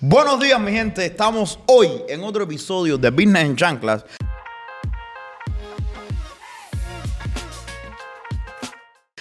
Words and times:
Buenos 0.00 0.38
días, 0.40 0.60
mi 0.60 0.70
gente. 0.72 1.04
Estamos 1.04 1.58
hoy 1.66 1.90
en 2.08 2.22
otro 2.22 2.44
episodio 2.44 2.98
de 2.98 3.10
Business 3.10 3.44
en 3.44 3.56
Chanclas. 3.56 4.04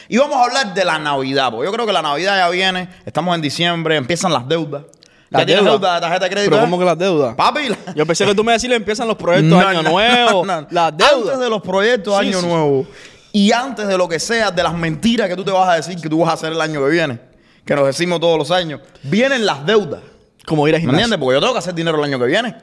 Y 0.09 0.17
vamos 0.17 0.37
a 0.37 0.43
hablar 0.45 0.73
de 0.73 0.85
la 0.85 0.97
Navidad, 0.99 1.51
porque 1.51 1.65
yo 1.67 1.71
creo 1.73 1.85
que 1.85 1.91
la 1.91 2.01
Navidad 2.01 2.37
ya 2.37 2.49
viene. 2.49 2.89
Estamos 3.05 3.35
en 3.35 3.41
diciembre, 3.41 3.97
empiezan 3.97 4.31
las 4.31 4.47
deudas. 4.47 4.83
¿Ya 5.29 5.39
¿Las 5.39 5.45
tienes 5.45 5.65
deuda 5.65 5.95
de 5.95 6.01
tarjeta 6.01 6.23
de 6.25 6.31
crédito? 6.31 6.51
Pero? 6.51 6.61
¿cómo 6.61 6.80
que 6.80 6.86
las 6.86 6.98
deudas? 6.98 7.36
Papi, 7.36 7.68
la- 7.68 7.94
Yo 7.94 8.05
pensé 8.05 8.25
que 8.25 8.34
tú 8.34 8.46
me 8.46 8.54
decías 8.54 8.71
empiezan 8.71 9.09
los 9.09 9.18
proyectos 9.18 9.50
No, 9.62 9.68
Año 9.68 9.84
no, 9.84 9.89
Nuevo, 9.89 10.46
no, 10.46 10.68
las 10.71 10.91
Antes 10.94 11.09
deudas. 11.12 11.39
de 11.39 11.50
los 11.50 11.62
proyectos 11.62 12.18
Sí, 12.21 12.28
Año 12.28 12.39
sí. 12.39 12.46
Nuevo 12.48 12.88
y 13.34 13.52
antes 13.52 13.88
de 13.89 13.98
lo 13.98 14.07
que 14.07 14.20
sea, 14.20 14.50
de 14.52 14.64
las 14.64 14.73
mentiras 14.73 15.28
que 15.28 15.36
tú 15.36 15.44
te 15.44 15.52
vas 15.52 15.68
a 15.68 15.73
decir 15.75 16.00
que 16.02 16.07
tú 16.09 16.20
vas 16.20 16.30
a 16.30 16.34
hacer 16.34 16.54
el 16.54 16.62
año 16.62 16.82
que 16.84 16.89
viene, 16.89 17.20
que 17.66 17.75
nos 17.75 17.86
decimos 17.86 18.21
todos 18.21 18.38
los 18.38 18.50
años, 18.52 18.80
vienen 19.04 19.46
las 19.46 19.66
deudas. 19.66 20.00
Como 20.48 20.68
ir 20.68 20.75
a 20.75 20.77
¿Me 20.77 20.82
gimnasio. 20.82 21.04
entiendes? 21.05 21.20
Porque 21.20 21.36
yo 21.36 21.41
tengo 21.41 21.54
que 21.54 21.59
hacer 21.59 21.75
dinero 21.75 21.98
el 21.98 22.04
año 22.05 22.18
que 22.18 22.25
viene. 22.25 22.55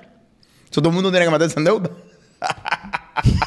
Eso 0.71 0.81
todo 0.81 0.89
el 0.89 0.95
mundo 0.95 1.11
tiene 1.11 1.27
que 1.27 1.31
meterse 1.31 1.59
en 1.59 1.65
deuda. 1.65 1.91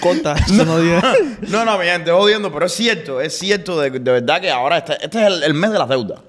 Corta, 0.00 0.34
eso 0.34 0.64
no 0.64 0.78
diga. 0.78 1.02
No, 1.48 1.64
no, 1.64 1.78
mi 1.78 1.84
gente, 1.84 2.10
jodiendo, 2.10 2.52
pero 2.52 2.66
es 2.66 2.72
cierto, 2.72 3.20
es 3.20 3.38
cierto 3.38 3.80
de, 3.80 3.90
de 3.90 4.12
verdad 4.12 4.40
que 4.40 4.50
ahora 4.50 4.78
este, 4.78 4.94
este 5.04 5.20
es 5.20 5.26
el, 5.26 5.42
el 5.42 5.54
mes 5.54 5.72
de 5.72 5.78
las 5.78 5.88
deudas. 5.88 6.20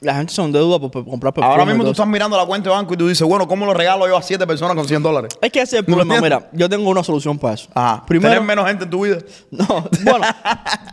La 0.00 0.16
gente 0.16 0.32
son 0.34 0.52
deudas 0.52 0.80
por, 0.80 0.90
por 0.90 1.04
comprar 1.04 1.32
perfume. 1.32 1.52
Ahora 1.52 1.64
mismo 1.64 1.84
tú 1.84 1.92
estás 1.92 2.06
mirando 2.06 2.36
la 2.36 2.44
cuenta 2.44 2.68
de 2.70 2.76
banco 2.76 2.92
y 2.94 2.96
tú 2.96 3.08
dices, 3.08 3.26
bueno, 3.26 3.48
¿cómo 3.48 3.64
lo 3.64 3.72
regalo 3.72 4.06
yo 4.06 4.16
a 4.16 4.22
siete 4.22 4.46
personas 4.46 4.76
con 4.76 4.86
100 4.86 5.02
dólares? 5.02 5.34
Es 5.40 5.50
que 5.52 5.60
ese 5.62 5.78
es 5.78 5.84
el 5.86 5.90
¿No 5.90 5.96
problema. 5.96 6.20
Mira, 6.20 6.50
yo 6.52 6.68
tengo 6.68 6.90
una 6.90 7.02
solución 7.02 7.38
para 7.38 7.54
eso. 7.54 7.68
Ajá. 7.74 8.04
Primero, 8.06 8.34
Tener 8.34 8.46
menos 8.46 8.66
gente 8.66 8.84
en 8.84 8.90
tu 8.90 9.04
vida. 9.04 9.18
no, 9.50 9.88
bueno, 10.02 10.26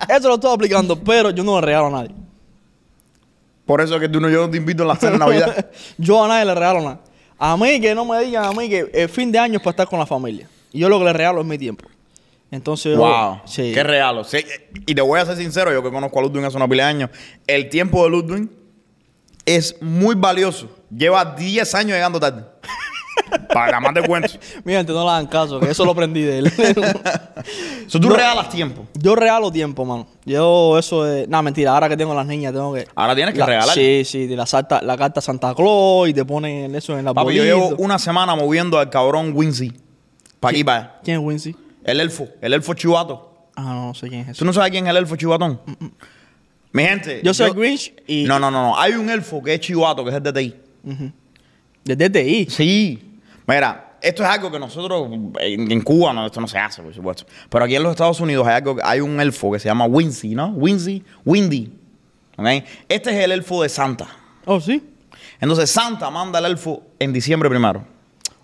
eso 0.08 0.28
lo 0.30 0.36
estoy 0.36 0.54
aplicando, 0.54 0.96
pero 0.98 1.32
yo 1.32 1.44
no 1.44 1.60
le 1.60 1.66
regalo 1.66 1.88
a 1.88 1.92
nadie. 1.92 2.16
Por 3.72 3.80
eso 3.80 3.96
es 3.96 4.02
que 4.02 4.10
tú 4.10 4.20
no, 4.20 4.28
yo 4.30 4.42
no 4.42 4.50
te 4.50 4.58
invito 4.58 4.84
en 4.84 4.90
la 4.90 4.98
cena 4.98 5.14
de 5.14 5.18
Navidad. 5.20 5.72
yo 5.98 6.22
a 6.22 6.28
nadie 6.28 6.44
le 6.44 6.54
regalo 6.54 6.82
nada. 6.82 7.00
A 7.40 7.56
mí 7.56 7.80
que 7.80 7.96
no 7.96 8.04
me 8.04 8.20
digan 8.20 8.44
a 8.44 8.52
mí 8.52 8.68
que 8.68 8.92
el 8.94 9.08
fin 9.08 9.32
de 9.32 9.40
año 9.40 9.60
es 9.60 9.62
para 9.62 9.72
estar 9.72 9.88
con 9.88 9.98
la 9.98 10.06
familia. 10.06 10.50
Y 10.74 10.80
yo 10.80 10.90
lo 10.90 11.00
que 11.00 11.06
le 11.06 11.14
regalo 11.14 11.40
es 11.40 11.48
mi 11.48 11.58
tiempo. 11.58 11.88
Entonces, 12.52 12.98
yo- 12.98 13.00
wow. 13.00 13.40
sí. 13.46 13.72
Qué 13.74 13.82
regalo. 13.82 14.26
Sí, 14.26 14.40
y 14.86 14.94
te 14.94 15.02
voy 15.02 15.22
a 15.22 15.26
ser 15.26 15.38
sincero, 15.38 15.72
yo 15.72 15.82
que 15.82 15.90
conozco 15.90 16.20
a 16.20 16.22
Ludwig 16.22 16.44
hace 16.44 16.58
una 16.58 16.68
pila 16.68 16.84
de 16.84 16.90
años, 16.90 17.10
el 17.48 17.70
tiempo 17.70 18.04
de 18.04 18.10
Ludwig 18.10 18.50
es 19.46 19.82
muy 19.82 20.16
valioso. 20.16 20.70
Lleva 20.94 21.24
10 21.24 21.74
años 21.74 21.92
llegando 21.94 22.20
tarde. 22.20 22.44
Para 23.54 23.80
más 23.80 23.94
te 23.94 24.02
cuento. 24.04 24.30
Mi 24.64 24.74
gente, 24.74 24.92
no 24.94 25.04
le 25.04 25.10
hagan 25.10 25.28
caso, 25.28 25.60
que 25.60 25.70
eso 25.72 25.84
lo 25.86 25.92
aprendí 25.92 26.22
de 26.22 26.40
él. 26.40 26.52
So, 27.88 28.00
tú 28.00 28.08
No. 28.10 28.16
regalas 28.16 28.50
tiempo. 28.50 28.86
Yo 28.94 29.16
regalo 29.16 29.52
tiempo, 29.52 29.84
mano. 29.84 30.08
Yo 30.26 30.78
eso 30.80 31.06
es... 31.06 31.28
Nada, 31.28 31.42
mentira. 31.42 31.74
Ahora 31.74 31.90
que 31.90 31.98
tengo 31.98 32.14
las 32.16 32.26
niñas, 32.26 32.54
tengo 32.54 32.74
que... 32.74 32.88
Ahora 32.96 33.14
tienes 33.16 33.34
que 33.34 33.40
La- 33.42 33.46
regalar. 33.48 33.76
Sí, 33.76 34.04
sí. 34.06 34.28
De 34.28 34.36
la, 34.38 34.46
salta, 34.46 34.82
la 34.82 34.96
carta 34.98 35.20
Santa 35.20 35.54
Claus 35.54 36.08
y 36.08 36.14
te 36.14 36.24
ponen 36.24 36.74
eso 36.74 36.98
en 36.98 37.04
la 37.04 37.14
Papi, 37.14 37.34
yo 37.36 37.44
llevo 37.44 37.76
una 37.80 38.00
semana 38.00 38.34
moviendo 38.36 38.80
al 38.80 38.90
cabrón 38.90 39.32
Wincy. 39.36 39.74
Para 40.40 40.52
aquí, 40.52 40.64
para 40.64 40.78
allá. 40.80 41.00
¿Quién 41.04 41.20
es 41.20 41.24
Wincy? 41.26 41.56
El 41.84 42.00
elfo. 42.00 42.28
El 42.42 42.54
elfo 42.54 42.74
chivato. 42.76 43.48
Ah, 43.56 43.64
no, 43.64 43.88
no 43.88 43.94
sé 43.94 44.08
quién 44.08 44.22
es 44.22 44.30
eso. 44.30 44.40
¿Tú 44.40 44.46
no 44.46 44.54
sabes 44.54 44.72
quién 44.72 44.86
es 44.86 44.92
el 44.92 44.98
elfo 44.98 45.18
chivatón? 45.18 45.60
Mi 46.72 46.84
gente. 46.84 47.20
Yo 47.24 47.34
soy 47.34 47.52
Grinch 47.52 47.94
y... 48.08 48.24
No, 48.24 48.40
no, 48.40 48.50
no, 48.50 48.70
no. 48.70 48.80
Hay 48.80 48.94
un 48.94 49.10
elfo 49.10 49.44
que 49.44 49.56
es 49.56 49.60
chivato, 49.60 50.04
que 50.06 50.12
es 50.12 50.16
el 50.16 50.24
de 50.24 50.32
TI. 50.34 50.56
De 51.84 51.96
DTI. 51.96 52.48
Sí. 52.50 53.20
Mira, 53.48 53.98
esto 54.02 54.24
es 54.24 54.30
algo 54.30 54.52
que 54.52 54.60
nosotros 54.60 55.10
en, 55.40 55.72
en 55.72 55.82
Cuba 55.82 56.14
no, 56.14 56.26
esto 56.26 56.42
no 56.42 56.48
se 56.48 56.58
hace, 56.58 56.82
por 56.82 56.94
supuesto. 56.94 57.26
Pero 57.50 57.66
aquí 57.66 57.76
en 57.76 57.84
los 57.84 57.92
Estados 57.92 58.20
Unidos 58.20 58.48
hay 58.48 58.56
algo, 58.56 58.78
hay 58.84 59.00
un 59.00 59.20
elfo 59.20 59.52
que 59.52 59.60
se 59.60 59.68
llama 59.68 59.86
Wincy, 59.86 60.36
¿no? 60.36 60.48
Wincy, 60.50 61.04
Windy. 61.26 61.72
¿Ok? 62.38 62.48
Este 62.90 63.12
es 63.12 63.24
el 63.24 63.32
elfo 63.32 63.62
de 63.62 63.70
Santa. 63.70 64.08
Oh, 64.46 64.60
sí. 64.60 64.84
Entonces 65.40 65.70
Santa 65.70 66.10
manda 66.10 66.40
al 66.40 66.46
elfo 66.46 66.84
en 67.00 67.14
diciembre 67.14 67.50
primero. 67.50 67.84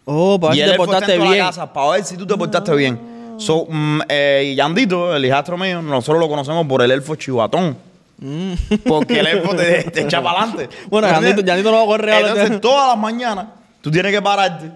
Oh, 0.05 0.39
para 0.39 0.55
ver 0.55 0.65
si 0.65 0.71
te 0.71 0.77
portaste 0.77 1.17
bien. 1.17 1.37
casa 1.39 1.73
para 1.73 1.91
ver 1.91 2.03
si 2.03 2.17
tú 2.17 2.25
te 2.25 2.35
portaste 2.35 2.75
bien. 2.75 3.17
So, 3.37 3.67
mm, 3.69 4.01
eh, 4.09 4.51
y 4.51 4.55
Yandito, 4.55 5.15
el 5.15 5.25
hijastro 5.25 5.57
mío, 5.57 5.81
nosotros 5.81 6.19
lo 6.19 6.29
conocemos 6.29 6.65
por 6.65 6.81
el 6.81 6.91
elfo 6.91 7.15
chivatón. 7.15 7.77
Porque 8.85 9.19
el 9.19 9.27
elfo 9.27 9.55
te, 9.55 9.83
te 9.91 10.01
echa 10.01 10.21
para 10.23 10.39
adelante. 10.43 10.67
Mm. 10.85 10.89
Bueno, 10.89 11.07
Yandito- 11.07 11.43
Yandito 11.43 11.71
no 11.71 11.87
va 11.87 11.95
a 11.95 11.97
regalo. 11.97 12.27
Entonces, 12.29 12.61
todas 12.61 12.87
las 12.89 12.97
mañanas, 12.97 13.47
tú 13.81 13.91
tienes 13.91 14.11
que 14.11 14.21
pararte 14.21 14.71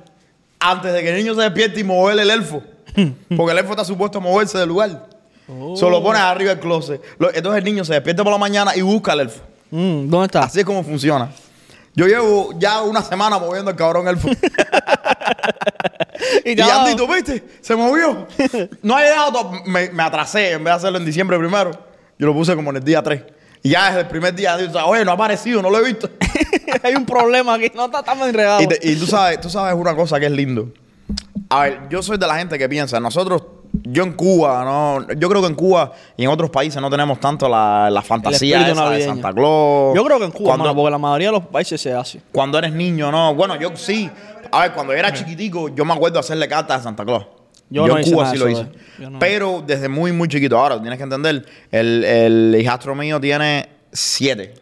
antes 0.60 0.94
de 0.94 1.02
que 1.02 1.10
el 1.10 1.18
niño 1.18 1.34
se 1.36 1.42
despierte 1.42 1.80
y 1.80 1.84
moverle 1.84 2.22
el 2.24 2.30
elfo. 2.30 2.62
Porque 3.36 3.52
el 3.52 3.58
elfo 3.58 3.72
está 3.72 3.84
supuesto 3.86 4.20
a 4.20 4.22
moverse 4.22 4.58
del 4.58 4.70
lugar. 4.70 5.08
Oh. 5.48 5.76
Solo 5.76 5.98
lo 5.98 6.04
pones 6.04 6.22
arriba 6.22 6.52
del 6.52 6.60
closet. 6.60 7.02
Lo- 7.18 7.34
Entonces 7.34 7.58
el 7.60 7.64
niño 7.66 7.84
se 7.84 7.94
despierta 7.94 8.24
por 8.24 8.32
la 8.32 8.38
mañana 8.38 8.76
y 8.76 8.82
busca 8.82 9.14
al 9.14 9.22
elfo. 9.22 9.42
Mm, 9.72 10.08
¿Dónde 10.10 10.26
está? 10.28 10.44
Así 10.44 10.60
es 10.60 10.66
como 10.66 10.84
funciona. 10.84 11.30
Yo 11.96 12.06
llevo 12.06 12.52
ya 12.58 12.82
una 12.84 13.02
semana 13.02 13.38
moviendo 13.40 13.70
al 13.72 13.76
cabrón 13.76 14.08
elfo. 14.08 14.30
Y 16.46 16.58
Y 16.58 16.62
Andito, 16.62 17.08
¿viste? 17.08 17.44
Se 17.62 17.76
movió. 17.76 18.28
No 18.84 18.96
ha 18.96 19.02
llegado. 19.04 19.52
Me, 19.66 19.90
me 19.90 20.04
atrasé. 20.04 20.52
En 20.52 20.64
vez 20.64 20.72
de 20.74 20.78
hacerlo 20.78 20.98
en 21.00 21.06
diciembre 21.06 21.38
primero, 21.38 21.72
yo 22.22 22.28
lo 22.28 22.34
puse 22.34 22.56
como 22.56 22.70
en 22.70 22.78
el 22.78 22.84
día 22.84 23.02
3. 23.02 23.22
Y 23.64 23.70
ya 23.72 23.88
desde 23.88 24.02
el 24.02 24.08
primer 24.08 24.34
día, 24.34 24.54
Andito, 24.54 24.84
oye, 24.86 25.04
no 25.04 25.12
ha 25.12 25.14
aparecido, 25.16 25.62
no 25.62 25.70
lo 25.70 25.80
he 25.80 25.84
visto. 25.86 26.10
Hay 26.84 26.96
un 26.96 27.06
problema 27.06 27.56
aquí. 27.56 27.72
No 27.76 27.86
está, 27.86 28.00
estamos 28.00 28.28
en 28.28 28.34
regalo. 28.34 28.64
y, 28.64 28.68
te- 28.68 28.80
y 28.90 28.96
tú 28.96 29.06
sabes, 29.08 29.42
tú 29.42 29.50
sabes 29.50 29.74
una 29.76 29.96
cosa 29.96 30.20
que 30.20 30.28
es 30.28 30.32
lindo. 30.32 30.70
A 31.50 31.64
ver, 31.64 31.80
yo 31.90 32.02
soy 32.02 32.18
de 32.18 32.26
la 32.28 32.36
gente 32.38 32.58
que 32.58 32.70
piensa, 32.70 33.00
nosotros, 33.00 33.44
yo 33.84 34.04
en 34.04 34.14
Cuba, 34.14 34.64
no, 34.64 35.14
yo 35.16 35.30
creo 35.30 35.42
que 35.42 35.48
en 35.48 35.56
Cuba 35.56 35.92
y 36.18 36.24
en 36.24 36.30
otros 36.30 36.50
países 36.50 36.82
no 36.82 36.90
tenemos 36.90 37.20
tanto 37.20 37.50
la, 37.50 37.90
la 37.92 38.02
fantasía 38.02 38.68
esa 38.70 38.90
de. 38.90 39.04
Santa 39.06 39.34
Claus. 39.34 39.96
Yo 39.96 40.04
creo 40.06 40.18
que 40.20 40.26
en 40.26 40.32
Cuba, 40.32 40.50
cuando, 40.50 40.64
mano, 40.66 40.76
porque 40.76 40.92
la 40.92 40.98
mayoría 40.98 41.28
de 41.30 41.34
los 41.34 41.46
países 41.48 41.82
se 41.82 41.94
hace. 41.94 42.22
cuando 42.32 42.58
eres 42.58 42.72
niño, 42.74 43.12
no. 43.12 43.34
Bueno, 43.36 43.56
yo 43.58 43.72
sí. 43.76 44.10
A 44.52 44.62
ver, 44.62 44.74
cuando 44.74 44.94
yo 44.94 45.00
era 45.00 45.12
chiquitico, 45.14 45.70
yo 45.70 45.84
me 45.86 45.94
acuerdo 45.94 46.16
de 46.16 46.20
hacerle 46.22 46.48
cartas 46.48 46.80
a 46.80 46.84
Santa 46.84 47.04
Claus. 47.06 47.26
Yo 47.72 47.88
Yo, 47.88 47.94
no 47.94 48.00
en 48.00 48.12
Cuba 48.12 48.30
sí 48.32 48.38
lo 48.38 48.50
hice. 48.50 48.62
eh. 49.00 49.10
No. 49.10 49.18
Pero 49.18 49.64
desde 49.66 49.90
muy, 49.90 50.12
muy 50.12 50.28
chiquito. 50.28 50.58
Ahora, 50.60 50.80
tienes 50.80 50.98
que 50.98 51.04
entender, 51.04 51.46
el, 51.72 52.04
el 52.04 52.56
hijastro 52.60 52.94
mío 52.94 53.20
tiene 53.20 53.68
siete. 53.92 54.54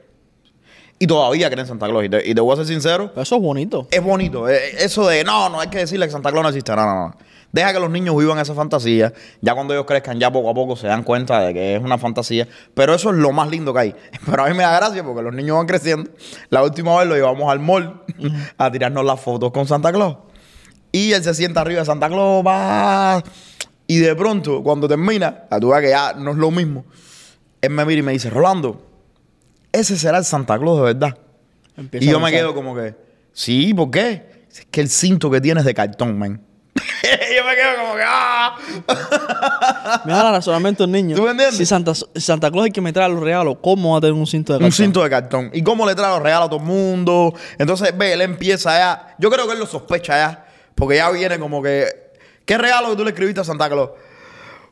Y 1.00 1.08
todavía 1.08 1.50
cree 1.50 1.62
en 1.62 1.68
Santa 1.68 1.88
Claus. 1.88 2.06
Y 2.06 2.10
te, 2.10 2.30
y 2.30 2.36
te 2.36 2.42
voy 2.42 2.54
a 2.54 2.58
ser 2.58 2.66
sincero, 2.68 3.10
Pero 3.10 3.22
eso 3.24 3.36
es 3.38 3.42
bonito. 3.42 3.88
es 3.90 4.02
bonito. 4.04 4.48
Eh, 4.50 4.60
Eso 4.80 5.08
de, 5.08 5.24
no, 5.24 5.50
no 5.50 5.60
hay 5.60 5.70
que 5.70 5.80
decirle 5.80 6.06
que 6.06 6.12
Santa 6.12 6.30
Claus 6.30 6.44
no 6.44 6.50
existe. 6.50 6.76
No, 6.76 6.86
no, 6.86 7.08
no. 7.08 7.16
Deja 7.52 7.74
que 7.74 7.80
los 7.80 7.90
niños 7.90 8.16
vivan 8.16 8.38
esa 8.38 8.54
fantasía. 8.54 9.12
Ya 9.42 9.56
cuando 9.56 9.74
ellos 9.74 9.86
crezcan, 9.88 10.20
ya 10.20 10.30
poco 10.32 10.50
a 10.52 10.54
poco 10.54 10.76
se 10.76 10.86
dan 10.88 11.02
cuenta 11.04 11.40
de 11.40 11.54
que 11.54 11.76
es 11.78 11.82
una 11.82 11.98
fantasía. 11.98 12.48
Pero 12.76 12.94
eso 12.94 13.10
es 13.10 13.16
lo 13.16 13.32
más 13.32 13.50
lindo 13.50 13.74
que 13.74 13.80
hay. 13.80 13.96
Pero 14.26 14.44
a 14.44 14.48
mí 14.50 14.54
me 14.54 14.62
da 14.64 14.76
gracia 14.78 15.04
porque 15.04 15.22
los 15.24 15.34
niños 15.34 15.58
van 15.58 15.66
creciendo. 15.66 16.12
La 16.50 16.62
última 16.64 16.96
vez 17.00 17.08
lo 17.08 17.16
llevamos 17.16 17.50
al 17.52 17.60
mall 17.60 18.02
a 18.58 18.70
tirarnos 18.72 19.04
las 19.04 19.20
fotos 19.20 19.52
con 19.52 19.66
Santa 19.66 19.92
Claus. 19.92 20.18
Y 20.92 21.12
él 21.14 21.24
se 21.24 21.34
sienta 21.34 21.62
arriba 21.62 21.82
de 21.82 21.86
Santa 21.86 22.08
Claus, 22.08 22.46
va. 22.46 23.24
Y 23.88 23.98
de 23.98 24.16
pronto, 24.16 24.62
cuando 24.64 24.88
termina, 24.88 25.46
a 25.50 25.60
tú 25.60 25.70
ves 25.70 25.82
que 25.82 25.90
ya 25.90 26.14
no 26.14 26.32
es 26.32 26.38
lo 26.38 26.52
mismo. 26.52 26.86
Él 27.62 27.72
me 27.72 27.86
mira 27.86 28.00
y 28.00 28.04
me 28.04 28.12
dice, 28.12 28.30
Rolando, 28.30 28.86
ese 29.72 29.98
será 29.98 30.18
el 30.20 30.26
Santa 30.26 30.58
Claus 30.58 30.78
de 30.78 30.94
verdad. 30.94 31.18
Empieza 31.76 32.06
Y 32.06 32.10
yo 32.10 32.20
me 32.20 32.32
quedo 32.32 32.54
como 32.54 32.76
que, 32.76 32.96
sí, 33.34 33.74
¿por 33.74 33.92
qué? 33.92 34.46
Es 34.52 34.66
que 34.70 34.82
el 34.82 34.90
cinto 34.90 35.30
que 35.30 35.42
tienes 35.42 35.64
de 35.66 35.74
cartón, 35.74 36.18
man. 36.18 36.42
yo 36.76 37.44
me 37.46 37.56
quedo 37.56 37.82
como 37.82 37.96
que, 37.96 38.04
¡ah! 38.06 38.56
Mira 40.06 40.28
el 40.28 40.34
razonamiento 40.34 40.84
del 40.84 40.92
niño. 40.92 41.16
¿Tú 41.16 41.24
me 41.24 41.32
entiendes? 41.32 41.58
Si 41.58 41.66
Santa, 41.66 41.94
Santa 42.16 42.50
Claus 42.52 42.66
es 42.66 42.70
el 42.70 42.74
que 42.74 42.82
me 42.82 42.94
trae 42.94 43.10
los 43.10 43.20
regalos, 43.20 43.58
¿cómo 43.62 43.94
va 43.94 43.98
a 43.98 44.02
tener 44.02 44.14
un 44.14 44.28
cinto 44.28 44.54
de 44.54 44.58
Un 44.58 44.64
cartón? 44.64 44.86
cinto 44.86 45.04
de 45.04 45.10
cartón. 45.10 45.50
¿Y 45.54 45.62
cómo 45.62 45.86
le 45.86 45.96
trae 45.96 46.12
los 46.12 46.22
regalos 46.22 46.48
a 46.48 46.50
todo 46.50 46.60
el 46.60 46.66
mundo? 46.66 47.34
Entonces, 47.58 47.96
ve, 47.98 48.14
él 48.14 48.22
empieza 48.22 48.78
ya. 48.78 49.16
Yo 49.18 49.30
creo 49.30 49.48
que 49.48 49.54
él 49.54 49.60
lo 49.60 49.66
sospecha 49.66 50.14
ya. 50.16 50.46
Porque 50.80 50.96
ya 50.96 51.10
viene 51.12 51.38
como 51.40 51.62
que. 51.62 51.86
¿Qué 52.46 52.58
regalo 52.58 52.90
que 52.92 52.96
tú 52.96 53.04
le 53.04 53.10
escribiste 53.12 53.42
a 53.42 53.44
Santa 53.44 53.70
Claus? 53.70 53.90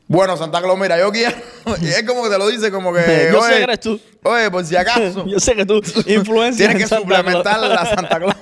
Bueno, 0.08 0.36
Santa 0.38 0.60
Claus, 0.62 0.78
mira, 0.78 0.98
yo 0.98 1.12
quiero. 1.12 1.36
Y 1.82 1.86
es 1.88 2.02
como 2.04 2.22
que 2.24 2.30
te 2.30 2.38
lo 2.38 2.48
dice, 2.48 2.70
como 2.72 2.92
que. 2.92 3.28
Yo 3.32 3.42
sé 3.42 3.56
que 3.58 3.62
eres 3.62 3.80
tú. 3.80 4.00
Oye, 4.24 4.50
por 4.50 4.64
si 4.64 4.74
acaso. 4.74 5.24
Yo 5.28 5.38
sé 5.38 5.54
que 5.54 5.66
tú 5.66 5.74
influencias 6.06 6.56
Tienes 6.56 6.76
en 6.76 6.78
que 6.78 6.86
Santa 6.86 7.02
suplementar 7.02 7.58
Claus. 7.58 7.78
a 7.78 7.86
Santa 7.94 8.16
Claus. 8.18 8.34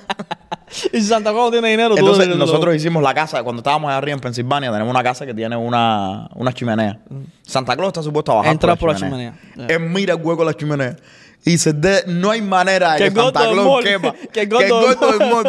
y 0.93 1.01
si 1.01 1.07
Santa 1.07 1.31
Claus 1.31 1.51
tiene 1.51 1.69
dinero, 1.69 1.89
tú 1.95 1.99
Entonces, 1.99 2.25
eres 2.25 2.37
lo- 2.37 2.45
nosotros 2.45 2.73
hicimos 2.75 3.03
la 3.03 3.13
casa, 3.13 3.43
cuando 3.43 3.59
estábamos 3.59 3.89
allá 3.89 3.97
arriba 3.97 4.13
en 4.15 4.21
Pensilvania, 4.21 4.71
tenemos 4.71 4.89
una 4.89 5.03
casa 5.03 5.25
que 5.25 5.33
tiene 5.33 5.55
una, 5.57 6.29
una 6.35 6.53
chimenea. 6.53 6.99
Santa 7.45 7.75
Claus 7.75 7.89
está 7.89 8.01
supuesto 8.03 8.31
a 8.31 8.35
bajar 8.35 8.51
Entrar 8.53 8.77
por 8.77 8.89
la 8.91 8.95
chimenea. 8.95 9.33
chimenea. 9.53 9.75
Él 9.75 9.81
mira 9.81 10.13
el 10.13 10.21
hueco 10.21 10.43
de 10.43 10.51
la 10.51 10.53
chimenea 10.57 10.95
y 11.45 11.51
dice, 11.51 11.73
"De- 11.73 12.03
no 12.07 12.31
hay 12.31 12.41
manera 12.41 12.93
de 12.93 13.09
Que 13.09 13.11
Santa 13.11 13.49
Claus 13.49 13.83
quepa. 13.83 14.13
que 14.33 14.41
el 14.41 14.49
gordo 14.49 14.95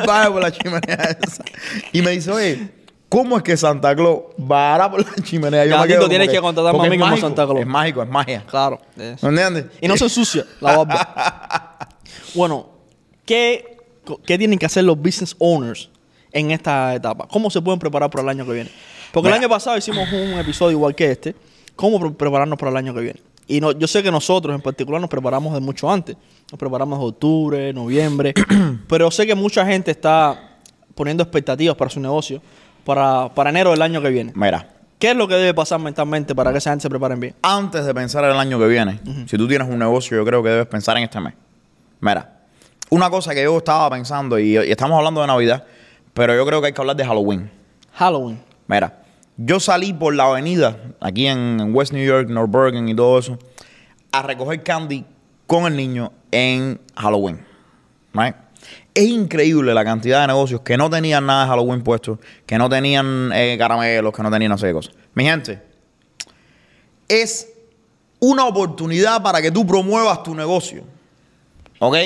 baje 0.07 0.31
por 0.33 0.43
la 0.43 0.51
chimenea 0.53 1.19
esa". 1.23 1.45
Y 1.93 2.03
me 2.03 2.13
dice, 2.13 2.31
oye, 2.31 2.69
¿cómo 3.09 3.37
es 3.37 3.43
que 3.43 3.57
Santa 3.57 3.95
Claus 3.97 4.21
bajará 4.37 4.91
por 4.91 5.01
la 5.05 5.23
chimenea? 5.25 5.65
Yo 5.67 5.79
me 5.79 5.87
quedo 5.89 6.09
tienes 6.09 6.29
que 6.29 6.41
contratarme 6.41 6.79
a 6.79 6.83
mí 6.91 6.97
es 6.97 7.01
como 7.01 7.11
mágico, 7.11 7.27
Santa 7.27 7.45
Claus. 7.47 7.61
Es 7.61 7.67
mágico, 7.67 8.03
es 8.03 8.09
magia. 8.09 8.45
Claro. 8.49 8.81
es. 8.97 9.23
¿Me 9.23 9.29
entiendes? 9.31 9.67
Y 9.81 9.89
no 9.89 9.97
se 9.97 10.05
ensucia 10.05 10.45
la 10.61 10.77
barba. 10.77 11.89
bueno, 12.35 12.69
¿qué, 13.25 13.79
¿qué 14.25 14.39
tienen 14.39 14.59
que 14.59 14.67
hacer 14.67 14.85
los 14.85 14.97
business 14.99 15.35
owners 15.39 15.91
en 16.33 16.51
esta 16.51 16.95
etapa? 16.95 17.27
¿Cómo 17.29 17.51
se 17.51 17.61
pueden 17.61 17.79
preparar 17.81 18.11
para 18.11 18.23
el 18.23 18.29
año 18.29 18.47
que 18.47 18.53
viene? 18.53 18.71
Porque 19.13 19.29
Mira. 19.29 19.37
el 19.39 19.43
año 19.45 19.49
pasado 19.49 19.77
hicimos 19.79 20.07
un 20.13 20.35
episodio 20.39 20.73
igual 20.73 20.95
que 20.95 21.11
este. 21.11 21.35
¿Cómo 21.75 21.99
pre- 21.99 22.11
prepararnos 22.11 22.59
para 22.59 22.71
el 22.71 22.77
año 22.77 22.95
que 22.95 23.01
viene? 23.01 23.21
Y 23.49 23.61
no, 23.61 23.73
yo 23.73 23.87
sé 23.87 24.03
que 24.03 24.11
nosotros 24.11 24.55
en 24.55 24.61
particular 24.61 25.01
nos 25.01 25.11
preparamos 25.11 25.55
de 25.55 25.61
mucho 25.61 25.91
antes. 25.91 26.17
Nos 26.53 26.59
preparamos 26.59 26.99
de 27.01 27.07
octubre, 27.07 27.73
noviembre. 27.73 28.35
pero 28.89 29.11
sé 29.11 29.27
que 29.27 29.35
mucha 29.35 29.67
gente 29.67 29.91
está 29.91 30.59
poniendo 30.95 31.23
expectativas 31.23 31.75
para 31.75 31.91
su 31.91 31.99
negocio 31.99 32.43
para, 32.85 33.33
para 33.35 33.51
enero 33.51 33.71
del 33.71 33.83
año 33.83 34.01
que 34.03 34.11
viene. 34.11 34.33
Mira, 34.35 34.69
¿Qué 34.99 35.11
es 35.11 35.17
lo 35.17 35.29
que 35.29 35.35
debe 35.35 35.55
pasar 35.55 35.79
mentalmente 35.79 36.35
para 36.35 36.51
que 36.51 36.59
esa 36.59 36.71
gente 36.71 36.83
se 36.83 36.91
preparen 36.91 37.21
bien? 37.21 37.35
antes 37.41 37.87
de 37.87 37.95
pensar 37.95 38.25
en 38.25 38.31
el 38.31 38.37
año 38.37 38.59
que 38.59 38.67
viene, 38.67 38.99
si 39.27 39.37
tú 39.37 39.47
tienes 39.47 39.69
un 39.69 39.79
negocio, 39.79 40.17
yo 40.17 40.25
creo 40.25 40.43
que 40.43 40.49
debes 40.49 40.67
pensar 40.67 40.97
en 40.97 41.05
este 41.05 41.21
mes. 41.21 41.35
Mira, 42.01 42.41
una 42.91 43.09
cosa 43.09 43.33
que 43.33 43.45
yo 43.45 43.57
estaba 43.57 43.89
pensando, 43.91 44.41
y, 44.41 44.55
y 44.55 44.71
estamos 44.71 44.99
hablando 44.99 45.21
de 45.21 45.29
Navidad, 45.29 45.65
pero 46.15 46.35
yo 46.35 46.45
creo 46.45 46.61
que 46.61 46.69
hay 46.69 46.73
que 46.73 46.81
hablar 46.81 46.97
de 46.97 47.05
Halloween. 47.05 47.49
Halloween. 47.93 48.41
Mira, 48.67 49.03
yo 49.39 49.61
salí 49.61 49.93
por 49.93 50.15
la 50.15 50.25
avenida, 50.25 50.77
aquí 51.01 51.29
en, 51.29 51.75
West 51.75 51.93
New 51.93 52.05
York, 52.05 52.29
North 52.29 52.51
Bergen 52.51 52.89
y 52.89 52.95
todo 52.95 53.21
eso, 53.21 53.39
a 54.11 54.23
recoger 54.23 54.65
candy 54.65 55.05
con 55.47 55.65
el 55.65 55.77
niño 55.77 56.13
en 56.33 56.81
Halloween. 56.97 57.47
Right? 58.13 58.35
Es 58.95 59.05
increíble 59.05 59.73
la 59.75 59.85
cantidad 59.85 60.23
de 60.23 60.27
negocios 60.27 60.63
que 60.63 60.77
no 60.77 60.91
tenían 60.91 61.25
nada 61.25 61.45
de 61.45 61.51
Halloween 61.51 61.83
puesto, 61.83 62.19
que 62.47 62.59
no 62.59 62.69
tenían 62.69 63.31
eh, 63.33 63.55
caramelos, 63.57 64.13
que 64.13 64.23
no 64.25 64.31
tenían 64.31 64.51
no 64.51 64.59
sé 64.59 64.67
qué 64.67 64.73
cosas. 64.73 64.95
Mi 65.15 65.25
gente, 65.25 65.63
es 67.07 67.49
una 68.19 68.45
oportunidad 68.45 69.23
para 69.23 69.41
que 69.41 69.53
tú 69.53 69.65
promuevas 69.65 70.25
tu 70.25 70.35
negocio. 70.35 70.83
¿Ok? 71.79 71.97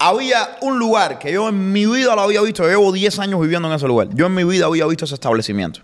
Había 0.00 0.58
un 0.60 0.80
lugar 0.80 1.20
que 1.20 1.32
yo 1.32 1.48
en 1.48 1.72
mi 1.72 1.86
vida 1.86 2.16
lo 2.16 2.22
había 2.22 2.42
visto, 2.42 2.64
yo 2.64 2.68
llevo 2.68 2.90
10 2.90 3.16
años 3.20 3.40
viviendo 3.40 3.68
en 3.68 3.74
ese 3.74 3.86
lugar. 3.86 4.08
Yo 4.12 4.26
en 4.26 4.34
mi 4.34 4.42
vida 4.42 4.66
había 4.66 4.86
visto 4.86 5.04
ese 5.04 5.14
establecimiento. 5.14 5.82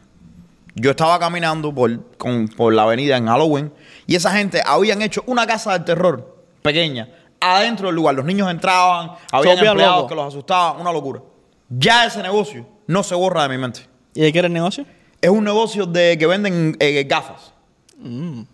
Yo 0.76 0.90
estaba 0.90 1.18
caminando 1.18 1.72
por, 1.74 2.16
con- 2.16 2.48
por 2.48 2.72
la 2.74 2.82
avenida 2.82 3.16
en 3.16 3.26
Halloween 3.26 3.72
y 4.06 4.16
esa 4.16 4.32
gente 4.32 4.60
habían 4.64 5.02
hecho 5.02 5.22
una 5.26 5.46
casa 5.46 5.72
del 5.72 5.84
terror 5.84 6.36
pequeña 6.62 7.08
adentro 7.40 7.86
del 7.88 7.96
lugar. 7.96 8.14
Los 8.14 8.24
niños 8.24 8.50
entraban, 8.50 9.12
habían 9.30 9.54
volvían 9.56 9.72
empleados 9.72 10.08
que 10.08 10.14
los 10.14 10.26
asustaban, 10.28 10.80
una 10.80 10.92
locura. 10.92 11.20
Ya 11.68 12.06
ese 12.06 12.22
negocio 12.22 12.66
no 12.86 13.02
se 13.02 13.14
borra 13.14 13.42
de 13.44 13.48
mi 13.50 13.58
mente. 13.58 13.86
¿Y 14.14 14.22
de 14.22 14.32
qué 14.32 14.38
era 14.40 14.46
el 14.48 14.52
negocio? 14.54 14.84
Es 15.20 15.30
un 15.30 15.44
negocio 15.44 15.86
de 15.86 16.16
que 16.18 16.26
venden 16.26 16.76
eh, 16.80 17.04
gafas. 17.04 17.52
No 17.98 18.44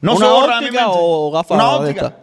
¿Una 0.00 0.16
se 0.16 0.24
borra 0.32 0.54
de 0.56 0.60
mi 0.66 0.70
mente. 0.70 0.84
o 0.86 1.30
gafas 1.30 1.50
Una 1.56 1.70
óptica. 1.70 2.16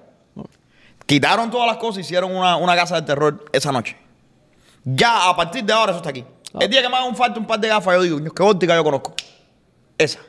Quitaron 1.06 1.50
todas 1.50 1.68
las 1.68 1.77
cosas 1.77 1.98
y 1.98 2.01
hicieron 2.01 2.36
una, 2.36 2.56
una 2.57 2.75
casa 2.75 2.95
de 2.95 3.01
terror 3.04 3.45
esa 3.51 3.72
noche. 3.72 3.98
Ya 4.83 5.27
a 5.30 5.36
partir 5.36 5.63
de 5.63 5.74
ahora 5.74 5.92
eso 5.92 5.98
está 5.98 6.10
aquí. 6.10 6.24
El 6.60 6.69
día 6.69 6.81
que 6.81 6.90
me 6.90 6.96
haga 6.96 7.06
un 7.06 7.16
falta 7.16 7.40
un 7.40 7.46
par 7.46 7.60
de 7.60 7.68
gafas, 7.68 7.96
yo 7.96 8.01
digo, 8.04 8.18
"Coño, 8.18 8.31
¿qué 8.31 8.44
óptica 8.44 8.75
yo 8.75 8.84
conozco? 8.84 9.13
Esa. 9.98 10.19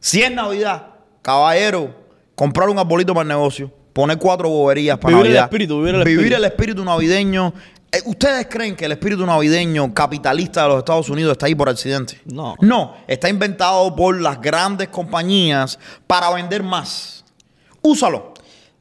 Si 0.00 0.22
es 0.22 0.30
Navidad, 0.32 0.86
caballero, 1.22 1.94
comprar 2.34 2.68
un 2.68 2.78
arbolito 2.78 3.12
para 3.14 3.22
el 3.22 3.28
negocio, 3.28 3.70
poner 3.92 4.18
cuatro 4.18 4.48
boberías 4.48 4.98
para 4.98 5.16
Vivir 5.16 5.32
el 5.32 5.36
espíritu, 5.38 5.78
vivir 5.78 5.94
el 5.94 6.00
espíritu. 6.02 6.34
el 6.36 6.44
espíritu 6.44 6.84
navideño. 6.84 7.54
Eh, 7.92 8.02
¿Ustedes 8.06 8.48
creen 8.50 8.74
que 8.74 8.86
el 8.86 8.92
espíritu 8.92 9.24
navideño 9.24 9.94
capitalista 9.94 10.62
de 10.64 10.68
los 10.68 10.78
Estados 10.78 11.08
Unidos 11.08 11.32
está 11.32 11.46
ahí 11.46 11.54
por 11.54 11.68
accidente? 11.68 12.20
No. 12.24 12.56
No, 12.60 12.96
está 13.06 13.28
inventado 13.28 13.94
por 13.94 14.20
las 14.20 14.40
grandes 14.40 14.88
compañías 14.88 15.78
para 16.06 16.30
vender 16.32 16.62
más. 16.64 17.24
Úsalo. 17.82 18.34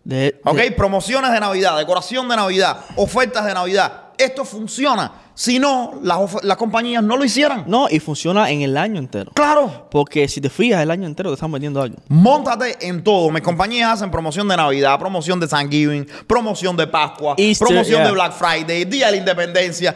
De, 0.03 0.41
¿Ok? 0.43 0.55
de- 0.57 0.71
Promociones 0.71 1.31
de 1.31 1.39
Navidad, 1.39 1.77
decoración 1.77 2.27
de 2.27 2.35
Navidad, 2.35 2.83
ofertas 2.97 3.45
de 3.45 3.53
Navidad. 3.53 4.05
Esto 4.17 4.43
funciona. 4.43 5.11
Si 5.35 5.57
no, 5.57 5.99
las, 6.03 6.43
las 6.43 6.57
compañías 6.57 7.03
no 7.03 7.17
lo 7.17 7.25
hicieran. 7.25 7.63
no, 7.67 7.87
y 7.89 7.99
funciona 7.99 8.51
en 8.51 8.61
el 8.61 8.77
año 8.77 8.99
entero. 8.99 9.31
Claro. 9.33 9.87
Porque 9.89 10.27
si 10.27 10.39
te 10.39 10.49
fijas, 10.49 10.81
el 10.81 10.91
año 10.91 11.07
entero 11.07 11.29
te 11.31 11.35
están 11.35 11.51
vendiendo 11.51 11.81
algo. 11.81 11.97
Móntate 12.07 12.87
en 12.87 13.03
todo. 13.03 13.31
Mis 13.31 13.41
compañías 13.41 13.93
hacen 13.93 14.11
promoción 14.11 14.47
de 14.47 14.57
Navidad, 14.57 14.99
promoción 14.99 15.39
de 15.39 15.47
Thanksgiving, 15.47 16.07
promoción 16.27 16.77
de 16.77 16.85
Pascua, 16.87 17.35
Easter, 17.37 17.67
promoción 17.67 17.99
yeah. 17.99 18.07
de 18.07 18.11
Black 18.11 18.33
Friday, 18.33 18.85
Día 18.85 19.07
de 19.07 19.13
la 19.13 19.17
Independencia. 19.17 19.95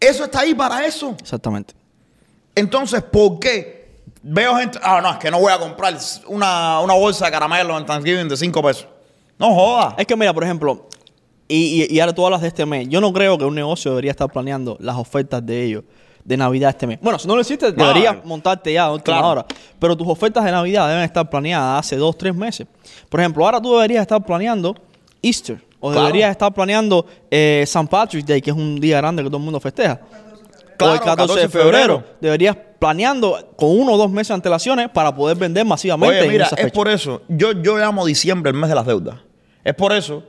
Eso 0.00 0.24
está 0.24 0.40
ahí 0.40 0.54
para 0.54 0.84
eso. 0.86 1.14
Exactamente. 1.20 1.74
Entonces, 2.54 3.02
¿por 3.02 3.38
qué? 3.38 3.82
Veo 4.22 4.56
gente, 4.56 4.78
ah, 4.82 5.00
no, 5.02 5.12
es 5.12 5.18
que 5.18 5.30
no 5.30 5.40
voy 5.40 5.52
a 5.52 5.58
comprar 5.58 5.96
una, 6.26 6.80
una 6.80 6.94
bolsa 6.94 7.26
de 7.26 7.30
caramelo 7.32 7.76
en 7.76 7.84
Thanksgiving 7.84 8.28
de 8.28 8.36
5 8.36 8.62
pesos. 8.62 8.86
No 9.38 9.52
joda. 9.54 9.94
Es 9.98 10.06
que 10.06 10.16
mira, 10.16 10.32
por 10.32 10.44
ejemplo, 10.44 10.88
y, 11.54 11.82
y, 11.90 11.96
y 11.96 12.00
ahora 12.00 12.14
tú 12.14 12.24
hablas 12.24 12.40
de 12.40 12.48
este 12.48 12.64
mes. 12.66 12.88
Yo 12.88 13.00
no 13.00 13.12
creo 13.12 13.36
que 13.38 13.44
un 13.44 13.54
negocio 13.54 13.90
debería 13.92 14.10
estar 14.12 14.30
planeando 14.30 14.76
las 14.80 14.96
ofertas 14.96 15.44
de 15.44 15.64
ellos 15.64 15.84
de 16.24 16.36
Navidad 16.36 16.70
este 16.70 16.86
mes. 16.86 16.98
Bueno, 17.02 17.18
si 17.18 17.26
no 17.26 17.34
lo 17.34 17.40
hiciste, 17.40 17.72
No, 17.72 17.88
deberías 17.88 18.24
montarte 18.24 18.72
ya 18.72 18.84
a 18.84 18.92
última 18.92 19.16
claro. 19.18 19.28
hora. 19.28 19.46
Pero 19.78 19.96
tus 19.96 20.06
ofertas 20.06 20.44
de 20.44 20.52
Navidad 20.52 20.88
deben 20.88 21.02
estar 21.02 21.28
planeadas 21.28 21.80
hace 21.86 21.96
dos, 21.96 22.16
tres 22.16 22.34
meses. 22.34 22.66
Por 23.08 23.18
ejemplo, 23.20 23.44
ahora 23.44 23.60
tú 23.60 23.72
deberías 23.74 24.02
estar 24.02 24.24
planeando 24.24 24.74
Easter. 25.20 25.60
O 25.80 25.90
Claro. 25.90 26.06
deberías 26.06 26.30
estar 26.30 26.54
planeando 26.54 27.04
eh, 27.28 27.62
St. 27.64 27.88
Patrick's 27.90 28.24
Day, 28.24 28.40
que 28.40 28.50
es 28.50 28.56
un 28.56 28.78
día 28.80 28.98
grande 28.98 29.20
que 29.24 29.28
todo 29.28 29.38
el 29.38 29.42
mundo 29.42 29.58
festeja. 29.58 30.00
o 30.00 30.76
Claro, 30.76 30.94
el 30.94 31.00
14, 31.00 31.40
de 31.40 31.48
febrero. 31.48 32.04
Deberías 32.20 32.56
planeando 32.78 33.52
con 33.56 33.70
uno 33.78 33.92
o 33.92 33.96
dos 33.96 34.10
meses 34.10 34.28
de 34.28 34.34
antelaciones 34.34 34.88
para 34.90 35.12
poder 35.14 35.36
vender 35.36 35.64
masivamente 35.64 36.18
Oye, 36.18 36.24
en 36.26 36.32
mira, 36.32 36.48
es 36.56 36.70
por 36.72 36.88
eso. 36.88 37.22
Yo, 37.28 37.50
yo 37.52 37.76
llamo 37.78 38.06
diciembre 38.06 38.50
el 38.50 38.56
mes 38.56 38.68
de 38.68 38.76
las 38.76 38.86
deudas. 38.86 39.16
Es 39.64 39.74
por 39.74 39.92
eso. 39.92 40.22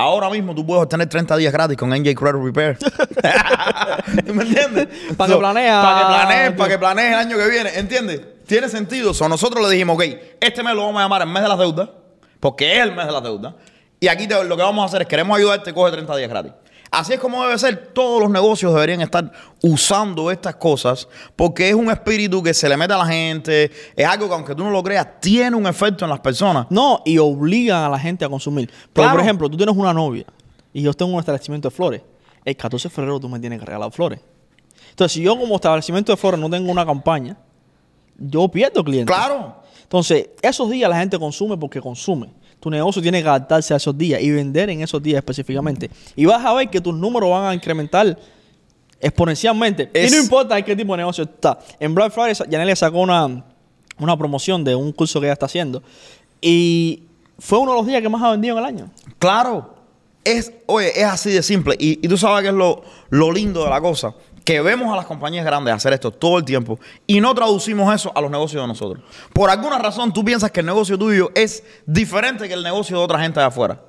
Ahora 0.00 0.30
mismo 0.30 0.54
tú 0.54 0.64
puedes 0.64 0.82
obtener 0.82 1.08
30 1.08 1.36
días 1.36 1.52
gratis 1.52 1.76
con 1.76 1.90
NJ 1.90 2.14
Credit 2.14 2.42
Repair. 2.42 2.78
¿Tú 4.26 4.34
me 4.34 4.42
entiendes? 4.44 4.88
Pa' 5.16 5.26
que 5.26 5.34
planea- 5.34 5.82
Para 5.82 5.98
que 5.98 6.04
planees, 6.06 6.52
para 6.52 6.68
que 6.70 6.78
planees 6.78 7.12
el 7.12 7.18
año 7.18 7.36
que 7.36 7.48
viene. 7.48 7.70
¿Entiendes? 7.78 8.20
Tiene 8.46 8.68
sentido. 8.68 9.12
So, 9.14 9.28
nosotros 9.28 9.62
le 9.62 9.70
dijimos, 9.72 9.96
ok, 9.96 10.04
este 10.40 10.62
mes 10.62 10.74
lo 10.74 10.86
vamos 10.86 11.00
a 11.00 11.04
llamar 11.04 11.22
el 11.22 11.28
mes 11.28 11.42
de 11.42 11.48
las 11.48 11.58
deudas, 11.58 11.88
porque 12.40 12.72
es 12.76 12.82
el 12.82 12.92
mes 12.94 13.06
de 13.06 13.12
las 13.12 13.22
deudas. 13.22 13.54
Y 14.00 14.08
aquí 14.08 14.26
te- 14.26 14.42
lo 14.44 14.56
que 14.56 14.62
vamos 14.62 14.82
a 14.82 14.86
hacer 14.86 15.02
es, 15.02 15.08
queremos 15.08 15.36
ayudarte, 15.36 15.72
coge 15.74 15.92
30 15.92 16.16
días 16.16 16.30
gratis. 16.30 16.52
Así 16.90 17.12
es 17.12 17.20
como 17.20 17.42
debe 17.44 17.56
ser. 17.58 17.88
Todos 17.94 18.20
los 18.20 18.30
negocios 18.30 18.74
deberían 18.74 19.00
estar 19.00 19.30
usando 19.62 20.30
estas 20.30 20.56
cosas 20.56 21.06
porque 21.36 21.68
es 21.68 21.74
un 21.74 21.88
espíritu 21.90 22.42
que 22.42 22.52
se 22.52 22.68
le 22.68 22.76
mete 22.76 22.92
a 22.94 22.98
la 22.98 23.06
gente. 23.06 23.70
Es 23.94 24.06
algo 24.06 24.26
que, 24.26 24.34
aunque 24.34 24.54
tú 24.56 24.64
no 24.64 24.70
lo 24.70 24.82
creas, 24.82 25.20
tiene 25.20 25.56
un 25.56 25.66
efecto 25.68 26.04
en 26.04 26.10
las 26.10 26.18
personas. 26.20 26.66
No, 26.70 27.00
y 27.04 27.18
obligan 27.18 27.84
a 27.84 27.88
la 27.88 27.98
gente 27.98 28.24
a 28.24 28.28
consumir. 28.28 28.68
Pero, 28.92 29.04
Claro. 29.04 29.10
por 29.12 29.20
ejemplo, 29.20 29.48
tú 29.48 29.56
tienes 29.56 29.76
una 29.76 29.94
novia 29.94 30.24
y 30.72 30.82
yo 30.82 30.92
tengo 30.92 31.12
un 31.12 31.20
establecimiento 31.20 31.68
de 31.68 31.74
flores. 31.76 32.02
El 32.44 32.56
14 32.56 32.88
de 32.88 32.94
febrero 32.94 33.20
tú 33.20 33.28
me 33.28 33.38
tienes 33.38 33.60
que 33.60 33.66
regalar 33.66 33.92
flores. 33.92 34.18
Entonces, 34.90 35.12
si 35.12 35.22
yo 35.22 35.38
como 35.38 35.54
establecimiento 35.54 36.10
de 36.10 36.16
flores 36.16 36.40
no 36.40 36.50
tengo 36.50 36.72
una 36.72 36.84
campaña, 36.84 37.36
yo 38.18 38.48
pierdo 38.48 38.82
clientes. 38.82 39.14
Claro. 39.14 39.62
Entonces, 39.82 40.30
esos 40.42 40.68
días 40.70 40.90
la 40.90 40.98
gente 40.98 41.18
consume 41.18 41.56
porque 41.56 41.80
consume. 41.80 42.30
Tu 42.60 42.68
negocio 42.70 43.00
tiene 43.00 43.22
que 43.22 43.28
adaptarse 43.28 43.72
a 43.72 43.78
esos 43.78 43.96
días 43.96 44.20
y 44.22 44.30
vender 44.30 44.68
en 44.70 44.82
esos 44.82 45.02
días 45.02 45.16
específicamente. 45.18 45.90
Y 46.14 46.26
vas 46.26 46.44
a 46.44 46.52
ver 46.52 46.68
que 46.68 46.80
tus 46.80 46.94
números 46.94 47.30
van 47.30 47.44
a 47.46 47.54
incrementar 47.54 48.18
exponencialmente. 49.00 49.90
Es- 49.92 50.12
Y 50.12 50.16
no 50.16 50.22
importa 50.22 50.58
en 50.58 50.64
qué 50.64 50.76
tipo 50.76 50.92
de 50.92 50.98
negocio 50.98 51.24
está. 51.24 51.58
En 51.78 51.94
Black 51.94 52.12
Friday, 52.12 52.34
Yanelia 52.50 52.76
sacó 52.76 53.00
una, 53.00 53.44
una 53.98 54.16
promoción 54.16 54.62
de 54.64 54.74
un 54.74 54.92
curso 54.92 55.20
que 55.20 55.26
ella 55.26 55.32
está 55.34 55.46
haciendo. 55.46 55.82
Y 56.40 57.04
fue 57.38 57.58
uno 57.58 57.72
de 57.72 57.78
los 57.78 57.86
días 57.86 58.02
que 58.02 58.08
más 58.08 58.22
ha 58.22 58.30
vendido 58.32 58.54
en 58.56 58.58
el 58.58 58.64
año. 58.66 58.90
Claro. 59.18 59.74
Es, 60.22 60.52
oye, 60.66 60.92
es 61.00 61.06
así 61.06 61.30
de 61.30 61.42
simple. 61.42 61.76
Y, 61.78 61.92
y 62.04 62.08
tú 62.08 62.18
sabes 62.18 62.42
que 62.42 62.48
es 62.48 62.54
lo, 62.54 62.82
lo 63.08 63.32
lindo 63.32 63.64
de 63.64 63.70
la 63.70 63.80
cosa. 63.80 64.14
Que 64.50 64.60
vemos 64.60 64.92
a 64.92 64.96
las 64.96 65.06
compañías 65.06 65.44
grandes 65.44 65.72
hacer 65.72 65.92
esto 65.92 66.10
todo 66.10 66.36
el 66.36 66.44
tiempo 66.44 66.80
y 67.06 67.20
no 67.20 67.32
traducimos 67.36 67.94
eso 67.94 68.10
a 68.12 68.20
los 68.20 68.28
negocios 68.28 68.60
de 68.60 68.66
nosotros. 68.66 69.00
Por 69.32 69.48
alguna 69.48 69.78
razón 69.78 70.12
tú 70.12 70.24
piensas 70.24 70.50
que 70.50 70.58
el 70.58 70.66
negocio 70.66 70.98
tuyo 70.98 71.30
es 71.36 71.62
diferente 71.86 72.48
que 72.48 72.54
el 72.54 72.64
negocio 72.64 72.98
de 72.98 73.04
otra 73.04 73.20
gente 73.20 73.38
de 73.38 73.46
afuera. 73.46 73.80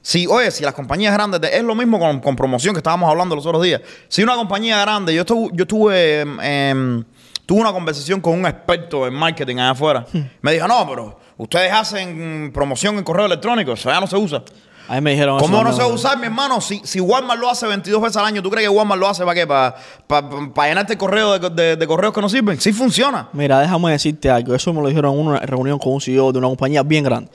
Si, 0.00 0.28
oye, 0.28 0.52
si 0.52 0.62
las 0.62 0.74
compañías 0.74 1.12
grandes, 1.12 1.40
es 1.52 1.64
lo 1.64 1.74
mismo 1.74 1.98
con, 1.98 2.20
con 2.20 2.36
promoción 2.36 2.72
que 2.72 2.78
estábamos 2.78 3.10
hablando 3.10 3.34
los 3.34 3.44
otros 3.44 3.64
días. 3.64 3.80
Si 4.06 4.22
una 4.22 4.36
compañía 4.36 4.80
grande, 4.80 5.12
yo, 5.12 5.22
estuve, 5.22 5.50
yo 5.54 5.90
em, 5.90 6.40
em, 6.40 7.04
tuve 7.44 7.60
una 7.60 7.72
conversación 7.72 8.20
con 8.20 8.34
un 8.34 8.46
experto 8.46 9.08
en 9.08 9.14
marketing 9.14 9.56
allá 9.56 9.70
afuera. 9.70 10.06
Me 10.40 10.52
dijo, 10.52 10.68
no, 10.68 10.88
pero 10.88 11.18
ustedes 11.36 11.72
hacen 11.72 12.52
promoción 12.54 12.96
en 12.96 13.02
correo 13.02 13.26
electrónico, 13.26 13.72
eso 13.72 13.90
ya 13.90 13.98
no 13.98 14.06
se 14.06 14.16
usa. 14.16 14.44
A 14.90 14.94
mí 14.96 15.00
me 15.02 15.12
dijeron 15.12 15.36
eso 15.36 15.44
¿Cómo 15.46 15.62
no 15.62 15.72
se 15.72 15.78
va 15.78 15.84
a 15.84 15.92
usar, 15.92 16.18
mi 16.18 16.24
hermano? 16.26 16.60
Si, 16.60 16.80
si 16.82 16.98
Walmart 17.00 17.38
lo 17.40 17.48
hace 17.48 17.64
22 17.66 18.02
veces 18.02 18.16
al 18.16 18.24
año, 18.26 18.42
¿tú 18.42 18.50
crees 18.50 18.66
que 18.68 18.74
Walmart 18.74 19.00
lo 19.00 19.08
hace 19.08 19.22
para 19.24 19.34
qué? 19.34 19.46
¿Para, 19.46 19.76
para, 20.08 20.68
llenarte 20.68 20.94
el 20.94 20.98
correo 20.98 21.38
de, 21.38 21.48
de- 21.50 21.76
de 21.76 21.86
correos 21.86 22.12
que 22.12 22.20
no 22.20 22.28
sirven? 22.28 22.60
Sí 22.60 22.72
funciona. 22.72 23.28
Mira, 23.32 23.60
déjame 23.60 23.92
decirte 23.92 24.28
algo. 24.28 24.52
Eso 24.52 24.72
me 24.72 24.82
lo 24.82 24.88
dijeron 24.88 25.14
en 25.14 25.26
una 25.26 25.38
reunión 25.40 25.78
con 25.78 25.92
un 25.92 26.00
CEO 26.00 26.32
de 26.32 26.38
una 26.38 26.48
compañía 26.48 26.82
bien 26.82 27.04
grande. 27.04 27.30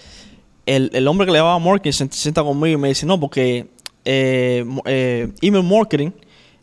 El, 0.66 0.90
el 0.94 1.08
hombre 1.08 1.26
que 1.28 1.32
le 1.32 1.38
llamaba 1.40 1.58
marketing 1.60 1.92
se 1.94 2.08
sienta 2.12 2.44
conmigo 2.44 2.78
y 2.78 2.82
me 2.82 2.90
dice, 2.90 3.06
no, 3.06 3.18
porque 3.20 3.68
eh, 4.04 4.66
eh, 4.86 5.32
email 5.42 5.64
marketing, 5.64 6.12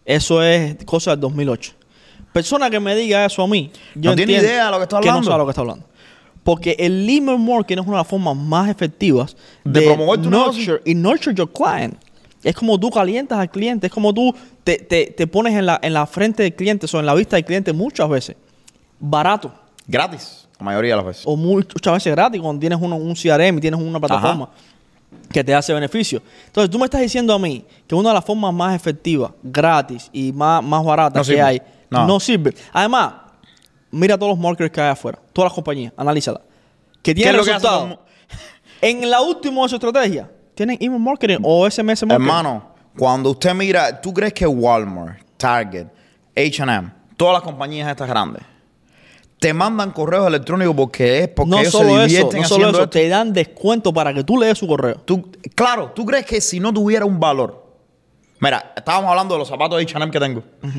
eso 0.04 0.42
es 0.42 0.76
cosa 0.84 1.12
del 1.12 1.20
2008. 1.20 1.72
Persona 2.34 2.68
que 2.68 2.80
me 2.80 2.94
diga 2.94 3.24
eso 3.24 3.42
a 3.42 3.46
mí, 3.46 3.70
yo 3.94 4.10
No 4.10 4.16
tiene 4.16 4.32
idea 4.34 4.66
de 4.66 4.70
lo 4.72 4.76
que 4.78 4.82
está 4.84 5.00
Que 5.00 5.06
no 5.06 5.12
hablando. 5.12 5.30
sabe 5.30 5.38
lo 5.38 5.46
que 5.46 5.50
está 5.50 5.60
hablando. 5.62 5.86
Porque 6.44 6.74
el 6.78 7.08
email 7.08 7.38
marketing 7.38 7.82
es 7.82 7.86
una 7.86 7.96
de 7.98 8.02
las 8.02 8.08
formas 8.08 8.36
más 8.36 8.68
efectivas 8.68 9.36
De 9.64 9.82
promover 9.82 10.20
tu 10.22 10.28
nurture 10.30 10.80
y 10.84 10.94
nurture 10.94 11.34
your 11.34 11.50
client. 11.52 11.94
Es 12.42 12.54
como 12.56 12.78
tú 12.80 12.90
calientas 12.90 13.38
al 13.38 13.48
cliente, 13.50 13.86
es 13.86 13.92
como 13.92 14.12
tú 14.12 14.34
te, 14.64 14.76
te- 14.78 15.14
te 15.16 15.26
pones 15.28 15.54
en 15.54 15.66
la, 15.66 15.78
en 15.82 15.92
la 15.92 16.04
frente 16.06 16.42
del 16.42 16.54
cliente 16.54 16.86
o 16.92 16.98
en 16.98 17.06
la 17.06 17.14
vista 17.14 17.36
del 17.36 17.44
cliente 17.44 17.72
muchas 17.72 18.08
veces. 18.08 18.36
Barato. 18.98 19.52
Gratis. 19.86 20.48
La 20.58 20.64
mayoría 20.64 20.92
de 20.92 20.96
las 20.96 21.06
veces. 21.06 21.22
o 21.26 21.36
muchas 21.36 21.92
veces 21.94 22.12
gratis 22.14 22.40
cuando 22.40 22.60
tienes 22.60 22.78
uno- 22.80 22.96
un 22.96 23.14
CRM 23.14 23.58
y 23.58 23.60
tienes 23.60 23.80
una 23.80 23.98
plataforma 24.00 24.48
que 25.30 25.42
te 25.44 25.54
hace 25.54 25.72
beneficio. 25.72 26.22
Entonces, 26.46 26.70
tú 26.70 26.78
me 26.78 26.84
estás 26.84 27.00
diciendo 27.00 27.32
a 27.34 27.38
mí 27.38 27.64
que 27.86 27.94
una 27.94 28.10
de 28.10 28.14
las 28.14 28.24
formas 28.24 28.52
más 28.54 28.74
efectivas, 28.74 29.30
gratis 29.42 30.08
y 30.12 30.32
más, 30.32 30.62
más 30.62 30.84
baratas 30.84 31.16
No 31.16 31.20
que 31.22 31.26
sirve. 31.26 31.42
hay, 31.42 31.62
No. 31.90 32.06
no. 32.06 32.20
sirve. 32.20 32.54
Además, 32.72 33.12
mira 33.92 34.18
todos 34.18 34.30
los 34.30 34.38
marketers 34.38 34.72
que 34.72 34.80
hay 34.80 34.90
afuera, 34.90 35.18
todas 35.32 35.50
las 35.50 35.54
compañías, 35.54 35.92
analízalas. 35.96 36.42
Que 37.02 37.14
¿Qué 37.14 37.14
tienen 37.14 37.36
resultados. 37.36 37.98
En 38.80 39.08
la 39.08 39.20
última 39.20 39.62
de 39.62 39.68
su 39.68 39.76
estrategia, 39.76 40.28
tienen 40.54 40.76
email 40.80 41.00
marketing 41.00 41.38
o 41.44 41.70
SMS 41.70 42.04
marketing. 42.04 42.10
Hermano, 42.14 42.72
cuando 42.98 43.30
usted 43.30 43.54
mira, 43.54 44.00
¿tú 44.00 44.12
crees 44.12 44.32
que 44.32 44.46
Walmart, 44.46 45.20
Target, 45.36 45.86
H&M, 46.36 46.90
todas 47.16 47.34
las 47.34 47.42
compañías 47.42 47.88
estas 47.88 48.08
grandes, 48.08 48.42
te 49.38 49.52
mandan 49.52 49.90
correos 49.90 50.26
electrónicos 50.26 50.74
porque 50.74 51.20
es 51.20 51.28
porque 51.28 51.50
no 51.50 51.58
ellos 51.58 51.72
se 51.72 51.78
solo 51.78 51.90
eso, 51.98 52.06
divierten 52.06 52.42
no 52.42 52.48
solo 52.48 52.68
eso, 52.68 52.76
esto? 52.78 52.90
te 52.90 53.08
dan 53.08 53.32
descuento 53.32 53.92
para 53.92 54.12
que 54.14 54.24
tú 54.24 54.38
lees 54.38 54.58
su 54.58 54.66
correo. 54.66 54.96
Tú- 55.04 55.30
claro, 55.54 55.92
¿tú 55.94 56.04
crees 56.06 56.24
que 56.26 56.40
si 56.40 56.60
no 56.60 56.72
tuviera 56.72 57.04
un 57.04 57.18
valor? 57.18 57.60
Mira, 58.40 58.72
estábamos 58.76 59.10
hablando 59.10 59.34
de 59.34 59.38
los 59.40 59.48
zapatos 59.48 59.78
de 59.78 59.84
H&M 59.84 60.10
que 60.10 60.18
tengo. 60.20 60.42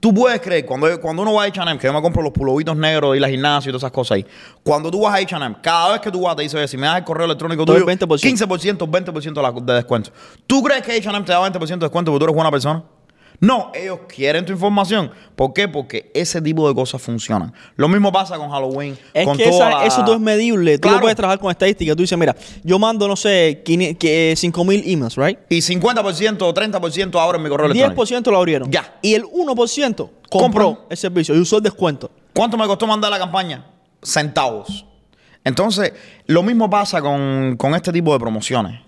Tú 0.00 0.14
puedes 0.14 0.40
creer, 0.40 0.64
cuando, 0.64 0.98
cuando 0.98 1.20
uno 1.22 1.34
va 1.34 1.44
a 1.44 1.46
H&M, 1.46 1.78
que 1.78 1.86
yo 1.86 1.92
me 1.92 2.00
compro 2.00 2.22
los 2.22 2.32
pulovitos 2.32 2.74
negros 2.74 3.14
y 3.16 3.20
la 3.20 3.28
gimnasio 3.28 3.68
y 3.68 3.72
todas 3.72 3.82
esas 3.82 3.92
cosas 3.92 4.16
ahí. 4.16 4.26
Cuando 4.62 4.90
tú 4.90 5.02
vas 5.02 5.12
a 5.14 5.18
H&M, 5.18 5.56
cada 5.62 5.92
vez 5.92 6.00
que 6.00 6.10
tú 6.10 6.22
vas 6.22 6.34
te 6.36 6.42
dice, 6.42 6.56
"Oye, 6.56 6.66
si 6.68 6.78
me 6.78 6.86
das 6.86 6.96
el 6.98 7.04
correo 7.04 7.26
electrónico 7.26 7.66
tuyo, 7.66 7.84
20%. 7.84 8.26
15%, 8.26 8.86
20% 8.86 9.40
de, 9.42 9.42
la- 9.42 9.52
de 9.60 9.74
descuento. 9.74 10.10
¿Tú 10.46 10.62
crees 10.62 10.82
que 10.82 10.92
H&M 10.96 11.22
te 11.26 11.32
da 11.32 11.40
20% 11.40 11.84
de 11.84 11.84
descuento 11.86 12.10
porque 12.12 12.18
tú 12.20 12.24
eres 12.24 12.34
buena 12.34 12.50
persona? 12.50 12.82
No, 13.42 13.72
ellos 13.74 14.00
quieren 14.06 14.44
tu 14.44 14.52
información. 14.52 15.10
¿Por 15.34 15.54
qué? 15.54 15.66
Porque 15.66 16.10
ese 16.14 16.42
tipo 16.42 16.68
de 16.68 16.74
cosas 16.74 17.00
funcionan. 17.00 17.54
Lo 17.76 17.88
mismo 17.88 18.12
pasa 18.12 18.36
con 18.36 18.50
Halloween, 18.50 18.98
Es 19.14 19.24
con 19.24 19.36
que 19.38 19.44
toda 19.48 19.68
esa- 19.70 19.78
la- 19.80 19.86
eso 19.86 20.04
todo 20.04 20.16
es 20.16 20.20
medible. 20.20 20.76
Tú 20.76 20.82
Claro. 20.82 20.96
lo 20.98 21.00
puedes 21.00 21.16
trabajar 21.16 21.38
con 21.38 21.50
estadísticas. 21.50 21.96
Tú 21.96 22.02
dices, 22.02 22.18
mira, 22.18 22.36
yo 22.62 22.78
mando, 22.78 23.08
no 23.08 23.16
sé, 23.16 23.62
5 24.36 24.62
mil 24.64 24.82
emails, 24.86 25.16
¿right? 25.16 25.38
Y 25.48 25.62
50% 25.62 26.46
o 26.46 26.52
30% 26.52 27.18
ahora 27.18 27.38
en 27.38 27.44
mi 27.44 27.48
correo 27.48 27.66
electrónico. 27.66 28.04
10% 28.04 28.30
lo 28.30 28.36
abrieron. 28.36 28.70
Ya. 28.70 28.98
Y 29.00 29.14
el 29.14 29.24
1% 29.24 30.10
compró 30.28 30.40
Compró. 30.66 30.86
el 30.90 30.96
servicio 30.98 31.34
y 31.34 31.38
usó 31.40 31.56
el 31.56 31.62
descuento. 31.62 32.10
¿Cuánto 32.34 32.58
me 32.58 32.66
costó 32.66 32.86
mandar 32.86 33.10
la 33.10 33.18
campaña? 33.18 33.64
Centavos. 34.02 34.84
Entonces, 35.44 35.94
lo 36.26 36.42
mismo 36.42 36.68
pasa 36.68 37.00
con, 37.00 37.56
con 37.56 37.74
este 37.74 37.90
tipo 37.90 38.12
de 38.12 38.18
promociones. 38.20 38.80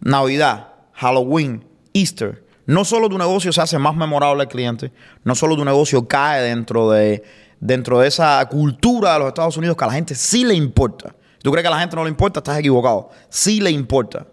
Navidad, 0.00 0.68
Halloween, 0.92 1.64
Easter. 1.92 2.44
No 2.68 2.84
solo 2.84 3.08
tu 3.08 3.16
negocio 3.16 3.50
se 3.50 3.62
hace 3.62 3.78
más 3.78 3.96
memorable 3.96 4.42
al 4.42 4.48
cliente, 4.48 4.92
no 5.24 5.34
solo 5.34 5.56
tu 5.56 5.64
negocio 5.64 6.06
cae 6.06 6.42
dentro 6.42 6.90
de, 6.90 7.24
dentro 7.60 7.98
de 7.98 8.08
esa 8.08 8.46
cultura 8.50 9.14
de 9.14 9.18
los 9.20 9.28
Estados 9.28 9.56
Unidos 9.56 9.74
que 9.74 9.84
a 9.84 9.86
la 9.86 9.94
gente 9.94 10.14
sí 10.14 10.44
le 10.44 10.52
importa. 10.52 11.14
¿Tú 11.42 11.50
crees 11.50 11.62
que 11.62 11.68
a 11.68 11.70
la 11.70 11.80
gente 11.80 11.96
no 11.96 12.04
le 12.04 12.10
importa? 12.10 12.40
Estás 12.40 12.58
equivocado. 12.58 13.08
Sí 13.30 13.58
le 13.62 13.70
importa. 13.70 14.26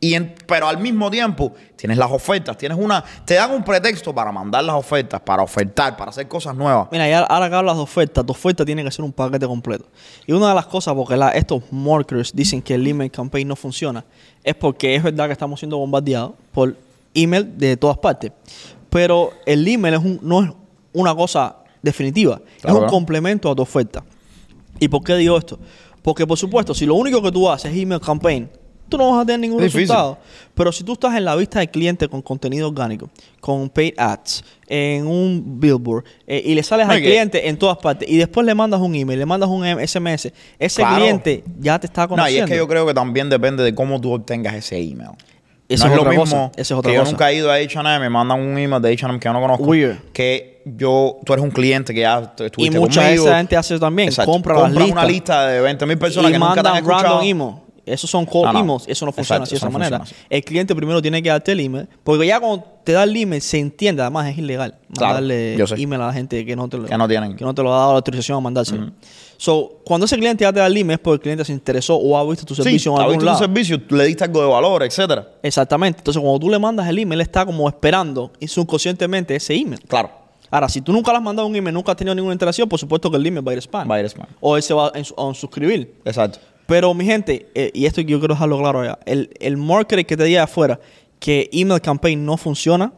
Y 0.00 0.18
pero 0.46 0.66
al 0.66 0.78
mismo 0.78 1.10
tiempo 1.10 1.52
tienes 1.76 1.98
las 1.98 2.10
ofertas, 2.10 2.56
tienes 2.56 2.78
una, 2.80 3.04
te 3.26 3.34
dan 3.34 3.50
un 3.50 3.62
pretexto 3.62 4.14
para 4.14 4.32
mandar 4.32 4.64
las 4.64 4.76
ofertas, 4.76 5.20
para 5.20 5.42
ofertar, 5.42 5.94
para 5.94 6.10
hacer 6.10 6.26
cosas 6.26 6.54
nuevas. 6.56 6.88
Mira, 6.90 7.06
y 7.06 7.12
ahora- 7.12 7.50
que 7.50 7.54
hablas 7.54 7.76
de 7.76 7.82
ofertas, 7.82 8.24
tu 8.24 8.32
oferta 8.32 8.64
tiene 8.64 8.82
que 8.82 8.90
ser 8.90 9.04
un 9.04 9.12
paquete 9.12 9.46
completo. 9.46 9.84
Y 10.26 10.32
una 10.32 10.48
de 10.48 10.54
las 10.54 10.66
cosas, 10.66 10.94
porque 10.94 11.16
la- 11.18 11.32
estos 11.32 11.64
marketers 11.70 12.34
dicen 12.34 12.62
que 12.62 12.76
el 12.76 12.86
email 12.86 13.10
campaign 13.10 13.46
no 13.46 13.56
funciona, 13.56 14.04
es 14.42 14.54
porque 14.54 14.94
es 14.94 15.02
verdad 15.02 15.26
que 15.26 15.32
estamos 15.32 15.58
siendo 15.60 15.76
bombardeados 15.76 16.32
por 16.52 16.74
email 17.14 17.56
de 17.58 17.76
todas 17.76 17.98
partes. 17.98 18.32
Pero 18.90 19.32
el 19.46 19.66
email 19.66 19.94
es 19.94 20.00
un- 20.00 20.18
no 20.22 20.42
es 20.42 20.50
una 20.92 21.14
cosa 21.14 21.56
definitiva, 21.82 22.40
Claro 22.60 22.78
es 22.78 22.82
un 22.84 22.88
complemento 22.88 23.50
a 23.50 23.54
tu 23.54 23.62
oferta. 23.62 24.02
¿Y 24.80 24.88
por 24.88 25.02
qué 25.04 25.14
digo 25.16 25.36
esto? 25.36 25.58
Porque, 26.02 26.26
por 26.26 26.38
supuesto, 26.38 26.74
si 26.74 26.86
lo 26.86 26.94
único 26.94 27.20
que 27.20 27.30
tú 27.32 27.48
haces 27.50 27.72
es 27.72 27.78
email 27.78 28.00
campaign, 28.00 28.48
tú 28.88 28.96
no 28.96 29.10
vas 29.10 29.22
a 29.22 29.26
tener 29.26 29.40
ningún 29.40 29.58
difícil. 29.60 29.80
resultado. 29.82 30.18
Pero 30.54 30.72
si 30.72 30.82
tú 30.84 30.94
estás 30.94 31.14
en 31.16 31.24
la 31.24 31.36
vista 31.36 31.58
del 31.58 31.68
cliente 31.70 32.08
con 32.08 32.22
contenido 32.22 32.68
orgánico, 32.68 33.10
con 33.40 33.68
paid 33.68 33.92
ads, 33.98 34.42
en 34.66 35.06
un 35.06 35.60
billboard, 35.60 36.04
eh, 36.26 36.42
y 36.46 36.54
le 36.54 36.62
sales 36.62 36.88
al 36.88 36.98
cliente 37.00 37.48
en 37.48 37.58
todas 37.58 37.76
partes, 37.78 38.08
y 38.08 38.16
después 38.16 38.46
le 38.46 38.54
mandas 38.54 38.80
un 38.80 38.94
email, 38.94 39.18
le 39.18 39.26
mandas 39.26 39.50
un 39.50 39.66
em- 39.66 39.78
SMS, 39.80 40.32
ese 40.58 40.80
Claro. 40.82 40.96
cliente 40.96 41.44
ya 41.60 41.78
te 41.78 41.86
está 41.86 42.02
No, 42.02 42.06
y 42.06 42.08
conociendo. 42.16 42.44
es 42.46 42.50
que 42.52 42.56
yo 42.56 42.66
creo 42.68 42.86
que 42.86 42.94
también 42.94 43.28
depende 43.28 43.62
de 43.62 43.74
cómo 43.74 44.00
tú 44.00 44.12
obtengas 44.12 44.54
ese 44.54 44.78
email. 44.78 45.10
Eso 45.68 45.84
no 45.86 45.92
es 45.92 45.98
es, 45.98 46.04
lo 46.04 46.10
mismo 46.10 46.24
eso 46.24 46.50
es 46.56 46.72
otra 46.72 46.90
que 46.90 46.94
yo 46.96 47.02
cosa. 47.02 47.12
nunca 47.12 47.30
he 47.30 47.34
ido 47.36 47.50
a 47.52 47.56
H&M, 47.56 47.98
me 48.00 48.08
mandan 48.08 48.40
un 48.40 48.56
email 48.58 48.80
de 48.80 48.92
H&M 48.92 49.18
que 49.20 49.24
yo 49.26 49.32
no 49.34 49.40
conozco. 49.40 49.64
Weird. 49.64 49.98
Que 50.12 50.62
yo, 50.64 51.18
tú 51.24 51.32
eres 51.34 51.44
un 51.44 51.50
cliente 51.50 51.92
que 51.92 52.00
ya 52.00 52.34
tu- 52.34 52.44
y 52.44 52.46
estuviste 52.46 52.78
mucha 52.78 53.02
conmigo. 53.02 53.26
esa 53.26 53.36
gente 53.36 53.56
hace 53.56 53.74
eso 53.74 53.80
también, 53.80 54.08
Exacto. 54.08 54.32
compra 54.32 54.54
las 54.54 54.62
Compran 54.64 54.84
listas. 54.86 55.02
una 55.04 55.10
lista 55.12 55.46
de 55.48 55.60
20 55.60 55.86
mil 55.86 55.98
personas 55.98 56.30
y 56.30 56.32
que 56.32 56.38
nunca 56.38 56.54
te 56.54 56.58
han 56.60 56.64
mandan 56.64 56.76
escuchado. 56.84 57.02
random 57.18 57.22
email. 57.28 57.54
Esos 57.84 58.10
son 58.10 58.26
cold 58.26 58.46
No, 58.46 58.52
no. 58.52 58.58
emails. 58.60 58.84
Eso 58.86 59.06
no 59.06 59.12
funciona 59.12 59.38
Exacto, 59.38 59.42
así 59.44 59.50
de 59.52 59.56
esa 59.56 59.66
no 59.66 59.72
manera. 59.78 60.02
El 60.28 60.44
cliente 60.44 60.74
primero 60.74 61.00
tiene 61.00 61.22
que 61.22 61.30
darte 61.30 61.52
el 61.52 61.60
email. 61.60 61.88
Porque 62.04 62.26
ya 62.26 62.38
cuando 62.38 62.62
te 62.84 62.92
da 62.92 63.04
el 63.04 63.16
email, 63.16 63.40
se 63.40 63.58
entiende. 63.58 64.02
Además, 64.02 64.28
es 64.28 64.36
ilegal 64.36 64.74
Claro, 64.94 65.14
mandarle 65.14 65.56
yo 65.56 65.66
sé. 65.66 65.76
email 65.76 66.02
a 66.02 66.08
la 66.08 66.12
gente 66.12 66.44
que 66.44 66.54
no 66.54 66.68
te 66.68 66.76
lo, 66.76 66.84
Que 66.84 66.98
no 66.98 67.08
tienen. 67.08 67.34
que 67.34 67.44
no 67.46 67.54
te 67.54 67.62
lo 67.62 67.72
ha 67.74 67.78
dado 67.78 67.92
la 67.92 67.96
autorización 67.96 68.36
a 68.36 68.40
mandárselo. 68.42 68.90
So, 69.40 69.78
cuando 69.84 70.04
ese 70.06 70.16
cliente 70.16 70.42
ya 70.42 70.52
te 70.52 70.58
da 70.58 70.66
el 70.66 70.76
email 70.76 70.96
es 70.96 70.98
porque 70.98 71.14
el 71.14 71.20
cliente 71.20 71.44
se 71.44 71.52
interesó 71.52 71.94
o 71.94 72.18
ha 72.18 72.28
visto 72.28 72.44
tu 72.44 72.56
Sí, 72.56 72.62
servicio 72.64 72.90
en 72.92 72.98
has 72.98 73.02
algún 73.04 73.16
visto 73.18 73.24
lado. 73.24 73.38
tu 73.38 73.44
servicio, 73.44 73.80
le 73.90 74.04
diste 74.06 74.24
algo 74.24 74.42
de 74.42 74.48
valor, 74.48 74.82
etcétera. 74.82 75.28
Exactamente. 75.42 76.00
Entonces, 76.00 76.20
cuando 76.20 76.40
tú 76.40 76.50
le 76.50 76.58
mandas 76.58 76.88
el 76.88 76.98
email, 76.98 77.20
él 77.20 77.22
está 77.24 77.46
como 77.46 77.68
esperando 77.68 78.32
y 78.40 78.48
subconscientemente 78.48 79.36
ese 79.36 79.54
email. 79.54 79.80
Claro. 79.86 80.10
Ahora, 80.50 80.68
si 80.68 80.80
tú 80.80 80.92
nunca 80.92 81.12
le 81.12 81.18
has 81.18 81.22
mandado 81.22 81.46
un 81.46 81.54
email, 81.54 81.72
nunca 81.72 81.92
has 81.92 81.96
tenido 81.96 82.16
ninguna 82.16 82.32
interacción, 82.32 82.68
por 82.68 82.80
supuesto 82.80 83.10
que 83.10 83.16
el 83.16 83.24
email 83.26 83.46
va 83.46 83.52
a 83.52 83.54
ir 83.54 83.62
spam. 83.62 83.88
Va 83.88 83.94
a 83.94 84.00
ir 84.00 84.06
spam. 84.06 84.26
O 84.40 84.56
él 84.56 84.62
se 84.62 84.74
va 84.74 84.88
a, 84.88 85.34
suscribir. 85.34 85.94
Exacto. 86.04 86.40
Pero 86.66 86.92
mi 86.92 87.04
gente, 87.04 87.48
eh, 87.54 87.70
y 87.74 87.86
esto 87.86 88.00
yo 88.00 88.18
quiero 88.18 88.34
dejarlo 88.34 88.58
claro 88.58 88.84
ya, 88.84 88.98
el, 89.06 89.30
el 89.38 89.56
marketer 89.56 90.04
que 90.04 90.16
te 90.16 90.24
diga 90.24 90.42
afuera 90.42 90.80
que 91.20 91.48
email 91.52 91.80
campaign 91.80 92.24
no 92.24 92.36
funciona, 92.36 92.92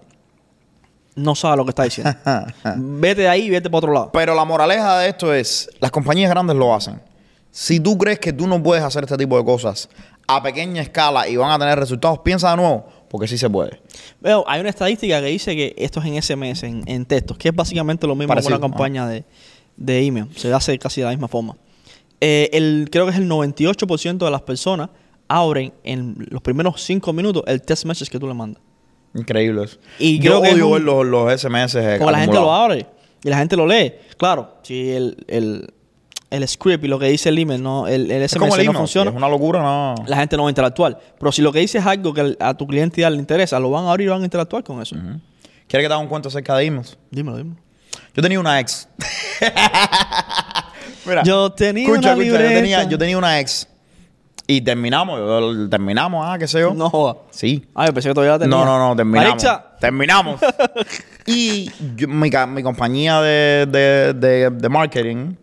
no 1.14 1.34
sabe 1.34 1.56
lo 1.56 1.64
que 1.64 1.70
está 1.70 1.84
diciendo. 1.84 2.14
vete 2.76 3.22
de 3.22 3.28
ahí 3.28 3.42
y 3.42 3.50
vete 3.50 3.68
para 3.68 3.78
otro 3.78 3.92
lado. 3.92 4.10
Pero 4.12 4.34
la 4.34 4.44
moraleja 4.44 4.98
de 4.98 5.08
esto 5.08 5.32
es, 5.34 5.68
las 5.80 5.90
compañías 5.90 6.30
grandes 6.30 6.56
lo 6.56 6.74
hacen. 6.74 7.00
Si 7.50 7.80
tú 7.80 7.98
crees 7.98 8.18
que 8.18 8.32
tú 8.32 8.46
no 8.46 8.62
puedes 8.62 8.84
hacer 8.84 9.04
este 9.04 9.16
tipo 9.16 9.36
de 9.36 9.44
cosas 9.44 9.88
a 10.26 10.42
pequeña 10.42 10.82
escala 10.82 11.28
y 11.28 11.36
van 11.36 11.50
a 11.50 11.58
tener 11.58 11.78
resultados, 11.78 12.20
piensa 12.20 12.50
de 12.50 12.56
nuevo, 12.56 12.86
porque 13.08 13.26
sí 13.26 13.36
se 13.36 13.50
puede. 13.50 13.80
Veo, 14.20 14.44
hay 14.46 14.60
una 14.60 14.70
estadística 14.70 15.20
que 15.20 15.26
dice 15.26 15.56
que 15.56 15.74
esto 15.76 16.00
es 16.00 16.06
en 16.06 16.22
SMS, 16.22 16.62
en, 16.62 16.82
en 16.86 17.04
textos, 17.04 17.36
que 17.36 17.48
es 17.48 17.54
básicamente 17.54 18.06
lo 18.06 18.14
mismo 18.14 18.28
Parecido, 18.28 18.56
que 18.56 18.64
una 18.64 18.70
campaña 18.70 19.08
de, 19.08 19.24
de 19.76 20.06
email. 20.06 20.28
Se 20.36 20.52
hace 20.52 20.78
casi 20.78 21.00
de 21.00 21.06
la 21.06 21.10
misma 21.10 21.26
forma. 21.26 21.56
Eh, 22.20 22.50
el, 22.52 22.88
creo 22.92 23.06
que 23.06 23.12
es 23.12 23.18
el 23.18 23.28
98% 23.28 24.18
de 24.18 24.30
las 24.30 24.42
personas 24.42 24.90
abren 25.26 25.72
en 25.84 26.26
los 26.30 26.42
primeros 26.42 26.82
5 26.82 27.12
minutos 27.12 27.42
el 27.46 27.62
text 27.62 27.84
message 27.86 28.10
que 28.10 28.18
tú 28.18 28.26
le 28.28 28.34
mandas. 28.34 28.62
Increíble 29.14 29.64
eso. 29.64 29.78
Y 29.98 30.18
Yo 30.20 30.40
creo 30.40 30.54
odio 30.54 30.66
un- 30.68 30.72
ver 30.74 30.82
los, 30.82 31.06
los 31.06 31.32
SMS 31.40 31.76
Como 31.98 32.10
la 32.10 32.20
gente 32.20 32.36
lo 32.36 32.52
abre 32.52 32.86
y 33.24 33.28
la 33.28 33.38
gente 33.38 33.56
lo 33.56 33.66
lee. 33.66 33.92
Claro, 34.16 34.58
si 34.62 34.90
el, 34.92 35.24
el, 35.28 35.72
el 36.30 36.46
script 36.48 36.84
y 36.84 36.88
lo 36.88 36.98
que 36.98 37.06
dice 37.06 37.28
el 37.30 37.38
email, 37.38 37.62
no, 37.62 37.86
el, 37.88 38.10
el 38.10 38.28
SMS 38.28 38.56
el 38.58 38.66
no 38.66 38.72
funciona, 38.74 39.10
si 39.10 39.14
Es 39.14 39.18
una 39.18 39.28
locura, 39.28 39.60
no. 39.60 39.94
la 40.06 40.16
gente 40.16 40.36
no 40.36 40.44
va 40.44 40.48
a 40.48 40.52
interactuar. 40.52 40.98
Pero 41.18 41.32
si 41.32 41.42
lo 41.42 41.52
que 41.52 41.58
dice 41.58 41.78
es 41.78 41.86
algo 41.86 42.14
que 42.14 42.36
a 42.38 42.54
tu 42.54 42.66
cliente 42.66 43.00
ya 43.00 43.10
le 43.10 43.16
interesa, 43.16 43.58
lo 43.58 43.70
van 43.70 43.86
a 43.86 43.90
abrir 43.90 44.06
y 44.06 44.10
van 44.10 44.22
a 44.22 44.24
interactuar 44.24 44.62
con 44.62 44.80
eso. 44.80 44.94
¿Quieres 44.94 45.20
que 45.68 45.88
te 45.88 45.92
haga 45.92 45.98
un 45.98 46.08
cuento 46.08 46.28
acerca 46.28 46.56
de 46.56 46.64
emails? 46.66 46.96
Dímelo, 47.10 47.36
dímelo. 47.36 47.56
Yo 48.14 48.22
tenía 48.22 48.38
una 48.40 48.58
ex. 48.60 48.88
Mira, 51.06 51.22
Yo 51.22 51.50
tenía 51.52 51.84
escucha, 51.84 52.14
una 52.14 52.22
escucha, 52.22 52.42
yo 52.42 52.48
tenía, 52.48 52.84
yo 52.88 52.98
tenía 52.98 53.18
una 53.18 53.40
ex. 53.40 53.66
Y 54.50 54.60
terminamos, 54.62 55.18
yo- 55.18 55.68
terminamos, 55.68 56.24
ah, 56.28 56.36
qué 56.38 56.48
sé 56.48 56.60
yo. 56.60 56.74
No 56.74 56.90
joda. 56.90 57.16
Sí. 57.30 57.64
Ah, 57.74 57.86
yo 57.86 57.94
pensé 57.94 58.08
que 58.08 58.14
todavía 58.14 58.32
la 58.32 58.38
tenía. 58.40 58.56
No, 58.56 58.64
no, 58.64 58.78
no, 58.88 58.96
terminamos. 58.96 59.30
Maricha, 59.30 59.64
Terminamos. 59.78 60.40
y 61.26 61.70
yo- 61.96 62.08
mi, 62.08 62.30
ca- 62.30 62.46
mi 62.46 62.62
compañía 62.62 63.20
de, 63.20 63.66
de, 63.70 64.12
de, 64.14 64.50
de 64.50 64.68
marketing 64.68 65.34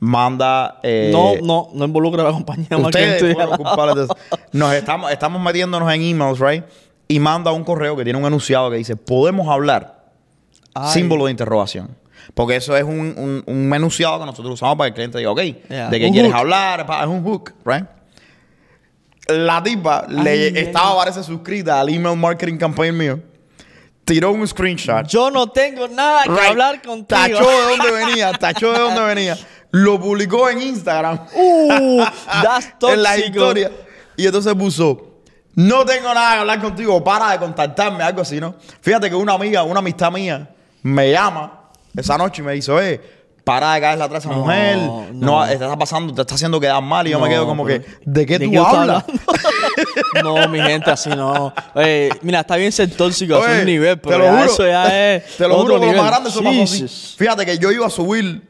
manda. 0.00 0.80
eh, 0.82 1.10
no, 1.12 1.34
no, 1.42 1.68
no 1.74 1.84
involucra 1.84 2.22
a 2.22 2.26
la 2.26 2.32
compañía 2.32 2.66
de 2.70 2.78
marketing 2.78 3.06
Ustedes 3.12 3.34
fueron 3.34 3.56
culpables 3.56 3.94
de 3.96 4.04
eso. 4.04 4.16
Nos 4.52 4.72
estamos, 4.74 5.10
estamos 5.12 5.42
metiéndonos 5.42 5.92
en 5.92 6.02
emails, 6.02 6.38
right? 6.40 6.64
Y 7.08 7.20
manda 7.20 7.52
un 7.52 7.64
correo 7.64 7.96
que 7.96 8.04
tiene 8.04 8.18
un 8.18 8.26
enunciado 8.26 8.70
que 8.70 8.76
dice: 8.76 8.96
Podemos 8.96 9.48
hablar. 9.48 10.04
Ay. 10.74 10.92
Símbolo 10.92 11.24
de 11.26 11.32
interrogación. 11.32 11.96
Porque 12.34 12.56
eso 12.56 12.76
es 12.76 12.84
un, 12.84 13.14
un, 13.16 13.42
un 13.46 13.74
enunciado 13.74 14.18
que 14.20 14.26
nosotros 14.26 14.54
usamos 14.54 14.76
para 14.76 14.86
que 14.86 14.88
el 14.90 14.94
cliente 15.10 15.18
diga, 15.18 15.30
ok, 15.30 15.40
Yeah. 15.70 15.88
¿de 15.88 15.98
qué 15.98 16.06
Un 16.06 16.12
quieres 16.12 16.30
hook. 16.30 16.40
hablar? 16.40 16.86
Pa- 16.86 17.00
Es 17.02 17.08
un 17.08 17.22
hook, 17.24 17.52
right? 17.64 17.84
La 19.28 19.62
tipa 19.62 20.06
le 20.08 20.30
Ay, 20.30 20.52
estaba, 20.56 20.96
parece, 20.96 21.22
suscrita 21.22 21.78
al 21.80 21.88
email 21.90 22.16
marketing 22.16 22.56
campaign 22.56 22.96
mío. 22.96 23.20
Tiró 24.04 24.32
un 24.32 24.46
screenshot. 24.48 25.06
Yo 25.06 25.30
no 25.30 25.48
tengo 25.50 25.86
nada 25.86 26.22
que 26.24 26.30
Right. 26.30 26.40
hablar 26.50 26.82
contigo. 26.82 27.06
Tachó 27.08 27.46
de 27.46 27.76
dónde 27.76 27.90
venía, 27.90 28.32
tachó 28.40 28.72
de 28.72 28.78
dónde 28.78 29.00
venía. 29.02 29.36
Lo 29.70 30.00
publicó 30.00 30.48
en 30.48 30.62
Instagram. 30.62 31.26
Uh, 31.34 32.02
that's 32.42 32.72
en 32.90 33.02
la 33.02 33.10
tóxico. 33.16 33.28
historia. 33.28 33.70
Y 34.16 34.24
entonces 34.24 34.54
puso, 34.54 35.20
no 35.54 35.84
tengo 35.84 36.14
nada 36.14 36.34
que 36.34 36.40
hablar 36.40 36.60
contigo, 36.62 37.04
para 37.04 37.32
de 37.32 37.38
contactarme, 37.38 38.02
algo 38.02 38.22
así, 38.22 38.40
¿no? 38.40 38.54
Fíjate 38.80 39.10
que 39.10 39.14
una 39.14 39.34
amiga, 39.34 39.62
una 39.62 39.80
amistad 39.80 40.10
mía, 40.10 40.48
me 40.82 41.10
llama 41.12 41.68
esa 41.94 42.16
noche 42.16 42.40
y 42.40 42.44
me 42.46 42.52
dice, 42.54 42.72
oye, 42.72 42.98
para 43.48 43.72
de 43.74 43.80
caerle 43.80 44.04
atrás 44.04 44.26
a 44.26 44.28
esa 44.28 44.36
No, 44.36 44.44
mujer, 44.44 44.76
no, 44.76 45.06
no. 45.12 45.46
te 45.46 45.52
está 45.54 45.76
pasando, 45.78 46.12
te 46.14 46.20
está 46.20 46.34
haciendo 46.34 46.60
quedar 46.60 46.82
mal 46.82 47.06
y 47.06 47.10
yo 47.10 47.18
me 47.20 47.28
quedo 47.30 47.46
como 47.46 47.64
que, 47.64 47.82
¿de 48.04 48.26
qué 48.26 48.38
tú 48.38 48.62
hablas? 48.64 49.04
no, 50.22 50.48
mi 50.48 50.60
gente, 50.60 50.90
así 50.90 51.08
no. 51.10 51.52
Oye, 51.74 52.10
mira, 52.22 52.40
está 52.40 52.56
bien 52.56 52.70
ser 52.72 52.90
tóxico 52.90 53.36
a 53.36 53.38
Oye, 53.40 53.60
un 53.60 53.64
nivel, 53.66 53.98
pero 54.00 54.16
te 54.16 54.18
lo 54.18 54.24
ya 54.26 54.32
juro, 54.38 54.44
eso 54.52 54.66
ya 54.66 55.14
es. 55.14 55.36
Te 55.36 55.48
lo 55.48 55.56
otro 55.56 55.62
juro 55.62 55.74
que 55.74 55.80
lo 55.80 55.86
nivel. 55.92 56.00
más 56.02 56.10
grande 56.10 56.28
eso 56.30 56.42
pasó 56.42 56.62
así. 56.62 56.86
Fíjate 57.16 57.46
que 57.46 57.58
yo 57.58 57.70
iba 57.72 57.86
a 57.86 57.90
subir 57.90 58.42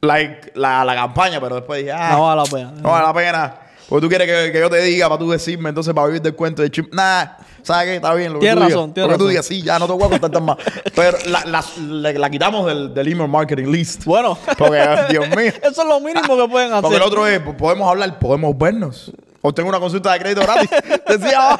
like, 0.00 0.52
la, 0.54 0.84
la 0.84 0.94
campaña, 0.94 1.40
pero 1.40 1.56
después 1.56 1.80
dije, 1.80 1.92
ah, 1.92 2.10
No 2.12 2.22
vale 2.24 2.42
la 2.42 2.46
pena. 2.48 2.72
no 2.80 2.90
vale 2.90 3.06
la 3.06 3.12
pena. 3.14 3.54
Porque 3.90 4.00
tú 4.02 4.08
quieres 4.08 4.26
que, 4.28 4.52
que 4.52 4.58
yo 4.60 4.70
te 4.70 4.80
diga 4.82 5.08
para 5.08 5.18
tú 5.18 5.30
decirme, 5.30 5.68
entonces 5.68 5.92
para 5.92 6.06
vivir 6.06 6.22
del 6.22 6.34
cuento 6.34 6.62
de 6.62 6.70
chip. 6.70 6.94
Nah, 6.94 7.24
¿sabes 7.62 7.86
qué? 7.88 7.96
Está 7.96 8.14
bien. 8.14 8.32
Lo 8.32 8.38
que 8.38 8.46
Tienes 8.46 8.54
tú 8.54 8.60
digas. 8.66 8.72
razón, 8.78 8.94
tienes 8.94 9.10
Lo 9.10 9.18
que 9.18 9.24
tú 9.24 9.28
digas, 9.28 9.44
sí, 9.46 9.60
ya 9.62 9.78
no 9.78 9.86
te 9.86 9.92
voy 9.92 10.04
a 10.04 10.08
contestar 10.08 10.40
más. 10.42 10.56
Pero 10.94 11.18
la, 11.26 11.44
la, 11.44 11.64
la- 11.80 12.12
la 12.12 12.30
quitamos 12.30 12.66
del, 12.66 12.94
del 12.94 13.08
email 13.12 13.28
marketing 13.28 13.66
list. 13.66 14.04
Bueno, 14.04 14.38
Porque, 14.56 14.80
Dios 15.10 15.28
mío. 15.28 15.52
eso 15.62 15.82
es 15.82 15.88
lo 15.88 15.98
mínimo 16.00 16.36
que 16.36 16.48
pueden 16.48 16.70
hacer. 16.70 16.82
Porque 16.82 16.96
el 16.96 17.02
otro 17.02 17.26
es, 17.26 17.40
podemos 17.58 17.90
hablar, 17.90 18.18
podemos 18.18 18.56
vernos. 18.56 19.12
O 19.42 19.52
tengo 19.52 19.68
una 19.70 19.80
consulta 19.80 20.12
de 20.12 20.18
crédito 20.20 20.42
gratis. 20.42 20.70
Decía. 21.08 21.58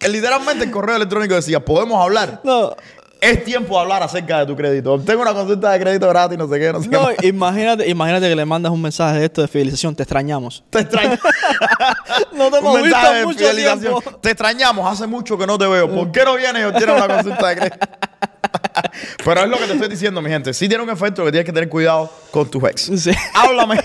Literalmente 0.08 0.64
el 0.64 0.70
correo 0.70 0.96
electrónico 0.96 1.34
decía, 1.34 1.64
podemos 1.64 2.00
hablar. 2.02 2.40
No, 2.44 2.74
Es 3.22 3.44
tiempo 3.44 3.76
de 3.76 3.82
hablar 3.82 4.02
acerca 4.02 4.40
de 4.40 4.46
tu 4.46 4.56
crédito. 4.56 4.98
Tengo 4.98 5.22
una 5.22 5.32
consulta 5.32 5.70
de 5.70 5.78
crédito 5.78 6.08
gratis, 6.08 6.36
no 6.36 6.48
sé 6.48 6.58
qué, 6.58 6.72
no 6.72 6.82
sé 6.82 6.88
no, 6.88 7.06
qué. 7.06 7.28
imagínate, 7.28 7.88
imagínate 7.88 8.28
que 8.28 8.34
le 8.34 8.44
mandas 8.44 8.72
un 8.72 8.82
mensaje 8.82 9.20
de 9.20 9.26
esto 9.26 9.42
de 9.42 9.46
fidelización. 9.46 9.94
Te 9.94 10.02
extrañamos. 10.02 10.64
Te 10.68 10.80
extraño. 10.80 11.16
No 12.32 12.50
te 12.50 12.58
hemos 12.58 12.82
visto 12.82 12.98
mucho 13.24 13.54
tiempo. 13.54 14.02
Te 14.20 14.30
extrañamos, 14.30 14.90
hace 14.90 15.06
mucho 15.06 15.38
que 15.38 15.46
no 15.46 15.56
te 15.56 15.68
veo. 15.68 15.88
¿Por 15.88 16.10
qué 16.10 16.24
no 16.24 16.34
vienes 16.34 16.62
y 16.62 16.64
obtienes 16.64 16.96
una 16.96 17.14
consulta 17.14 17.48
de 17.48 17.56
crédito? 17.56 17.86
Pero 19.24 19.40
es 19.42 19.48
lo 19.48 19.58
que 19.58 19.66
te 19.66 19.72
estoy 19.72 19.88
diciendo, 19.88 20.20
mi 20.20 20.30
gente. 20.30 20.52
Sí 20.52 20.68
tiene 20.68 20.82
un 20.82 20.90
efecto 20.90 21.24
que 21.24 21.30
tienes 21.30 21.46
que 21.46 21.52
tener 21.52 21.68
cuidado 21.68 22.10
con 22.30 22.50
tus 22.50 22.62
ex. 22.64 22.90
Sí. 23.02 23.10
Háblame. 23.34 23.80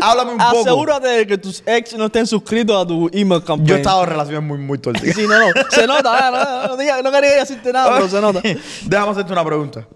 háblame 0.00 0.32
un 0.32 0.38
poco. 0.38 0.60
Asegúrate 0.60 1.08
de 1.08 1.26
que 1.26 1.38
tus 1.38 1.62
ex 1.66 1.94
no 1.96 2.06
estén 2.06 2.26
suscritos 2.26 2.82
a 2.82 2.86
tu 2.86 3.10
email 3.12 3.42
campaign. 3.42 3.66
Yo 3.66 3.74
he 3.76 3.78
estado 3.78 4.04
en 4.04 4.10
relaciones 4.10 4.42
muy, 4.42 4.58
muy 4.58 4.78
tóxicas. 4.78 5.14
Sí, 5.14 5.26
no, 5.26 5.38
no. 5.38 5.46
Se 5.70 5.86
nota, 5.86 6.28
ah, 6.28 6.68
no, 6.76 7.02
no 7.02 7.12
quería 7.12 7.36
decirte 7.36 7.72
nada, 7.72 7.94
pero 7.94 8.08
se 8.08 8.20
nota. 8.20 8.40
Déjame 8.84 9.12
hacerte 9.12 9.32
una 9.32 9.44
pregunta. 9.44 9.86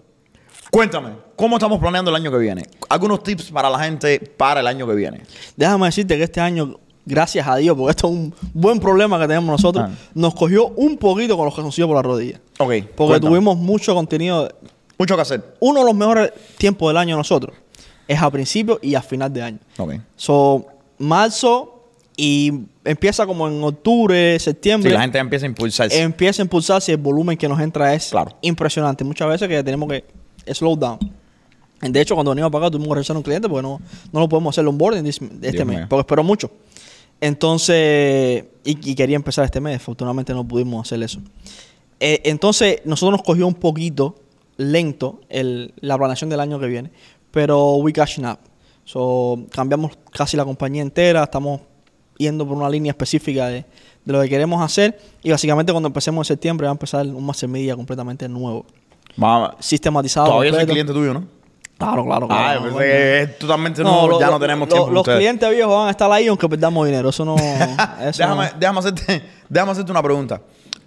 Cuéntame, 0.71 1.11
¿cómo 1.37 1.57
estamos 1.57 1.78
planeando 1.78 2.11
el 2.11 2.16
año 2.16 2.31
que 2.31 2.38
viene? 2.38 2.62
Algunos 2.88 3.23
tips 3.23 3.50
para 3.50 3.71
la 3.71 3.78
gente 3.78 4.19
para 4.37 4.61
el 4.61 4.66
año 4.66 4.87
que 4.87 4.95
viene. 4.95 5.23
Déjame 5.57 5.87
decirte 5.87 6.16
que 6.16 6.25
este 6.25 6.40
año, 6.40 6.78
gracias 7.07 7.47
a 7.47 7.57
Dios, 7.57 7.75
porque 7.77 7.93
esto 7.93 8.09
es 8.09 8.13
un 8.13 8.35
buen 8.53 8.79
problema 8.81 9.19
que 9.19 9.27
tenemos 9.29 9.49
nosotros, 9.49 9.87
Ah. 9.89 9.95
nos 10.15 10.35
cogió 10.35 10.67
un 10.77 10.99
poquito 10.99 11.37
con 11.37 11.47
los 11.47 11.55
calzoncillos 11.55 11.87
por 11.89 11.97
la 11.97 12.03
rodilla. 12.03 12.37
Ok. 12.59 12.69
Porque 12.69 12.95
cuéntame. 12.97 13.31
tuvimos 13.31 13.57
mucho 13.57 13.95
contenido. 13.95 14.49
Mucho 14.99 15.15
que 15.17 15.23
hacer. 15.23 15.57
Uno 15.61 15.81
de 15.81 15.87
los 15.87 15.95
mejores 15.95 16.33
tiempos 16.59 16.89
del 16.91 16.97
año 16.97 17.17
nosotros 17.17 17.55
es 18.09 18.21
a 18.21 18.31
principio 18.31 18.79
y 18.83 18.95
a 18.95 19.03
final 19.03 19.33
de 19.33 19.43
año. 19.43 19.59
Ok. 19.79 19.95
So, 20.17 20.67
marzo 20.99 21.73
y 22.17 22.51
empieza 22.85 23.27
como 23.27 23.47
en 23.47 23.63
octubre, 23.63 24.39
Si 24.39 24.45
septiembre. 24.47 24.91
la 24.93 25.03
gente 25.03 25.19
empieza 25.19 25.45
a 25.45 25.49
impulsarse. 25.49 26.01
empieza 26.01 26.41
a 26.41 26.45
impulsarse 26.45 26.93
y 26.93 26.95
el 26.95 27.01
volumen 27.01 27.37
que 27.37 27.47
nos 27.49 27.61
entra 27.61 27.93
es 27.95 28.09
Claro. 28.11 28.33
impresionante. 28.41 29.05
Muchas 29.05 29.29
veces 29.29 29.49
que 29.49 29.63
tenemos 29.63 29.89
que 29.89 30.05
slow 30.55 30.77
down. 30.77 30.99
De 31.83 32.01
hecho, 32.01 32.15
cuando 32.15 32.31
venimos 32.31 32.51
para 32.51 32.65
acá 32.67 32.71
tuvimos 32.71 32.89
que 32.89 32.95
regresar 32.95 33.17
a 33.17 33.19
un 33.19 33.23
cliente 33.23 33.49
porque 33.51 33.63
no, 33.63 33.81
no 34.13 34.21
lo 34.21 34.29
podemos 34.31 34.55
hacer 34.55 34.63
el 34.63 34.69
onboarding 34.69 35.07
este 35.07 35.27
Dios 35.27 35.67
mes, 35.67 35.77
mío. 35.77 35.87
porque 35.91 36.01
esperó 36.01 36.25
mucho. 36.25 36.51
Entonces, 37.21 38.45
y, 38.65 38.91
y 38.91 38.95
quería 38.95 39.17
empezar 39.17 39.45
este 39.45 39.61
mes, 39.61 39.77
afortunadamente 39.77 40.33
no 40.35 40.47
pudimos 40.47 40.87
hacer 40.87 41.03
eso. 41.03 41.21
Eh, 42.01 42.21
entonces, 42.25 42.83
nosotros 42.85 43.19
nos 43.19 43.27
cogió 43.27 43.47
un 43.47 43.55
poquito 43.55 44.17
lento 44.59 45.21
el, 45.29 45.73
la 45.81 45.97
planeación 45.97 46.31
del 46.31 46.41
año 46.41 46.59
que 46.59 46.67
viene, 46.67 46.91
pero 47.31 47.77
we 47.77 47.93
catching 47.93 48.27
up. 48.27 48.39
So, 48.85 49.39
cambiamos 49.51 49.99
casi 50.13 50.37
la 50.37 50.45
compañía 50.45 50.83
entera, 50.83 51.25
estamos 51.25 51.61
yendo 52.19 52.47
por 52.47 52.57
una 52.57 52.69
línea 52.71 52.91
específica 52.91 53.49
de, 53.49 53.65
de 54.05 54.13
lo 54.13 54.23
que 54.23 54.29
queremos 54.29 54.63
hacer 54.63 54.99
y 55.23 55.31
básicamente 55.31 55.73
cuando 55.73 55.89
empecemos 55.89 56.27
en 56.27 56.35
septiembre 56.35 56.67
va 56.67 56.71
a 56.71 56.75
empezar 56.75 57.07
un 57.07 57.25
master 57.27 57.49
media 57.49 57.75
completamente 57.77 58.29
nuevo, 58.29 58.65
Vamos. 59.17 59.51
sistematizado. 59.59 60.26
Todavía 60.29 60.50
soy 60.52 60.61
completo. 60.61 60.73
cliente 60.73 60.93
tuyo, 60.93 61.15
¿no? 61.15 61.36
Claro, 61.78 62.04
claro, 62.06 62.26
claro. 62.26 62.60
pensé 62.62 62.75
bueno. 62.75 62.78
que 62.78 63.23
es 63.23 63.39
totalmente 63.39 63.82
nuevo, 63.82 64.08
lo- 64.08 64.21
ya 64.21 64.30
no 64.30 64.41
tenemos 64.41 64.67
lo- 64.69 64.75
tiempo. 64.75 64.91
Los 64.93 65.00
ustedes. 65.02 65.19
clientes 65.19 65.50
viejos 65.50 65.75
van 65.75 65.89
a 65.89 65.91
estar 65.91 66.10
ahí 66.10 66.26
aunque 66.26 66.49
perdamos 66.49 66.86
dinero. 66.86 67.10
Eso 67.10 67.25
no. 67.25 67.36
eso 68.00 68.19
déjame, 68.19 68.47
no. 68.47 68.50
déjame, 68.58 68.78
hacerte, 68.78 69.23
déjame 69.49 69.73
hacerte 69.73 69.91
una 69.91 70.02
pregunta. 70.02 70.41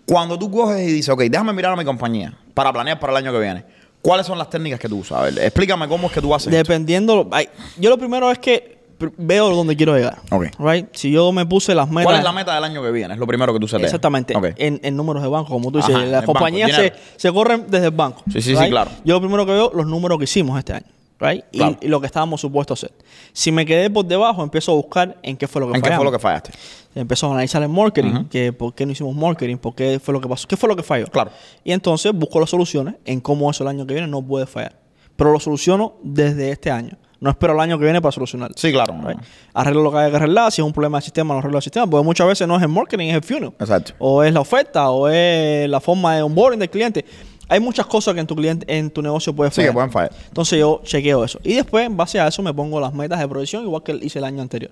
Cuando 0.05 0.39
tú 0.39 0.49
coges 0.49 0.79
y 0.89 0.91
dices, 0.93 1.09
ok, 1.09 1.21
déjame 1.23 1.53
mirar 1.53 1.73
a 1.73 1.75
mi 1.75 1.85
compañía 1.85 2.33
para 2.55 2.73
planear 2.73 2.99
para 2.99 3.11
el 3.13 3.17
año 3.17 3.31
que 3.31 3.39
viene, 3.39 3.63
¿cuáles 4.01 4.25
son 4.25 4.39
las 4.39 4.49
técnicas 4.49 4.79
que 4.79 4.89
tú 4.89 4.97
usas? 4.97 5.19
A 5.19 5.21
ver, 5.25 5.37
explícame 5.37 5.87
cómo 5.87 6.07
es 6.07 6.13
que 6.13 6.21
tú 6.21 6.33
haces. 6.33 6.47
esto. 6.51 6.57
Dependiendo. 6.57 7.27
ay, 7.31 7.47
yo 7.77 7.91
lo 7.91 7.97
primero 7.99 8.31
es 8.31 8.39
que 8.39 8.78
veo 9.17 9.49
dónde 9.55 9.75
quiero 9.75 9.95
llegar. 9.95 10.19
Ok. 10.31 10.47
Right? 10.59 10.87
Si 10.93 11.11
yo 11.11 11.31
me 11.31 11.45
puse 11.45 11.73
las 11.75 11.89
metas. 11.89 12.05
¿Cuál 12.05 12.17
es 12.17 12.23
la 12.23 12.31
meta 12.31 12.55
del 12.55 12.63
año 12.63 12.81
que 12.81 12.91
viene? 12.91 13.13
Es 13.13 13.19
lo 13.19 13.27
primero 13.27 13.53
que 13.53 13.59
tú 13.59 13.67
seteas. 13.67 13.87
Exactamente. 13.87 14.33
En, 14.57 14.79
en 14.83 14.95
números 14.95 15.23
de 15.23 15.29
banco, 15.29 15.49
como 15.49 15.71
tú 15.71 15.77
dices. 15.77 15.95
Ajá, 15.95 16.05
las 16.05 16.25
compañías 16.25 16.71
se, 17.17 17.31
corren 17.31 17.65
desde 17.69 17.87
el 17.87 17.91
banco. 17.91 18.23
Sí, 18.31 18.41
sí, 18.41 18.55
sí, 18.55 18.69
claro. 18.69 18.91
Yo 19.03 19.15
lo 19.15 19.21
primero 19.21 19.45
que 19.45 19.53
veo, 19.53 19.71
los 19.73 19.87
números 19.87 20.17
que 20.17 20.25
hicimos 20.25 20.57
este 20.57 20.73
año. 20.73 20.87
Right? 21.19 21.43
Y- 21.51 21.57
Claro. 21.57 21.77
Y, 21.81 21.87
lo 21.87 21.99
que 21.99 22.05
estábamos 22.05 22.39
supuestos 22.39 22.81
a 22.83 22.87
hacer. 22.87 22.97
Si 23.33 23.51
me 23.51 23.65
quedé 23.65 23.89
por 23.89 24.05
debajo, 24.05 24.41
empiezo 24.41 24.71
a 24.71 24.75
buscar 24.75 25.17
en 25.21 25.35
qué 25.35 25.47
fue 25.47 25.61
lo 25.61 25.69
que 25.69 25.77
¿En 25.77 25.81
qué 25.81 25.91
fue 25.91 26.05
lo 26.05 26.11
que 26.11 26.19
fallaste? 26.19 26.51
Empezó 26.95 27.27
a 27.27 27.31
analizar 27.31 27.61
el 27.61 27.69
marketing, 27.69 28.25
que 28.25 28.53
por 28.53 28.73
qué 28.73 28.85
no 28.85 28.93
hicimos 28.93 29.15
marketing, 29.15 29.57
por 29.57 29.75
qué 29.75 29.99
fue 30.01 30.13
lo 30.13 30.21
que 30.21 30.27
pasó, 30.29 30.47
qué 30.47 30.55
fue 30.55 30.69
lo 30.69 30.75
que 30.75 30.83
falló. 30.83 31.07
Claro. 31.07 31.31
Y 31.63 31.71
entonces 31.71 32.13
busco 32.13 32.39
las 32.39 32.49
soluciones 32.49 32.95
en 33.05 33.19
cómo 33.19 33.51
eso 33.51 33.63
el 33.63 33.69
año 33.69 33.85
que 33.85 33.93
viene 33.93 34.07
no 34.07 34.21
puede 34.21 34.45
fallar. 34.45 34.79
Pero 35.15 35.33
lo 35.33 35.39
soluciono 35.39 35.95
desde 36.01 36.51
este 36.51 36.71
año. 36.71 36.97
No 37.21 37.29
espero 37.29 37.53
el 37.53 37.59
año 37.59 37.77
que 37.77 37.83
viene 37.83 38.01
para 38.01 38.11
solucionarlo. 38.13 38.55
Sí, 38.57 38.71
claro. 38.71 38.95
Right? 39.05 39.19
Arreglo 39.53 39.83
lo 39.83 39.91
que 39.91 39.97
hay 39.97 40.09
que 40.09 40.15
arreglar. 40.17 40.51
Si 40.51 40.61
es 40.61 40.65
un 40.65 40.71
problema 40.71 40.99
de 40.99 41.01
sistema, 41.03 41.33
lo 41.33 41.39
arreglo 41.39 41.57
el 41.57 41.63
sistema. 41.63 41.85
Porque 41.85 42.05
muchas 42.05 42.27
veces 42.27 42.47
no 42.47 42.55
es 42.55 42.61
el 42.61 42.69
marketing, 42.69 43.07
es 43.09 43.15
el 43.15 43.23
funnel. 43.23 43.51
Exacto. 43.59 43.93
O 43.99 44.23
es 44.23 44.33
la 44.33 44.39
oferta, 44.39 44.89
o 44.89 45.07
es 45.09 45.69
la 45.69 45.79
forma 45.81 46.15
de 46.15 46.21
onboarding 46.21 46.59
del 46.59 46.69
cliente. 46.69 47.03
Hay 47.49 47.59
muchas 47.59 47.87
cosas 47.87 48.13
que 48.13 48.19
en 48.21 48.27
tu 48.27 48.35
cliente, 48.35 48.65
en 48.73 48.89
tu 48.91 49.01
negocio 49.01 49.35
puede 49.35 49.49
Sí, 49.51 49.55
fallar. 49.57 49.69
que 49.71 49.73
pueden 49.73 49.91
fallar. 49.91 50.11
Entonces 50.27 50.59
yo 50.59 50.81
chequeo 50.83 51.25
eso. 51.25 51.39
Y 51.43 51.55
después, 51.55 51.85
en 51.85 51.97
base 51.97 52.19
a 52.19 52.27
eso, 52.27 52.41
me 52.41 52.53
pongo 52.53 52.79
las 52.79 52.93
metas 52.93 53.19
de 53.19 53.27
proyección, 53.27 53.63
igual 53.63 53.83
que 53.83 53.93
hice 54.01 54.19
el 54.19 54.25
año 54.25 54.41
anterior. 54.41 54.71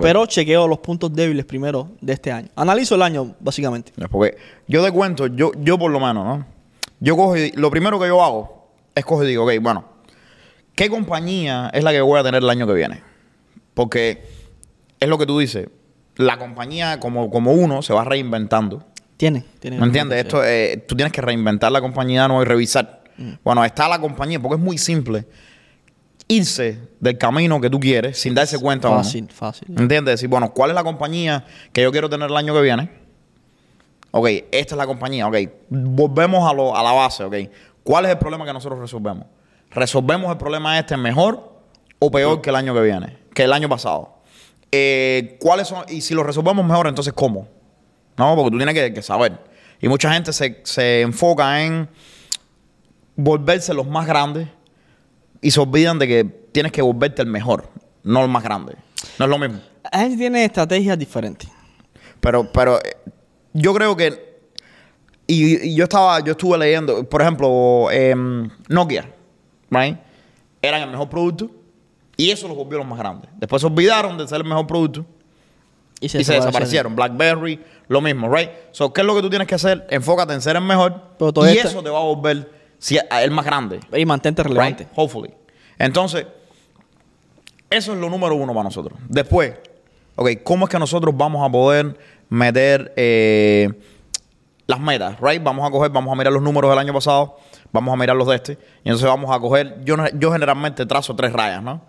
Pero 0.00 0.24
chequeo 0.26 0.66
los 0.66 0.78
puntos 0.78 1.12
débiles 1.12 1.44
primero 1.44 1.88
de 2.00 2.12
este 2.14 2.32
año. 2.32 2.48
Analizo 2.56 2.94
el 2.96 3.02
año, 3.02 3.34
básicamente. 3.38 3.92
Porque 4.10 4.36
yo 4.66 4.84
te 4.84 4.90
cuento, 4.90 5.26
yo, 5.28 5.52
yo 5.60 5.78
por 5.78 5.90
lo 5.90 6.00
menos, 6.00 6.24
¿no? 6.24 6.46
Yo 7.00 7.16
cojo 7.16 7.36
y 7.36 7.50
lo 7.52 7.70
primero 7.70 7.98
que 8.00 8.06
yo 8.08 8.22
hago 8.22 8.66
es 8.94 9.04
cojo 9.04 9.22
y 9.22 9.28
digo, 9.28 9.44
ok, 9.44 9.52
bueno, 9.60 9.84
¿qué 10.76 10.88
compañía 10.88 11.70
es 11.74 11.82
la 11.82 11.90
que 11.90 12.00
voy 12.00 12.20
a 12.20 12.22
tener 12.22 12.42
el 12.42 12.48
año 12.48 12.66
que 12.68 12.72
viene? 12.74 13.02
Porque 13.74 14.24
es 15.00 15.08
lo 15.08 15.18
que 15.18 15.26
tú 15.26 15.38
dices, 15.40 15.68
la 16.16 16.38
compañía 16.38 17.00
como, 17.00 17.28
como 17.30 17.52
uno 17.52 17.82
se 17.82 17.92
va 17.92 18.04
reinventando. 18.04 18.84
Tiene, 19.16 19.44
tiene. 19.58 19.78
¿Me 19.80 19.86
entiendes? 19.86 20.18
Esto, 20.24 20.44
eh, 20.44 20.84
tú 20.86 20.94
tienes 20.94 21.12
que 21.12 21.20
reinventar 21.22 21.72
la 21.72 21.80
compañía 21.80 22.28
no 22.28 22.40
y 22.40 22.44
revisar. 22.44 23.02
Mm. 23.18 23.32
Bueno, 23.42 23.64
está 23.64 23.88
la 23.88 23.98
compañía, 23.98 24.38
porque 24.40 24.56
es 24.56 24.62
muy 24.62 24.78
simple 24.78 25.26
irse 26.28 26.78
del 27.00 27.16
camino 27.18 27.60
que 27.60 27.70
tú 27.70 27.78
quieres 27.78 28.18
sin 28.18 28.34
darse 28.34 28.58
cuenta. 28.58 28.88
Fácil, 28.90 29.28
fácil. 29.30 29.68
¿Entiendes? 29.78 30.14
Decir, 30.14 30.28
bueno, 30.28 30.52
¿cuál 30.52 30.70
es 30.70 30.74
la 30.74 30.82
compañía 30.84 31.44
que 31.72 31.82
yo 31.82 31.92
quiero 31.92 32.08
tener 32.10 32.30
el 32.30 32.36
año 32.36 32.52
que 32.54 32.60
viene? 32.62 32.90
Ok, 34.10 34.26
esta 34.50 34.74
es 34.74 34.76
la 34.78 34.86
compañía, 34.86 35.26
ok. 35.28 35.36
Volvemos 35.68 36.50
a, 36.50 36.54
lo- 36.54 36.76
a 36.76 36.82
la 36.82 36.92
base, 36.92 37.24
ok. 37.24 37.34
¿Cuál 37.84 38.06
es 38.06 38.10
el 38.12 38.18
problema 38.18 38.44
que 38.44 38.52
nosotros 38.52 38.78
resolvemos? 38.80 39.26
¿Resolvemos 39.70 40.30
el 40.30 40.38
problema 40.38 40.78
este 40.78 40.96
mejor 40.96 41.52
o 41.98 42.10
peor 42.10 42.40
que 42.40 42.50
el 42.50 42.56
año 42.56 42.74
que 42.74 42.80
viene? 42.80 43.18
Que 43.34 43.44
el 43.44 43.52
año 43.52 43.68
pasado. 43.68 44.16
Eh, 44.72 45.36
¿Cuáles 45.40 45.68
son? 45.68 45.84
Y 45.88 46.00
si 46.00 46.14
lo 46.14 46.22
resolvemos 46.22 46.64
mejor, 46.64 46.86
entonces 46.86 47.12
¿cómo? 47.12 47.48
No, 48.16 48.34
porque 48.34 48.50
tú 48.50 48.56
tienes 48.56 48.74
que, 48.74 48.92
que 48.92 49.02
saber. 49.02 49.38
Y 49.80 49.88
mucha 49.88 50.12
gente 50.12 50.32
se, 50.32 50.60
se 50.64 51.02
enfoca 51.02 51.62
en 51.62 51.88
volverse 53.14 53.74
los 53.74 53.86
más 53.86 54.06
grandes 54.06 54.48
y 55.40 55.50
se 55.50 55.60
olvidan 55.60 55.98
de 55.98 56.08
que 56.08 56.24
tienes 56.24 56.72
que 56.72 56.82
volverte 56.82 57.22
el 57.22 57.28
mejor, 57.28 57.68
no 58.02 58.22
el 58.22 58.28
más 58.28 58.42
grande. 58.42 58.74
No 59.18 59.26
es 59.26 59.30
lo 59.30 59.38
mismo. 59.38 59.60
La 59.92 60.00
gente 60.00 60.16
tiene 60.16 60.44
estrategias 60.44 60.98
diferentes. 60.98 61.48
Pero, 62.20 62.50
pero 62.50 62.78
eh, 62.78 62.96
yo 63.52 63.74
creo 63.74 63.96
que. 63.96 64.26
Y, 65.26 65.68
y 65.70 65.74
yo 65.74 65.84
estaba, 65.84 66.20
yo 66.20 66.32
estuve 66.32 66.56
leyendo, 66.56 67.08
por 67.08 67.20
ejemplo, 67.20 67.90
em, 67.90 68.48
Nokia, 68.68 69.10
right? 69.70 69.96
Eran 70.62 70.82
el 70.82 70.90
mejor 70.90 71.08
producto 71.08 71.50
y 72.16 72.30
eso 72.30 72.48
los 72.48 72.56
volvió 72.56 72.78
los 72.78 72.86
más 72.86 72.98
grandes. 72.98 73.30
Después 73.36 73.60
se 73.60 73.66
olvidaron 73.66 74.16
de 74.18 74.26
ser 74.26 74.38
el 74.38 74.44
mejor 74.44 74.66
producto 74.66 75.04
Y 76.00 76.06
y 76.06 76.08
se 76.08 76.32
desaparecieron. 76.34 76.96
BlackBerry, 76.96 77.60
lo 77.88 78.00
mismo, 78.00 78.28
right? 78.34 78.50
So, 78.72 78.92
¿qué 78.92 79.02
es 79.02 79.06
lo 79.06 79.14
que 79.14 79.22
tú 79.22 79.30
tienes 79.30 79.46
que 79.48 79.54
hacer? 79.54 79.86
Enfócate 79.90 80.32
en 80.32 80.40
ser 80.40 80.56
el 80.56 80.62
mejor 80.62 80.94
Pero 81.18 81.32
y 81.52 81.58
eso 81.58 81.82
te 81.82 81.90
va 81.90 81.98
a 81.98 82.02
volver 82.02 82.50
si- 82.78 82.98
a- 82.98 83.22
el 83.22 83.30
más 83.30 83.44
grande. 83.44 83.80
Y 83.96 84.04
mantente 84.04 84.42
relevante. 84.42 84.84
Right? 84.84 84.92
Hopefully. 84.96 85.30
Entonces, 85.78 86.26
eso 87.70 87.92
es 87.92 87.98
lo 87.98 88.08
número 88.08 88.34
uno 88.34 88.52
para 88.52 88.64
nosotros. 88.64 88.98
Después, 89.08 89.54
ok, 90.14 90.30
¿cómo 90.42 90.64
es 90.66 90.70
que 90.70 90.78
nosotros 90.78 91.14
vamos 91.16 91.46
a 91.46 91.50
poder 91.50 91.98
meter 92.28 92.92
eh, 92.96 93.72
las 94.66 94.80
metas, 94.80 95.16
right? 95.20 95.42
Vamos 95.42 95.66
a 95.66 95.70
coger, 95.70 95.90
vamos 95.90 96.12
a 96.12 96.16
mirar 96.16 96.32
los 96.32 96.42
números 96.42 96.70
del 96.70 96.78
año 96.78 96.92
pasado, 96.92 97.36
vamos 97.72 97.92
a 97.94 97.96
mirar 97.96 98.16
los 98.16 98.26
de 98.28 98.34
este, 98.36 98.52
y 98.84 98.88
entonces 98.88 99.06
vamos 99.06 99.34
a 99.34 99.38
coger, 99.38 99.82
yo, 99.84 99.96
yo 100.14 100.32
generalmente 100.32 100.84
trazo 100.86 101.14
tres 101.14 101.32
rayas, 101.32 101.62
¿no? 101.62 101.82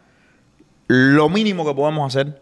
Lo 0.88 1.28
mínimo 1.30 1.66
que 1.66 1.74
podemos 1.74 2.08
hacer, 2.16 2.42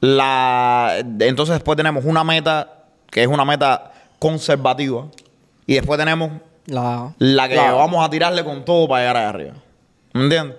la, 0.00 0.96
entonces 1.20 1.54
después 1.54 1.76
tenemos 1.76 2.04
una 2.04 2.24
meta 2.24 2.84
que 3.10 3.22
es 3.22 3.28
una 3.28 3.44
meta 3.44 3.92
conservativa, 4.18 5.06
y 5.66 5.74
después 5.74 5.98
tenemos 5.98 6.30
La, 6.66 7.12
la 7.18 7.48
que 7.48 7.56
la- 7.56 7.72
vamos 7.72 8.04
a 8.04 8.10
tirarle 8.10 8.44
con 8.44 8.64
todo 8.64 8.86
para 8.88 9.02
llegar 9.02 9.16
allá 9.16 9.28
arriba. 9.28 9.54
¿Me 10.12 10.22
entiendes? 10.24 10.56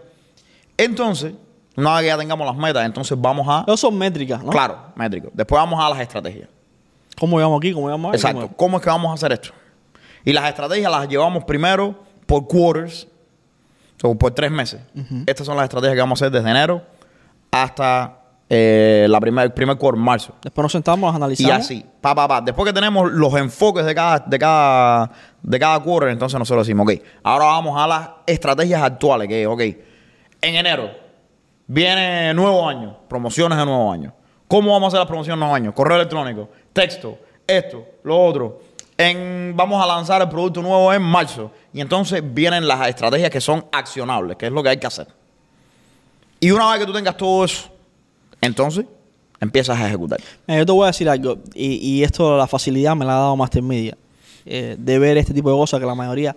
Entonces, 0.78 1.34
una 1.78 1.94
vez 1.96 2.02
que 2.02 2.08
ya 2.08 2.18
tengamos 2.18 2.46
las 2.46 2.56
metas, 2.56 2.86
entonces 2.86 3.18
vamos 3.20 3.48
a... 3.50 3.64
Esos 3.68 3.80
son 3.80 3.98
métricas, 3.98 4.44
¿no? 4.44 4.52
Claro, 4.52 4.78
métrico. 4.96 5.30
Después 5.34 5.60
vamos 5.60 5.84
a 5.84 5.90
las 5.90 6.00
estrategias. 6.00 6.50
¿Cómo 7.20 7.38
llegamos 7.38 7.58
aquí? 7.60 7.74
¿Cómo 7.74 7.88
llegamos 7.88 8.10
aquí? 8.10 8.18
Exacto. 8.18 8.50
¿Cómo 8.56 8.78
es 8.78 8.84
que 8.84 8.90
vamos 8.90 9.12
a 9.12 9.14
hacer 9.14 9.32
esto? 9.32 9.50
Y 10.24 10.34
las 10.34 10.48
estrategias 10.50 10.92
las 10.92 11.08
llevamos 11.08 11.44
primero 11.44 11.96
por 12.26 12.48
quarters, 12.48 13.08
o 14.04 14.16
por 14.16 14.32
tres 14.32 14.52
meses. 14.52 14.82
Estas 15.26 15.46
son 15.46 15.56
las 15.58 15.66
estrategias 15.66 15.96
que 15.96 16.02
vamos 16.02 16.22
a 16.22 16.26
hacer 16.26 16.34
desde 16.36 16.50
enero 16.50 16.82
hasta 17.52 18.18
eh, 18.50 19.06
la 19.10 19.20
primer, 19.20 19.46
el 19.46 19.54
primer 19.54 19.78
quarter, 19.78 20.02
marzo. 20.02 20.36
Después 20.42 20.64
nos 20.64 20.72
sentamos, 20.72 21.08
las 21.08 21.14
Y 21.14 21.18
analizamos. 21.18 21.66
así, 21.66 21.86
pa, 22.02 22.16
pa, 22.16 22.28
pa. 22.28 22.42
Después 22.42 22.68
que 22.68 22.74
tenemos 22.74 23.12
los 23.12 23.34
enfoques 23.36 23.86
de 23.86 23.94
cada, 23.96 24.20
de 24.20 24.40
cada, 24.40 25.12
de 25.42 25.60
cada 25.60 25.80
quarter, 25.80 26.10
entonces 26.10 26.38
nosotros 26.38 26.66
decimos, 26.66 26.86
ok, 26.86 27.02
ahora 27.24 27.46
vamos 27.46 27.80
a 27.80 27.88
las 27.88 28.10
estrategias 28.26 28.82
actuales, 28.82 29.28
que 29.28 29.44
es, 29.44 29.48
ok, 29.48 29.62
en 30.42 30.56
enero 30.56 30.90
viene 31.68 32.34
nuevo 32.34 32.68
año, 32.68 32.98
promociones 33.08 33.58
de 33.58 33.66
nuevo 33.66 33.92
año. 33.92 34.14
¿Cómo 34.48 34.74
vamos 34.74 34.86
a 34.86 34.88
hacer 34.90 35.00
las 35.00 35.08
promociones 35.08 35.38
de 35.38 35.40
nuevo 35.40 35.56
año? 35.56 35.74
Correo 35.74 35.96
electrónico, 35.96 36.50
texto, 36.74 37.18
esto, 37.48 37.86
lo 38.04 38.24
otro. 38.24 38.62
Vamos 39.56 39.84
a 39.84 39.88
lanzar 39.88 40.22
el 40.22 40.30
producto 40.30 40.62
nuevo 40.62 40.94
en 40.94 41.02
marzo. 41.02 41.52
Y 41.74 41.82
entonces 41.82 42.22
vienen 42.24 42.68
las 42.68 42.88
estrategias 42.88 43.32
que 43.32 43.42
son 43.42 43.66
accionables, 43.72 44.38
que 44.38 44.48
es 44.48 44.52
lo 44.52 44.62
que 44.62 44.70
hay 44.70 44.78
que 44.78 44.88
hacer. 44.88 45.08
Y 46.40 46.52
una 46.52 46.70
vez 46.72 46.80
que 46.80 46.86
tú 46.86 46.94
tengas 46.94 47.18
todo 47.18 47.46
eso, 47.46 47.70
entonces 48.42 48.86
empiezas 49.40 49.80
a 49.80 49.88
ejecutar. 49.88 50.20
Mira, 50.48 50.60
yo 50.60 50.66
te 50.66 50.72
voy 50.72 50.84
a 50.84 50.88
decir 50.88 51.10
algo, 51.10 51.38
y, 51.54 51.76
y 51.76 52.04
esto 52.04 52.38
la 52.38 52.48
facilidad 52.48 52.96
me 52.96 53.06
la 53.06 53.14
ha 53.14 53.20
dado 53.20 53.36
Master 53.36 53.64
Media, 53.64 53.98
eh, 54.46 54.76
de 54.78 55.00
ver 55.00 55.18
este 55.18 55.34
tipo 55.34 55.50
de 55.50 55.56
cosas 55.56 55.80
que 55.80 55.86
la 55.86 55.96
mayoría 55.96 56.36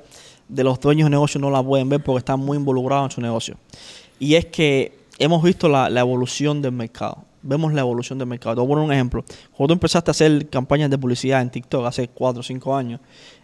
de 0.49 0.65
los 0.65 0.79
dueños 0.79 1.07
de 1.07 1.11
negocios 1.11 1.41
no 1.41 1.51
la 1.51 1.63
pueden 1.63 1.89
ver 1.89 2.03
porque 2.03 2.19
están 2.19 2.41
muy 2.41 2.57
involucrados 2.57 3.07
en 3.07 3.11
su 3.11 3.21
negocio. 3.21 3.57
Y 4.19 4.35
es 4.35 4.47
que 4.47 4.99
hemos 5.19 5.43
visto 5.43 5.69
la 5.69 6.01
evolución 6.01 6.63
del 6.63 6.73
mercado. 6.73 7.25
Vemos 7.47 7.73
la 7.75 7.83
evolución 7.83 8.19
del 8.19 8.27
mercado. 8.27 8.55
Te 8.55 8.61
voy 8.61 8.67
a 8.67 8.69
poner 8.71 8.85
un 8.87 8.93
ejemplo. 8.93 9.23
Cuando 9.57 9.69
tú 9.69 9.73
empezaste 9.75 10.11
a 10.11 10.13
hacer 10.13 10.49
campañas 10.49 10.89
de 10.91 10.97
publicidad 10.99 11.43
en 11.43 11.51
TikTok 11.51 11.85
hace 11.87 12.09
4 12.09 12.41
o 12.41 12.43
5 12.43 12.75
años, 12.77 13.01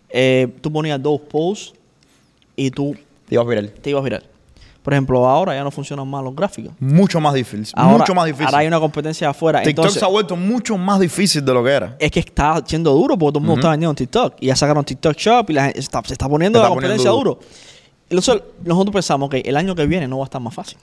eh, 0.08 0.48
tú 0.62 0.72
ponías 0.72 1.00
dos 1.02 1.20
posts 1.20 1.74
y 2.56 2.70
tú 2.70 2.96
Te 3.28 3.34
ibas 3.34 3.46
viral. 3.46 3.70
te 3.70 3.90
ibas 3.90 4.00
a 4.00 4.04
virar. 4.04 4.22
Por 4.82 4.94
ejemplo, 4.94 5.28
ahora 5.28 5.54
ya 5.54 5.62
no 5.62 5.70
funcionan 5.70 6.08
más 6.08 6.24
los 6.24 6.34
gráficos. 6.34 6.72
Mucho 6.80 7.20
más 7.20 7.34
difícil. 7.34 7.74
Ahora, 7.76 7.98
mucho 7.98 8.14
más 8.14 8.24
difícil. 8.24 8.46
ahora 8.46 8.58
hay 8.58 8.66
una 8.66 8.80
competencia 8.80 9.28
afuera. 9.28 9.58
TikTok 9.60 9.70
Entonces, 9.84 10.00
se 10.00 10.04
ha 10.06 10.08
vuelto 10.08 10.36
mucho 10.36 10.78
más 10.78 10.98
difícil 10.98 11.44
de 11.44 11.52
lo 11.52 11.62
que 11.62 11.70
era. 11.70 11.96
es 11.98 12.10
que 12.10 12.20
está 12.20 12.62
siendo 12.64 12.90
duro 12.94 13.18
porque 13.18 13.32
todo 13.34 13.40
el 13.40 13.44
mundo 13.46 13.60
está 13.60 13.70
vendiendo 13.72 13.90
en 13.90 13.96
TikTok. 13.96 14.36
Y 14.40 14.46
ya 14.46 14.56
sacaron 14.56 14.82
TikTok 14.82 15.14
Shop 15.18 15.50
y 15.50 15.52
la 15.52 15.64
gente 15.64 15.80
está- 15.80 16.02
se 16.06 16.14
está 16.14 16.26
poniendo 16.26 16.58
Se 16.58 16.62
la 16.62 16.68
poniendo 16.70 16.88
competencia 16.96 17.10
duro. 17.10 17.34
duro. 17.34 17.46
Entonces, 18.08 18.42
nosotros 18.64 18.94
pensamos 18.94 19.28
que 19.28 19.40
el 19.40 19.56
año 19.58 19.74
que 19.74 19.84
viene 19.86 20.08
no 20.08 20.16
va 20.16 20.24
a 20.24 20.28
estar 20.28 20.40
más 20.40 20.54
fácil. 20.54 20.78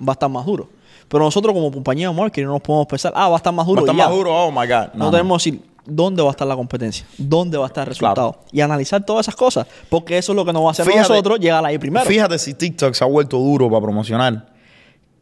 Va 0.00 0.12
a 0.12 0.14
estar 0.14 0.30
más 0.30 0.46
duro. 0.46 0.70
Pero 1.12 1.24
nosotros 1.24 1.52
como 1.52 1.70
compañía 1.70 2.08
de 2.08 2.14
marketing 2.14 2.46
no 2.46 2.52
nos 2.54 2.62
podemos 2.62 2.86
pensar, 2.86 3.12
ah, 3.14 3.28
va 3.28 3.34
a 3.34 3.36
estar 3.36 3.52
más 3.52 3.66
Va 3.66 3.68
a 3.68 3.74
duro. 3.74 3.80
estar 3.82 3.94
y 3.94 3.98
ya. 3.98 4.06
más 4.06 4.14
duro. 4.16 4.34
Oh 4.34 4.50
my 4.50 4.66
God. 4.66 4.94
No, 4.94 5.10
tenemos 5.10 5.42
que 5.44 5.50
decir 5.50 5.68
dónde 5.84 6.22
va 6.22 6.28
a 6.28 6.30
estar 6.30 6.46
la 6.48 6.56
competencia, 6.56 7.04
dónde 7.18 7.58
va 7.58 7.64
a 7.64 7.66
estar 7.66 7.82
el 7.82 7.88
resultado. 7.90 8.38
Y 8.50 8.62
analizar 8.62 9.04
todas 9.04 9.24
esas 9.26 9.36
cosas. 9.36 9.66
Porque 9.90 10.16
eso 10.16 10.32
es 10.32 10.36
lo 10.36 10.44
que 10.46 10.54
nos 10.54 10.62
va 10.64 10.68
a 10.68 10.70
hacer 10.70 10.86
Fíjate- 10.86 11.08
nosotros 11.10 11.38
llegar 11.38 11.62
ahí 11.66 11.76
primero. 11.76 12.06
Fíjate 12.06 12.38
si 12.38 12.54
TikTok 12.54 12.94
se 12.94 13.04
ha 13.04 13.06
vuelto 13.06 13.36
duro 13.38 13.68
para 13.68 13.82
promocionar. 13.82 14.46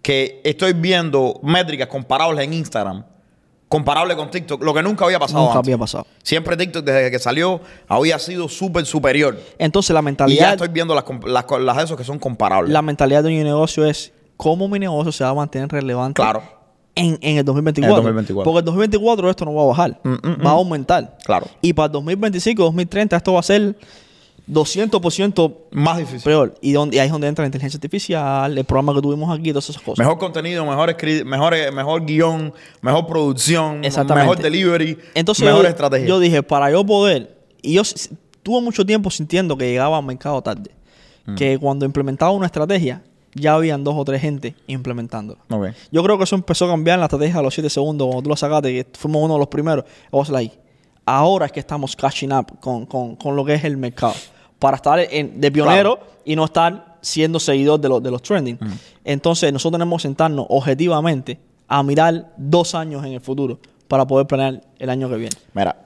Que 0.00 0.40
estoy 0.44 0.74
viendo 0.74 1.40
métricas 1.42 1.88
comparables 1.88 2.44
en 2.44 2.54
Instagram. 2.54 3.04
Comparable 3.68 4.16
con 4.16 4.30
TikTok. 4.30 4.62
Lo 4.64 4.72
que 4.74 4.82
nunca 4.82 5.04
había 5.04 5.18
pasado 5.18 5.40
Nunca 5.40 5.58
antes. 5.58 5.68
había 5.68 5.78
pasado. 5.78 6.06
Siempre 6.22 6.56
TikTok 6.56 6.84
desde 6.84 7.10
que 7.10 7.18
salió 7.18 7.60
había 7.88 8.18
sido 8.18 8.48
súper 8.48 8.86
superior. 8.86 9.38
Entonces 9.58 9.92
la 9.92 10.00
Y 10.00 10.02
ya 10.02 10.04
mentalidad, 10.04 10.52
estoy 10.52 10.68
viendo 10.68 10.94
las, 10.94 11.04
las, 11.26 11.44
las 11.60 11.92
que 11.94 12.04
son 12.04 12.18
comparables. 12.18 12.72
la 12.72 12.82
mentalidad 12.82 13.22
de 13.22 13.30
mi 13.30 13.42
negocio 13.44 13.84
es 13.84 14.12
cómo 14.42 14.68
mi 14.68 14.78
negocio 14.78 15.12
se 15.12 15.22
va 15.24 15.30
a 15.30 15.34
mantener 15.34 15.68
relevante 15.70 16.20
Claro. 16.22 16.42
en, 16.94 17.18
en 17.20 17.36
el 17.38 17.44
2024. 17.44 17.92
En 17.94 17.98
el 18.00 18.04
2024. 18.14 18.44
Porque 18.44 18.58
el 18.60 18.64
2024 18.64 19.30
esto 19.30 19.44
no 19.44 19.54
va 19.54 19.62
a 19.62 19.66
bajar, 19.66 20.00
Mm, 20.02 20.08
mm, 20.12 20.18
va 20.46 20.50
a 20.50 20.54
mm. 20.54 20.58
aumentar. 20.58 21.18
Claro. 21.24 21.46
Y 21.60 21.72
para 21.72 21.86
el 21.86 21.92
2025, 21.92 22.62
2030 22.62 23.16
esto 23.16 23.32
va 23.34 23.40
a 23.40 23.42
ser 23.42 23.76
200% 24.50 25.52
Más 25.70 25.98
difícil. 25.98 26.22
peor. 26.22 26.54
Y, 26.60 26.72
donde, 26.72 26.96
y 26.96 26.98
ahí 26.98 27.06
es 27.06 27.12
donde 27.12 27.28
entra 27.28 27.42
la 27.44 27.46
inteligencia 27.46 27.76
artificial, 27.78 28.56
el 28.58 28.64
programa 28.64 28.94
que 28.94 29.00
tuvimos 29.02 29.30
aquí, 29.38 29.50
todas 29.50 29.68
esas 29.70 29.82
cosas. 29.82 29.98
Mejor 30.04 30.18
contenido, 30.18 30.64
mejor, 30.66 30.88
escri- 30.90 31.24
mejor, 31.24 31.54
eh, 31.54 31.70
mejor 31.70 32.04
guion, 32.04 32.52
mejor 32.80 33.06
producción, 33.06 33.80
mejor 33.80 34.38
delivery, 34.38 34.98
Entonces 35.14 35.44
mejor 35.44 35.62
yo, 35.62 35.68
estrategia. 35.68 36.06
yo 36.08 36.18
dije, 36.18 36.42
para 36.42 36.70
yo 36.70 36.84
poder, 36.84 37.36
y 37.62 37.74
yo 37.74 37.82
tuve 38.42 38.60
mucho 38.62 38.84
tiempo 38.84 39.10
sintiendo 39.10 39.56
que 39.56 39.70
llegaba 39.70 39.98
al 39.98 40.04
mercado 40.04 40.42
tarde, 40.42 40.70
Mm. 41.26 41.34
que 41.34 41.58
cuando 41.58 41.84
implementaba 41.84 42.30
una 42.32 42.46
estrategia, 42.46 43.02
ya 43.34 43.54
habían 43.54 43.84
dos 43.84 43.94
o 43.96 44.04
tres 44.04 44.20
gente 44.20 44.54
implementándola. 44.66 45.40
Ok. 45.50 45.68
Yo 45.92 46.02
creo 46.02 46.18
que 46.18 46.24
eso 46.24 46.34
empezó 46.36 46.64
a 46.64 46.68
cambiar 46.68 46.94
en 46.96 47.00
la 47.00 47.06
estrategia 47.06 47.38
a 47.38 47.42
los 47.42 47.54
7 47.54 47.68
segundos, 47.70 48.06
cuando 48.08 48.22
tú 48.22 48.28
lo 48.30 48.36
sacaste, 48.36 48.72
que 48.72 48.98
fuimos 48.98 49.22
uno 49.24 49.34
de 49.34 49.38
los 49.40 49.48
primeros. 49.48 49.84
Like, 50.30 50.58
ahora 51.06 51.46
es 51.46 51.52
que 51.52 51.60
estamos 51.60 51.94
catching 51.96 52.32
up 52.32 52.58
con, 52.60 52.86
con, 52.86 53.16
con 53.16 53.36
lo 53.36 53.44
que 53.44 53.54
es 53.54 53.64
el 53.64 53.76
mercado. 53.76 54.14
Para 54.58 54.76
estar 54.76 54.98
en- 54.98 55.40
de 55.40 55.50
pionero 55.50 55.98
y 56.24 56.36
no 56.36 56.44
estar 56.44 56.98
siendo 57.00 57.40
seguidor 57.40 57.80
de, 57.80 57.88
los 57.88 58.02
de 58.02 58.10
los 58.10 58.20
trending. 58.22 58.58
Entonces, 59.04 59.52
nosotros 59.52 59.78
tenemos 59.78 60.02
que 60.02 60.08
sentarnos 60.08 60.46
objetivamente 60.48 61.38
a 61.68 61.82
mirar 61.82 62.32
dos 62.36 62.74
años 62.74 63.04
en 63.04 63.12
el 63.12 63.20
futuro 63.20 63.58
para 63.88 64.06
poder 64.06 64.26
planear 64.26 64.60
el 64.78 64.90
año 64.90 65.08
que 65.08 65.16
viene. 65.16 65.36
Mira, 65.54 65.76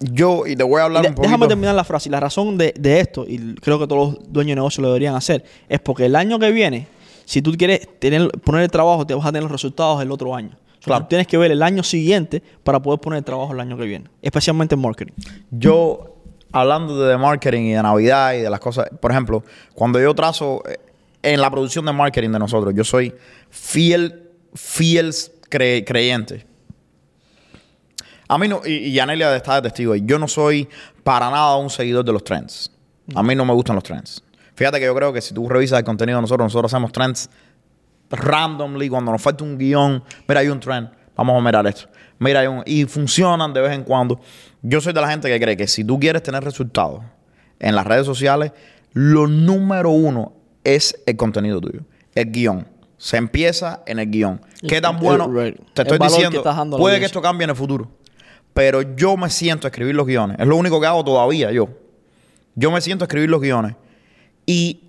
yo, 0.00 0.46
y 0.46 0.56
te 0.56 0.62
voy 0.62 0.80
a 0.80 0.84
hablar 0.84 1.02
de- 1.02 1.08
un 1.10 1.14
poquito. 1.14 1.28
déjame 1.28 1.46
terminar 1.48 1.74
la 1.74 1.84
frase. 1.84 2.08
La 2.10 2.20
razón 2.20 2.56
de, 2.58 2.72
de 2.78 3.00
esto, 3.00 3.24
y 3.28 3.54
creo 3.56 3.78
que 3.78 3.86
todos 3.86 4.14
los 4.14 4.32
dueños 4.32 4.50
de 4.52 4.54
negocio 4.56 4.80
lo 4.82 4.88
deberían 4.88 5.14
hacer, 5.14 5.44
es 5.68 5.78
porque 5.80 6.06
el 6.06 6.16
año 6.16 6.38
que 6.38 6.50
viene, 6.52 6.86
si 7.26 7.42
tú 7.42 7.52
quieres 7.52 7.86
tener, 7.98 8.28
poner 8.44 8.62
el 8.62 8.70
trabajo, 8.70 9.06
te 9.06 9.14
vas 9.14 9.24
a 9.26 9.28
tener 9.28 9.42
los 9.42 9.52
resultados 9.52 10.00
el 10.02 10.10
otro 10.10 10.34
año. 10.34 10.50
O 10.52 10.82
sea, 10.82 10.84
Claro. 10.84 11.04
tú 11.04 11.08
tienes 11.10 11.26
que 11.26 11.36
ver 11.36 11.50
el 11.50 11.62
año 11.62 11.82
siguiente 11.82 12.42
para 12.64 12.80
poder 12.80 12.98
poner 13.00 13.18
el 13.18 13.24
trabajo 13.24 13.52
el 13.52 13.60
año 13.60 13.76
que 13.76 13.84
viene. 13.84 14.06
Especialmente 14.22 14.74
en 14.74 14.80
marketing. 14.80 15.12
Yo, 15.50 16.16
hablando 16.52 16.98
de 17.06 17.18
marketing 17.18 17.60
y 17.64 17.72
de 17.72 17.82
Navidad 17.82 18.32
y 18.32 18.38
de 18.40 18.48
las 18.48 18.60
cosas, 18.60 18.86
por 18.98 19.10
ejemplo, 19.10 19.44
cuando 19.74 20.00
yo 20.00 20.14
trazo 20.14 20.62
eh, 20.66 20.78
en 21.22 21.40
la 21.42 21.50
producción 21.50 21.84
de 21.84 21.92
marketing 21.92 22.30
de 22.30 22.38
nosotros, 22.38 22.72
yo 22.74 22.82
soy 22.84 23.12
fiel, 23.50 24.30
fiel 24.54 25.10
cre- 25.50 25.84
creyente. 25.86 26.46
A 28.30 28.38
mí 28.38 28.46
no, 28.46 28.60
y, 28.64 28.74
y 28.74 28.92
Yanelia 28.92 29.34
está 29.34 29.56
de 29.56 29.62
testigo, 29.62 29.96
yo 29.96 30.16
no 30.16 30.28
soy 30.28 30.68
para 31.02 31.28
nada 31.30 31.56
un 31.56 31.68
seguidor 31.68 32.04
de 32.04 32.12
los 32.12 32.22
trends. 32.22 32.70
A 33.16 33.24
mí 33.24 33.34
no 33.34 33.44
me 33.44 33.52
gustan 33.52 33.74
los 33.74 33.82
trends. 33.82 34.22
Fíjate 34.54 34.78
que 34.78 34.84
yo 34.84 34.94
creo 34.94 35.12
que 35.12 35.20
si 35.20 35.34
tú 35.34 35.48
revisas 35.48 35.80
el 35.80 35.84
contenido 35.84 36.18
de 36.18 36.22
nosotros, 36.22 36.44
nosotros 36.44 36.72
hacemos 36.72 36.92
trends 36.92 37.28
randomly, 38.08 38.88
cuando 38.88 39.10
nos 39.10 39.20
falta 39.20 39.42
un 39.42 39.58
guion, 39.58 40.04
mira, 40.28 40.40
hay 40.40 40.48
un 40.48 40.60
trend, 40.60 40.90
vamos 41.16 41.36
a 41.36 41.44
mirar 41.44 41.66
esto. 41.66 41.88
Mira, 42.20 42.40
hay 42.40 42.46
un, 42.46 42.62
y 42.66 42.84
funcionan 42.84 43.52
de 43.52 43.62
vez 43.62 43.72
en 43.72 43.82
cuando. 43.82 44.20
Yo 44.62 44.80
soy 44.80 44.92
de 44.92 45.00
la 45.00 45.10
gente 45.10 45.28
que 45.28 45.40
cree 45.40 45.56
que 45.56 45.66
si 45.66 45.82
tú 45.82 45.98
quieres 45.98 46.22
tener 46.22 46.44
resultados 46.44 47.00
en 47.58 47.74
las 47.74 47.84
redes 47.84 48.06
sociales, 48.06 48.52
lo 48.92 49.26
número 49.26 49.90
uno 49.90 50.34
es 50.62 51.02
el 51.04 51.16
contenido 51.16 51.60
tuyo, 51.60 51.80
el 52.14 52.30
guion. 52.30 52.68
Se 52.96 53.16
empieza 53.16 53.82
en 53.86 53.98
el 53.98 54.08
guion. 54.08 54.40
¿Qué 54.68 54.80
tan 54.80 55.00
bueno? 55.00 55.28
te 55.74 55.82
estoy 55.82 55.98
diciendo, 55.98 56.44
puede 56.76 57.00
que 57.00 57.06
esto 57.06 57.20
cambie 57.20 57.44
en 57.44 57.50
el 57.50 57.56
futuro. 57.56 57.90
Pero 58.54 58.82
yo 58.96 59.16
me 59.16 59.30
siento 59.30 59.66
a 59.66 59.70
escribir 59.70 59.94
los 59.94 60.06
guiones. 60.06 60.36
Es 60.40 60.46
lo 60.46 60.56
único 60.56 60.80
que 60.80 60.86
hago 60.86 61.04
todavía 61.04 61.50
yo. 61.52 61.68
Yo 62.54 62.70
me 62.70 62.80
siento 62.80 63.04
a 63.04 63.06
escribir 63.06 63.30
los 63.30 63.40
guiones. 63.40 63.74
Y 64.46 64.80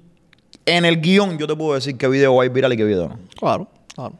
en 0.65 0.85
el 0.85 0.99
guion 0.99 1.37
yo 1.37 1.47
te 1.47 1.55
puedo 1.55 1.75
decir 1.75 1.97
qué 1.97 2.07
video 2.07 2.35
va 2.35 2.43
a 2.43 2.45
ir 2.45 2.51
viral 2.51 2.73
y 2.73 2.77
qué 2.77 2.83
video 2.83 3.07
no. 3.09 3.19
Claro, 3.39 3.67
claro. 3.95 4.13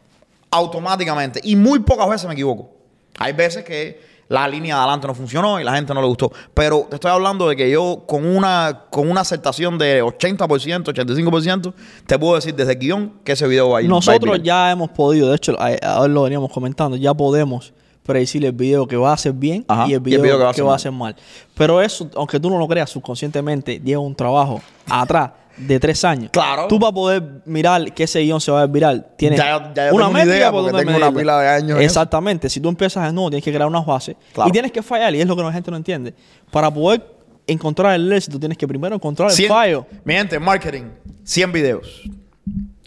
Automáticamente. 0.51 1.39
Y 1.43 1.55
muy 1.55 1.79
pocas 1.79 2.09
veces 2.09 2.27
me 2.27 2.33
equivoco. 2.33 2.69
Hay 3.17 3.33
veces 3.33 3.63
que 3.63 4.01
la 4.27 4.47
línea 4.47 4.75
de 4.75 4.81
adelante 4.81 5.07
no 5.07 5.13
funcionó 5.15 5.59
y 5.59 5.63
la 5.63 5.73
gente 5.75 5.93
no 5.93 6.01
le 6.01 6.07
gustó. 6.07 6.31
Pero 6.53 6.87
te 6.89 6.95
estoy 6.95 7.11
hablando 7.11 7.49
de 7.49 7.55
que 7.55 7.69
yo 7.69 8.03
con 8.07 8.25
una, 8.25 8.83
con 8.89 9.09
una 9.09 9.21
acertación 9.21 9.77
de 9.77 10.03
80%, 10.03 10.37
85%, 10.83 11.73
te 12.05 12.19
puedo 12.19 12.35
decir 12.35 12.53
desde 12.55 12.73
el 12.73 12.79
guion 12.79 13.13
que 13.23 13.33
ese 13.33 13.47
video 13.47 13.69
va 13.69 13.79
a 13.79 13.81
ir 13.81 13.87
va 13.91 13.95
a 13.95 13.99
ir 13.99 14.07
Nosotros 14.07 14.39
ya 14.43 14.71
hemos 14.71 14.89
podido, 14.91 15.29
de 15.29 15.35
hecho, 15.35 15.55
a- 15.59 15.75
ahora 15.95 16.07
lo 16.13 16.23
veníamos 16.23 16.51
comentando, 16.51 16.95
ya 16.95 17.13
podemos 17.13 17.73
predecir 18.03 18.43
el 18.45 18.51
video 18.51 18.87
que 18.87 18.95
va 18.97 19.11
a 19.11 19.13
hacer 19.13 19.33
bien 19.33 19.63
Ajá, 19.67 19.87
y 19.87 19.93
el 19.93 19.99
video, 19.99 20.21
que, 20.53 20.61
va 20.61 20.73
a 20.73 20.75
hacer 20.75 20.91
mal. 20.91 21.15
Pero 21.55 21.81
eso, 21.81 22.09
aunque 22.15 22.39
tú 22.39 22.49
no 22.49 22.57
lo 22.57 22.67
creas 22.67 22.89
subconscientemente, 22.89 23.79
lleva 23.79 24.01
un 24.01 24.15
trabajo 24.15 24.61
atrás 24.89 25.31
de 25.57 25.79
tres 25.79 26.03
años. 26.03 26.31
Claro. 26.31 26.67
Tú 26.67 26.79
para 26.79 26.91
poder 26.91 27.23
mirar 27.45 27.93
que 27.93 28.03
ese 28.03 28.21
guion 28.21 28.41
se 28.41 28.51
va 28.51 28.59
a 28.59 28.65
ver 28.65 28.71
viral, 28.73 29.07
tienes 29.17 29.37
Ya- 29.37 29.71
ya 29.73 29.85
yo 29.91 29.91
tengo 29.97 30.09
una 30.09 30.23
idea 30.23 30.51
por 30.51 30.63
porque 30.71 30.83
tengo 30.85 30.97
una 30.97 31.11
pila 31.11 31.39
de 31.41 31.47
años. 31.49 31.79
Exactamente. 31.79 32.49
Si 32.49 32.59
tú 32.59 32.69
empiezas 32.69 33.05
de 33.05 33.13
nuevo, 33.13 33.29
tienes 33.29 33.43
que 33.43 33.51
crear 33.53 33.67
unas 33.67 33.85
bases. 33.85 34.15
Claro. 34.33 34.49
Y 34.49 34.51
tienes 34.51 34.71
que 34.71 34.81
fallar, 34.81 35.13
y 35.13 35.21
es 35.21 35.27
lo 35.27 35.35
que 35.35 35.43
la 35.43 35.51
gente 35.53 35.69
no 35.69 35.77
entiende. 35.77 36.13
Para 36.49 36.71
poder 36.73 37.05
encontrar 37.45 37.93
el 37.95 38.11
éxito, 38.11 38.39
tienes 38.39 38.57
que 38.57 38.67
primero 38.67 38.95
encontrar 38.95 39.29
el 39.31 39.47
fallo. 39.47 39.85
Mi 40.03 40.13
gente, 40.13 40.39
marketing, 40.39 40.83
100 41.23 41.51
videos. 41.51 42.01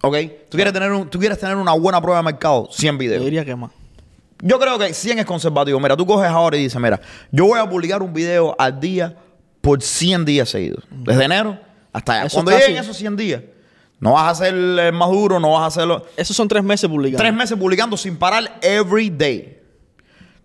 ¿Ok? 0.02 0.16
¿Tú 0.50 0.56
quieres, 0.56 0.72
tener 0.72 0.90
un- 0.92 1.08
tú 1.08 1.18
quieres 1.18 1.38
tener 1.38 1.56
una 1.56 1.72
buena 1.74 2.00
prueba 2.00 2.18
de 2.18 2.24
mercado, 2.24 2.68
100 2.70 2.94
Yo 2.94 2.98
videos. 2.98 3.24
diría 3.24 3.44
que 3.44 3.54
más. 3.54 3.70
Yo 4.46 4.58
creo 4.58 4.78
que 4.78 4.92
100 4.92 5.20
es 5.20 5.24
conservativo. 5.24 5.80
Mira, 5.80 5.96
tú 5.96 6.04
coges 6.04 6.28
ahora 6.28 6.58
y 6.58 6.64
dices, 6.64 6.78
mira, 6.78 7.00
yo 7.32 7.46
voy 7.46 7.58
a 7.58 7.66
publicar 7.66 8.02
un 8.02 8.12
video 8.12 8.54
al 8.58 8.78
día 8.78 9.16
por 9.62 9.80
100 9.82 10.26
días 10.26 10.50
seguidos. 10.50 10.84
Desde 10.90 11.24
enero 11.24 11.58
hasta 11.94 12.12
allá. 12.12 12.26
Eso 12.26 12.36
Cuando 12.36 12.50
casi- 12.52 12.66
lleguen 12.66 12.82
esos 12.82 12.94
100 12.98 13.16
días, 13.16 13.42
no 14.00 14.12
vas 14.12 14.32
a 14.32 14.44
ser 14.44 14.54
el 14.54 14.92
más 14.92 15.08
duro, 15.10 15.40
no 15.40 15.52
vas 15.52 15.62
a 15.62 15.66
hacerlo... 15.66 16.04
Esos 16.14 16.36
son 16.36 16.46
tres 16.46 16.62
meses 16.62 16.90
publicando. 16.90 17.22
Tres 17.22 17.32
meses 17.32 17.56
publicando 17.58 17.96
sin 17.96 18.18
parar 18.18 18.58
every 18.60 19.08
day. 19.08 19.62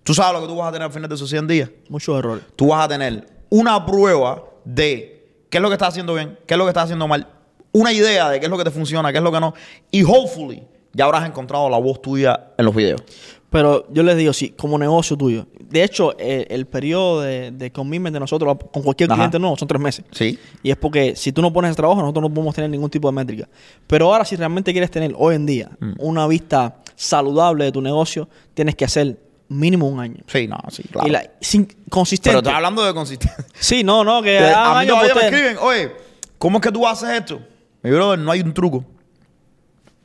¿Tú 0.03 0.13
sabes 0.13 0.33
lo 0.39 0.47
que 0.47 0.53
tú 0.53 0.55
vas 0.57 0.69
a 0.69 0.71
tener 0.71 0.85
al 0.85 0.93
final 0.93 1.09
de 1.09 1.15
esos 1.15 1.29
100 1.29 1.45
días? 1.47 1.69
Muchos 1.89 2.17
errores. 2.17 2.45
Tú 2.55 2.67
vas 2.69 2.85
a 2.85 2.87
tener 2.87 3.27
una 3.49 3.85
prueba 3.85 4.45
de 4.63 5.27
qué 5.49 5.57
es 5.57 5.61
lo 5.61 5.67
que 5.67 5.73
estás 5.73 5.89
haciendo 5.89 6.13
bien, 6.13 6.39
qué 6.47 6.53
es 6.53 6.57
lo 6.57 6.63
que 6.63 6.69
estás 6.69 6.85
haciendo 6.85 7.05
mal, 7.05 7.27
una 7.73 7.91
idea 7.91 8.29
de 8.29 8.39
qué 8.39 8.45
es 8.45 8.49
lo 8.49 8.57
que 8.57 8.63
te 8.63 8.71
funciona, 8.71 9.11
qué 9.11 9.17
es 9.17 9.23
lo 9.25 9.31
que 9.33 9.41
no. 9.41 9.53
Y 9.91 10.03
hopefully 10.03 10.63
ya 10.93 11.03
habrás 11.05 11.25
encontrado 11.27 11.69
la 11.69 11.77
voz 11.77 12.01
tuya 12.01 12.47
en 12.57 12.65
los 12.65 12.73
videos. 12.73 13.01
Pero 13.49 13.87
yo 13.91 14.03
les 14.03 14.15
digo, 14.15 14.31
sí, 14.31 14.49
como 14.51 14.77
negocio 14.77 15.17
tuyo. 15.17 15.47
De 15.59 15.83
hecho, 15.83 16.15
el, 16.19 16.45
el 16.49 16.67
periodo 16.67 17.21
de, 17.21 17.49
de 17.51 17.71
commitment 17.71 18.13
de 18.13 18.19
nosotros 18.19 18.57
con 18.71 18.83
cualquier 18.83 19.09
Ajá. 19.11 19.17
cliente 19.17 19.39
nuevo 19.39 19.57
son 19.57 19.67
tres 19.67 19.81
meses. 19.81 20.05
Sí. 20.11 20.37
Y 20.61 20.69
es 20.69 20.77
porque 20.77 21.15
si 21.15 21.31
tú 21.31 21.41
no 21.41 21.51
pones 21.51 21.69
el 21.69 21.75
trabajo, 21.75 21.99
nosotros 22.01 22.21
no 22.23 22.33
podemos 22.33 22.53
tener 22.53 22.69
ningún 22.69 22.91
tipo 22.91 23.07
de 23.07 23.13
métrica. 23.15 23.49
Pero 23.87 24.05
ahora, 24.11 24.23
si 24.23 24.35
realmente 24.35 24.71
quieres 24.71 24.91
tener 24.91 25.13
hoy 25.17 25.35
en 25.35 25.45
día 25.47 25.69
Mm. 25.79 25.93
una 25.97 26.27
vista 26.27 26.77
saludable 26.95 27.65
de 27.65 27.71
tu 27.71 27.81
negocio, 27.81 28.29
tienes 28.53 28.75
que 28.75 28.85
hacer 28.85 29.17
mínimo 29.47 29.87
un 29.87 29.99
año. 29.99 30.21
Sí, 30.27 30.47
no, 30.47 30.57
sí, 30.69 30.83
claro. 30.83 31.07
Y 31.07 31.11
la, 31.11 31.31
sin, 31.41 31.65
consistente. 31.89 32.29
Pero 32.29 32.39
estás 32.39 32.53
hablando 32.53 32.83
de 32.85 32.93
consistencia. 32.93 33.45
Sí, 33.59 33.83
no, 33.83 34.03
no, 34.03 34.21
que 34.21 34.37
a 34.37 34.79
mí 34.79 34.85
todavía 34.87 35.15
me 35.15 35.21
escriben, 35.21 35.57
oye, 35.59 35.91
¿cómo 36.37 36.57
es 36.59 36.61
que 36.63 36.71
tú 36.71 36.85
haces 36.87 37.09
esto? 37.09 37.39
Mi 37.81 37.89
brother, 37.89 38.19
no 38.19 38.29
hay 38.31 38.41
un 38.41 38.53
truco. 38.53 38.85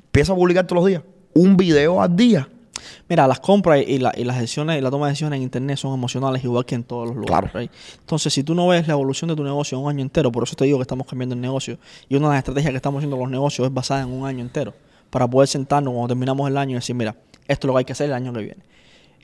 Empieza 0.06 0.32
a 0.32 0.36
publicar 0.36 0.66
todos 0.66 0.80
los 0.82 0.88
días. 0.88 1.02
Un 1.34 1.56
video 1.58 2.00
al 2.00 2.14
día. 2.16 2.48
Mira, 3.08 3.26
las 3.26 3.40
compras 3.40 3.82
y, 3.86 3.98
la- 3.98 4.12
y 4.16 4.24
las 4.24 4.38
decisiones 4.38 4.78
y 4.78 4.80
la 4.80 4.90
toma 4.90 5.06
de 5.06 5.12
decisiones 5.12 5.36
en 5.38 5.42
internet 5.42 5.76
son 5.78 5.94
emocionales 5.94 6.42
igual 6.44 6.64
que 6.64 6.74
en 6.74 6.84
todos 6.84 7.08
los 7.08 7.16
lugares. 7.16 7.50
Claro. 7.50 7.68
Entonces, 8.00 8.32
si 8.32 8.42
tú 8.44 8.54
no 8.54 8.68
ves 8.68 8.86
la 8.86 8.94
evolución 8.94 9.28
de 9.28 9.36
tu 9.36 9.42
negocio 9.44 9.78
en 9.78 9.84
un 9.84 9.90
año 9.90 10.00
entero, 10.02 10.30
por 10.32 10.42
eso 10.42 10.54
te 10.56 10.64
digo 10.64 10.78
que 10.78 10.82
estamos 10.82 11.06
cambiando 11.06 11.34
el 11.34 11.40
negocio. 11.40 11.78
Y 12.08 12.16
una 12.16 12.26
de 12.28 12.32
las 12.34 12.38
estrategias 12.38 12.70
que 12.72 12.76
estamos 12.76 12.98
haciendo 13.00 13.16
con 13.16 13.24
los 13.26 13.32
negocios 13.32 13.66
es 13.68 13.74
basada 13.74 14.02
en 14.02 14.12
un 14.12 14.26
año 14.26 14.40
entero. 14.40 14.72
Para 15.10 15.28
poder 15.28 15.48
sentarnos 15.48 15.92
cuando 15.92 16.08
terminamos 16.08 16.48
el 16.50 16.56
año 16.56 16.72
y 16.72 16.74
decir, 16.74 16.94
mira, 16.96 17.14
esto 17.46 17.66
es 17.66 17.68
lo 17.68 17.72
que 17.74 17.78
hay 17.80 17.84
que 17.84 17.92
hacer 17.92 18.06
el 18.06 18.12
año 18.14 18.32
que 18.32 18.40
viene. 18.40 18.62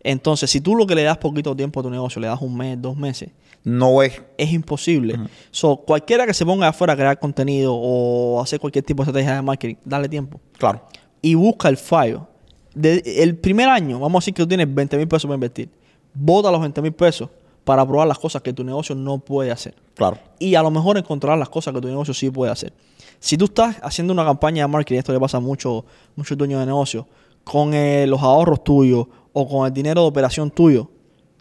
Entonces, 0.03 0.51
si 0.51 0.61
tú 0.61 0.75
lo 0.75 0.87
que 0.87 0.94
le 0.94 1.03
das 1.03 1.18
poquito 1.18 1.55
tiempo 1.55 1.81
a 1.81 1.83
tu 1.83 1.90
negocio, 1.90 2.20
le 2.20 2.27
das 2.29 2.40
un 2.40 2.57
mes, 2.57 2.81
dos 2.81 2.96
meses, 2.96 3.31
No 3.64 4.03
es. 4.03 4.23
es 4.38 4.51
imposible. 4.53 5.18
So, 5.51 5.77
cualquiera 5.77 6.25
que 6.25 6.33
se 6.33 6.46
ponga 6.46 6.68
afuera 6.68 6.94
a 6.94 6.96
crear 6.96 7.18
contenido 7.18 7.75
o 7.75 8.40
hacer 8.40 8.59
cualquier 8.61 8.83
tipo 8.85 9.03
de 9.05 9.11
estrategia 9.11 9.35
de 9.37 9.42
marketing, 9.42 9.75
dale 9.85 10.09
tiempo 10.09 10.40
Claro. 10.57 10.83
y 11.20 11.35
busca 11.35 11.68
el 11.68 11.77
fallo. 11.77 12.27
De- 12.74 13.02
el 13.22 13.37
primer 13.37 13.68
año, 13.68 13.98
vamos 13.98 14.18
a 14.18 14.22
decir 14.22 14.35
que 14.35 14.42
tú 14.42 14.48
tienes 14.48 14.72
20 14.72 14.96
mil 14.96 15.09
pesos 15.09 15.24
para 15.24 15.35
invertir. 15.35 15.68
Bota 16.14 16.50
los 16.50 16.61
20 16.61 16.83
mil 16.83 16.92
pesos 16.92 17.28
para 17.64 17.85
probar 17.87 18.09
las 18.09 18.18
cosas 18.18 18.42
que 18.42 18.52
tu 18.52 18.64
negocio 18.64 18.94
no 18.94 19.18
puede 19.18 19.50
hacer. 19.50 19.74
Claro. 19.94 20.18
Y 20.38 20.54
a 20.54 20.62
lo 20.62 20.70
mejor 20.70 20.96
encontrar 20.98 21.37
las 21.38 21.48
cosas 21.48 21.74
que 21.74 21.80
tu 21.80 21.88
negocio 21.88 22.14
sí 22.14 22.30
puede 22.30 22.50
hacer. 22.52 22.72
Si 23.18 23.37
tú 23.37 23.44
estás 23.46 23.76
haciendo 23.83 24.12
una 24.12 24.24
campaña 24.24 24.64
de 24.64 24.68
marketing, 24.68 24.98
esto 24.98 25.12
le 25.12 25.20
pasa 25.20 25.37
a 25.37 25.40
muchos 25.40 25.85
muchos 26.16 26.38
dueños 26.38 26.61
de 26.61 26.66
negocio, 26.66 27.06
con 27.44 27.74
eh, 27.74 28.06
los 28.06 28.20
ahorros 28.22 28.64
tuyos 28.64 29.06
o 29.33 29.48
con 29.48 29.66
el 29.66 29.72
dinero 29.72 30.02
de 30.02 30.09
operación 30.09 30.50
tuyo, 30.50 30.88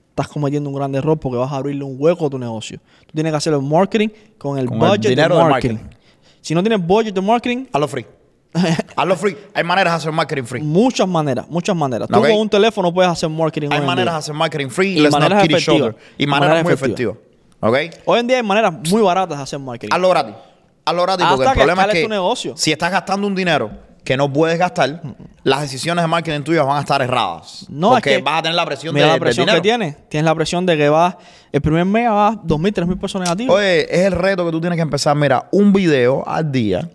estás 0.10 0.28
cometiendo 0.28 0.70
un 0.70 0.76
gran 0.76 0.94
error 0.94 1.18
porque 1.18 1.38
vas 1.38 1.52
a 1.52 1.56
abrirle 1.56 1.84
un 1.86 1.96
hueco 1.98 2.26
a 2.28 2.30
tu 2.30 2.38
negocio. 2.38 2.80
Tú 3.06 3.14
tienes 3.14 3.32
que 3.32 3.38
hacer 3.38 3.54
el 3.54 3.62
marketing 3.62 4.10
con 4.38 4.58
el 4.58 4.66
Con 4.68 4.82
el 4.82 4.88
budget 4.90 5.10
dinero 5.10 5.38
de 5.38 5.44
marketing. 5.44 5.76
marketing. 5.76 5.96
Si 6.42 6.54
no 6.54 6.62
tienes 6.62 6.86
budget 6.86 7.14
de 7.16 7.22
marketing, 7.22 7.66
Hazlo 7.72 7.88
free. 7.88 8.06
Hazlo 8.96 9.16
free. 9.16 9.38
Hay 9.54 9.64
maneras 9.64 9.94
de 9.94 9.98
hacer 9.98 10.12
marketing 10.12 10.44
free. 10.44 10.62
Muchas 10.62 11.08
maneras, 11.08 11.48
muchas 11.50 11.76
maneras. 11.76 12.08
Tú 12.08 12.20
con 12.20 12.32
un 12.32 12.50
teléfono 12.50 12.94
puedes 12.94 13.12
hacer 13.12 13.30
marketing. 13.30 13.70
Hay 13.72 13.80
hoy 13.80 13.86
maneras 13.86 14.14
de 14.16 14.20
hacer 14.20 14.34
marketing 14.34 14.70
free 14.70 14.98
Y 14.98 15.02
let's 15.02 15.12
not 15.12 15.22
maneras 15.22 15.44
efectivas. 15.46 15.96
Y 16.18 16.26
maneras, 16.26 16.50
Maneras 16.50 16.64
muy 16.64 16.74
efectivas. 16.74 17.18
efectivas. 17.60 17.96
¿Ok? 17.96 18.04
Hoy 18.06 18.20
en 18.20 18.28
día 18.28 18.38
hay 18.38 18.44
maneras 18.44 18.74
muy 18.90 19.02
baratas 19.02 19.38
de 19.38 19.44
hacer 19.44 19.60
marketing. 19.60 19.94
Hazlo 19.94 20.10
gratis. 20.10 20.36
Hazlo 20.86 21.02
gratis 21.04 21.26
Hasta 21.26 21.36
porque 21.36 21.50
el 21.50 21.56
problema 21.58 21.84
es 21.84 21.94
que 21.94 22.04
tu 22.04 22.10
negocio. 22.10 22.54
si 22.58 22.72
estás 22.72 22.92
gastando 22.92 23.28
un 23.28 23.36
dinero 23.36 23.70
que 24.04 24.18
no 24.18 24.32
puedes 24.32 24.58
gastar, 24.58 25.02
las 25.44 25.62
decisiones 25.62 26.04
de 26.04 26.08
marketing 26.08 26.42
tuyas 26.42 26.66
van 26.66 26.78
a 26.78 26.80
estar 26.80 27.00
erradas. 27.02 27.68
No, 27.70 27.92
porque 27.92 28.14
es 28.14 28.18
que 28.18 28.24
vas 28.24 28.40
a 28.40 28.42
tener 28.44 28.56
la 28.56 28.66
presión 28.66 28.96
Mira 28.96 29.08
de, 29.08 29.14
la 29.14 29.20
presión 29.20 29.46
que 29.46 29.62
tienes. 29.62 30.10
Tienes 30.10 30.26
la 30.26 30.34
presión 30.34 30.66
de 30.66 30.78
que 30.78 30.90
vas, 30.90 31.16
el 31.52 31.62
primer 31.62 31.86
mes 31.86 32.10
vas 32.10 32.38
2.000, 32.38 32.74
3.000 32.74 33.00
pesos 33.00 33.22
negativos. 33.22 33.56
Oye, 33.56 33.84
es 33.94 34.08
el 34.08 34.14
reto 34.14 34.46
que 34.46 34.52
tú 34.52 34.60
tienes 34.60 34.78
que 34.78 34.82
empezar. 34.82 35.16
Mira, 35.16 35.48
un 35.52 35.72
video 35.72 36.28
al 36.28 36.52
día 36.52 36.90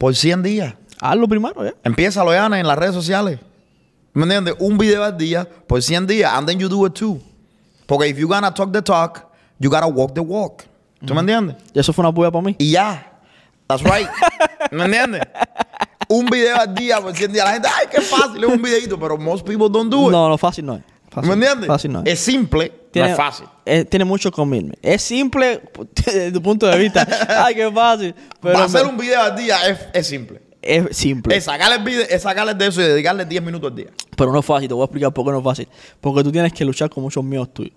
por 0.00 0.16
100 0.16 0.42
días. 0.42 0.74
Hazlo 0.98 1.28
primero, 1.28 1.62
¿ya? 1.62 1.74
Empieza 1.84 2.24
ya 2.24 2.46
en 2.46 2.66
las 2.66 2.78
redes 2.78 2.94
sociales. 2.94 3.38
¿Me 4.14 4.22
entiendes? 4.22 4.54
Un 4.58 4.78
video 4.78 5.04
al 5.04 5.14
día 5.14 5.46
por 5.66 5.82
100 5.82 6.06
días. 6.06 6.32
And 6.32 6.48
then 6.48 6.58
you 6.58 6.70
do 6.70 6.86
it 6.86 6.94
too. 6.94 7.20
Porque 7.86 8.08
if 8.08 8.16
you 8.16 8.26
gonna 8.26 8.52
talk 8.52 8.72
the 8.72 8.80
talk, 8.80 9.30
you 9.58 9.68
gotta 9.68 9.86
walk 9.86 10.14
the 10.14 10.22
walk. 10.22 10.64
¿Tú 11.04 11.14
me 11.14 11.20
entiendes? 11.20 11.56
Y 11.74 11.80
eso 11.80 11.92
fue 11.92 12.02
una 12.02 12.14
puya 12.14 12.30
para 12.30 12.42
mí. 12.42 12.56
Y 12.58 12.70
ya. 12.70 13.12
That's 13.66 13.82
right. 13.82 14.08
¿Me 14.72 14.86
entiendes? 14.86 15.20
Un 16.08 16.24
video 16.24 16.56
al 16.56 16.74
día 16.74 16.98
por 16.98 17.14
100 17.14 17.32
días. 17.32 17.44
La 17.44 17.52
gente, 17.52 17.68
ay, 17.68 17.86
qué 17.90 18.00
fácil, 18.00 18.42
es 18.42 18.50
un 18.50 18.62
videito. 18.62 18.98
Pero 18.98 19.18
most 19.18 19.46
people 19.46 19.68
don't 19.70 19.92
do 19.92 20.06
it. 20.06 20.12
No, 20.12 20.30
no, 20.30 20.38
fácil 20.38 20.64
no 20.64 20.76
es. 20.76 20.82
Fácil, 21.10 21.28
¿Me 21.28 21.34
entiendes? 21.34 21.66
Fácil 21.66 21.92
no 21.92 22.00
es. 22.00 22.06
Es 22.06 22.20
simple, 22.20 22.72
no 22.94 23.06
es 23.06 23.16
fácil. 23.16 23.46
eh, 23.64 23.84
tiene 23.84 24.04
mucho 24.04 24.32
commitment. 24.32 24.76
Es 24.82 25.02
simple 25.02 25.60
desde 26.04 26.32
tu 26.32 26.42
punto 26.42 26.66
de 26.66 26.76
vista. 26.78 27.06
Ay, 27.44 27.54
qué 27.54 27.70
fácil. 27.70 28.14
Pero 28.40 28.54
Para 28.54 28.64
hacer 28.66 28.84
me- 28.84 28.90
un 28.90 28.96
video 28.98 29.22
al 29.22 29.36
día 29.36 29.56
es, 29.68 29.78
es 29.92 30.06
simple. 30.06 30.40
es 30.60 30.96
simple. 30.96 31.36
Es 31.36 31.44
sacarle, 31.44 31.76
el 31.76 31.82
video, 31.84 32.02
es 32.08 32.22
sacarle 32.22 32.54
de 32.54 32.66
eso 32.66 32.80
y 32.80 32.84
dedicarle 32.84 33.24
10 33.24 33.42
minutos 33.42 33.70
al 33.70 33.76
día. 33.76 33.86
Pero 34.16 34.32
no 34.32 34.40
es 34.40 34.44
fácil, 34.46 34.68
te 34.68 34.74
voy 34.74 34.82
a 34.82 34.84
explicar 34.86 35.12
por 35.12 35.24
qué 35.24 35.30
no 35.30 35.38
es 35.38 35.44
fácil. 35.44 35.68
Porque 36.00 36.22
tú 36.24 36.32
tienes 36.32 36.52
que 36.52 36.64
luchar 36.64 36.90
con 36.90 37.02
muchos 37.02 37.22
miedos 37.24 37.52
tuyos. 37.54 37.74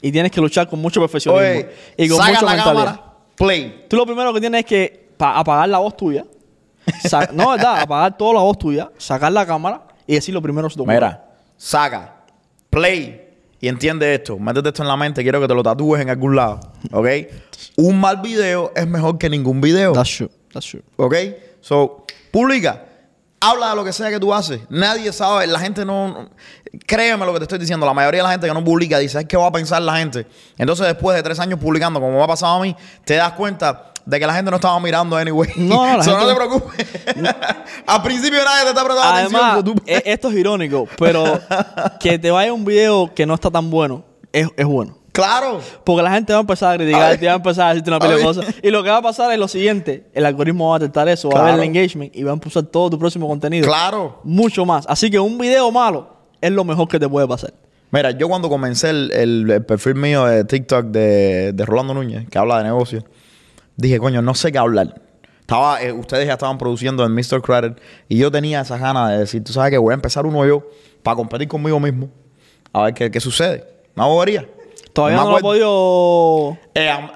Y 0.00 0.12
tienes 0.12 0.30
que 0.30 0.40
luchar 0.40 0.68
con 0.68 0.78
mucho 0.80 1.00
perfeccionismo. 1.00 1.44
Oye, 1.46 1.68
y 1.96 2.08
con 2.08 2.18
mucha 2.18 2.32
la 2.32 2.40
mentalidad. 2.40 2.64
cámara, 2.64 3.02
play. 3.36 3.86
Tú 3.88 3.96
lo 3.96 4.06
primero 4.06 4.32
que 4.34 4.40
tienes 4.40 4.60
es 4.60 4.66
que 4.66 5.08
pa- 5.16 5.38
apagar 5.38 5.68
la 5.68 5.78
voz 5.78 5.96
tuya. 5.96 6.24
No, 7.32 7.50
¿verdad? 7.50 7.80
Apagar 7.80 8.16
toda 8.16 8.34
la 8.34 8.40
voz 8.40 8.58
tuya, 8.58 8.90
sacar 8.98 9.32
la 9.32 9.46
cámara 9.46 9.82
y 10.06 10.14
decir 10.14 10.34
lo 10.34 10.42
primero. 10.42 10.68
Mira, 10.86 11.24
saca, 11.56 12.16
play 12.68 13.23
y 13.64 13.68
entiende 13.68 14.14
esto. 14.14 14.38
Métete 14.38 14.68
esto 14.68 14.82
en 14.82 14.88
la 14.88 14.96
mente. 14.98 15.22
Quiero 15.22 15.40
que 15.40 15.48
te 15.48 15.54
lo 15.54 15.62
tatúes 15.62 16.02
en 16.02 16.10
algún 16.10 16.36
lado. 16.36 16.60
¿Ok? 16.92 17.08
Un 17.76 17.98
mal 17.98 18.20
video 18.20 18.70
es 18.76 18.86
mejor 18.86 19.16
que 19.16 19.30
ningún 19.30 19.62
video. 19.62 19.92
That's 19.92 20.14
true. 20.18 20.30
That's 20.52 20.68
true. 20.68 20.82
¿Ok? 20.96 21.14
So, 21.62 22.04
publica. 22.30 22.84
Habla 23.40 23.70
de 23.70 23.76
lo 23.76 23.82
que 23.82 23.94
sea 23.94 24.10
que 24.10 24.20
tú 24.20 24.34
haces. 24.34 24.60
Nadie 24.68 25.10
sabe. 25.14 25.46
La 25.46 25.58
gente 25.58 25.82
no, 25.86 26.28
Créeme 26.86 27.24
lo 27.24 27.32
que 27.32 27.38
te 27.38 27.44
estoy 27.44 27.58
diciendo. 27.58 27.86
La 27.86 27.94
mayoría 27.94 28.18
de 28.18 28.24
la 28.24 28.32
gente 28.32 28.46
que 28.46 28.52
no 28.52 28.62
publica 28.62 28.98
dice, 28.98 29.16
"Ay, 29.16 29.24
¿qué 29.24 29.38
va 29.38 29.46
a 29.46 29.52
pensar 29.52 29.80
la 29.80 29.96
gente? 29.96 30.26
Entonces, 30.58 30.86
después 30.86 31.16
de 31.16 31.22
tres 31.22 31.40
años 31.40 31.58
publicando, 31.58 32.00
como 32.00 32.18
me 32.18 32.22
ha 32.22 32.26
pasado 32.26 32.56
a 32.56 32.60
mí, 32.60 32.76
te 33.06 33.14
das 33.14 33.32
cuenta 33.32 33.93
de 34.06 34.20
que 34.20 34.26
la 34.26 34.34
gente 34.34 34.50
no 34.50 34.56
estaba 34.56 34.78
mirando 34.80 35.16
anyway. 35.16 35.50
No, 35.56 35.86
no, 35.86 35.96
la 35.98 36.02
So, 36.04 36.10
gente- 36.18 36.24
no 36.24 36.28
te 36.30 36.34
preocupes. 36.36 36.86
Al 37.86 38.02
principio 38.02 38.38
nadie 38.44 38.62
te 38.64 38.68
está 38.70 38.84
prestando 38.84 39.14
Además, 39.16 39.42
atención. 39.58 39.76
tú- 39.76 39.82
e- 39.86 40.02
esto 40.06 40.28
es 40.30 40.36
irónico, 40.36 40.88
pero 40.98 41.40
que 42.00 42.18
te 42.18 42.30
vaya 42.30 42.52
un 42.52 42.64
video 42.64 43.12
que 43.14 43.26
no 43.26 43.34
está 43.34 43.50
tan 43.50 43.70
bueno 43.70 44.04
es, 44.32 44.48
es 44.56 44.66
bueno. 44.66 44.98
Claro. 45.12 45.60
Porque 45.84 46.02
la 46.02 46.10
gente 46.10 46.32
va 46.32 46.38
a 46.38 46.40
empezar 46.40 46.70
a 46.70 46.72
A 46.72 46.76
criticar, 46.76 47.10
ver. 47.10 47.20
te 47.20 47.26
va 47.26 47.32
a 47.34 47.36
empezar 47.36 47.66
a 47.66 47.68
decirte 47.68 47.88
una 47.90 48.00
pila 48.00 48.14
A 48.14 48.16
de 48.16 48.22
cosas. 48.24 48.46
Y 48.64 48.70
lo 48.70 48.82
que 48.82 48.90
va 48.90 48.96
a 48.96 49.02
pasar 49.02 49.30
es 49.30 49.38
lo 49.38 49.46
siguiente: 49.46 50.08
el 50.12 50.26
algoritmo 50.26 50.70
va 50.70 50.76
a 50.76 50.78
detectar 50.80 51.08
eso, 51.08 51.28
va 51.30 51.40
a 51.40 51.44
ver 51.44 51.54
el 51.54 51.62
engagement 51.62 52.14
y 52.16 52.24
va 52.24 52.32
a 52.32 52.34
impulsar 52.34 52.64
todo 52.64 52.90
tu 52.90 52.98
próximo 52.98 53.28
contenido. 53.28 53.64
Claro. 53.66 54.18
Mucho 54.24 54.64
más. 54.66 54.84
Así 54.88 55.10
que 55.12 55.20
un 55.20 55.38
video 55.38 55.70
malo 55.70 56.16
es 56.40 56.50
lo 56.50 56.64
mejor 56.64 56.88
que 56.88 56.98
te 56.98 57.08
puede 57.08 57.28
pasar. 57.28 57.54
Mira, 57.92 58.10
yo 58.10 58.28
cuando 58.28 58.48
comencé 58.48 58.90
el, 58.90 59.12
el- 59.12 59.50
el 59.52 59.64
perfil 59.64 59.94
mío 59.94 60.24
de 60.24 60.42
TikTok 60.44 60.86
de, 60.86 61.52
de 61.52 61.64
Rolando 61.64 61.94
Núñez, 61.94 62.28
que 62.28 62.36
habla 62.36 62.58
de 62.58 62.64
negocios, 62.64 63.04
dije, 63.76 63.98
coño, 63.98 64.22
no 64.22 64.34
sé 64.34 64.52
qué 64.52 64.58
hablar. 64.58 65.00
Estaba, 65.40 65.82
eh, 65.82 65.92
ustedes 65.92 66.26
ya 66.26 66.34
estaban 66.34 66.56
produciendo 66.56 67.04
en 67.04 67.12
Mr. 67.12 67.42
Credit 67.42 67.78
y 68.08 68.16
yo 68.16 68.30
tenía 68.30 68.62
esa 68.62 68.78
ganas 68.78 69.10
de 69.10 69.18
decir, 69.18 69.44
tú 69.44 69.52
sabes 69.52 69.70
que 69.70 69.78
voy 69.78 69.92
a 69.92 69.94
empezar 69.94 70.24
uno 70.24 70.46
yo 70.46 70.66
para 71.02 71.16
competir 71.16 71.48
conmigo 71.48 71.78
mismo. 71.78 72.08
A 72.72 72.84
ver 72.84 72.94
qué, 72.94 73.10
qué 73.10 73.20
sucede. 73.20 73.64
Una 73.94 74.06
bobería. 74.06 74.48
Todavía 74.92 75.18
me 75.18 75.24
no, 75.24 75.30
lo 75.30 75.38
he 75.38 75.42
podido. 75.42 76.58
Eh, 76.74 76.88
han, 76.88 77.10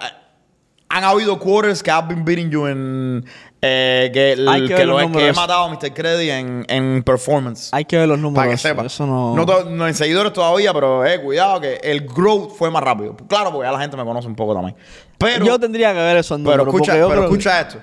han 0.88 1.04
habido 1.04 1.38
quarters 1.38 1.82
que 1.82 1.90
I've 1.90 2.08
been 2.08 2.24
beating 2.24 2.50
you 2.50 2.66
en, 2.66 3.24
Eh, 3.60 4.10
que 4.12 4.32
el- 4.32 4.46
Hay 4.48 4.62
que 4.62 4.68
que, 4.68 4.74
ver 4.74 4.86
lo 4.86 5.00
he, 5.00 5.02
que 5.02 5.08
he 5.08 5.10
números. 5.10 5.36
matado 5.36 5.64
a 5.64 5.68
Mr. 5.68 5.92
Credit 5.92 6.30
en, 6.30 6.64
en 6.68 7.02
performance. 7.02 7.70
Hay 7.72 7.84
que 7.84 7.96
ver 7.98 8.06
los 8.08 8.18
números. 8.18 8.44
Para 8.44 8.50
que 8.52 8.56
sepa. 8.56 8.86
Eso 8.86 9.04
no... 9.04 9.34
No, 9.34 9.44
to- 9.44 9.64
no 9.64 9.88
en 9.88 9.94
seguidores 9.94 10.32
todavía, 10.32 10.72
pero 10.72 11.04
eh, 11.04 11.20
cuidado 11.20 11.60
que 11.60 11.74
el 11.82 12.02
growth 12.06 12.52
fue 12.56 12.70
más 12.70 12.82
rápido. 12.84 13.16
Claro, 13.28 13.50
porque 13.50 13.66
ya 13.66 13.72
la 13.72 13.80
gente 13.80 13.96
me 13.96 14.04
conoce 14.04 14.28
un 14.28 14.36
poco 14.36 14.54
también. 14.54 14.76
Pero, 15.18 15.44
yo 15.44 15.58
tendría 15.58 15.92
que 15.92 15.98
ver 15.98 16.18
esos 16.18 16.38
números. 16.38 16.66
pero 16.66 16.70
escucha, 16.70 16.92
porque 16.92 17.00
yo 17.00 17.08
pero 17.08 17.20
creo 17.22 17.30
que- 17.30 17.36
escucha 17.36 17.60
esto. 17.60 17.78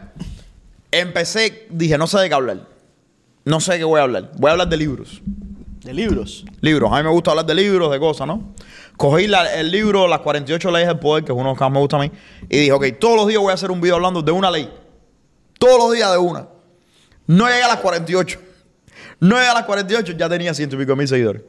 Empecé, 0.91 1.67
dije, 1.69 1.97
no 1.97 2.07
sé 2.07 2.19
de 2.19 2.29
qué 2.29 2.35
hablar. 2.35 2.59
No 3.43 3.59
sé 3.59 3.73
de 3.73 3.79
qué 3.79 3.83
voy 3.83 3.99
a 3.99 4.03
hablar. 4.03 4.31
Voy 4.37 4.49
a 4.49 4.51
hablar 4.53 4.69
de 4.69 4.77
libros. 4.77 5.21
De 5.83 5.93
libros. 5.93 6.45
Libros. 6.61 6.91
A 6.91 6.97
mí 6.97 7.03
me 7.03 7.09
gusta 7.09 7.31
hablar 7.31 7.45
de 7.45 7.53
libros, 7.53 7.91
de 7.91 7.99
cosas, 7.99 8.25
¿no? 8.27 8.53
Cogí 8.97 9.27
la- 9.27 9.53
el 9.55 9.71
libro 9.71 10.07
Las 10.07 10.19
48 10.19 10.71
leyes 10.71 10.87
del 10.87 10.99
poder, 10.99 11.23
que 11.25 11.33
es 11.33 11.35
uno 11.35 11.43
de 11.43 11.49
los 11.51 11.57
que 11.57 11.63
más 11.65 11.71
me 11.73 11.79
gusta 11.79 11.97
a 11.97 11.99
mí, 11.99 12.11
y 12.49 12.57
dije, 12.59 12.71
ok, 12.71 12.85
todos 12.97 13.17
los 13.17 13.27
días 13.27 13.41
voy 13.41 13.51
a 13.51 13.55
hacer 13.55 13.69
un 13.71 13.81
video 13.81 13.95
hablando 13.95 14.21
de 14.21 14.31
una 14.31 14.49
ley. 14.49 14.69
Todos 15.59 15.77
los 15.77 15.93
días 15.93 16.11
de 16.11 16.17
una. 16.17 16.47
No 17.27 17.47
llegué 17.47 17.63
a 17.63 17.67
las 17.67 17.77
48. 17.77 18.39
No 19.19 19.35
llegué 19.37 19.47
a 19.47 19.53
las 19.53 19.65
48, 19.65 20.13
ya 20.13 20.29
tenía 20.29 20.53
ciento 20.53 20.75
y 20.75 20.79
pico 20.79 20.95
mil 20.95 21.07
seguidores. 21.07 21.41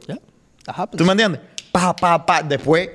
Happens. 0.65 0.97
¿Tú 0.97 1.05
me 1.05 1.11
entiendes? 1.11 1.41
Pa, 1.71 1.95
pa, 1.95 2.25
pa. 2.25 2.41
Después 2.41 2.89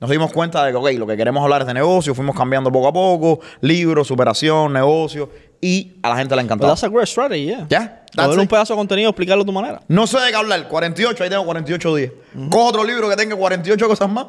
nos 0.00 0.08
dimos 0.10 0.32
cuenta 0.32 0.64
de 0.64 0.70
que, 0.70 0.76
ok, 0.76 0.90
lo 0.98 1.06
que 1.06 1.16
queremos 1.16 1.42
hablar 1.42 1.62
es 1.62 1.66
de 1.66 1.74
negocio. 1.74 2.14
Fuimos 2.14 2.36
cambiando 2.36 2.70
poco 2.70 2.88
a 2.88 2.92
poco. 2.92 3.40
Libros, 3.60 4.06
superación, 4.06 4.72
negocio. 4.72 5.30
Y 5.60 5.96
a 6.02 6.10
la 6.10 6.16
gente 6.16 6.36
le 6.36 6.42
But 6.42 6.44
encantó. 6.52 6.66
that's 6.68 6.84
a 6.84 6.88
great 6.88 7.06
strategy, 7.08 7.46
yeah. 7.46 7.66
Ya, 7.68 8.04
Coger 8.14 8.38
un 8.38 8.46
pedazo 8.46 8.74
de 8.74 8.78
contenido 8.78 9.10
explicarlo 9.10 9.42
a 9.42 9.46
tu 9.46 9.52
manera. 9.52 9.82
No 9.88 10.06
sé 10.06 10.20
de 10.20 10.30
qué 10.30 10.36
hablar. 10.36 10.68
48, 10.68 11.24
ahí 11.24 11.30
tengo 11.30 11.44
48 11.44 11.96
días. 11.96 12.12
Cojo 12.50 12.66
otro 12.66 12.84
libro 12.84 13.08
que 13.08 13.16
tenga 13.16 13.34
48 13.34 13.88
cosas 13.88 14.08
más. 14.08 14.26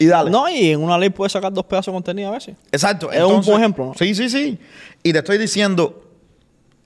Y 0.00 0.06
dale. 0.06 0.30
No, 0.30 0.48
y 0.48 0.70
en 0.70 0.82
una 0.82 0.96
ley 0.96 1.10
puedes 1.10 1.30
sacar 1.30 1.52
dos 1.52 1.66
pedazos 1.66 1.92
de 1.92 1.96
contenido 1.96 2.30
a 2.30 2.32
veces. 2.32 2.56
Exacto. 2.72 3.12
Es 3.12 3.22
un 3.22 3.42
buen 3.42 3.58
ejemplo, 3.58 3.84
¿no? 3.84 3.94
Sí, 3.94 4.14
sí, 4.14 4.30
sí. 4.30 4.58
Y 5.02 5.12
te 5.12 5.18
estoy 5.18 5.36
diciendo, 5.36 6.02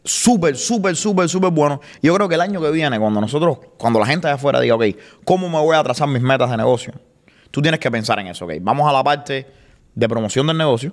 súper, 0.02 0.56
súper, 0.56 0.96
súper, 0.96 1.28
súper 1.28 1.50
bueno. 1.52 1.80
Yo 2.02 2.12
creo 2.16 2.28
que 2.28 2.34
el 2.34 2.40
año 2.40 2.60
que 2.60 2.72
viene, 2.72 2.98
cuando 2.98 3.20
nosotros, 3.20 3.58
cuando 3.78 4.00
la 4.00 4.06
gente 4.06 4.26
de 4.26 4.34
afuera 4.34 4.60
diga, 4.60 4.74
ok, 4.74 4.84
¿cómo 5.24 5.48
me 5.48 5.60
voy 5.60 5.76
a 5.76 5.84
trazar 5.84 6.08
mis 6.08 6.22
metas 6.22 6.50
de 6.50 6.56
negocio? 6.56 6.92
Tú 7.52 7.62
tienes 7.62 7.78
que 7.78 7.88
pensar 7.88 8.18
en 8.18 8.26
eso, 8.26 8.46
ok. 8.46 8.54
Vamos 8.60 8.90
a 8.90 8.92
la 8.92 9.04
parte 9.04 9.46
de 9.94 10.08
promoción 10.08 10.48
del 10.48 10.58
negocio. 10.58 10.92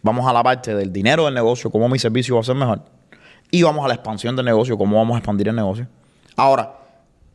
Vamos 0.00 0.26
a 0.26 0.32
la 0.32 0.42
parte 0.42 0.74
del 0.74 0.90
dinero 0.90 1.26
del 1.26 1.34
negocio, 1.34 1.70
cómo 1.70 1.86
mi 1.86 1.98
servicio 1.98 2.34
va 2.34 2.40
a 2.40 2.44
ser 2.44 2.54
mejor. 2.54 2.82
Y 3.50 3.62
vamos 3.62 3.84
a 3.84 3.88
la 3.88 3.94
expansión 3.94 4.34
del 4.36 4.46
negocio, 4.46 4.78
cómo 4.78 4.96
vamos 4.96 5.16
a 5.16 5.18
expandir 5.18 5.48
el 5.48 5.56
negocio. 5.56 5.86
Ahora, 6.34 6.78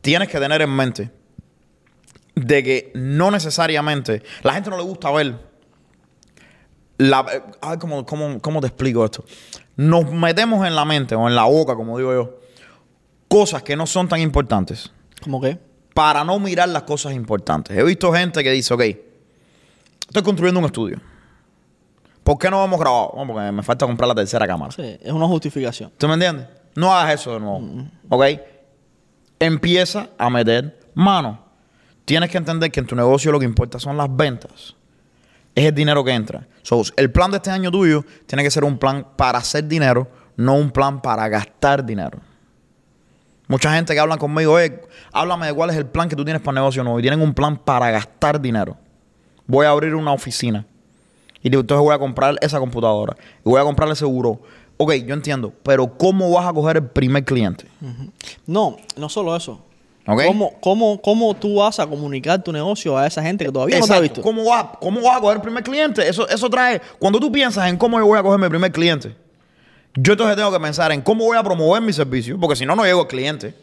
tienes 0.00 0.28
que 0.28 0.40
tener 0.40 0.60
en 0.60 0.70
mente 0.70 1.10
de 2.34 2.62
que 2.62 2.92
no 2.94 3.30
necesariamente, 3.30 4.22
la 4.42 4.54
gente 4.54 4.70
no 4.70 4.76
le 4.76 4.82
gusta 4.82 5.10
ver 5.10 5.38
la, 6.98 7.26
eh, 7.32 7.42
ay, 7.60 7.78
¿cómo, 7.78 8.04
cómo, 8.06 8.40
cómo 8.40 8.60
te 8.60 8.68
explico 8.68 9.04
esto? 9.04 9.24
Nos 9.76 10.10
metemos 10.10 10.66
en 10.66 10.76
la 10.76 10.84
mente 10.84 11.14
o 11.14 11.28
en 11.28 11.34
la 11.34 11.44
boca, 11.44 11.74
como 11.74 11.98
digo 11.98 12.12
yo, 12.12 12.38
cosas 13.28 13.62
que 13.62 13.74
no 13.76 13.86
son 13.86 14.08
tan 14.08 14.20
importantes 14.20 14.92
¿Cómo 15.22 15.40
que? 15.40 15.58
para 15.94 16.24
no 16.24 16.38
mirar 16.38 16.68
las 16.68 16.82
cosas 16.82 17.14
importantes. 17.14 17.76
He 17.76 17.82
visto 17.84 18.12
gente 18.12 18.42
que 18.42 18.50
dice, 18.50 18.74
ok, 18.74 18.80
estoy 18.80 20.22
construyendo 20.22 20.60
un 20.60 20.66
estudio. 20.66 21.00
¿Por 22.24 22.38
qué 22.38 22.50
no 22.50 22.64
hemos 22.64 22.80
grabado? 22.80 23.12
Bueno, 23.14 23.32
porque 23.32 23.52
me 23.52 23.62
falta 23.62 23.86
comprar 23.86 24.08
la 24.08 24.14
tercera 24.14 24.46
cámara. 24.46 24.72
Sí, 24.72 24.98
es 25.00 25.12
una 25.12 25.26
justificación. 25.26 25.92
¿Tú 25.96 26.08
me 26.08 26.14
entiendes? 26.14 26.46
No 26.74 26.92
hagas 26.92 27.20
eso 27.20 27.34
de 27.34 27.40
nuevo. 27.40 27.86
¿Ok? 28.08 28.24
Empieza 29.38 30.08
a 30.18 30.30
meter 30.30 30.80
mano. 30.94 31.43
Tienes 32.04 32.30
que 32.30 32.38
entender 32.38 32.70
que 32.70 32.80
en 32.80 32.86
tu 32.86 32.94
negocio 32.94 33.32
lo 33.32 33.38
que 33.38 33.46
importa 33.46 33.78
son 33.78 33.96
las 33.96 34.14
ventas. 34.14 34.74
Es 35.54 35.66
el 35.66 35.74
dinero 35.74 36.04
que 36.04 36.12
entra. 36.12 36.46
El 36.96 37.10
plan 37.12 37.30
de 37.30 37.38
este 37.38 37.50
año 37.50 37.70
tuyo 37.70 38.04
tiene 38.26 38.42
que 38.42 38.50
ser 38.50 38.64
un 38.64 38.78
plan 38.78 39.06
para 39.16 39.38
hacer 39.38 39.66
dinero, 39.66 40.08
no 40.36 40.54
un 40.54 40.70
plan 40.70 41.00
para 41.00 41.28
gastar 41.28 41.84
dinero. 41.84 42.18
Mucha 43.46 43.74
gente 43.74 43.92
que 43.92 44.00
habla 44.00 44.16
conmigo, 44.16 44.58
eh, 44.58 44.82
háblame 45.12 45.46
de 45.46 45.52
cuál 45.52 45.70
es 45.70 45.76
el 45.76 45.86
plan 45.86 46.08
que 46.08 46.16
tú 46.16 46.24
tienes 46.24 46.40
para 46.40 46.52
el 46.52 46.62
negocio 46.62 46.82
nuevo. 46.82 46.98
Y 46.98 47.02
tienen 47.02 47.20
un 47.20 47.34
plan 47.34 47.56
para 47.58 47.90
gastar 47.90 48.40
dinero. 48.40 48.76
Voy 49.46 49.66
a 49.66 49.70
abrir 49.70 49.94
una 49.94 50.12
oficina. 50.12 50.66
Y 51.42 51.50
digo, 51.50 51.60
entonces 51.60 51.84
voy 51.84 51.94
a 51.94 51.98
comprar 51.98 52.36
esa 52.40 52.58
computadora. 52.58 53.14
Y 53.44 53.48
voy 53.48 53.60
a 53.60 53.64
comprar 53.64 53.88
ese 53.90 54.00
seguro. 54.00 54.40
Ok, 54.78 54.94
yo 55.06 55.14
entiendo. 55.14 55.52
Pero 55.62 55.86
¿cómo 55.98 56.30
vas 56.30 56.46
a 56.46 56.52
coger 56.54 56.78
el 56.78 56.86
primer 56.86 57.24
cliente? 57.24 57.66
No, 58.46 58.78
no 58.96 59.08
solo 59.10 59.36
eso. 59.36 59.62
¿Cómo, 60.04 60.52
cómo, 60.60 61.00
¿Cómo 61.00 61.34
tú 61.34 61.56
vas 61.56 61.80
a 61.80 61.86
comunicar 61.86 62.42
tu 62.42 62.52
negocio 62.52 62.96
a 62.98 63.06
esa 63.06 63.22
gente 63.22 63.46
que 63.46 63.50
todavía 63.52 63.78
no 63.78 63.86
te 63.86 63.94
ha 63.94 64.00
visto? 64.00 64.20
¿Cómo 64.20 64.44
vas, 64.44 64.66
¿Cómo 64.80 65.00
vas 65.00 65.16
a 65.16 65.20
coger 65.20 65.36
el 65.36 65.42
primer 65.42 65.62
cliente? 65.62 66.06
Eso, 66.06 66.28
eso 66.28 66.50
trae... 66.50 66.80
Cuando 66.98 67.18
tú 67.18 67.32
piensas 67.32 67.68
en 67.70 67.78
cómo 67.78 67.98
yo 67.98 68.06
voy 68.06 68.18
a 68.18 68.22
coger 68.22 68.38
mi 68.38 68.48
primer 68.50 68.70
cliente, 68.70 69.16
yo 69.94 70.12
entonces 70.12 70.36
tengo 70.36 70.52
que 70.52 70.60
pensar 70.60 70.92
en 70.92 71.00
cómo 71.00 71.24
voy 71.24 71.38
a 71.38 71.42
promover 71.42 71.80
mi 71.80 71.92
servicio, 71.92 72.38
porque 72.38 72.54
si 72.56 72.66
no, 72.66 72.76
no 72.76 72.84
llego 72.84 73.00
al 73.02 73.06
cliente. 73.06 73.54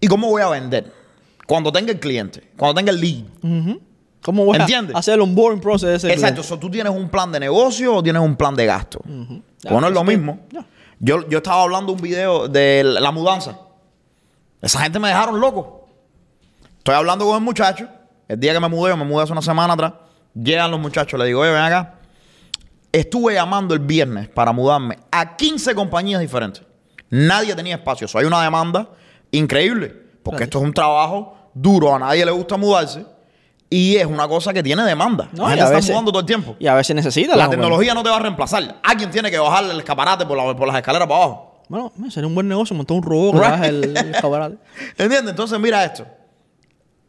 Y 0.00 0.08
cómo 0.08 0.28
voy 0.28 0.42
a 0.42 0.48
vender. 0.48 0.92
Cuando 1.46 1.70
tenga 1.70 1.92
el 1.92 2.00
cliente, 2.00 2.42
cuando 2.56 2.74
tenga 2.74 2.90
el 2.90 3.00
lead. 3.00 3.76
¿Cómo 4.22 4.46
voy 4.46 4.56
¿Entiendes? 4.58 4.96
a 4.96 4.98
hacer 4.98 5.14
el 5.14 5.20
onboarding 5.20 5.60
process 5.60 5.90
de 5.90 5.96
ese 5.96 6.12
Exacto. 6.12 6.42
So, 6.42 6.58
¿Tú 6.58 6.70
tienes 6.70 6.92
un 6.92 7.08
plan 7.10 7.30
de 7.30 7.38
negocio 7.38 7.94
o 7.96 8.02
tienes 8.02 8.20
un 8.22 8.34
plan 8.34 8.56
de 8.56 8.64
gasto? 8.66 9.00
Ya, 9.62 9.70
Bueno, 9.70 9.88
es 9.88 9.92
lo 9.94 10.00
que- 10.00 10.16
mismo. 10.16 10.40
ya. 10.50 10.64
Yo, 10.98 11.28
yo 11.28 11.38
estaba 11.38 11.62
hablando 11.62 11.92
un 11.92 12.00
video 12.00 12.48
de 12.48 12.82
la 12.84 13.10
mudanza. 13.12 13.58
Esa 14.62 14.80
gente 14.80 14.98
me 14.98 15.08
dejaron 15.08 15.38
loco. 15.38 15.83
Estoy 16.84 16.96
hablando 16.96 17.24
con 17.24 17.36
el 17.36 17.40
muchacho. 17.40 17.88
El 18.28 18.38
día 18.38 18.52
que 18.52 18.60
me 18.60 18.68
mudé, 18.68 18.90
yo 18.90 18.96
me 18.98 19.06
mudé 19.06 19.22
hace 19.22 19.32
una 19.32 19.40
semana 19.40 19.72
atrás. 19.72 19.94
Llegan 20.34 20.70
los 20.70 20.78
muchachos, 20.78 21.18
le 21.18 21.24
digo, 21.24 21.40
oye, 21.40 21.50
ven 21.50 21.62
acá. 21.62 21.94
Estuve 22.92 23.32
llamando 23.32 23.72
el 23.72 23.80
viernes 23.80 24.28
para 24.28 24.52
mudarme 24.52 24.98
a 25.10 25.34
15 25.34 25.74
compañías 25.74 26.20
diferentes. 26.20 26.62
Nadie 27.08 27.54
tenía 27.54 27.76
espacio. 27.76 28.06
So, 28.06 28.18
hay 28.18 28.26
una 28.26 28.42
demanda 28.42 28.90
increíble. 29.30 29.86
Porque 30.22 30.36
Claro. 30.36 30.44
esto 30.44 30.58
es 30.58 30.64
un 30.64 30.74
trabajo 30.74 31.36
duro. 31.54 31.94
A 31.94 31.98
nadie 31.98 32.22
le 32.22 32.32
gusta 32.32 32.58
mudarse. 32.58 33.06
Y 33.70 33.96
es 33.96 34.04
una 34.04 34.28
cosa 34.28 34.52
que 34.52 34.62
tiene 34.62 34.82
demanda. 34.82 35.30
No, 35.32 35.44
la 35.44 35.48
gente 35.48 35.64
está 35.64 35.76
veces- 35.76 35.90
mudando 35.90 36.10
todo 36.12 36.20
el 36.20 36.26
tiempo. 36.26 36.54
Y 36.58 36.66
a 36.66 36.74
veces 36.74 36.94
necesita 36.94 37.34
La 37.34 37.48
tecnología 37.48 37.94
no 37.94 38.02
te 38.02 38.10
va 38.10 38.16
a 38.16 38.20
reemplazar. 38.20 38.76
Alguien 38.82 39.10
tiene 39.10 39.30
que 39.30 39.38
bajarle 39.38 39.72
el 39.72 39.78
escaparate 39.78 40.26
por, 40.26 40.36
la- 40.36 40.54
por 40.54 40.66
las 40.68 40.76
escaleras 40.76 41.08
para 41.08 41.22
abajo. 41.24 41.62
Bueno, 41.70 41.90
sería 42.10 42.26
un 42.26 42.34
buen 42.34 42.46
negocio 42.46 42.76
montar 42.76 42.94
un 42.98 43.02
robot 43.02 43.40
que 43.40 43.48
Right. 43.48 43.64
el, 43.64 43.96
el 43.96 44.12
cabarate. 44.20 44.58
¿Entiendes? 44.98 45.30
Entonces, 45.30 45.58
mira 45.58 45.82
esto. 45.82 46.06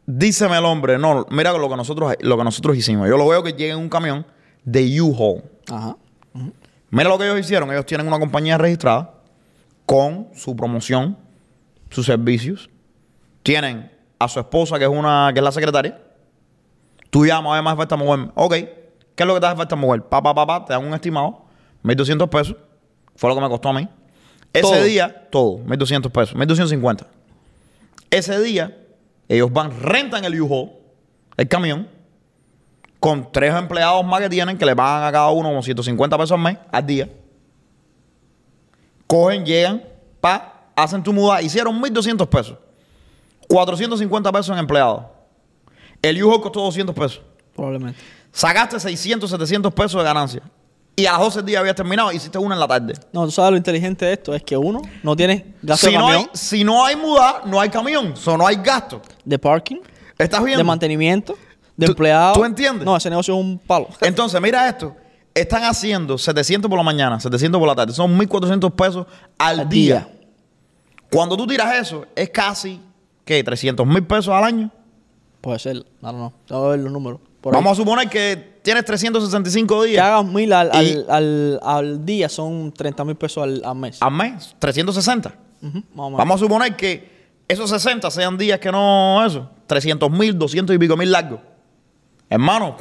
Díceme 0.06 0.56
el 0.56 0.64
hombre, 0.64 0.98
no, 0.98 1.26
mira 1.30 1.52
lo 1.52 1.68
que 1.68 1.76
nosotros, 1.76 2.14
lo 2.20 2.38
que 2.38 2.44
nosotros 2.44 2.76
hicimos. 2.76 3.08
Yo 3.08 3.16
lo 3.16 3.26
veo 3.26 3.42
que 3.42 3.52
llega 3.52 3.74
en 3.74 3.80
un 3.80 3.88
camión 3.88 4.24
de 4.64 5.00
U-Haul. 5.00 5.42
Ajá. 5.68 5.96
Mira 6.90 7.08
lo 7.08 7.18
que 7.18 7.24
ellos 7.24 7.40
hicieron. 7.40 7.70
Ellos 7.72 7.86
tienen 7.86 8.06
una 8.06 8.18
compañía 8.18 8.56
registrada 8.56 9.14
con 9.84 10.28
su 10.34 10.54
promoción, 10.54 11.16
sus 11.90 12.06
servicios. 12.06 12.70
Tienen 13.42 13.90
a 14.18 14.28
su 14.28 14.38
esposa, 14.38 14.78
que 14.78 14.84
es 14.84 14.90
una, 14.90 15.30
que 15.32 15.40
es 15.40 15.44
la 15.44 15.52
secretaria. 15.52 16.00
Tú 17.10 17.26
llamas, 17.26 17.54
además 17.54 17.72
hace 17.72 17.78
falta 17.78 17.96
moverme. 17.96 18.30
Ok, 18.34 18.52
¿qué 18.52 18.74
es 19.16 19.26
lo 19.26 19.34
que 19.34 19.40
te 19.40 19.46
hace 19.46 19.56
falta 19.56 19.76
mover? 19.76 20.02
Pa, 20.02 20.22
pa, 20.22 20.34
pa, 20.34 20.46
pa, 20.46 20.64
te 20.64 20.72
dan 20.72 20.84
un 20.84 20.94
estimado, 20.94 21.44
1.200 21.82 22.28
pesos. 22.28 22.56
Fue 23.16 23.28
lo 23.28 23.34
que 23.34 23.40
me 23.40 23.48
costó 23.48 23.70
a 23.70 23.72
mí. 23.72 23.88
Ese 24.52 24.62
Todo. 24.62 24.82
día, 24.84 25.28
todo, 25.30 25.58
1.200 25.58 26.10
pesos, 26.10 26.36
1.250. 26.36 27.06
Ese 28.10 28.40
día, 28.40 28.76
ellos 29.28 29.52
van, 29.52 29.80
rentan 29.80 30.24
el 30.24 30.40
U-Haul, 30.40 30.70
el 31.36 31.48
camión, 31.48 31.88
con 33.00 33.30
tres 33.30 33.54
empleados 33.54 34.04
más 34.04 34.20
que 34.20 34.28
tienen, 34.28 34.56
que 34.58 34.66
le 34.66 34.74
pagan 34.74 35.04
a 35.06 35.12
cada 35.12 35.30
uno 35.30 35.48
como 35.48 35.62
150 35.62 36.16
pesos 36.16 36.32
al 36.32 36.40
mes, 36.40 36.58
al 36.72 36.86
día. 36.86 37.08
Cogen, 39.06 39.44
llegan, 39.44 39.84
pa, 40.20 40.70
hacen 40.74 41.02
tu 41.02 41.12
muda, 41.12 41.42
hicieron 41.42 41.80
1.200 41.80 42.26
pesos. 42.28 42.58
450 43.48 44.32
pesos 44.32 44.50
en 44.50 44.58
empleados. 44.58 45.04
El 46.02 46.22
U-Haul 46.22 46.40
costó 46.40 46.60
200 46.62 46.94
pesos. 46.94 47.22
Probablemente. 47.54 48.00
Sacaste 48.32 48.78
600, 48.80 49.30
700 49.30 49.72
pesos 49.72 50.00
de 50.00 50.04
ganancia. 50.04 50.42
Y 50.98 51.04
a 51.04 51.12
las 51.12 51.20
12 51.20 51.42
días 51.42 51.60
habías 51.60 51.76
terminado, 51.76 52.10
hiciste 52.10 52.38
una 52.38 52.54
en 52.54 52.60
la 52.60 52.66
tarde. 52.66 52.94
No, 53.12 53.26
tú 53.26 53.30
sabes 53.30 53.50
lo 53.50 53.56
inteligente 53.58 54.06
de 54.06 54.14
esto 54.14 54.34
es 54.34 54.42
que 54.42 54.56
uno 54.56 54.80
no 55.02 55.14
tiene 55.14 55.54
gasto 55.62 55.86
Si 55.88 55.92
de 55.92 55.98
no, 55.98 56.06
camión, 56.06 56.22
hay, 56.22 56.38
si 56.38 56.64
no 56.64 56.84
hay 56.86 56.96
muda, 56.96 57.42
no 57.44 57.60
hay 57.60 57.68
camión. 57.68 58.14
O 58.24 58.36
no 58.38 58.46
hay 58.46 58.56
gasto. 58.56 59.02
de 59.24 59.38
parking, 59.38 59.76
¿Estás 60.18 60.42
viendo? 60.42 60.58
de 60.60 60.64
mantenimiento, 60.64 61.36
de 61.76 61.84
¿Tú- 61.86 61.92
empleado. 61.92 62.32
tú 62.34 62.44
entiendes? 62.46 62.86
No, 62.86 62.96
ese 62.96 63.10
negocio 63.10 63.34
es 63.34 63.40
un 63.40 63.58
palo. 63.58 63.88
Entonces, 64.00 64.40
mira 64.40 64.66
esto. 64.68 64.96
Están 65.34 65.64
haciendo 65.64 66.16
700 66.16 66.66
por 66.66 66.78
la 66.78 66.82
mañana, 66.82 67.20
700 67.20 67.58
por 67.58 67.68
la 67.68 67.74
tarde. 67.74 67.92
Son 67.92 68.18
1.400 68.18 68.70
pesos 68.72 69.06
al, 69.36 69.60
Al 69.60 69.68
día. 69.68 69.94
día. 70.08 70.08
Cuando 71.10 71.36
tú 71.36 71.46
tiras 71.46 71.74
eso, 71.76 72.06
es 72.16 72.30
casi, 72.30 72.80
¿qué? 73.22 73.44
300 73.44 73.86
mil 73.86 74.02
pesos 74.06 74.28
al 74.32 74.44
año. 74.44 74.70
Puede 75.42 75.58
ser. 75.58 75.84
No, 76.00 76.10
no, 76.12 76.18
no. 76.18 76.32
Tengo 76.46 76.62
que 76.64 76.68
ver 76.70 76.78
los 76.80 76.90
números. 76.92 77.20
Por 77.46 77.54
ahí. 77.54 77.62
Vamos 77.62 77.78
a 77.78 77.80
suponer 77.80 78.08
que 78.08 78.58
tienes 78.60 78.84
365 78.84 79.82
que 79.82 79.86
días 79.90 80.04
hagas 80.04 80.24
mil 80.24 80.52
al, 80.52 80.68
al, 80.72 81.06
al, 81.08 81.60
al 81.62 82.04
día 82.04 82.28
son 82.28 82.72
30 82.72 83.04
mil 83.04 83.14
pesos 83.14 83.44
al, 83.44 83.62
al 83.64 83.76
mes. 83.76 84.02
al 84.02 84.10
mes. 84.10 84.56
360. 84.58 85.32
Ujú, 85.62 85.68
más 85.78 85.84
o 85.94 86.02
menos. 86.06 86.18
Vamos 86.18 86.34
a 86.34 86.38
suponer 86.44 86.74
que 86.74 87.08
esos 87.46 87.70
60 87.70 88.10
sean 88.10 88.36
días 88.36 88.58
que 88.58 88.72
no 88.72 89.24
eso. 89.24 89.48
300 89.68 90.10
mil, 90.10 90.36
200 90.36 90.74
y 90.74 90.78
pico 90.80 90.96
mil 90.96 91.12
largos. 91.12 91.38
Hermano, 92.28 92.76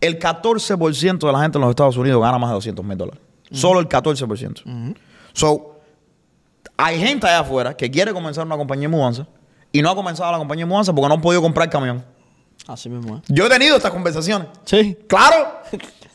el 0.00 0.20
14% 0.20 1.26
de 1.26 1.32
la 1.32 1.40
gente 1.42 1.58
en 1.58 1.62
los 1.62 1.70
Estados 1.70 1.96
Unidos 1.96 2.22
gana 2.22 2.38
más 2.38 2.50
de 2.50 2.54
200 2.54 2.84
mil 2.84 2.96
dólares. 2.96 3.20
Solo 3.50 3.80
el 3.80 3.88
14%. 3.88 4.94
So, 5.32 5.80
hay 6.76 7.00
gente 7.00 7.26
allá 7.26 7.40
afuera 7.40 7.76
que 7.76 7.90
quiere 7.90 8.12
comenzar 8.12 8.46
una 8.46 8.56
compañía 8.56 8.82
de 8.88 8.94
mudanza 8.96 9.26
y 9.72 9.82
no 9.82 9.90
ha 9.90 9.96
comenzado 9.96 10.30
la 10.30 10.38
compañía 10.38 10.64
de 10.64 10.68
mudanza 10.68 10.94
porque 10.94 11.08
no 11.08 11.14
han 11.14 11.20
podido 11.20 11.42
comprar 11.42 11.68
camión. 11.68 12.04
Así 12.66 12.88
mismo, 12.88 13.18
¿eh? 13.18 13.20
Yo 13.28 13.46
he 13.46 13.48
tenido 13.48 13.76
estas 13.76 13.92
conversaciones. 13.92 14.48
Sí. 14.64 14.98
Claro. 15.06 15.60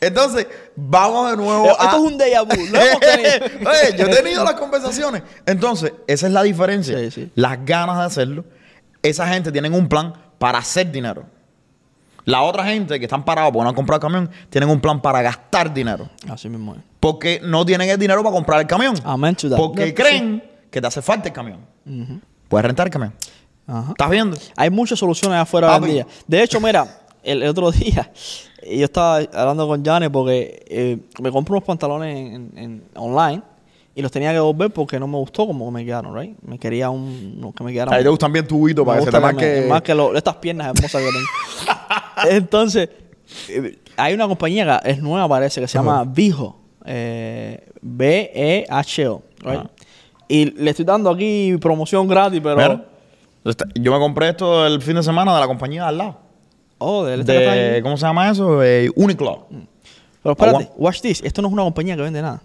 Entonces, 0.00 0.46
vamos 0.76 1.30
de 1.30 1.36
nuevo 1.36 1.70
Esto 1.70 1.82
a... 1.82 1.90
es 1.92 1.98
un 1.98 2.18
déjà 2.18 2.42
vu. 2.42 2.66
Lo 2.70 2.80
hemos 2.80 3.00
tenido. 3.00 3.30
Oye, 3.70 3.96
yo 3.96 4.06
he 4.06 4.16
tenido 4.16 4.44
las 4.44 4.54
conversaciones. 4.54 5.22
Entonces, 5.46 5.92
esa 6.06 6.26
es 6.26 6.32
la 6.32 6.42
diferencia. 6.42 6.98
Sí, 6.98 7.10
sí. 7.10 7.32
Las 7.34 7.64
ganas 7.64 7.98
de 7.98 8.04
hacerlo. 8.04 8.44
Esa 9.02 9.26
gente 9.28 9.50
tienen 9.50 9.72
un 9.72 9.88
plan 9.88 10.12
para 10.38 10.58
hacer 10.58 10.90
dinero. 10.90 11.24
La 12.24 12.42
otra 12.42 12.64
gente 12.64 12.98
que 12.98 13.06
están 13.06 13.24
parados 13.24 13.52
porque 13.52 13.64
no 13.64 13.70
han 13.70 13.74
comprado 13.74 14.00
camión, 14.00 14.30
tienen 14.48 14.70
un 14.70 14.80
plan 14.80 15.00
para 15.00 15.22
gastar 15.22 15.72
dinero. 15.72 16.08
Así 16.28 16.48
mismo, 16.48 16.74
¿eh? 16.74 16.78
Porque 17.00 17.40
no 17.42 17.64
tienen 17.64 17.88
el 17.88 17.98
dinero 17.98 18.22
para 18.22 18.34
comprar 18.34 18.60
el 18.60 18.66
camión. 18.66 18.94
That. 18.94 19.56
Porque 19.56 19.92
creen 19.92 20.42
que 20.70 20.80
te 20.80 20.86
hace 20.86 21.02
falta 21.02 21.28
el 21.28 21.34
camión. 21.34 21.66
Puedes 22.48 22.64
rentar 22.64 22.86
el 22.86 22.92
camión. 22.92 23.14
Ajá. 23.66 23.90
¿Estás 23.90 24.10
viendo? 24.10 24.36
Hay 24.56 24.70
muchas 24.70 24.98
soluciones 24.98 25.38
afuera 25.38 25.68
hoy 25.68 25.74
en 25.74 25.80
Papi. 25.80 25.92
día. 25.92 26.06
De 26.26 26.42
hecho, 26.42 26.60
mira, 26.60 27.00
el, 27.22 27.42
el 27.42 27.48
otro 27.48 27.70
día 27.72 28.10
yo 28.64 28.84
estaba 28.84 29.16
hablando 29.34 29.66
con 29.66 29.84
Janet 29.84 30.10
porque 30.12 30.64
eh, 30.68 30.98
me 31.20 31.30
compré 31.32 31.52
unos 31.52 31.64
pantalones 31.64 32.16
en, 32.34 32.52
en- 32.56 32.84
online 32.94 33.42
y 33.94 34.00
los 34.02 34.10
tenía 34.10 34.30
que 34.30 34.34
devolver 34.36 34.70
porque 34.70 34.98
no 35.00 35.06
me 35.06 35.18
gustó 35.18 35.46
como 35.46 35.70
me 35.70 35.84
quedaron, 35.84 36.14
right? 36.18 36.36
Me 36.42 36.58
quería 36.58 36.88
un 36.88 37.40
no, 37.40 37.52
que 37.52 37.62
me 37.64 37.72
quedaran. 37.72 37.92
A 37.94 37.98
ti 37.98 38.04
te 38.04 38.08
gustan 38.08 38.32
bien 38.32 38.46
tubitos 38.46 38.86
para 38.86 39.00
que 39.00 39.04
se 39.06 39.10
te 39.10 39.20
marque. 39.20 39.66
más 39.68 39.82
que 39.82 39.94
lo- 39.94 40.14
estas 40.16 40.36
piernas 40.36 40.68
hermosas 40.74 41.02
que 41.02 41.08
tengo. 41.10 42.30
Entonces, 42.30 42.88
eh, 43.48 43.78
hay 43.96 44.14
una 44.14 44.26
compañía 44.28 44.80
que 44.82 44.90
es 44.92 45.02
nueva 45.02 45.28
parece 45.28 45.60
que 45.60 45.68
se 45.68 45.76
llama 45.78 46.04
Vijo, 46.04 46.58
eh, 46.84 47.66
B-E-H-O, 47.80 49.22
right? 49.40 49.58
Ajá. 49.58 49.70
Y 50.28 50.46
le 50.52 50.70
estoy 50.70 50.84
dando 50.84 51.10
aquí 51.10 51.56
promoción 51.60 52.06
gratis, 52.08 52.40
pero 52.42 52.91
yo 53.74 53.92
me 53.92 53.98
compré 53.98 54.28
esto 54.30 54.66
el 54.66 54.80
fin 54.82 54.94
de 54.96 55.02
semana 55.02 55.34
de 55.34 55.40
la 55.40 55.46
compañía 55.46 55.82
de 55.82 55.88
al 55.88 55.98
lado. 55.98 56.16
oh, 56.78 57.04
de, 57.04 57.20
este 57.20 57.32
De. 57.32 57.82
¿Cómo 57.82 57.96
se 57.96 58.06
llama 58.06 58.30
eso? 58.30 58.62
Eh, 58.62 58.90
Uniqlo. 58.94 59.46
Pero 60.22 60.32
espérate, 60.34 60.70
watch 60.76 61.00
this. 61.00 61.20
Esto 61.24 61.42
no 61.42 61.48
es 61.48 61.54
una 61.54 61.64
compañía 61.64 61.96
que 61.96 62.02
vende 62.02 62.22
nada. 62.22 62.40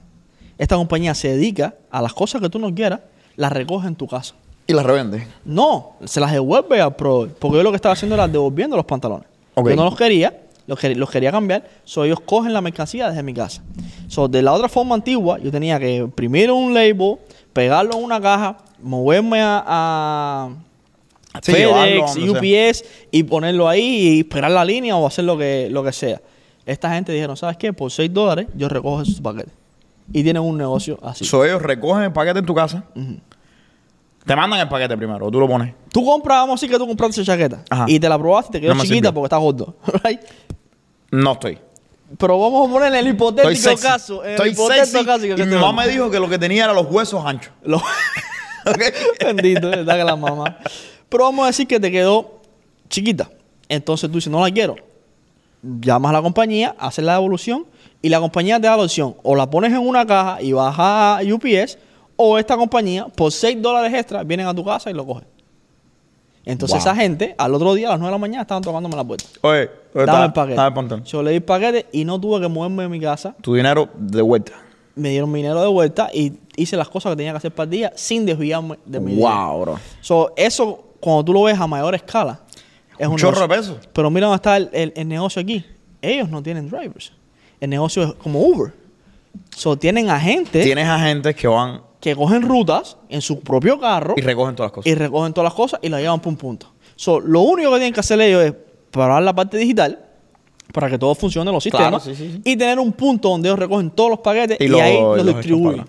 Esta 0.57 0.75
compañía 0.75 1.13
se 1.13 1.29
dedica 1.29 1.75
a 1.91 2.01
las 2.01 2.13
cosas 2.13 2.41
que 2.41 2.49
tú 2.49 2.57
no 2.57 2.73
quieras, 2.73 3.01
las 3.35 3.51
recoge 3.51 3.87
en 3.87 3.95
tu 3.95 4.07
casa. 4.07 4.33
Y 4.65 4.73
la 4.73 4.81
revende. 4.83 5.27
No, 5.45 5.91
se 6.03 6.19
las 6.19 6.31
devuelve 6.31 6.81
al 6.81 6.95
pro. 6.95 7.27
Porque 7.39 7.57
yo 7.57 7.63
lo 7.63 7.69
que 7.71 7.75
estaba 7.75 7.93
haciendo 7.93 8.15
era 8.15 8.27
devolviendo 8.27 8.75
los 8.75 8.85
pantalones. 8.85 9.27
Yo 9.55 9.75
no 9.75 9.85
los 9.85 9.95
quería, 9.95 10.41
los, 10.65 10.79
quer- 10.79 10.95
los 10.95 11.09
quería 11.11 11.31
cambiar. 11.31 11.69
So 11.85 12.03
ellos 12.03 12.19
cogen 12.19 12.51
la 12.53 12.61
mercancía 12.61 13.07
desde 13.09 13.21
mi 13.23 13.33
casa. 13.33 13.61
So 14.07 14.27
de 14.27 14.41
la 14.41 14.51
otra 14.53 14.67
forma 14.67 14.95
antigua, 14.95 15.37
yo 15.37 15.51
tenía 15.51 15.79
que 15.79 15.97
imprimir 15.97 16.51
un 16.51 16.73
label, 16.73 17.17
pegarlo 17.53 17.95
en 17.97 18.03
una 18.03 18.19
caja, 18.19 18.57
moverme 18.81 19.41
a, 19.41 19.63
a 19.67 20.49
Sí, 21.41 21.51
FedEx, 21.53 22.17
UPS 22.17 22.85
y 23.11 23.23
ponerlo 23.23 23.67
ahí 23.67 23.83
y 23.83 24.19
esperar 24.21 24.51
la 24.51 24.63
línea 24.65 24.95
o 24.95 25.05
hacer 25.07 25.25
lo 25.25 25.37
que, 25.37 25.67
lo 25.71 25.83
que 25.83 25.91
sea. 25.91 26.21
Esta 26.65 26.93
gente 26.93 27.11
dijeron, 27.13 27.37
¿sabes 27.37 27.57
qué? 27.57 27.71
Por 27.73 27.91
6 27.91 28.13
dólares 28.13 28.47
yo 28.55 28.67
recojo 28.69 29.01
esos 29.01 29.21
paquetes. 29.21 29.53
Y 30.13 30.23
tienen 30.23 30.41
un 30.43 30.57
negocio 30.57 30.97
así. 31.03 31.25
So, 31.25 31.43
ellos 31.45 31.61
recogen 31.61 32.03
el 32.03 32.13
paquete 32.13 32.39
en 32.39 32.45
tu 32.45 32.53
casa. 32.55 32.83
Te 34.25 34.35
mandan 34.35 34.59
el 34.59 34.67
paquete 34.67 34.97
primero, 34.97 35.25
o 35.27 35.31
tú 35.31 35.39
lo 35.39 35.47
pones. 35.47 35.73
Tú 35.91 36.05
compras, 36.05 36.39
vamos 36.39 36.53
a 36.53 36.55
decir 36.55 36.69
que 36.69 36.77
tú 36.77 36.85
compraste 36.87 37.21
esa 37.21 37.33
chaqueta 37.33 37.63
Ajá. 37.69 37.85
y 37.87 37.99
te 37.99 38.09
la 38.09 38.17
probaste 38.19 38.49
y 38.49 38.51
te 38.53 38.61
quedó 38.61 38.75
No 38.75 38.83
chiquita 38.83 39.13
porque 39.13 39.25
está 39.27 39.37
gordo. 39.37 39.75
right? 40.03 40.19
No 41.11 41.31
estoy. 41.33 41.57
Pero 42.17 42.39
vamos 42.39 42.69
a 42.69 42.71
poner 42.73 42.89
en 42.93 42.99
el 42.99 43.07
hipotético 43.13 43.75
caso. 43.81 44.23
En 44.23 44.31
Estoy 44.31 44.49
el 44.49 44.53
hipotético 44.53 44.85
sexy. 44.85 45.05
caso 45.05 45.21
que 45.35 45.41
y 45.41 45.45
mi 45.45 45.55
mamá 45.55 45.83
me 45.85 45.87
dijo 45.89 46.09
que 46.09 46.19
lo 46.19 46.29
que 46.29 46.37
tenía 46.37 46.65
era 46.65 46.73
los 46.73 46.87
huesos 46.89 47.25
anchos. 47.25 47.51
Lo- 47.63 47.81
Bendito, 49.25 49.69
¿verdad 49.69 49.97
que 49.97 50.03
la 50.03 50.15
mamá? 50.15 50.57
Pero 51.09 51.23
vamos 51.25 51.43
a 51.43 51.47
decir 51.47 51.67
que 51.67 51.79
te 51.79 51.91
quedó 51.91 52.39
chiquita. 52.89 53.29
Entonces 53.69 54.09
tú 54.09 54.15
dices, 54.17 54.31
no 54.31 54.41
la 54.45 54.51
quiero. 54.51 54.75
Llamas 55.61 56.09
a 56.09 56.13
la 56.13 56.21
compañía, 56.21 56.75
haces 56.79 57.03
la 57.03 57.13
devolución 57.13 57.65
y 58.01 58.09
la 58.09 58.19
compañía 58.19 58.59
te 58.59 58.67
da 58.67 58.77
la 58.77 58.83
opción. 58.83 59.15
O 59.23 59.35
la 59.35 59.49
pones 59.49 59.71
en 59.71 59.79
una 59.79 60.05
caja 60.05 60.41
y 60.41 60.51
vas 60.53 60.75
a 60.77 61.19
UPS, 61.23 61.77
o 62.15 62.37
esta 62.37 62.55
compañía, 62.57 63.07
por 63.07 63.31
6 63.31 63.61
dólares 63.61 63.93
extra, 63.93 64.23
vienen 64.23 64.47
a 64.47 64.53
tu 64.53 64.63
casa 64.63 64.89
y 64.89 64.93
lo 64.93 65.05
cogen. 65.05 65.25
Entonces 66.45 66.75
Wow. 66.75 66.79
esa 66.93 66.95
gente, 66.95 67.35
al 67.37 67.53
otro 67.53 67.73
día 67.73 67.87
a 67.87 67.91
las 67.91 67.99
9 67.99 68.09
de 68.09 68.15
la 68.15 68.17
mañana, 68.19 68.41
estaban 68.43 68.63
tocándome 68.63 68.95
la 68.95 69.03
puerta. 69.03 69.25
Oye, 69.41 69.69
oye, 69.93 70.05
Dame 70.05 70.25
el 70.25 70.33
paquete. 70.33 70.61
de 70.61 70.71
pantalón. 70.71 71.03
Yo 71.03 71.21
le 71.21 71.31
di 71.31 71.35
el 71.37 71.43
paquete 71.43 71.87
y 71.91 72.05
no 72.05 72.19
tuve 72.21 72.39
que 72.39 72.47
moverme 72.47 72.83
de 72.83 72.89
mi 72.89 72.99
casa. 73.01 73.35
Tu 73.41 73.53
dinero 73.55 73.89
de 73.97 74.21
vuelta. 74.21 74.53
Me 74.95 75.09
dieron 75.09 75.29
mi 75.31 75.39
dinero 75.39 75.61
de 75.61 75.67
vuelta 75.67 76.09
y 76.13 76.33
hice 76.55 76.77
las 76.77 76.87
cosas 76.89 77.11
que 77.11 77.17
tenía 77.17 77.33
que 77.33 77.37
hacer 77.37 77.51
para 77.53 77.65
el 77.65 77.69
día 77.71 77.91
sin 77.95 78.25
desviarme 78.25 78.79
de 78.85 78.99
mi 78.99 79.11
dinero. 79.11 79.29
Wow, 79.29 79.61
bro. 79.61 79.79
So, 80.01 80.31
eso, 80.37 80.85
cuando 80.99 81.23
tú 81.25 81.33
lo 81.33 81.43
ves 81.43 81.59
a 81.59 81.67
mayor 81.67 81.95
escala, 81.95 82.39
es 82.97 83.05
un, 83.07 83.13
Un 83.13 83.19
chorro 83.19 83.41
de 83.41 83.47
peso. 83.55 83.77
Pero 83.93 84.09
mira 84.09 84.27
dónde 84.27 84.37
está 84.37 84.57
el, 84.57 84.69
el- 84.73 84.93
el 84.95 85.07
negocio 85.07 85.41
aquí. 85.41 85.63
Ellos 86.01 86.29
no 86.29 86.41
tienen 86.43 86.69
drivers. 86.69 87.11
El 87.59 87.69
negocio 87.69 88.03
es 88.03 88.13
como 88.15 88.39
Uber. 88.41 88.73
So, 89.55 89.77
tienen 89.77 90.09
agentes 90.09 90.63
Tienes 90.65 90.87
agentes 90.87 91.35
que 91.35 91.47
van 91.47 91.81
que 91.99 92.15
cogen 92.15 92.43
rutas 92.43 92.95
en 93.09 93.21
su 93.21 93.39
propio 93.39 93.79
carro 93.79 94.13
y 94.15 94.21
recogen 94.21 94.55
todas 94.55 94.69
las 94.69 94.75
cosas. 94.75 94.91
y 94.91 94.95
recogen 94.95 95.33
todas 95.33 95.45
las 95.45 95.53
cosas 95.55 95.79
y 95.81 95.89
las 95.89 95.99
llevan 95.99 96.19
por 96.19 96.31
un 96.31 96.37
punto. 96.37 96.67
So, 96.95 97.19
lo 97.19 97.41
único 97.41 97.71
que 97.71 97.77
tienen 97.77 97.93
que 97.93 97.99
hacer 97.99 98.21
ellos 98.21 98.43
es 98.43 98.53
parar 98.91 99.21
la 99.23 99.33
parte 99.33 99.57
digital 99.57 99.99
para 100.73 100.89
que 100.89 100.97
todo 100.99 101.15
funcione 101.15 101.49
en 101.49 101.55
los 101.55 101.63
Claro, 101.63 101.99
sistemas 101.99 102.03
sí, 102.03 102.15
sí, 102.15 102.33
sí. 102.43 102.51
y 102.51 102.55
tener 102.55 102.77
un 102.79 102.93
punto 102.93 103.29
donde 103.29 103.49
ellos 103.49 103.57
recogen 103.59 103.89
todos 103.89 104.11
los 104.11 104.19
paquetes 104.19 104.57
y, 104.59 104.65
Y 104.65 104.67
lo- 104.67 104.79
ahí 104.81 104.93
los 105.01 105.17
los 105.17 105.35
distribuyen. 105.37 105.85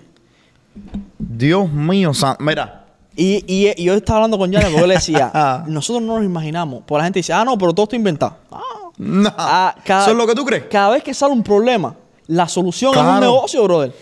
Dios 1.19 1.71
mío, 1.73 2.15
san- 2.15 2.37
mira. 2.41 2.87
Y, 3.21 3.43
y, 3.49 3.73
y 3.77 3.85
yo 3.85 3.95
estaba 3.95 4.19
hablando 4.19 4.39
con 4.39 4.53
Janet 4.53 4.69
porque 4.69 4.81
yo 4.83 4.87
le 4.87 4.95
decía, 4.95 5.65
nosotros 5.67 6.03
no 6.05 6.17
nos 6.17 6.25
imaginamos. 6.25 6.85
Por 6.85 6.99
la 6.99 7.05
gente 7.05 7.19
dice, 7.19 7.33
ah, 7.33 7.45
no, 7.45 7.59
pero 7.59 7.73
todo 7.75 7.85
está 7.85 7.97
inventado. 7.97 8.37
Ah, 8.53 8.61
No. 8.97 9.33
ah, 9.37 9.75
cada- 9.85 10.03
¿Eso 10.03 10.13
es 10.13 10.17
lo 10.17 10.27
que 10.27 10.35
tú 10.37 10.45
crees? 10.45 10.65
Cada 10.71 10.91
vez 10.91 11.03
que 11.03 11.13
sale 11.13 11.33
un 11.33 11.43
problema, 11.43 11.97
la 12.29 12.47
solución 12.47 12.95
es 12.95 13.01
un 13.01 13.21
negocio, 13.21 13.65
brother. 13.65 13.93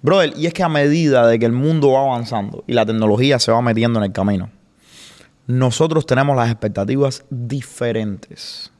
Brother, 0.00 0.32
y 0.36 0.46
es 0.46 0.54
que 0.54 0.62
a 0.62 0.68
medida 0.68 1.26
de 1.26 1.38
que 1.38 1.44
el 1.46 1.52
mundo 1.52 1.92
va 1.92 2.00
avanzando 2.00 2.64
y 2.66 2.72
la 2.72 2.86
tecnología 2.86 3.38
se 3.38 3.52
va 3.52 3.60
metiendo 3.62 3.98
en 4.00 4.06
el 4.06 4.12
camino, 4.12 4.48
nosotros 5.46 6.06
tenemos 6.06 6.34
las 6.36 6.50
expectativas 6.50 7.24
diferentes. 7.30 8.72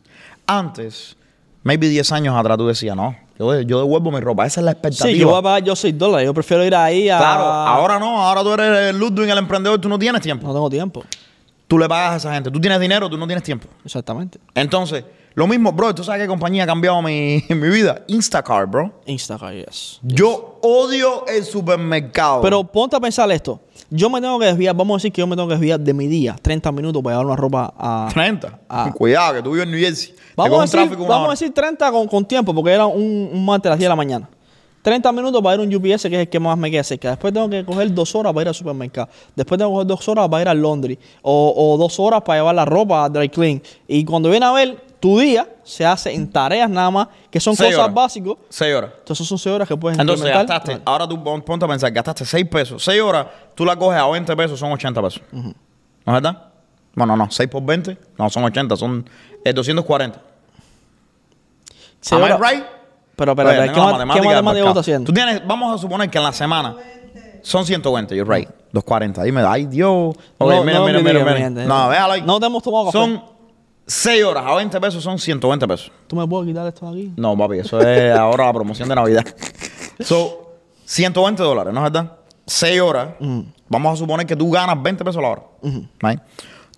Antes, 0.46 1.16
maybe 1.62 1.88
10 1.88 2.12
años 2.12 2.36
atrás 2.36 2.58
tú 2.58 2.66
decías, 2.66 2.96
no, 2.96 3.16
yo, 3.38 3.60
yo 3.62 3.78
devuelvo 3.80 4.10
mi 4.10 4.20
ropa. 4.20 4.46
Esa 4.46 4.60
es 4.60 4.64
la 4.64 4.72
expectativa. 4.72 5.10
Sí, 5.10 5.18
yo 5.18 5.28
voy 5.28 5.38
a 5.38 5.42
pagar 5.42 5.64
yo 5.64 5.76
6 5.76 5.96
dólares. 5.98 6.26
Yo 6.26 6.34
prefiero 6.34 6.64
ir 6.64 6.74
ahí 6.74 7.08
a... 7.08 7.18
Claro, 7.18 7.44
ahora 7.44 7.98
no, 7.98 8.20
ahora 8.20 8.42
tú 8.42 8.52
eres 8.52 8.90
el 8.90 8.98
Ludwig, 8.98 9.28
el 9.28 9.38
emprendedor, 9.38 9.80
tú 9.80 9.88
no 9.88 9.98
tienes 9.98 10.22
tiempo. 10.22 10.46
No 10.46 10.52
tengo 10.52 10.70
tiempo. 10.70 11.04
Tú 11.66 11.78
le 11.78 11.88
pagas 11.88 12.12
a 12.12 12.16
esa 12.16 12.34
gente. 12.34 12.50
Tú 12.50 12.60
tienes 12.60 12.78
dinero, 12.80 13.08
tú 13.08 13.16
no 13.16 13.26
tienes 13.26 13.42
tiempo. 13.42 13.66
Exactamente. 13.84 14.38
Entonces, 14.54 15.04
lo 15.34 15.46
mismo, 15.46 15.72
bro, 15.72 15.94
¿tú 15.94 16.04
sabes 16.04 16.20
qué 16.20 16.28
compañía 16.28 16.64
ha 16.64 16.66
cambiado 16.66 17.00
mi, 17.00 17.42
mi 17.48 17.68
vida? 17.68 18.02
Instacart, 18.06 18.70
bro. 18.70 18.92
Instagram, 19.06 19.54
yes. 19.54 19.98
Yo 20.02 20.58
odio 20.62 21.26
el 21.26 21.44
supermercado. 21.44 22.42
Pero 22.42 22.64
ponte 22.64 22.96
a 22.96 23.00
pensar 23.00 23.30
esto. 23.32 23.60
Yo 23.94 24.08
me 24.08 24.22
tengo 24.22 24.38
que 24.38 24.46
desviar, 24.46 24.74
vamos 24.74 24.94
a 24.94 24.96
decir 24.96 25.12
que 25.12 25.20
yo 25.20 25.26
me 25.26 25.36
tengo 25.36 25.48
que 25.48 25.54
desviar 25.54 25.78
de 25.78 25.92
mi 25.92 26.06
día, 26.06 26.34
30 26.40 26.72
minutos 26.72 27.02
para 27.02 27.16
llevar 27.16 27.26
una 27.26 27.36
ropa 27.36 27.74
a... 27.76 28.08
30. 28.10 28.60
Ah. 28.66 28.90
Cuidado, 28.96 29.34
que 29.34 29.42
tú 29.42 29.50
vives 29.50 29.66
en 29.66 29.70
New 29.70 29.80
Jersey. 29.80 30.14
Vamos, 30.34 30.58
a 30.60 30.62
decir, 30.62 30.96
vamos 30.96 31.28
a 31.28 31.30
decir 31.32 31.52
30 31.52 31.92
con, 31.92 32.08
con 32.08 32.24
tiempo, 32.24 32.54
porque 32.54 32.70
era 32.70 32.86
un, 32.86 33.28
un 33.30 33.44
martes 33.44 33.66
a 33.66 33.70
las 33.70 33.78
10 33.78 33.84
de 33.84 33.88
la 33.90 33.96
mañana. 33.96 34.30
30 34.80 35.12
minutos 35.12 35.42
para 35.42 35.56
ir 35.56 35.60
a 35.60 35.64
un 35.64 35.74
UPS, 35.74 36.02
que 36.04 36.14
es 36.14 36.20
el 36.20 36.28
que 36.30 36.40
más 36.40 36.56
me 36.56 36.70
queda 36.70 36.82
cerca. 36.82 37.10
Después 37.10 37.34
tengo 37.34 37.50
que 37.50 37.66
coger 37.66 37.92
dos 37.92 38.14
horas 38.14 38.32
para 38.32 38.42
ir 38.42 38.48
al 38.48 38.54
supermercado. 38.54 39.08
Después 39.36 39.58
tengo 39.58 39.70
que 39.70 39.74
coger 39.74 39.86
dos 39.86 40.08
horas 40.08 40.28
para 40.28 40.42
ir 40.42 40.48
al 40.48 40.62
laundry. 40.62 40.98
O, 41.20 41.54
o 41.54 41.76
dos 41.76 42.00
horas 42.00 42.22
para 42.22 42.40
llevar 42.40 42.54
la 42.54 42.64
ropa 42.64 43.04
a 43.04 43.10
dry 43.10 43.28
clean. 43.28 43.62
Y 43.86 44.06
cuando 44.06 44.30
viene 44.30 44.46
a 44.46 44.52
ver, 44.52 44.91
tu 45.02 45.18
día 45.18 45.48
se 45.64 45.84
hace 45.84 46.14
en 46.14 46.30
tareas 46.30 46.70
nada 46.70 46.88
más, 46.88 47.08
que 47.28 47.40
son 47.40 47.56
Seis 47.56 47.70
cosas 47.70 47.82
horas. 47.86 47.94
básicas. 47.94 48.34
6 48.48 48.72
horas. 48.76 48.90
Entonces 49.00 49.26
son 49.26 49.36
6 49.36 49.52
horas 49.52 49.66
que 49.66 49.76
puedes 49.76 49.98
Entonces 49.98 50.24
implementar. 50.24 50.58
gastaste, 50.60 50.82
ahora 50.84 51.08
tú 51.08 51.22
pon- 51.24 51.42
ponte 51.42 51.64
a 51.64 51.68
pensar, 51.68 51.90
gastaste 51.90 52.24
6 52.24 52.46
pesos. 52.48 52.84
6 52.84 53.02
horas, 53.02 53.26
tú 53.56 53.64
la 53.64 53.74
coges 53.74 53.98
a 54.00 54.06
20 54.06 54.36
pesos, 54.36 54.60
son 54.60 54.70
80 54.70 55.02
pesos. 55.02 55.20
¿No 55.32 55.42
es 56.06 56.22
verdad? 56.22 56.44
Bueno, 56.94 57.16
no, 57.16 57.28
6 57.28 57.48
por 57.48 57.64
20, 57.64 57.98
no, 58.16 58.30
son 58.30 58.44
80, 58.44 58.76
son 58.76 59.04
eh, 59.44 59.52
240. 59.52 60.20
Seis 62.00 62.22
Am 62.22 62.28
I 62.28 62.32
right? 62.54 62.64
Pero, 63.16 63.34
pero, 63.36 63.48
Oye, 63.50 63.70
¿qué, 63.72 63.80
ma- 63.80 63.98
¿qué 64.14 64.22
matemática 64.22 64.58
estás 64.68 64.78
haciendo? 64.78 65.06
Tú 65.06 65.12
tienes, 65.12 65.46
vamos 65.46 65.74
a 65.74 65.78
suponer 65.78 66.08
que 66.10 66.18
en 66.18 66.24
la 66.24 66.32
semana 66.32 66.76
son 67.42 67.64
120, 67.66 68.16
you're 68.16 68.32
right. 68.32 68.48
240. 68.72 69.22
Dime, 69.24 69.42
ay 69.46 69.66
Dios. 69.66 70.14
Ok, 70.38 70.50
No, 70.50 70.64
mira, 70.64 70.78
no, 70.78 70.86
mira, 70.86 70.98
mi 70.98 71.04
mira, 71.04 71.18
mira. 71.20 71.34
mi 71.34 71.40
gente. 71.40 71.64
No, 71.66 71.88
véalo 71.88 72.12
ahí. 72.14 72.22
No 72.22 72.40
te 72.40 72.46
hemos 72.46 72.62
tomado 72.62 72.86
café. 72.86 72.98
Son 72.98 73.22
6 73.86 74.24
horas 74.24 74.44
a 74.46 74.54
20 74.54 74.80
pesos, 74.80 75.02
son 75.02 75.18
120 75.18 75.66
pesos. 75.68 75.92
¿Tú 76.06 76.16
me 76.16 76.26
puedes 76.26 76.48
quitar 76.48 76.66
esto 76.66 76.90
de 76.90 77.00
aquí? 77.00 77.12
No, 77.16 77.36
papi, 77.36 77.58
eso 77.58 77.80
es 77.80 78.16
ahora 78.18 78.46
la 78.46 78.52
promoción 78.52 78.88
de 78.88 78.94
Navidad. 78.94 79.24
So, 80.00 80.56
120 80.84 81.42
dólares, 81.42 81.72
¿no 81.74 81.84
es 81.84 81.92
verdad? 81.92 82.12
6 82.46 82.80
horas. 82.80 83.08
Vamos 83.68 83.94
a 83.94 83.96
suponer 83.96 84.26
que 84.26 84.36
tú 84.36 84.50
ganas 84.50 84.80
20 84.82 85.04
pesos 85.04 85.22
la 85.22 85.28
hora. 85.28 85.42
Right? 86.00 86.20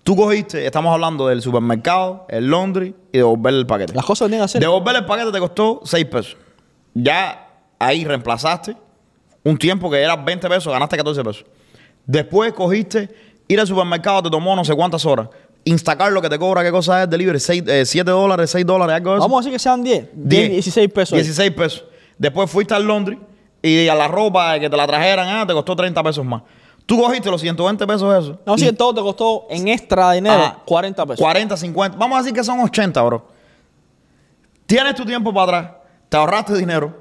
Tú 0.03 0.15
cogiste, 0.15 0.65
estamos 0.65 0.93
hablando 0.93 1.27
del 1.27 1.41
supermercado, 1.41 2.25
el 2.29 2.49
laundry 2.49 2.95
y 3.11 3.17
devolver 3.17 3.53
el 3.55 3.65
paquete. 3.65 3.93
Las 3.93 4.05
cosas 4.05 4.27
que 4.27 4.33
tienes 4.33 4.43
que 4.43 4.57
hacer. 4.57 4.61
Devolver 4.61 4.95
el 4.95 5.05
paquete 5.05 5.31
te 5.31 5.39
costó 5.39 5.81
6 5.83 6.05
pesos. 6.05 6.37
Ya 6.93 7.49
ahí 7.79 8.05
reemplazaste 8.05 8.77
Un 9.43 9.57
tiempo 9.57 9.89
que 9.91 10.01
era 10.01 10.15
20 10.15 10.47
pesos, 10.47 10.71
ganaste 10.71 10.95
14 10.97 11.23
pesos. 11.23 11.45
Después 12.05 12.53
cogiste, 12.53 13.09
ir 13.47 13.59
al 13.59 13.67
supermercado, 13.67 14.23
te 14.23 14.29
tomó 14.29 14.55
no 14.55 14.63
sé 14.63 14.75
cuántas 14.75 15.05
horas. 15.05 15.27
Instacar 15.65 16.11
lo 16.11 16.21
que 16.21 16.29
te 16.29 16.37
cobra, 16.37 16.63
qué 16.63 16.71
cosa 16.71 17.03
es, 17.03 17.09
delivery, 17.09 17.39
7 17.39 18.03
dólares, 18.03 18.51
6 18.51 18.65
dólares, 18.65 18.95
algo 18.95 19.11
de 19.11 19.17
eso. 19.17 19.27
Vamos 19.27 19.37
a 19.37 19.39
decir 19.41 19.51
que 19.51 19.59
sean 19.59 19.83
10. 19.83 20.09
10, 20.13 20.49
16 20.51 20.91
pesos. 20.93 21.13
ahí. 21.13 21.19
16 21.23 21.51
pesos. 21.51 21.83
Después 22.17 22.49
fuiste 22.49 22.73
al 22.73 22.85
Londres 22.85 23.17
y 23.61 23.87
a 23.87 23.95
la 23.95 24.07
ropa 24.07 24.59
que 24.59 24.69
te 24.69 24.77
la 24.77 24.85
trajeran, 24.85 25.27
ah, 25.27 25.45
te 25.47 25.53
costó 25.53 25.75
30 25.75 26.01
pesos 26.03 26.23
más. 26.23 26.43
Tú 26.85 27.01
cogiste 27.01 27.31
los 27.31 27.41
120 27.41 27.87
pesos 27.87 28.23
eso. 28.23 28.39
No, 28.45 28.57
si 28.57 28.71
todo 28.73 28.93
te 28.93 29.01
costó 29.01 29.47
en 29.49 29.67
extra 29.67 30.11
dinero 30.11 30.35
Ajá. 30.35 30.59
40 30.65 31.05
pesos. 31.07 31.19
40, 31.19 31.57
50. 31.57 31.97
Vamos 31.97 32.15
a 32.15 32.21
decir 32.21 32.33
que 32.33 32.43
son 32.43 32.59
80, 32.59 33.01
bro. 33.01 33.25
Tienes 34.67 34.93
tu 34.95 35.03
tiempo 35.03 35.33
para 35.33 35.57
atrás, 35.57 35.75
te 36.09 36.17
ahorraste 36.17 36.55
dinero 36.55 36.93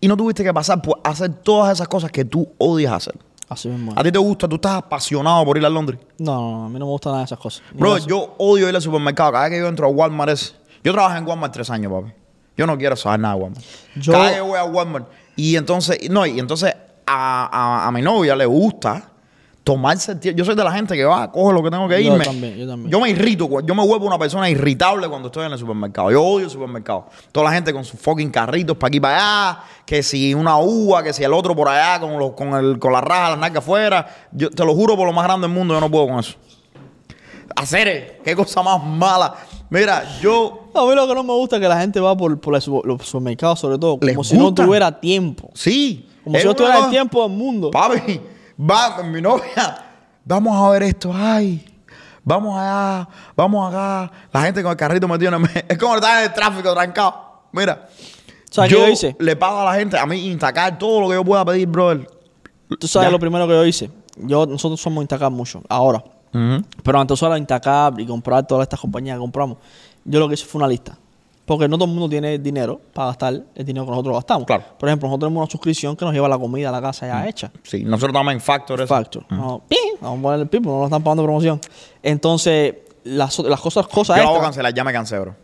y 0.00 0.08
no 0.08 0.16
tuviste 0.16 0.42
que 0.42 0.52
pasar 0.52 0.80
por 0.80 1.00
hacer 1.04 1.30
todas 1.42 1.72
esas 1.72 1.88
cosas 1.88 2.10
que 2.10 2.24
tú 2.24 2.48
odias 2.58 2.92
hacer. 2.92 3.14
Así 3.48 3.68
mismo. 3.68 3.92
A 3.94 4.02
ti 4.02 4.10
te 4.10 4.18
gusta, 4.18 4.48
tú 4.48 4.56
estás 4.56 4.74
apasionado 4.74 5.44
por 5.44 5.56
ir 5.56 5.64
a 5.64 5.70
Londres. 5.70 6.00
No, 6.18 6.34
no, 6.34 6.50
no, 6.58 6.64
a 6.64 6.68
mí 6.68 6.78
no 6.78 6.86
me 6.86 6.90
gustan 6.90 7.12
nada 7.12 7.20
de 7.20 7.26
esas 7.26 7.38
cosas. 7.38 7.62
Bro, 7.74 7.98
yo 7.98 8.34
odio 8.38 8.68
ir 8.68 8.74
al 8.74 8.82
supermercado. 8.82 9.32
Cada 9.32 9.44
vez 9.44 9.52
que 9.52 9.58
yo 9.60 9.68
entro 9.68 9.86
a 9.86 9.90
Walmart 9.90 10.30
es... 10.32 10.56
Yo 10.82 10.92
trabajé 10.92 11.18
en 11.18 11.26
Walmart 11.26 11.52
tres 11.52 11.70
años, 11.70 11.92
papi. 11.92 12.12
Yo 12.56 12.66
no 12.66 12.76
quiero 12.76 12.96
saber 12.96 13.20
nada 13.20 13.34
de 13.36 13.40
Walmart. 13.42 13.64
Yo- 13.96 14.12
Cada 14.12 14.24
vez 14.24 14.34
que 14.34 14.40
voy 14.40 14.58
a 14.58 14.64
Walmart. 14.64 15.06
Y 15.36 15.54
entonces... 15.56 16.10
No, 16.10 16.26
y 16.26 16.38
entonces 16.40 16.74
a, 17.06 17.48
a- 17.84 17.86
a 17.86 17.90
mi 17.92 18.02
novia 18.02 18.34
le 18.34 18.46
gusta 18.46 19.10
tomarse 19.66 20.12
el 20.12 20.20
tiempo. 20.20 20.38
Yo 20.38 20.44
soy 20.44 20.54
de 20.54 20.62
la 20.62 20.70
gente 20.70 20.94
que 20.94 21.04
va, 21.04 21.32
coge 21.32 21.52
lo 21.52 21.60
que 21.60 21.70
tengo 21.70 21.88
que 21.88 22.00
Yo 22.00 22.12
irme. 22.12 22.24
también, 22.24 22.56
yo 22.56 22.68
también. 22.68 22.88
Yo 22.88 23.00
me 23.00 23.10
irrito. 23.10 23.48
Yo 23.62 23.74
me 23.74 23.84
vuelvo 23.84 24.06
una 24.06 24.16
persona 24.16 24.48
irritable 24.48 25.08
cuando 25.08 25.26
estoy 25.26 25.44
en 25.44 25.50
el 25.50 25.58
supermercado. 25.58 26.08
Yo 26.12 26.22
odio 26.22 26.44
el 26.44 26.50
supermercado. 26.52 27.06
Toda 27.32 27.46
la 27.46 27.52
gente 27.52 27.72
con 27.72 27.84
sus 27.84 27.98
fucking 27.98 28.30
carritos 28.30 28.76
para 28.76 28.86
aquí 28.86 29.00
para 29.00 29.16
allá. 29.16 29.60
Que 29.84 30.04
si 30.04 30.32
una 30.34 30.56
uva, 30.58 31.02
que 31.02 31.12
si 31.12 31.24
el 31.24 31.32
otro 31.32 31.56
por 31.56 31.68
allá 31.68 31.98
con, 31.98 32.16
los, 32.16 32.30
con, 32.34 32.54
el, 32.54 32.78
con 32.78 32.92
la 32.92 33.00
raja, 33.00 33.30
las 33.30 33.40
nalgas 33.40 33.64
afuera. 33.64 34.06
Yo 34.30 34.50
te 34.50 34.64
lo 34.64 34.72
juro 34.72 34.94
por 34.94 35.04
lo 35.04 35.12
más 35.12 35.24
grande 35.24 35.48
del 35.48 35.56
mundo, 35.56 35.74
yo 35.74 35.80
no 35.80 35.90
puedo 35.90 36.06
con 36.06 36.20
eso. 36.20 36.34
Hacer, 37.56 38.20
qué 38.22 38.36
cosa 38.36 38.62
más 38.62 38.80
mala. 38.84 39.34
Mira, 39.68 40.04
yo 40.20 40.70
A 40.74 40.86
mí 40.86 40.94
lo 40.94 41.08
que 41.08 41.14
no 41.16 41.24
me 41.24 41.32
gusta 41.32 41.56
es 41.56 41.62
que 41.62 41.68
la 41.68 41.80
gente 41.80 41.98
va 41.98 42.16
por, 42.16 42.38
por 42.38 42.52
los 42.52 43.02
supermercados, 43.02 43.58
sobre 43.58 43.78
todo, 43.78 43.98
como 43.98 44.12
¿Les 44.22 44.28
si 44.28 44.38
no 44.38 44.54
tuviera 44.54 45.00
tiempo. 45.00 45.50
Sí. 45.54 46.08
Como 46.22 46.36
si 46.36 46.44
yo 46.44 46.50
una 46.50 46.56
tuviera 46.56 46.84
el 46.84 46.90
tiempo 46.90 47.22
del 47.24 47.36
mundo. 47.36 47.72
Papi, 47.72 48.20
va, 48.58 49.02
mi 49.02 49.20
novia, 49.20 49.84
vamos 50.24 50.56
a 50.56 50.70
ver 50.70 50.82
esto, 50.84 51.10
ay, 51.14 51.64
vamos 52.24 52.58
allá, 52.58 53.08
vamos 53.36 53.68
acá. 53.72 54.10
La 54.32 54.42
gente 54.42 54.62
con 54.62 54.70
el 54.72 54.76
carrito 54.76 55.06
metido 55.08 55.34
en 55.36 55.42
el... 55.44 55.64
Es 55.68 55.78
como 55.78 55.94
estar 55.96 56.18
en 56.24 56.30
el 56.30 56.34
tráfico 56.34 56.72
trancado. 56.74 57.42
Mira, 57.52 57.88
¿Sabes 58.50 58.70
qué 58.72 58.78
yo 58.78 58.88
hice? 58.88 59.16
le 59.18 59.36
pago 59.36 59.60
a 59.60 59.64
la 59.64 59.74
gente, 59.74 59.98
a 59.98 60.06
mí, 60.06 60.26
Instacar 60.30 60.78
todo 60.78 61.00
lo 61.00 61.08
que 61.08 61.14
yo 61.14 61.24
pueda 61.24 61.44
pedir, 61.44 61.66
brother. 61.68 62.08
Tú 62.80 62.86
sabes 62.88 63.08
Ya. 63.08 63.12
lo 63.12 63.18
primero 63.18 63.46
que 63.46 63.52
yo 63.54 63.64
hice. 63.64 63.90
Yo, 64.16 64.46
nosotros 64.46 64.80
somos 64.80 65.02
Instacap 65.02 65.30
mucho, 65.32 65.62
ahora. 65.68 66.02
Pero 66.82 67.00
antes 67.00 67.22
era 67.22 67.38
Instacap 67.38 67.98
y 67.98 68.06
comprar 68.06 68.46
todas 68.46 68.64
estas 68.64 68.78
compañías 68.78 69.16
que 69.16 69.20
compramos. 69.20 69.56
Yo 70.04 70.20
lo 70.20 70.28
que 70.28 70.34
hice 70.34 70.44
fue 70.44 70.58
una 70.58 70.68
lista. 70.68 70.98
Porque 71.46 71.68
no 71.68 71.78
todo 71.78 71.84
el 71.86 71.92
mundo 71.94 72.08
tiene 72.08 72.38
dinero 72.38 72.80
para 72.92 73.06
gastar 73.08 73.40
el 73.54 73.64
dinero 73.64 73.86
que 73.86 73.90
nosotros 73.92 74.14
gastamos. 74.16 74.46
Claro. 74.46 74.64
Por 74.78 74.88
ejemplo, 74.88 75.08
nosotros 75.08 75.28
tenemos 75.28 75.42
una 75.44 75.50
suscripción 75.50 75.96
que 75.96 76.04
nos 76.04 76.12
lleva 76.12 76.28
la 76.28 76.36
comida 76.38 76.68
a 76.68 76.72
la 76.72 76.82
casa 76.82 77.06
ya 77.06 77.26
hecha. 77.28 77.50
Sí, 77.62 77.84
nosotros 77.84 78.10
estamos 78.10 78.32
en 78.34 78.40
Factor. 78.40 78.80
eso. 78.80 78.88
Factor. 78.92 79.24
No, 79.30 79.62
¡pi! 79.68 79.76
Vamos 80.00 80.18
a 80.18 80.22
poner 80.22 80.40
el 80.40 80.48
pipo, 80.48 80.68
no 80.70 80.76
nos 80.78 80.86
están 80.86 81.02
pagando 81.04 81.22
promoción. 81.22 81.60
Entonces, 82.02 82.74
las, 83.04 83.38
las 83.38 83.60
cosas, 83.60 83.86
cosas 83.86 84.16
Yo 84.16 84.22
lo 84.24 84.28
extras, 84.30 84.44
cancelar, 84.46 84.74
ya 84.74 84.82
me 84.84 84.92
cansé, 84.92 85.18
bro. 85.20 85.34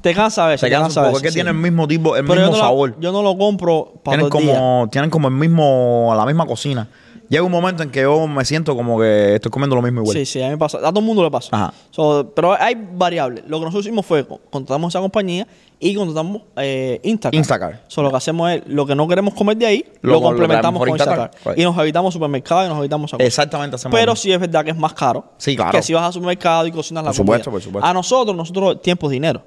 te 0.00 0.12
cansa 0.14 0.46
a 0.46 0.48
veces. 0.48 0.62
Te 0.62 0.70
cansa 0.70 0.84
cansa 0.86 1.00
un 1.00 1.06
poco, 1.06 1.16
es 1.18 1.22
veces, 1.22 1.22
que 1.22 1.30
sí. 1.30 1.34
tiene 1.36 1.50
el 1.50 1.56
mismo 1.56 1.86
tipo, 1.86 2.16
el 2.16 2.24
Pero 2.24 2.34
yo 2.34 2.40
mismo 2.48 2.56
no, 2.56 2.62
sabor. 2.62 2.96
yo 3.00 3.12
no 3.12 3.22
lo 3.22 3.38
compro 3.38 3.92
para 4.02 4.16
tienen 4.18 4.30
día. 4.38 4.58
como, 4.58 4.88
tienen 4.90 5.10
como 5.10 5.28
el 5.28 5.34
mismo, 5.34 6.12
la 6.16 6.26
misma 6.26 6.44
cocina. 6.46 6.88
Llega 7.28 7.42
un 7.42 7.50
momento 7.52 7.82
en 7.82 7.90
que 7.90 8.02
yo 8.02 8.26
me 8.26 8.44
siento 8.44 8.76
como 8.76 8.98
que 9.00 9.34
estoy 9.36 9.50
comiendo 9.50 9.74
lo 9.76 9.82
mismo 9.82 10.00
igual. 10.02 10.16
Sí, 10.16 10.24
sí, 10.26 10.40
a 10.42 10.44
mí 10.46 10.50
me 10.52 10.58
pasa. 10.58 10.78
A 10.78 10.90
todo 10.90 11.00
el 11.00 11.06
mundo 11.06 11.24
le 11.24 11.30
pasa. 11.30 11.48
Ajá. 11.52 11.74
So, 11.90 12.32
pero 12.34 12.54
hay 12.54 12.74
variables. 12.92 13.44
Lo 13.48 13.58
que 13.58 13.64
nosotros 13.64 13.84
hicimos 13.86 14.06
fue 14.06 14.26
co- 14.26 14.40
contratamos 14.50 14.92
esa 14.92 15.00
compañía 15.00 15.46
y 15.80 15.94
contratamos 15.94 16.42
eh, 16.56 17.00
Instacart. 17.02 17.34
Instacart. 17.34 17.80
So, 17.88 18.02
lo 18.02 18.10
que 18.10 18.16
hacemos 18.16 18.50
es 18.52 18.62
lo 18.66 18.86
que 18.86 18.94
no 18.94 19.08
queremos 19.08 19.34
comer 19.34 19.56
de 19.56 19.66
ahí, 19.66 19.84
Lo- 20.02 20.20
complementamos 20.22 20.78
por 20.78 20.88
con 20.88 20.96
Instacart. 20.98 21.34
Y 21.58 21.62
nos 21.64 21.76
evitamos 21.78 22.14
supermercados 22.14 22.66
y 22.66 22.68
nos 22.68 22.78
evitamos 22.78 23.10
esa 23.10 23.16
cosa. 23.16 23.26
Exactamente 23.26 23.76
hacemos 23.76 23.98
Pero 23.98 24.14
sí 24.16 24.30
es 24.32 24.38
verdad 24.40 24.64
que 24.64 24.70
es 24.70 24.76
más 24.76 24.92
caro. 24.94 25.24
Sí, 25.38 25.56
claro. 25.56 25.72
Que 25.72 25.82
si 25.82 25.92
vas 25.94 26.04
al 26.04 26.12
supermercado 26.12 26.66
y 26.66 26.70
cocinas 26.72 27.02
la 27.04 27.10
Por 27.10 27.16
supuesto, 27.16 27.44
comida. 27.50 27.52
por 27.56 27.62
supuesto. 27.62 27.86
A 27.88 27.92
nosotros, 27.92 28.36
nosotros, 28.36 28.80
tiempo 28.82 29.06
es 29.08 29.12
dinero. 29.12 29.42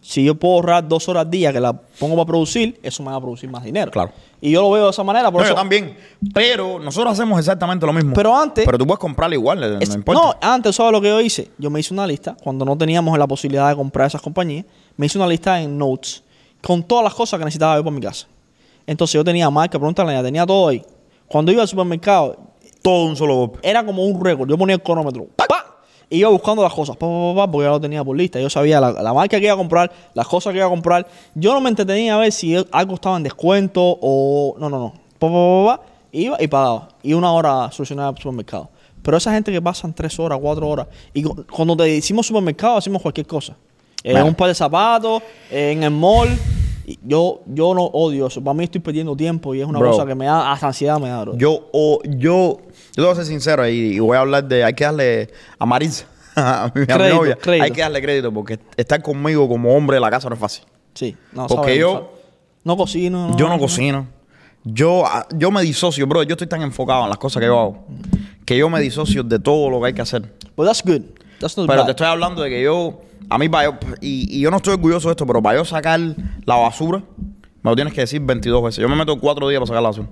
Si 0.00 0.24
yo 0.24 0.34
puedo 0.34 0.54
ahorrar 0.54 0.88
dos 0.88 1.08
horas 1.08 1.24
al 1.24 1.30
día 1.30 1.52
que 1.52 1.60
la 1.60 1.72
pongo 1.72 2.16
para 2.16 2.26
producir, 2.26 2.78
eso 2.82 3.02
me 3.02 3.10
va 3.10 3.16
a 3.16 3.20
producir 3.20 3.48
más 3.50 3.62
dinero. 3.62 3.90
Claro. 3.90 4.10
Y 4.40 4.50
yo 4.52 4.62
lo 4.62 4.70
veo 4.70 4.84
de 4.84 4.90
esa 4.90 5.02
manera. 5.04 5.30
Por 5.30 5.40
No, 5.40 5.44
eso, 5.46 5.54
yo 5.54 5.58
también. 5.60 5.96
Pero 6.34 6.78
nosotros 6.78 7.12
hacemos 7.12 7.38
exactamente 7.38 7.84
lo 7.86 7.92
mismo. 7.92 8.12
Pero 8.14 8.36
antes- 8.36 8.64
Pero 8.64 8.78
tú 8.78 8.86
puedes 8.86 8.98
comprarlo 8.98 9.34
igual, 9.34 9.60
no 9.60 9.94
importa. 9.94 10.12
no, 10.20 10.34
antes, 10.40 10.74
¿sabes 10.76 10.92
lo 10.92 11.00
que 11.00 11.08
yo 11.08 11.20
hice? 11.20 11.50
Yo 11.58 11.70
me 11.70 11.80
hice 11.80 11.92
una 11.94 12.06
lista, 12.06 12.36
cuando 12.42 12.64
no 12.64 12.76
teníamos 12.78 13.16
la 13.18 13.26
posibilidad 13.26 13.68
de 13.68 13.76
comprar 13.76 14.06
esas 14.06 14.22
compañías, 14.22 14.64
me 14.96 15.06
hice 15.06 15.18
una 15.18 15.26
lista 15.26 15.60
en 15.60 15.76
Notes 15.76 16.22
con 16.62 16.82
todas 16.82 17.04
las 17.04 17.14
cosas 17.14 17.38
que 17.38 17.44
necesitaba 17.44 17.76
yo 17.76 17.84
para 17.84 17.94
mi 17.94 18.00
casa. 18.00 18.26
Entonces 18.86 19.12
yo 19.14 19.22
tenía 19.24 19.50
marca, 19.50 19.78
pregúntale, 19.78 20.12
ya 20.12 20.22
tenía 20.22 20.46
todo 20.46 20.68
ahí. 20.68 20.82
Cuando 21.28 21.52
iba 21.52 21.62
al 21.62 21.68
supermercado, 21.68 22.36
Todo 22.80 23.04
un 23.06 23.16
solo 23.16 23.34
golpe. 23.34 23.58
era 23.62 23.84
como 23.84 24.04
un 24.04 24.22
récord. 24.24 24.48
Yo 24.48 24.56
ponía 24.56 24.76
el 24.76 24.82
cronómetro. 24.82 25.26
¡pa! 25.36 25.44
Iba 26.10 26.30
buscando 26.30 26.62
las 26.62 26.72
cosas, 26.72 26.96
pa, 26.96 27.06
pa, 27.06 27.12
pa, 27.12 27.34
pa, 27.46 27.50
porque 27.52 27.64
ya 27.66 27.70
lo 27.70 27.80
tenía 27.80 28.02
por 28.02 28.16
lista. 28.16 28.40
Yo 28.40 28.48
sabía 28.48 28.80
la, 28.80 28.92
la 28.92 29.12
marca 29.12 29.38
que 29.38 29.44
iba 29.44 29.52
a 29.54 29.56
comprar, 29.58 29.92
las 30.14 30.26
cosas 30.26 30.52
que 30.52 30.56
iba 30.58 30.66
a 30.66 30.70
comprar. 30.70 31.06
Yo 31.34 31.52
no 31.52 31.60
me 31.60 31.68
entretenía 31.68 32.14
a 32.14 32.18
ver 32.18 32.32
si 32.32 32.56
algo 32.72 32.94
estaba 32.94 33.16
en 33.18 33.22
descuento 33.24 33.80
o. 34.00 34.54
No, 34.58 34.70
no, 34.70 34.78
no. 34.78 34.92
Pa, 35.18 35.26
pa, 35.28 35.32
pa, 35.32 35.76
pa, 35.76 35.76
pa. 35.76 35.82
Iba 36.12 36.36
y 36.42 36.46
pagaba. 36.48 36.88
Y 37.02 37.12
una 37.12 37.30
hora 37.32 37.70
solucionaba 37.70 38.10
el 38.10 38.16
supermercado. 38.16 38.70
Pero 39.02 39.16
esa 39.18 39.32
gente 39.32 39.52
que 39.52 39.60
pasan 39.60 39.92
tres 39.92 40.18
horas, 40.18 40.38
cuatro 40.40 40.68
horas. 40.68 40.86
Y 41.12 41.22
cu- 41.22 41.44
cuando 41.50 41.76
te 41.76 41.84
decimos 41.84 42.26
supermercado, 42.26 42.78
hacemos 42.78 43.02
cualquier 43.02 43.26
cosa. 43.26 43.54
Eh, 44.02 44.22
un 44.22 44.34
par 44.34 44.48
de 44.48 44.54
zapatos, 44.54 45.22
eh, 45.50 45.72
en 45.72 45.82
el 45.82 45.90
mall. 45.90 46.28
Yo, 47.04 47.40
yo 47.46 47.74
no 47.74 47.84
odio 47.84 48.28
eso. 48.28 48.42
Para 48.42 48.54
mí 48.54 48.64
estoy 48.64 48.80
perdiendo 48.80 49.14
tiempo 49.14 49.54
y 49.54 49.60
es 49.60 49.66
una 49.66 49.78
Bro. 49.78 49.90
cosa 49.90 50.06
que 50.06 50.14
me 50.14 50.24
da, 50.24 50.50
hasta 50.50 50.68
ansiedad 50.68 50.98
me 50.98 51.10
da, 51.10 51.20
bro. 51.20 51.36
Yo, 51.36 51.68
o, 51.72 52.00
yo, 52.04 52.56
yo 52.98 53.02
te 53.04 53.08
voy 53.08 53.12
a 53.12 53.14
ser 53.14 53.26
sincero 53.26 53.66
y, 53.68 53.72
y 53.96 53.98
voy 54.00 54.16
a 54.16 54.20
hablar 54.20 54.44
de, 54.44 54.64
hay 54.64 54.74
que 54.74 54.84
darle 54.84 55.30
a 55.58 55.64
Marisa, 55.66 56.06
a 56.36 56.70
mi, 56.74 56.80
a 56.82 56.84
mi 56.84 56.86
Crédito, 56.86 57.14
novia, 57.16 57.36
crédito. 57.36 57.64
hay 57.64 57.70
que 57.70 57.80
darle 57.80 58.02
crédito 58.02 58.32
porque 58.32 58.58
estar 58.76 59.00
conmigo 59.02 59.48
como 59.48 59.74
hombre 59.74 59.94
de 59.96 60.00
la 60.00 60.10
casa 60.10 60.28
no 60.28 60.34
es 60.34 60.40
fácil. 60.40 60.64
Sí, 60.94 61.16
no, 61.32 61.46
Porque 61.46 61.78
yo-. 61.78 62.12
No 62.64 62.76
cocino. 62.76 63.34
Yo 63.36 63.48
no 63.48 63.58
cocino. 63.58 64.06
Yo, 64.64 65.04
yo 65.34 65.50
me 65.50 65.62
disocio, 65.62 66.06
bro. 66.06 66.22
Yo 66.24 66.32
estoy 66.34 66.48
tan 66.48 66.60
enfocado 66.60 67.04
en 67.04 67.08
las 67.08 67.18
cosas 67.18 67.40
que 67.40 67.46
yo 67.46 67.58
hago 67.58 67.86
que 68.44 68.56
yo 68.56 68.70
me 68.70 68.80
disocio 68.80 69.22
de 69.22 69.38
todo 69.38 69.68
lo 69.68 69.78
que 69.80 69.88
hay 69.88 69.92
que 69.92 70.00
hacer. 70.00 70.22
But 70.56 70.66
that's 70.66 70.82
good. 70.82 71.02
That's 71.38 71.56
not 71.58 71.66
Pero 71.66 71.80
bad. 71.80 71.84
te 71.84 71.90
estoy 71.90 72.06
hablando 72.06 72.40
de 72.42 72.48
que 72.48 72.62
yo, 72.62 72.98
a 73.28 73.36
mí, 73.36 73.46
para 73.50 73.64
yo, 73.70 73.78
y, 74.00 74.38
y 74.38 74.40
yo 74.40 74.50
no 74.50 74.56
estoy 74.56 74.72
orgulloso 74.72 75.08
de 75.08 75.12
esto, 75.12 75.26
pero 75.26 75.42
para 75.42 75.58
yo 75.58 75.66
sacar 75.66 76.00
la 76.46 76.56
basura, 76.56 77.02
me 77.62 77.70
lo 77.70 77.74
tienes 77.76 77.92
que 77.92 78.00
decir 78.00 78.22
22 78.22 78.62
veces. 78.64 78.80
Yo 78.80 78.88
me 78.88 78.96
meto 78.96 79.18
cuatro 79.20 79.46
días 79.50 79.58
para 79.60 79.66
sacar 79.66 79.82
la 79.82 79.88
basura. 79.90 80.08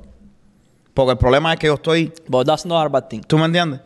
Porque 0.96 1.12
el 1.12 1.18
problema 1.18 1.52
es 1.52 1.58
que 1.58 1.66
yo 1.66 1.74
estoy, 1.74 2.10
But 2.26 2.46
that's 2.46 2.64
not 2.64 2.86
a 2.86 2.88
bad 2.88 3.04
thing. 3.08 3.20
¿tú 3.20 3.36
me 3.36 3.44
entiendes? 3.44 3.80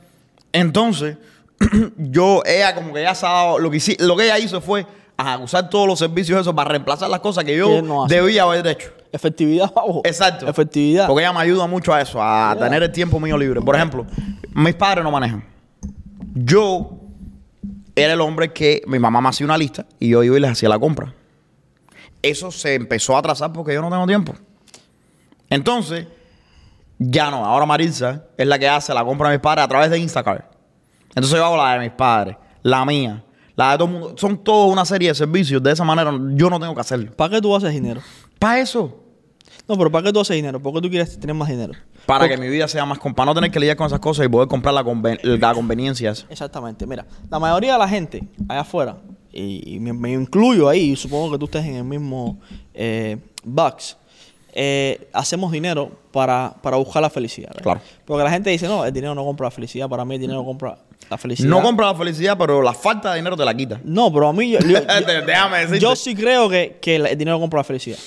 Entonces, 0.52 1.16
yo, 1.98 2.40
ella 2.46 2.72
como 2.72 2.94
que 2.94 3.02
ya 3.02 3.16
se 3.16 3.26
ha 3.26 3.30
dado, 3.30 3.58
lo 3.58 3.68
que, 3.68 3.78
hici- 3.78 3.98
lo 3.98 4.16
que 4.16 4.24
ella 4.26 4.38
hizo 4.38 4.60
fue 4.60 4.86
ajá, 5.16 5.38
usar 5.38 5.68
todos 5.68 5.88
los 5.88 5.98
servicios 5.98 6.40
esos 6.40 6.54
para 6.54 6.70
reemplazar 6.70 7.10
las 7.10 7.18
cosas 7.18 7.42
que 7.44 7.56
yo 7.56 7.82
no 7.82 8.06
debía 8.06 8.44
haber 8.44 8.64
hecho. 8.66 8.90
Efectividad, 9.12 9.72
vamos. 9.74 10.02
Exacto. 10.04 10.46
Efectividad. 10.48 11.08
Porque 11.08 11.22
ella 11.24 11.32
me 11.32 11.40
ayuda 11.40 11.66
mucho 11.66 11.92
a 11.92 12.00
eso, 12.00 12.22
a 12.22 12.54
Yeah. 12.54 12.64
tener 12.64 12.82
el 12.84 12.92
tiempo 12.92 13.18
mío 13.18 13.36
libre. 13.36 13.60
Por 13.60 13.74
ejemplo, 13.74 14.06
mis 14.54 14.74
padres 14.76 15.02
no 15.02 15.10
manejan. 15.10 15.44
Yo 16.32 16.92
era 17.96 18.12
el 18.12 18.20
hombre 18.20 18.52
que 18.52 18.82
mi 18.86 19.00
mamá 19.00 19.20
me 19.20 19.28
hacía 19.30 19.44
una 19.44 19.58
lista 19.58 19.84
y 19.98 20.10
yo 20.10 20.22
iba 20.22 20.36
y 20.36 20.40
les 20.40 20.52
hacía 20.52 20.68
la 20.68 20.78
compra. 20.78 21.12
Eso 22.22 22.52
se 22.52 22.74
empezó 22.76 23.16
a 23.16 23.18
atrasar 23.18 23.52
porque 23.52 23.74
yo 23.74 23.82
no 23.82 23.90
tengo 23.90 24.06
tiempo. 24.06 24.32
Entonces, 25.50 26.06
ya 27.02 27.30
no. 27.30 27.44
Ahora 27.44 27.64
Marisa 27.66 28.24
es 28.36 28.46
la 28.46 28.58
que 28.58 28.68
hace 28.68 28.92
la 28.94 29.04
compra 29.04 29.30
de 29.30 29.36
mis 29.38 29.42
padres 29.42 29.64
a 29.64 29.68
través 29.68 29.90
de 29.90 29.98
Instacart. 29.98 30.44
Entonces 31.08 31.32
yo 31.32 31.44
hago 31.44 31.56
la 31.56 31.72
de 31.72 31.80
mis 31.80 31.90
padres, 31.90 32.36
la 32.62 32.84
mía, 32.84 33.24
la 33.56 33.72
de 33.72 33.78
todo 33.78 33.88
el 33.88 33.92
mundo. 33.94 34.14
Son 34.16 34.38
toda 34.38 34.66
una 34.66 34.84
serie 34.84 35.08
de 35.08 35.14
servicios. 35.14 35.60
De 35.62 35.72
esa 35.72 35.82
manera 35.82 36.12
yo 36.34 36.48
no 36.50 36.60
tengo 36.60 36.74
que 36.74 36.80
hacerlo. 36.82 37.10
¿Para 37.16 37.30
qué 37.34 37.40
tú 37.40 37.56
haces 37.56 37.72
dinero? 37.72 38.00
Para 38.38 38.60
eso. 38.60 38.96
No, 39.66 39.76
pero 39.78 39.90
¿para 39.90 40.04
qué 40.04 40.12
tú 40.12 40.20
haces 40.20 40.36
dinero? 40.36 40.60
¿Por 40.60 40.74
qué 40.74 40.80
tú 40.82 40.90
quieres 40.90 41.18
tener 41.18 41.34
más 41.34 41.48
dinero? 41.48 41.72
Para 42.06 42.20
Porque- 42.20 42.34
que 42.34 42.40
mi 42.40 42.48
vida 42.48 42.66
sea 42.68 42.84
más... 42.84 42.98
Para 42.98 43.26
no 43.26 43.34
tener 43.34 43.50
que 43.50 43.60
lidiar 43.60 43.76
con 43.76 43.86
esas 43.86 44.00
cosas 44.00 44.26
y 44.26 44.28
poder 44.28 44.48
comprar 44.48 44.74
la, 44.74 44.82
conven- 44.84 45.20
la 45.22 45.54
conveniencia 45.54 46.10
esa. 46.10 46.26
Exactamente. 46.28 46.86
Mira, 46.86 47.06
la 47.30 47.38
mayoría 47.38 47.72
de 47.74 47.78
la 47.78 47.88
gente 47.88 48.22
allá 48.48 48.60
afuera, 48.60 48.96
y, 49.32 49.76
y 49.76 49.80
me, 49.80 49.92
me 49.92 50.12
incluyo 50.12 50.68
ahí, 50.68 50.90
y 50.92 50.96
supongo 50.96 51.30
que 51.32 51.38
tú 51.38 51.44
estés 51.44 51.64
en 51.66 51.76
el 51.76 51.84
mismo 51.84 52.40
eh, 52.74 53.16
box, 53.44 53.96
eh, 54.52 55.08
hacemos 55.12 55.52
dinero 55.52 55.90
para, 56.12 56.54
para 56.62 56.76
buscar 56.76 57.02
la 57.02 57.10
felicidad. 57.10 57.50
Claro. 57.62 57.80
Porque 58.04 58.24
la 58.24 58.30
gente 58.30 58.50
dice, 58.50 58.66
no, 58.66 58.84
el 58.84 58.92
dinero 58.92 59.14
no 59.14 59.24
compra 59.24 59.46
la 59.46 59.50
felicidad. 59.50 59.88
Para 59.88 60.04
mí 60.04 60.14
el 60.16 60.20
dinero 60.20 60.44
compra 60.44 60.76
la 61.08 61.18
felicidad. 61.18 61.48
No 61.48 61.62
compra 61.62 61.86
la 61.86 61.94
felicidad, 61.94 62.36
pero 62.38 62.62
la 62.62 62.72
falta 62.72 63.10
de 63.10 63.16
dinero 63.16 63.36
te 63.36 63.44
la 63.44 63.54
quita. 63.54 63.80
No, 63.84 64.12
pero 64.12 64.28
a 64.28 64.32
mí 64.32 64.50
yo, 64.50 64.58
yo- 64.60 64.68
yo- 64.80 65.22
Déjame 65.26 65.58
decirte. 65.58 65.78
yo 65.80 65.96
sí 65.96 66.14
creo 66.14 66.48
que, 66.48 66.78
que 66.80 66.96
el 66.96 67.16
dinero 67.18 67.38
compra 67.40 67.60
la 67.60 67.64
felicidad. 67.64 67.98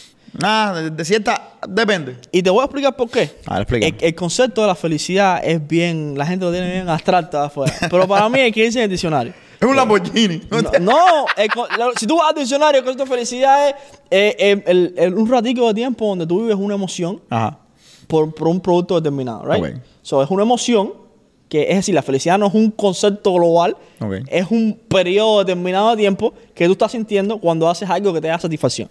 Ah, 0.41 0.73
de, 0.75 0.89
de 0.89 1.05
cierta. 1.05 1.49
Depende. 1.67 2.15
Y 2.31 2.41
te 2.41 2.49
voy 2.49 2.61
a 2.61 2.65
explicar 2.65 2.95
por 2.95 3.07
qué. 3.09 3.29
A 3.45 3.59
ver. 3.59 3.83
El, 3.83 3.95
el 4.01 4.15
concepto 4.15 4.61
de 4.61 4.67
la 4.67 4.73
felicidad 4.75 5.39
es 5.45 5.65
bien, 5.67 6.17
la 6.17 6.25
gente 6.25 6.43
lo 6.45 6.51
tiene 6.51 6.71
bien 6.71 6.89
abstracto 6.89 7.39
de 7.39 7.45
afuera. 7.45 7.71
Pero 7.91 8.07
para 8.07 8.27
mí 8.29 8.39
hay 8.39 8.51
que 8.51 8.65
irse 8.65 8.79
en 8.79 8.85
el 8.85 8.89
diccionario. 8.89 9.31
Es 9.63 9.69
un 9.69 9.75
Lamborghini. 9.75 10.41
No, 10.81 11.25
el 11.37 11.49
si 11.97 12.05
tú 12.07 12.17
vas 12.17 12.29
al 12.29 12.35
diccionario, 12.35 12.79
el 12.79 12.85
concepto 12.85 13.05
de 13.05 13.09
felicidad 13.09 13.69
es 13.69 13.75
eh, 14.11 14.63
el- 14.65 14.93
el- 14.97 15.13
un 15.15 15.29
ratico 15.29 15.67
de 15.67 15.73
tiempo 15.73 16.05
donde 16.07 16.27
tú 16.27 16.41
vives 16.41 16.55
una 16.57 16.75
emoción 16.75 17.21
Ajá. 17.29 17.59
por, 18.07 18.33
por 18.33 18.47
un 18.49 18.59
producto 18.59 18.95
determinado, 18.99 19.43
right? 19.45 19.77
So, 20.01 20.21
es 20.21 20.29
una 20.29 20.43
emoción 20.43 20.93
que, 21.47 21.63
es 21.69 21.75
decir, 21.77 21.93
la 21.95 22.01
felicidad 22.01 22.37
no 22.37 22.47
es 22.47 22.53
un 22.53 22.71
concepto 22.71 23.31
global, 23.33 23.77
es 24.27 24.47
un 24.51 24.79
periodo 24.87 25.39
determinado 25.39 25.91
de 25.91 25.97
tiempo 25.97 26.33
que 26.53 26.65
tú 26.65 26.71
estás 26.73 26.91
sintiendo 26.91 27.37
cuando 27.37 27.69
haces 27.69 27.89
algo 27.89 28.11
que 28.13 28.19
te 28.21 28.27
da 28.27 28.39
satisfacción. 28.39 28.89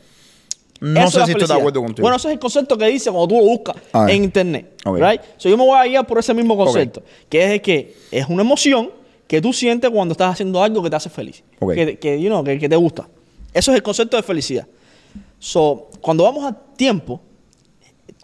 No 0.81 0.99
Eso 1.01 1.07
es 1.07 1.13
sé 1.13 1.19
la 1.21 1.27
si 1.27 1.33
estoy 1.33 1.47
de 1.49 1.55
acuerdo 1.55 1.81
contigo. 1.83 2.03
Bueno, 2.03 2.17
ese 2.17 2.29
es 2.29 2.33
el 2.35 2.41
concepto 2.41 2.77
que 2.79 2.87
dice 2.87 3.11
cuando 3.11 3.29
tú 3.29 3.35
lo 3.41 3.45
buscas 3.47 3.77
A 3.93 4.05
ver. 4.07 4.15
en 4.17 4.25
internet. 4.25 4.73
Ok. 4.85 4.97
Right? 4.99 5.21
So, 5.37 5.49
yo 5.49 5.57
me 5.57 5.65
voy 5.65 5.79
a 5.79 5.85
guiar 5.85 6.07
por 6.07 6.19
ese 6.19 6.33
mismo 6.35 6.57
concepto. 6.57 7.03
Que 7.29 7.45
es 7.45 7.51
de 7.51 7.63
que 7.63 7.95
es 8.11 8.27
una 8.29 8.43
emoción 8.43 8.91
que 9.33 9.41
tú 9.41 9.51
sientes 9.51 9.91
cuando 9.91 10.13
estás 10.13 10.31
haciendo 10.31 10.63
algo 10.63 10.83
que 10.83 10.91
te 10.91 10.97
hace 10.97 11.09
feliz. 11.09 11.43
Que, 11.59 11.99
que, 11.99 12.21
you 12.21 12.29
know, 12.29 12.45
que, 12.45 12.59
que 12.59 12.69
te 12.69 12.77
gusta. 12.77 13.09
Eso 13.55 13.71
es 13.71 13.77
el 13.77 13.83
concepto 13.83 14.19
de 14.19 14.23
felicidad. 14.23 14.67
So, 15.39 15.89
cuando 16.03 16.25
vamos 16.25 16.45
a 16.45 16.53
tiempo, 16.77 17.19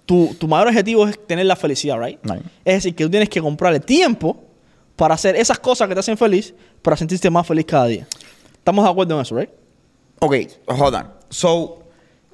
tu, 0.04 0.34
tu 0.38 0.46
mayor 0.46 0.68
objetivo 0.68 1.08
es 1.08 1.18
tener 1.26 1.46
la 1.46 1.56
felicidad, 1.56 1.98
right? 1.98 2.18
Right. 2.24 2.42
Es 2.62 2.74
decir, 2.74 2.94
que 2.94 3.04
tú 3.04 3.10
tienes 3.10 3.30
que 3.30 3.40
comprarle 3.40 3.80
tiempo 3.80 4.36
para 4.96 5.14
hacer 5.14 5.34
esas 5.36 5.58
cosas 5.58 5.88
que 5.88 5.94
te 5.94 6.00
hacen 6.00 6.18
feliz, 6.18 6.52
para 6.82 6.94
sentirte 6.94 7.30
más 7.30 7.46
feliz 7.46 7.64
cada 7.64 7.86
día. 7.86 8.06
¿Estamos 8.58 8.84
de 8.84 8.90
acuerdo 8.90 9.14
en 9.14 9.22
eso, 9.22 9.34
right? 9.34 9.48
Ok, 10.18 10.34
hold 10.66 10.94
on. 10.94 11.10
So, 11.30 11.84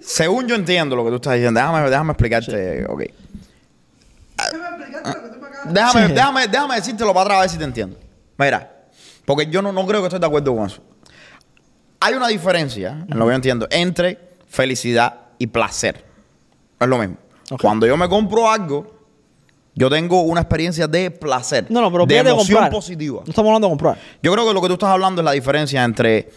según 0.01 0.49
yo 0.49 0.57
entiendo 0.57 0.97
lo 0.97 1.05
que 1.05 1.11
tú 1.11 1.17
estás 1.17 1.35
diciendo, 1.35 1.61
déjame, 1.61 1.89
déjame 1.89 2.11
explicarte. 2.11 2.87
Ok. 2.87 3.03
Déjame, 5.67 6.09
Sí. 6.09 6.13
déjame, 6.13 6.49
déjame 6.49 6.75
decírtelo 6.75 7.15
para 7.15 7.23
atrás 7.23 7.39
a 7.39 7.41
ver 7.43 7.51
si 7.51 7.59
te 7.59 7.65
entiendo. 7.65 7.99
Mira, 8.39 8.87
porque 9.25 9.47
yo 9.47 9.63
no, 9.63 9.73
no 9.73 9.87
creo 9.87 10.01
que 10.01 10.07
estoy 10.07 10.21
de 10.21 10.27
acuerdo 10.27 10.55
con 10.55 10.67
eso. 10.67 10.83
Hay 12.01 12.15
una 12.15 12.29
diferencia, 12.29 13.07
en 13.09 13.19
lo 13.19 13.25
que 13.25 13.31
yo 13.31 13.37
entiendo, 13.37 13.67
entre 13.71 14.19
felicidad 14.47 15.21
y 15.39 15.47
placer. 15.47 16.05
Es 16.79 16.89
lo 16.89 16.99
mismo. 16.99 17.17
Cuando 17.61 17.87
yo 17.87 17.97
me 17.97 18.09
compro 18.09 18.51
algo, 18.51 18.95
yo 19.75 19.91
tengo 19.91 20.23
una 20.23 20.41
experiencia 20.41 20.87
de 20.87 21.11
placer. 21.11 21.67
No, 21.69 21.81
no, 21.81 21.91
pero 21.91 22.07
de 22.07 22.19
emoción 22.19 22.69
positiva. 22.71 23.23
No 23.25 23.31
estamos 23.31 23.49
hablando 23.49 23.69
de 23.69 23.73
comprar. 23.73 23.99
Yo 24.23 24.33
creo 24.33 24.47
que 24.47 24.55
lo 24.55 24.61
que 24.61 24.69
tú 24.69 24.75
estás 24.75 24.91
hablando 24.91 25.21
es 25.21 25.25
la 25.25 25.33
diferencia 25.33 25.83
entre 25.83 26.31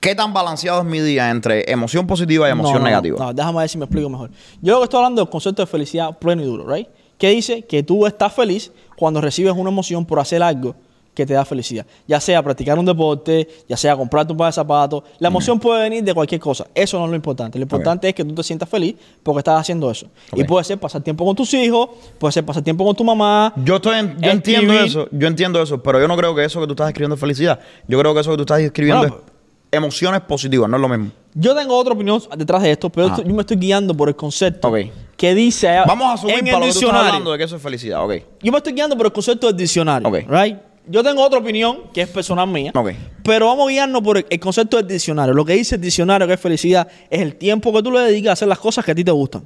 qué 0.00 0.14
tan 0.14 0.32
balanceado 0.32 0.80
es 0.80 0.86
mi 0.86 1.00
día 1.00 1.30
entre 1.30 1.70
emoción 1.70 2.06
positiva 2.06 2.48
y 2.48 2.52
emoción 2.52 2.74
No, 2.74 2.80
no, 2.80 2.86
negativa. 2.86 3.18
No, 3.18 3.32
déjame 3.32 3.58
ver 3.58 3.68
si 3.68 3.78
me 3.78 3.86
explico 3.86 4.08
mejor. 4.08 4.30
Yo 4.60 4.74
lo 4.74 4.80
que 4.80 4.84
estoy 4.84 4.98
hablando 4.98 5.22
del 5.22 5.30
concepto 5.30 5.62
de 5.62 5.66
felicidad 5.66 6.16
pleno 6.18 6.42
y 6.42 6.46
duro, 6.46 6.72
¿right? 6.72 6.88
Que 7.18 7.30
dice 7.30 7.62
que 7.62 7.82
tú 7.82 8.06
estás 8.06 8.32
feliz 8.32 8.70
cuando 8.96 9.20
recibes 9.20 9.54
una 9.54 9.70
emoción 9.70 10.04
por 10.04 10.20
hacer 10.20 10.42
algo 10.42 10.76
que 11.16 11.24
te 11.26 11.32
da 11.34 11.44
felicidad. 11.46 11.86
Ya 12.06 12.20
sea 12.20 12.42
practicar 12.42 12.78
un 12.78 12.84
deporte, 12.84 13.48
ya 13.68 13.76
sea 13.76 13.96
comprarte 13.96 14.32
un 14.32 14.36
par 14.38 14.48
de 14.48 14.52
zapatos. 14.52 15.02
La 15.18 15.28
emoción 15.28 15.58
puede 15.58 15.80
venir 15.82 16.04
de 16.04 16.12
cualquier 16.12 16.40
cosa. 16.40 16.66
Eso 16.74 16.98
no 16.98 17.06
es 17.06 17.10
lo 17.10 17.16
importante. 17.16 17.58
Lo 17.58 17.62
importante 17.62 18.06
es 18.08 18.14
que 18.14 18.22
tú 18.22 18.34
te 18.34 18.42
sientas 18.42 18.68
feliz 18.68 18.94
porque 19.22 19.38
estás 19.38 19.58
haciendo 19.60 19.90
eso. 19.90 20.06
Y 20.34 20.44
puede 20.44 20.62
ser 20.64 20.78
pasar 20.78 21.02
tiempo 21.02 21.24
con 21.24 21.34
tus 21.34 21.52
hijos, 21.54 21.88
puede 22.18 22.32
ser 22.32 22.44
pasar 22.44 22.62
tiempo 22.62 22.84
con 22.84 22.94
tu 22.94 23.02
mamá. 23.02 23.52
Yo, 23.64 23.76
estoy 23.76 23.98
en- 23.98 24.20
yo 24.20 24.30
entiendo 24.30 24.74
eso, 24.74 25.08
yo 25.10 25.26
entiendo 25.26 25.60
eso, 25.62 25.82
pero 25.82 25.98
yo 26.00 26.06
no 26.06 26.16
creo 26.18 26.34
que 26.34 26.44
eso 26.44 26.60
que 26.60 26.66
tú 26.66 26.74
estás 26.74 26.88
escribiendo 26.88 27.14
es 27.14 27.20
felicidad. 27.20 27.58
Yo 27.88 27.98
creo 27.98 28.12
que 28.12 28.20
eso 28.20 28.30
que 28.32 28.36
tú 28.36 28.42
estás 28.42 28.60
escribiendo 28.60 29.00
Bueno, 29.08 29.16
es 29.26 29.76
emociones 29.78 30.20
positivas, 30.20 30.68
no 30.70 30.76
es 30.76 30.80
lo 30.82 30.88
mismo. 30.88 31.10
Yo 31.34 31.54
tengo 31.54 31.76
otra 31.76 31.92
opinión 31.94 32.22
detrás 32.36 32.62
de 32.62 32.70
esto, 32.72 32.88
pero 32.88 33.14
yo 33.22 33.34
me 33.34 33.40
estoy 33.40 33.56
guiando 33.58 33.94
por 33.94 34.08
el 34.08 34.16
concepto 34.16 34.72
que 35.16 35.34
dice 35.34 35.68
Vamos 35.86 36.06
a 36.08 36.12
asumir 36.14 36.36
en 36.36 36.44
para 36.46 36.56
el 36.56 36.60
lo 36.60 36.66
que 36.66 36.66
tú 36.66 36.66
estás 36.68 36.74
diccionario. 36.80 37.08
hablando 37.08 37.32
de 37.32 37.38
que 37.38 37.44
eso 37.44 37.56
es 37.56 37.62
felicidad, 37.62 38.04
ok. 38.04 38.12
Yo 38.42 38.52
me 38.52 38.58
estoy 38.58 38.72
guiando 38.74 38.96
por 38.96 39.06
el 39.06 39.12
concepto 39.12 39.46
del 39.46 39.56
diccionario. 39.56 40.10
Right? 40.28 40.56
Yo 40.88 41.02
tengo 41.02 41.22
otra 41.24 41.38
opinión 41.38 41.90
que 41.92 42.02
es 42.02 42.08
personal 42.08 42.46
mía. 42.48 42.72
Ok. 42.74 42.92
Pero 43.22 43.46
vamos 43.46 43.68
a 43.68 43.70
guiarnos 43.70 44.02
por 44.02 44.18
el, 44.18 44.26
el 44.30 44.40
concepto 44.40 44.76
del 44.76 44.86
diccionario. 44.86 45.34
Lo 45.34 45.44
que 45.44 45.54
dice 45.54 45.74
el 45.74 45.80
diccionario 45.80 46.26
que 46.26 46.34
es 46.34 46.40
felicidad 46.40 46.86
es 47.10 47.20
el 47.20 47.36
tiempo 47.36 47.72
que 47.72 47.82
tú 47.82 47.90
le 47.90 48.00
dedicas 48.00 48.30
a 48.30 48.32
hacer 48.34 48.48
las 48.48 48.58
cosas 48.58 48.84
que 48.84 48.92
a 48.92 48.94
ti 48.94 49.04
te 49.04 49.10
gustan. 49.10 49.44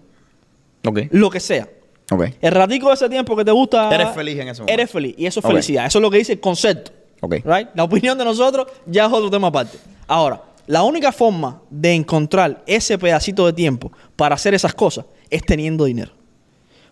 Ok. 0.87 1.01
Lo 1.11 1.31
que 1.31 1.41
sea. 1.41 1.69
Ok. 2.11 2.25
El 2.41 2.53
ratico 2.53 2.89
de 2.89 2.95
ese 2.95 3.09
tiempo 3.09 3.37
que 3.37 3.45
te 3.45 3.53
gusta. 3.53 3.95
Eres 3.95 4.11
feliz 4.11 4.39
en 4.39 4.49
ese 4.49 4.63
momento. 4.63 4.73
Eres 4.73 4.91
feliz. 4.91 5.15
Y 5.17 5.27
eso 5.27 5.41
es 5.41 5.47
felicidad. 5.47 5.87
Eso 5.87 5.99
es 5.99 6.03
lo 6.03 6.11
que 6.11 6.19
dice 6.19 6.33
el 6.33 6.41
concepto. 6.41 6.93
Ok. 7.21 7.37
Right? 7.45 7.69
La 7.75 7.85
opinión 7.85 8.17
de 8.19 8.25
nosotros 8.25 8.67
ya 8.87 9.07
es 9.07 9.13
otro 9.13 9.31
tema 9.31 9.49
aparte. 9.49 9.79
Ahora, 10.07 10.43
la 10.67 10.83
única 10.83 11.13
forma 11.13 11.63
de 11.71 11.95
encontrar 11.95 12.63
ese 12.67 12.99
pedacito 12.99 13.47
de 13.47 13.53
tiempo 13.53 13.93
para 14.17 14.35
hacer 14.35 14.55
esas 14.55 14.75
cosas 14.75 15.05
es 15.29 15.43
teniendo 15.43 15.85
dinero. 15.85 16.13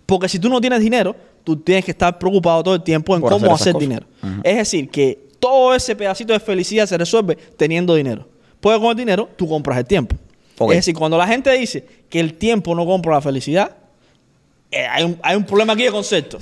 Porque 0.07 0.29
si 0.29 0.39
tú 0.39 0.49
no 0.49 0.61
tienes 0.61 0.81
dinero, 0.81 1.15
tú 1.49 1.57
tienes 1.57 1.83
que 1.83 1.93
estar 1.93 2.19
preocupado 2.19 2.63
todo 2.63 2.75
el 2.75 2.83
tiempo 2.83 3.15
en 3.15 3.23
Por 3.23 3.33
cómo 3.33 3.55
hacer 3.55 3.75
dinero. 3.77 4.05
Es 4.45 4.59
decir, 4.59 4.91
que 4.91 5.29
todo 5.41 5.75
ese 5.75 5.97
pedacito 5.97 6.35
de 6.35 6.41
felicidad 6.41 6.85
se 6.85 6.99
resuelve 6.99 7.37
teniendo 7.57 7.95
dinero. 7.95 8.29
Pues 8.61 8.79
con 8.79 8.91
el 8.91 8.97
dinero 8.97 9.31
tú 9.35 9.49
compras 9.49 9.79
el 9.79 9.87
tiempo. 9.87 10.15
Es 10.61 10.69
decir, 10.69 10.95
cuando 10.95 11.17
la 11.17 11.27
gente 11.27 11.51
dice 11.53 11.87
que 12.11 12.21
el 12.21 12.35
tiempo 12.35 12.75
no 12.75 12.85
compra 12.85 13.15
la 13.15 13.23
felicidad, 13.23 13.75
eh, 14.71 14.87
hay, 14.87 15.05
un, 15.05 15.19
hay 15.23 15.37
un 15.37 15.45
problema 15.45 15.73
aquí 15.73 15.85
de 15.85 15.91
concepto. 15.91 16.37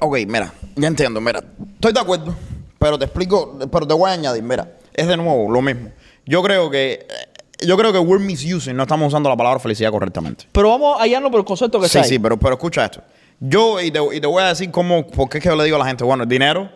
Ok, 0.00 0.18
mira, 0.26 0.52
ya 0.74 0.88
entiendo, 0.88 1.20
mira. 1.20 1.40
Estoy 1.74 1.92
de 1.92 2.00
acuerdo, 2.00 2.34
pero 2.80 2.98
te 2.98 3.04
explico, 3.04 3.56
pero 3.70 3.86
te 3.86 3.94
voy 3.94 4.10
a 4.10 4.14
añadir, 4.14 4.42
mira, 4.42 4.72
es 4.92 5.06
de 5.06 5.16
nuevo 5.16 5.48
lo 5.48 5.62
mismo. 5.62 5.92
Yo 6.26 6.42
creo 6.42 6.68
que, 6.68 7.06
eh, 7.08 7.64
yo 7.64 7.76
creo 7.76 7.92
que 7.92 8.00
we're 8.00 8.24
misusing, 8.24 8.74
no 8.74 8.82
estamos 8.82 9.06
usando 9.06 9.28
la 9.28 9.36
palabra 9.36 9.60
felicidad 9.60 9.92
correctamente. 9.92 10.46
Pero 10.50 10.70
vamos 10.70 10.98
a 10.98 11.02
hallarnos 11.04 11.30
por 11.30 11.38
el 11.38 11.46
concepto 11.46 11.78
que 11.78 11.86
Sí, 11.88 11.98
está 11.98 12.00
ahí. 12.00 12.08
sí, 12.08 12.18
pero, 12.18 12.36
pero 12.36 12.54
escucha 12.54 12.86
esto. 12.86 13.02
Yo, 13.40 13.80
y 13.80 13.90
te, 13.90 13.98
y 14.14 14.20
te 14.20 14.26
voy 14.26 14.42
a 14.42 14.48
decir 14.48 14.70
cómo, 14.70 15.06
por 15.06 15.28
qué 15.28 15.38
es 15.38 15.42
que 15.44 15.48
yo 15.50 15.56
le 15.56 15.64
digo 15.64 15.76
a 15.76 15.80
la 15.80 15.86
gente, 15.86 16.04
bueno, 16.04 16.22
el 16.22 16.28
dinero 16.28 16.70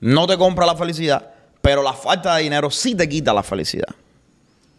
no 0.00 0.26
te 0.26 0.36
compra 0.36 0.66
la 0.66 0.76
felicidad, 0.76 1.30
pero 1.60 1.82
la 1.82 1.92
falta 1.92 2.36
de 2.36 2.42
dinero 2.44 2.70
sí 2.70 2.94
te 2.94 3.08
quita 3.08 3.32
la 3.32 3.42
felicidad. 3.42 3.88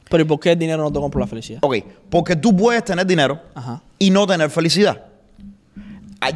Pero 0.10 0.24
¿y 0.24 0.26
por 0.28 0.40
qué 0.40 0.52
el 0.52 0.60
dinero 0.60 0.84
no 0.84 0.92
te 0.92 1.00
compra 1.00 1.22
la 1.22 1.28
felicidad? 1.28 1.60
Ok, 1.64 1.78
porque 2.10 2.36
tú 2.36 2.56
puedes 2.56 2.84
tener 2.86 3.06
dinero 3.06 3.42
Ajá. 3.56 3.82
y 3.98 4.12
no 4.12 4.28
tener 4.28 4.50
felicidad. 4.50 5.04
Hay, 6.22 6.34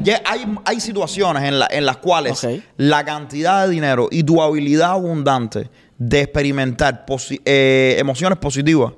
hay 0.65 0.79
situaciones 0.79 1.43
en, 1.43 1.59
la- 1.59 1.67
en 1.71 1.85
las 1.85 1.97
cuales 1.97 2.45
la 2.77 3.03
cantidad 3.05 3.65
de 3.65 3.71
dinero 3.73 4.07
y 4.11 4.23
tu 4.23 4.41
habilidad 4.41 4.91
abundante 4.91 5.69
de 5.97 6.21
experimentar 6.21 7.05
posi- 7.07 7.41
eh, 7.45 7.95
emociones 7.97 8.37
positivas 8.37 8.93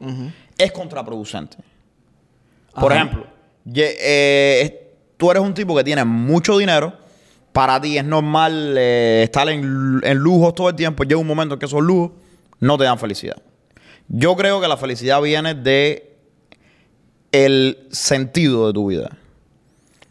es 0.57 0.71
contraproducente. 0.71 1.57
Por 2.73 2.91
ejemplo, 2.93 3.25
eh, 3.73 4.80
tú 5.21 5.29
eres 5.29 5.43
un 5.43 5.53
tipo 5.53 5.75
que 5.75 5.83
tiene 5.83 6.03
mucho 6.03 6.57
dinero, 6.57 6.93
para 7.53 7.79
ti 7.79 7.95
es 7.95 8.03
normal 8.03 8.73
eh, 8.75 9.21
estar 9.23 9.47
en, 9.49 10.01
en 10.03 10.17
lujos 10.17 10.55
todo 10.55 10.69
el 10.69 10.75
tiempo, 10.75 11.03
llega 11.03 11.17
un 11.17 11.27
momento 11.27 11.53
en 11.53 11.59
que 11.59 11.67
esos 11.67 11.79
lujos 11.79 12.13
no 12.59 12.75
te 12.75 12.85
dan 12.85 12.97
felicidad. 12.97 13.35
Yo 14.07 14.35
creo 14.35 14.59
que 14.59 14.67
la 14.67 14.77
felicidad 14.77 15.21
viene 15.21 15.53
de 15.53 16.17
el 17.31 17.87
sentido 17.91 18.65
de 18.65 18.73
tu 18.73 18.87
vida. 18.87 19.15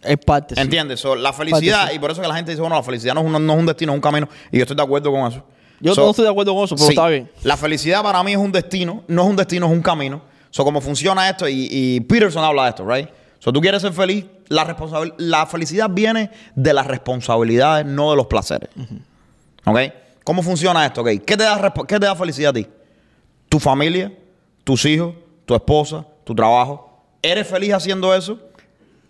Es 0.00 0.16
parte. 0.18 0.54
sí. 0.54 0.60
¿Entiendes? 0.60 1.00
So, 1.00 1.16
la 1.16 1.32
felicidad, 1.32 1.78
Parte, 1.78 1.90
sí. 1.90 1.96
y 1.96 1.98
por 1.98 2.12
eso 2.12 2.22
que 2.22 2.28
la 2.28 2.36
gente 2.36 2.52
dice, 2.52 2.60
bueno, 2.60 2.76
la 2.76 2.84
felicidad 2.84 3.12
no 3.12 3.22
es, 3.22 3.26
un, 3.26 3.44
no 3.44 3.52
es 3.52 3.58
un 3.58 3.66
destino, 3.66 3.90
es 3.90 3.96
un 3.96 4.00
camino. 4.00 4.28
Y 4.52 4.58
yo 4.58 4.62
estoy 4.62 4.76
de 4.76 4.82
acuerdo 4.84 5.10
con 5.10 5.26
eso. 5.26 5.42
Yo 5.80 5.92
So, 5.92 6.02
no 6.02 6.10
estoy 6.10 6.24
de 6.24 6.30
acuerdo 6.30 6.54
con 6.54 6.66
eso, 6.66 6.76
pero 6.76 6.86
sí, 6.86 6.92
está 6.92 7.08
bien. 7.08 7.28
La 7.42 7.56
felicidad 7.56 8.00
para 8.04 8.22
mí 8.22 8.30
es 8.30 8.38
un 8.38 8.52
destino, 8.52 9.02
no 9.08 9.22
es 9.24 9.28
un 9.28 9.34
destino, 9.34 9.66
es 9.66 9.72
un 9.72 9.82
camino. 9.82 10.22
So, 10.50 10.62
como 10.62 10.80
funciona 10.80 11.28
esto, 11.28 11.48
y, 11.48 11.66
y 11.68 12.00
Peterson 12.02 12.44
habla 12.44 12.62
de 12.62 12.68
esto, 12.68 12.88
right? 12.88 13.08
So, 13.40 13.52
tú 13.52 13.60
quieres 13.60 13.82
ser 13.82 13.92
feliz, 13.92 14.24
la, 14.48 14.64
responsabil- 14.66 15.14
la 15.16 15.46
felicidad 15.46 15.90
viene 15.90 16.30
de 16.54 16.72
las 16.72 16.86
responsabilidades, 16.86 17.84
no 17.86 18.10
de 18.10 18.16
los 18.16 18.26
placeres. 18.26 18.70
¿Ok? 19.64 19.78
¿Cómo 20.24 20.42
funciona 20.42 20.86
esto? 20.86 21.00
ok? 21.00 21.08
¿Qué, 21.26 21.36
te 21.36 21.42
da, 21.44 21.72
¿Qué 21.88 21.98
te 21.98 22.06
da 22.06 22.14
felicidad 22.14 22.50
a 22.50 22.52
ti? 22.52 22.66
Tu 23.48 23.58
familia, 23.58 24.12
tus 24.62 24.84
hijos, 24.84 25.14
tu 25.46 25.54
esposa, 25.54 26.06
tu 26.24 26.34
trabajo. 26.34 27.02
¿Eres 27.22 27.48
feliz 27.48 27.72
haciendo 27.72 28.14
eso? 28.14 28.38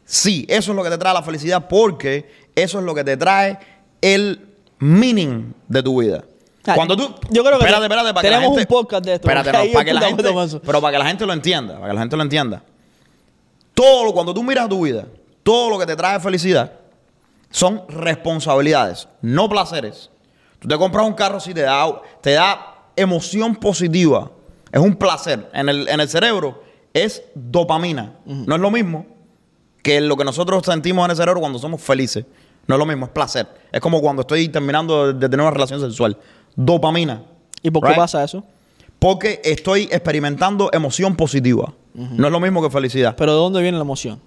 Sí, 0.05 0.47
eso 0.49 0.73
es 0.73 0.77
lo 0.77 0.83
que 0.83 0.91
te 0.91 0.99
trae 0.99 1.13
la 1.13 1.23
felicidad 1.23 1.69
porque 1.69 2.31
eso 2.55 2.79
es 2.79 2.85
lo 2.85 2.95
que 2.95 3.05
te 3.05 3.17
trae 3.17 3.59
el 4.01 4.47
meaning 4.79 5.53
de 5.69 5.83
tu 5.83 6.01
vida. 6.01 6.25
Cuando 6.75 6.97
tú. 6.97 7.15
yo 7.31 7.43
creo 7.43 7.59
que 7.59 7.65
espérate, 7.65 7.81
te- 7.89 7.95
espérate, 7.95 8.15
para 8.15 8.23
que 8.23 8.31
la 8.31 8.37
tenemos 8.39 8.59
gente- 8.59 8.75
un 8.75 8.81
podcast 8.83 9.05
de 9.05 9.15
esto, 9.15 9.29
Espérate, 9.29 9.53
no, 9.53 9.73
para 9.73 9.85
que 9.85 9.93
la 9.95 10.01
gente. 10.03 10.23
Pero 10.65 10.81
para 10.81 10.93
que 10.93 10.99
la 10.99 11.07
gente 11.07 11.27
lo 11.27 11.33
entienda, 11.33 11.75
para 11.75 11.89
que 11.89 11.95
la 11.95 12.01
gente 12.01 12.17
lo 12.17 12.23
entienda. 12.23 12.63
Todo 13.75 14.05
lo, 14.05 14.13
cuando 14.13 14.35
tú 14.35 14.43
miras 14.43 14.69
tu 14.69 14.85
vida, 14.85 15.07
todo 15.43 15.71
lo 15.71 15.79
que 15.79 15.87
te 15.87 15.97
trae 15.97 16.21
felicidad 16.21 16.73
son 17.51 17.83
responsabilidades, 17.89 19.09
no 19.23 19.49
placeres. 19.49 20.11
Tú 20.59 20.69
te 20.69 20.77
compras 20.77 21.07
un 21.07 21.15
carro 21.15 21.41
si 21.41 21.55
te 21.55 21.63
da, 21.63 22.01
te 22.21 22.33
da 22.33 22.75
emoción 22.97 23.57
positiva. 23.57 24.31
Es 24.71 24.81
un 24.81 24.95
placer. 24.95 25.49
En 25.53 25.69
el, 25.69 25.89
en 25.89 26.01
el 26.01 26.09
cerebro 26.09 26.63
es 26.93 27.23
dopamina. 27.35 28.15
No 28.25 28.55
es 28.55 28.61
lo 28.61 28.71
mismo 28.71 29.07
que 29.83 30.01
lo 30.01 30.17
que 30.17 30.25
nosotros 30.25 30.63
sentimos 30.65 31.05
en 31.07 31.13
el 31.13 31.17
cerebro 31.17 31.41
cuando 31.41 31.59
somos 31.59 31.81
felices. 31.81 32.25
No 32.67 32.75
es 32.75 32.79
lo 32.79 32.87
mismo, 32.87 33.07
es 33.07 33.11
placer. 33.13 33.49
Es 33.73 33.81
como 33.81 34.01
cuando 34.01 34.21
estoy 34.21 34.49
terminando 34.49 35.07
de, 35.09 35.15
de 35.15 35.29
tener 35.29 35.41
una 35.41 35.51
relación 35.51 35.81
sexual. 35.81 36.17
Dopamina. 36.55 37.25
¿Y 37.63 37.71
por 37.71 37.83
qué 37.83 37.89
Right? 37.89 37.99
pasa 37.99 38.23
eso? 38.23 38.45
Porque 38.99 39.41
estoy 39.43 39.85
experimentando 39.91 40.69
emoción 40.73 41.17
positiva. 41.17 41.73
No 41.95 42.27
es 42.27 42.33
lo 42.33 42.41
mismo 42.41 42.63
que 42.63 42.71
felicidad. 42.71 43.15
Pero 43.17 43.33
¿de 43.33 43.39
dónde 43.39 43.63
viene 43.63 43.77
la 43.79 43.83
emoción? 43.83 44.21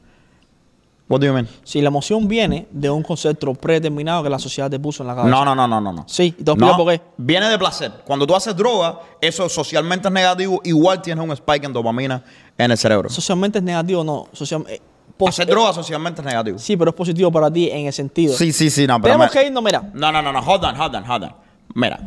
What 1.10 1.20
do 1.20 1.28
you 1.28 1.34
mean? 1.34 1.48
Si 1.64 1.82
la 1.82 1.90
emoción 1.90 2.28
viene 2.28 2.68
de 2.72 2.90
un 2.90 3.04
concepto 3.04 3.54
predeterminado 3.54 4.24
que 4.24 4.30
la 4.30 4.40
sociedad 4.40 4.70
te 4.70 4.80
puso 4.80 5.04
en 5.04 5.08
la 5.08 5.16
cabeza. 5.16 5.36
No, 5.36 5.44
no, 5.44 5.54
no, 5.54 5.68
no, 5.68 5.82
no. 5.82 5.92
no. 5.94 6.06
Sí, 6.08 6.32
te 6.32 6.56
No, 6.56 6.78
por 6.78 6.90
qué. 6.92 7.02
Viene 7.18 7.50
de 7.50 7.60
placer. 7.60 7.92
Cuando 8.06 8.26
tú 8.26 8.34
haces 8.36 8.56
droga, 8.56 9.00
eso 9.20 9.48
socialmente 9.50 10.08
es 10.08 10.14
negativo. 10.14 10.62
Igual 10.64 11.02
tienes 11.02 11.24
un 11.24 11.32
spike 11.32 11.66
en 11.66 11.74
dopamina 11.74 12.24
en 12.58 12.72
el 12.72 12.78
cerebro. 12.78 13.10
Socialmente 13.10 13.60
es 13.60 13.64
negativo, 13.64 14.04
no. 14.04 14.28
Social, 14.32 14.64
eh, 14.68 14.82
Hacer 15.28 15.46
droga 15.46 15.72
socialmente 15.74 16.22
es 16.22 16.26
negativo. 16.26 16.58
Sí, 16.58 16.76
pero 16.76 16.90
es 16.90 16.96
positivo 16.96 17.32
para 17.32 17.52
ti 17.52 17.70
en 17.70 17.86
el 17.86 17.94
sentido. 17.94 18.36
Sí, 18.36 18.52
sí, 18.52 18.70
sí, 18.70 18.88
no, 18.88 19.00
pero 19.00 19.14
Tenemos 19.14 19.34
me- 19.34 19.42
que 19.42 19.48
irnos, 19.48 19.64
mira. 19.64 19.90
No, 19.94 20.12
no, 20.12 20.22
no, 20.22 20.34
no. 20.34 20.40
Hold 20.40 20.64
on, 20.66 20.82
hold 20.82 20.96
on, 20.96 21.10
hold 21.10 21.24
on. 21.26 21.36
Mira. 21.76 22.00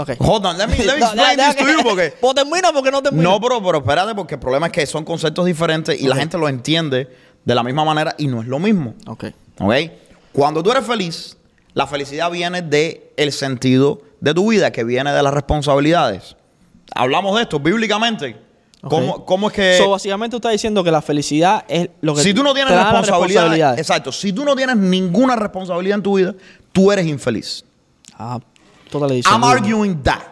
Ok. 0.00 0.10
Hold 0.20 0.46
on. 0.46 0.56
Let 0.58 0.68
me, 0.68 0.76
let 0.78 0.94
me 0.94 1.00
No, 1.00 1.06
explain 1.06 1.36
this 1.36 1.56
to 1.56 1.62
you 1.70 1.76
que- 1.76 1.82
porque... 1.84 2.14
Pues 2.20 2.34
termina 2.34 2.72
porque 2.72 2.90
no 2.90 3.02
termina. 3.02 3.22
No, 3.22 3.40
pero, 3.40 3.62
pero 3.62 3.78
espérate, 3.78 4.14
porque 4.14 4.34
el 4.36 4.40
problema 4.40 4.66
es 4.68 4.72
que 4.72 4.86
son 4.86 5.04
conceptos 5.04 5.44
diferentes 5.44 6.00
y 6.00 6.06
la 6.06 6.16
gente 6.16 6.38
lo 6.38 6.48
entiende 6.48 7.08
de 7.44 7.54
la 7.54 7.62
misma 7.62 7.84
manera 7.84 8.14
y 8.16 8.26
no 8.26 8.40
es 8.40 8.46
lo 8.48 8.58
mismo. 8.58 8.94
Ok. 9.06 9.24
¿Ok? 9.60 9.74
Cuando 10.32 10.62
tú 10.62 10.70
eres 10.70 10.86
feliz, 10.86 11.36
la 11.74 11.86
felicidad 11.86 12.30
viene 12.30 12.62
de 12.62 13.12
el 13.18 13.32
sentido 13.32 14.00
de 14.20 14.32
tu 14.32 14.48
vida, 14.50 14.70
que 14.70 14.84
viene 14.84 15.12
de 15.12 15.22
las 15.22 15.34
responsabilidades. 15.34 16.36
Hablamos 16.94 17.36
de 17.36 17.42
esto 17.42 17.60
bíblicamente. 17.60 18.36
¿Cómo, 18.82 19.26
cómo 19.26 19.48
es 19.48 19.52
que... 19.54 19.76
So, 19.76 19.90
básicamente 19.90 20.30
tú 20.30 20.36
estás 20.38 20.52
diciendo 20.52 20.82
que 20.82 20.90
la 20.90 21.02
felicidad 21.02 21.64
es 21.68 21.90
lo 22.00 22.14
que 22.14 22.22
si 22.22 22.32
tú 22.32 22.42
no 22.42 22.54
tienes 22.54 22.72
responsabilidad, 22.72 23.78
exacto, 23.78 24.10
si 24.10 24.32
tú 24.32 24.44
no 24.44 24.56
tienes 24.56 24.76
ninguna 24.76 25.36
responsabilidad 25.36 25.96
en 25.98 26.02
tu 26.02 26.16
vida, 26.16 26.34
tú 26.72 26.90
eres 26.90 27.04
infeliz. 27.06 27.62
Ah, 28.14 28.40
totally 28.90 29.22
I'm 29.26 29.40
disagree. 29.40 29.50
arguing 29.50 30.02
that. 30.02 30.22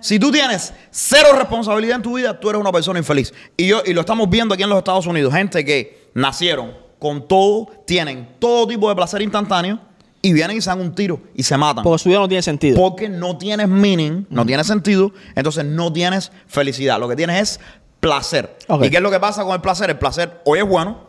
Si 0.00 0.18
tú 0.18 0.30
tienes 0.30 0.72
cero 0.90 1.30
responsabilidad 1.36 1.96
en 1.96 2.02
tu 2.02 2.16
vida, 2.16 2.38
tú 2.38 2.50
eres 2.50 2.60
una 2.60 2.70
persona 2.70 2.98
infeliz. 2.98 3.34
Y, 3.56 3.66
yo, 3.66 3.82
y 3.84 3.92
lo 3.92 4.00
estamos 4.00 4.30
viendo 4.30 4.54
aquí 4.54 4.62
en 4.62 4.68
los 4.68 4.78
Estados 4.78 5.06
Unidos. 5.06 5.34
Gente 5.34 5.64
que 5.64 6.10
nacieron 6.14 6.72
con 6.98 7.26
todo, 7.26 7.68
tienen 7.86 8.28
todo 8.38 8.66
tipo 8.66 8.88
de 8.88 8.94
placer 8.94 9.22
instantáneo 9.22 9.80
y 10.22 10.32
vienen 10.32 10.56
y 10.56 10.60
se 10.60 10.70
dan 10.70 10.80
un 10.80 10.94
tiro 10.94 11.20
y 11.34 11.42
se 11.42 11.56
matan. 11.56 11.82
Porque 11.84 12.02
su 12.02 12.08
vida 12.08 12.18
no 12.18 12.28
tiene 12.28 12.42
sentido. 12.42 12.76
Porque 12.76 13.08
no 13.08 13.38
tienes 13.38 13.68
meaning, 13.68 14.26
no 14.30 14.46
tienes 14.46 14.66
sentido, 14.66 15.12
entonces 15.34 15.64
no 15.64 15.92
tienes 15.92 16.30
felicidad. 16.46 16.98
Lo 17.00 17.08
que 17.08 17.16
tienes 17.16 17.40
es 17.40 17.60
placer. 18.00 18.56
¿Y 18.82 18.90
qué 18.90 18.96
es 18.98 19.02
lo 19.02 19.10
que 19.10 19.20
pasa 19.20 19.42
con 19.44 19.54
el 19.54 19.60
placer? 19.60 19.90
El 19.90 19.98
placer 19.98 20.40
hoy 20.44 20.60
es 20.60 20.66
bueno. 20.66 21.07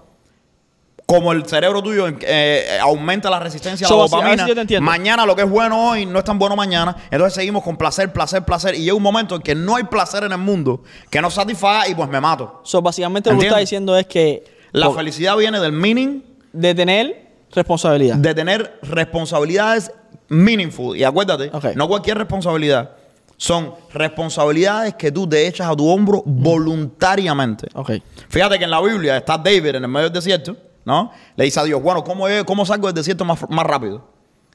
Como 1.10 1.32
el 1.32 1.43
cerebro 1.47 1.82
tuyo 1.82 2.05
eh, 2.22 2.78
aumenta 2.80 3.32
la 3.32 3.39
resistencia 3.39 3.88
a 3.88 3.89
So, 3.89 3.97
la 3.97 4.03
a 4.03 4.07
dopamina, 4.07 4.80
mañana 4.80 5.26
lo 5.26 5.36
que 5.36 5.41
es 5.41 5.49
bueno 5.49 5.89
hoy 5.89 6.05
no 6.05 6.20
es 6.20 6.24
tan 6.24 6.38
bueno 6.38 6.55
mañana. 6.55 6.95
Entonces 7.10 7.34
seguimos 7.34 7.64
con 7.64 7.78
placer, 7.78 8.14
placer, 8.14 8.45
placer. 8.45 8.76
Y 8.76 8.84
llega 8.84 8.93
un 8.93 9.01
momento 9.01 9.36
en 9.36 9.41
que 9.41 9.55
no 9.55 9.76
hay 9.76 9.86
placer 9.86 10.24
en 10.24 10.34
el 10.34 10.38
mundo 10.38 10.84
que 11.10 11.20
no 11.20 11.32
satisfaga 11.32 11.88
y 11.88 11.95
pues 11.95 12.07
me 12.10 12.22
mato. 12.22 12.62
So, 12.64 12.84
básicamente 12.84 13.34
lo 13.34 13.39
que 13.39 13.47
estás 13.47 13.60
diciendo 13.60 13.97
es 13.97 14.05
que 14.05 14.43
La 14.72 14.91
felicidad 14.91 15.36
viene 15.36 15.60
del 15.60 15.72
meaning 15.72 16.22
de 16.53 16.76
tener 16.76 17.28
responsabilidad. 17.55 18.16
de 18.16 18.36
tener 18.36 18.80
responsabilidades 18.84 19.91
meaningful. 20.28 20.95
Y 20.95 21.03
acuérdate, 21.03 21.49
no 21.74 21.88
cualquier 21.88 22.20
responsabilidad. 22.20 22.91
Son 23.36 23.74
responsabilidades 23.93 24.93
que 24.93 25.12
tú 25.12 25.28
te 25.28 25.47
echas 25.47 25.68
a 25.72 25.76
tu 25.76 25.89
hombro 25.89 26.22
voluntariamente. 26.24 27.68
ok. 27.74 27.93
Fíjate 28.30 28.60
que 28.60 28.66
en 28.66 28.70
la 28.70 28.82
Biblia 28.82 29.18
está 29.18 29.39
David 29.39 29.76
en 29.78 29.84
el 29.86 29.88
medio 29.88 30.05
del 30.10 30.14
desierto, 30.14 30.55
¿no? 30.86 31.12
Le 31.36 31.46
dice 31.46 31.60
a 31.60 31.64
Dios, 31.64 31.82
bueno, 31.82 32.04
¿cómo, 32.04 32.26
cómo 32.46 32.66
salgo 32.66 32.88
del 32.88 32.96
desierto 32.96 33.26
más, 33.26 33.40
más 33.50 33.66
rápido? 33.66 34.08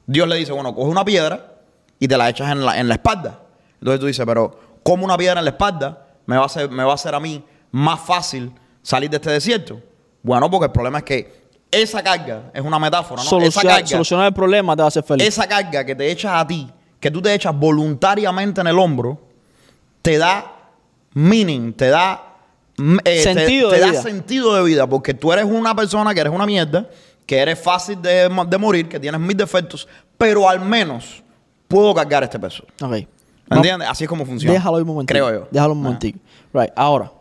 Dios 0.07 0.27
le 0.27 0.35
dice, 0.35 0.51
bueno, 0.51 0.73
coge 0.75 0.89
una 0.89 1.05
piedra 1.05 1.53
y 1.99 2.07
te 2.07 2.17
la 2.17 2.29
echas 2.29 2.51
en 2.51 2.65
la, 2.65 2.79
en 2.79 2.87
la 2.87 2.95
espalda. 2.95 3.41
Entonces 3.79 3.99
tú 3.99 4.05
dices, 4.05 4.25
pero 4.25 4.59
¿cómo 4.83 5.05
una 5.05 5.17
piedra 5.17 5.39
en 5.39 5.45
la 5.45 5.51
espalda 5.51 6.07
me 6.25 6.35
va, 6.37 6.43
a 6.43 6.45
hacer, 6.45 6.69
me 6.69 6.83
va 6.83 6.91
a 6.91 6.95
hacer 6.95 7.15
a 7.15 7.19
mí 7.19 7.43
más 7.71 7.99
fácil 7.99 8.51
salir 8.81 9.09
de 9.09 9.17
este 9.17 9.31
desierto? 9.31 9.81
Bueno, 10.21 10.49
porque 10.49 10.65
el 10.65 10.71
problema 10.71 10.99
es 10.99 11.03
que 11.03 11.45
esa 11.71 12.01
carga 12.01 12.51
es 12.53 12.61
una 12.61 12.79
metáfora, 12.79 13.17
¿no? 13.17 13.27
esa 13.27 13.29
Solucionar, 13.29 13.75
carga, 13.75 13.87
solucionar 13.87 14.27
el 14.27 14.33
problema 14.33 14.75
te 14.75 14.81
va 14.81 14.85
a 14.85 14.87
hacer 14.87 15.03
feliz. 15.03 15.27
esa 15.27 15.47
carga 15.47 15.83
que 15.83 15.95
te 15.95 16.09
echas 16.09 16.31
a 16.33 16.47
ti, 16.47 16.69
que 16.99 17.11
tú 17.11 17.21
te 17.21 17.33
echas 17.33 17.55
voluntariamente 17.57 18.61
en 18.61 18.67
el 18.67 18.79
hombro, 18.79 19.19
te 20.01 20.17
da 20.17 20.51
meaning, 21.13 21.73
te 21.73 21.89
da 21.89 22.34
eh, 22.77 22.99
te- 23.03 23.23
Sentido 23.23 23.69
te, 23.69 23.75
de 23.75 23.81
da 23.81 23.89
vida. 23.91 24.01
sentido 24.01 24.53
de 24.55 24.63
vida, 24.63 24.87
porque 24.87 25.13
tú 25.13 25.31
eres 25.31 25.45
una 25.45 25.75
persona 25.75 26.13
que 26.13 26.19
eres 26.21 26.33
una 26.33 26.45
mierda, 26.45 26.87
que 27.25 27.37
eres 27.37 27.59
fácil 27.59 28.01
de, 28.01 28.29
de 28.47 28.57
morir, 28.57 28.87
que 28.89 28.99
tienes 28.99 29.19
mil 29.19 29.35
defectos, 29.37 29.87
pero 30.17 30.47
al 30.49 30.59
menos 30.59 31.23
puedo 31.67 31.93
cargar 31.93 32.23
este 32.23 32.37
peso. 32.39 32.63
Ok. 32.81 32.91
¿Me 33.47 33.57
entiendes? 33.57 33.87
Así 33.89 34.03
es 34.05 34.09
como 34.09 34.25
funciona. 34.25 34.53
Déjalo 34.53 34.77
un 34.77 34.85
momentito. 34.87 35.13
Creo 35.13 35.31
yo. 35.41 35.47
Déjalo 35.51 35.73
un 35.73 35.79
Ah. 35.79 35.83
momentito. 35.83 36.19
Right, 36.53 36.71
ahora. 36.75 37.11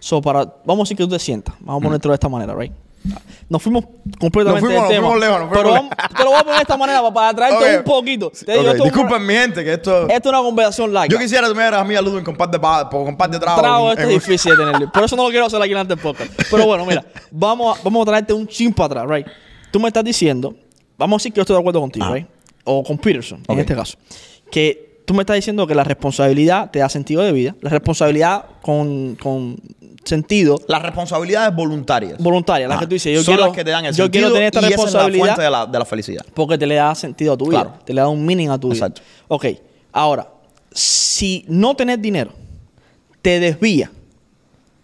So, 0.00 0.20
para, 0.20 0.44
vamos 0.64 0.80
a 0.80 0.82
decir 0.84 0.96
que 0.96 1.04
tú 1.04 1.10
te 1.10 1.18
sientas. 1.18 1.54
Vamos 1.60 1.80
a 1.82 1.84
ponértelo 1.84 2.12
de 2.12 2.16
esta 2.16 2.28
manera, 2.28 2.54
right? 2.54 2.72
Nos 3.48 3.62
fuimos 3.62 3.84
completamente 4.18 4.62
Nos 4.62 4.70
fuimos- 4.70 4.88
del 4.88 4.96
tema. 4.96 5.08
nos 5.10 5.20
lejos, 5.20 5.40
nos 5.40 5.48
pero 5.50 5.70
vamos- 5.72 5.90
te 6.16 6.24
lo 6.24 6.30
voy 6.30 6.38
a 6.38 6.42
poner 6.42 6.54
de 6.56 6.62
esta 6.62 6.76
manera 6.76 7.00
para, 7.02 7.12
para 7.12 7.34
traerte 7.34 7.78
un 7.78 7.84
poquito. 7.84 8.30
Te 8.30 8.58
esto, 8.70 8.84
Disculpen 8.84 9.26
mi 9.26 9.34
gente, 9.34 9.64
que 9.64 9.72
esto... 9.74 10.02
esto 10.08 10.28
es 10.28 10.34
una 10.34 10.38
conversación 10.42 10.92
larga. 10.92 11.08
Yo 11.12 11.18
quisiera 11.18 11.42
que 11.46 11.50
tú 11.50 11.56
me 11.56 11.62
dieras 11.62 11.80
a 11.80 11.84
mí 11.84 11.94
a 11.94 12.00
Ludwig 12.02 12.24
con 12.24 12.36
par 12.36 12.50
de, 12.50 12.58
con 12.90 13.16
par 13.16 13.30
de. 13.30 13.38
Trago, 13.38 13.90
esto 13.92 14.02
es 14.04 14.08
difícil 14.08 14.52
de 14.52 14.64
tenerlo. 14.64 14.92
Por 14.92 15.04
eso 15.04 15.16
no 15.16 15.24
lo 15.24 15.30
quiero 15.30 15.46
hacer 15.46 15.60
aquí 15.60 15.72
en 15.72 15.78
el 15.78 15.98
podcast. 15.98 16.30
Pero 16.50 16.64
bueno, 16.66 16.86
mira, 16.86 17.04
vamos 17.30 17.78
a, 17.78 17.82
vamos 17.82 18.02
a 18.02 18.04
traerte 18.10 18.32
un 18.32 18.46
chin 18.46 18.72
para 18.72 19.02
atrás, 19.02 19.06
right? 19.08 19.26
Tú 19.70 19.80
me 19.80 19.88
estás 19.88 20.04
diciendo, 20.04 20.54
vamos 20.96 21.16
a 21.16 21.18
decir 21.20 21.32
que 21.32 21.38
yo 21.38 21.42
estoy 21.42 21.54
de 21.56 21.60
acuerdo 21.60 21.80
contigo, 21.80 22.04
Ajá. 22.06 22.14
right? 22.14 22.26
O 22.64 22.82
con 22.84 22.96
Peterson, 22.96 23.42
en 23.48 23.58
este 23.58 23.74
caso. 23.74 23.98
Que 24.50 24.91
tú 25.04 25.14
me 25.14 25.22
estás 25.22 25.36
diciendo 25.36 25.66
que 25.66 25.74
la 25.74 25.84
responsabilidad 25.84 26.70
te 26.70 26.78
da 26.80 26.88
sentido 26.88 27.22
de 27.22 27.32
vida. 27.32 27.54
La 27.60 27.70
responsabilidad 27.70 28.44
con, 28.62 29.16
con 29.16 29.56
sentido 30.04 30.60
Las 30.68 30.82
responsabilidades 30.82 31.54
voluntarias. 31.54 32.18
voluntaria, 32.18 32.66
las 32.68 32.78
que 32.80 32.86
tú 32.86 32.94
dices, 32.94 33.14
yo 33.14 33.22
Son 33.22 33.34
quiero, 33.34 33.46
las 33.48 33.56
que 33.56 33.64
te 33.64 33.70
dan 33.70 33.84
el 33.84 33.92
yo 33.94 34.04
sentido 34.04 34.10
quiero 34.28 34.34
tener 34.34 34.46
esta 34.46 34.60
y 34.60 34.64
esa 34.64 34.66
es 34.66 34.76
la 34.78 34.84
responsabilidad 34.84 35.24
fuente 35.26 35.42
de 35.42 35.50
la, 35.50 35.66
de 35.66 35.78
la 35.78 35.84
felicidad. 35.84 36.26
porque 36.34 36.58
te 36.58 36.66
le 36.66 36.74
da 36.76 36.94
sentido 36.94 37.32
a 37.34 37.36
tu 37.36 37.46
vida, 37.48 37.62
Claro. 37.62 37.78
te 37.84 37.94
le 37.94 38.00
da 38.00 38.08
un 38.08 38.24
meaning 38.24 38.48
a 38.48 38.58
tu 38.58 38.68
vida. 38.70 38.86
Exacto. 38.86 39.02
Ok, 39.28 39.46
ahora, 39.92 40.28
si 40.72 41.44
no 41.48 41.74
tener 41.76 41.98
dinero 42.00 42.32
te 43.20 43.38
desvía, 43.38 43.90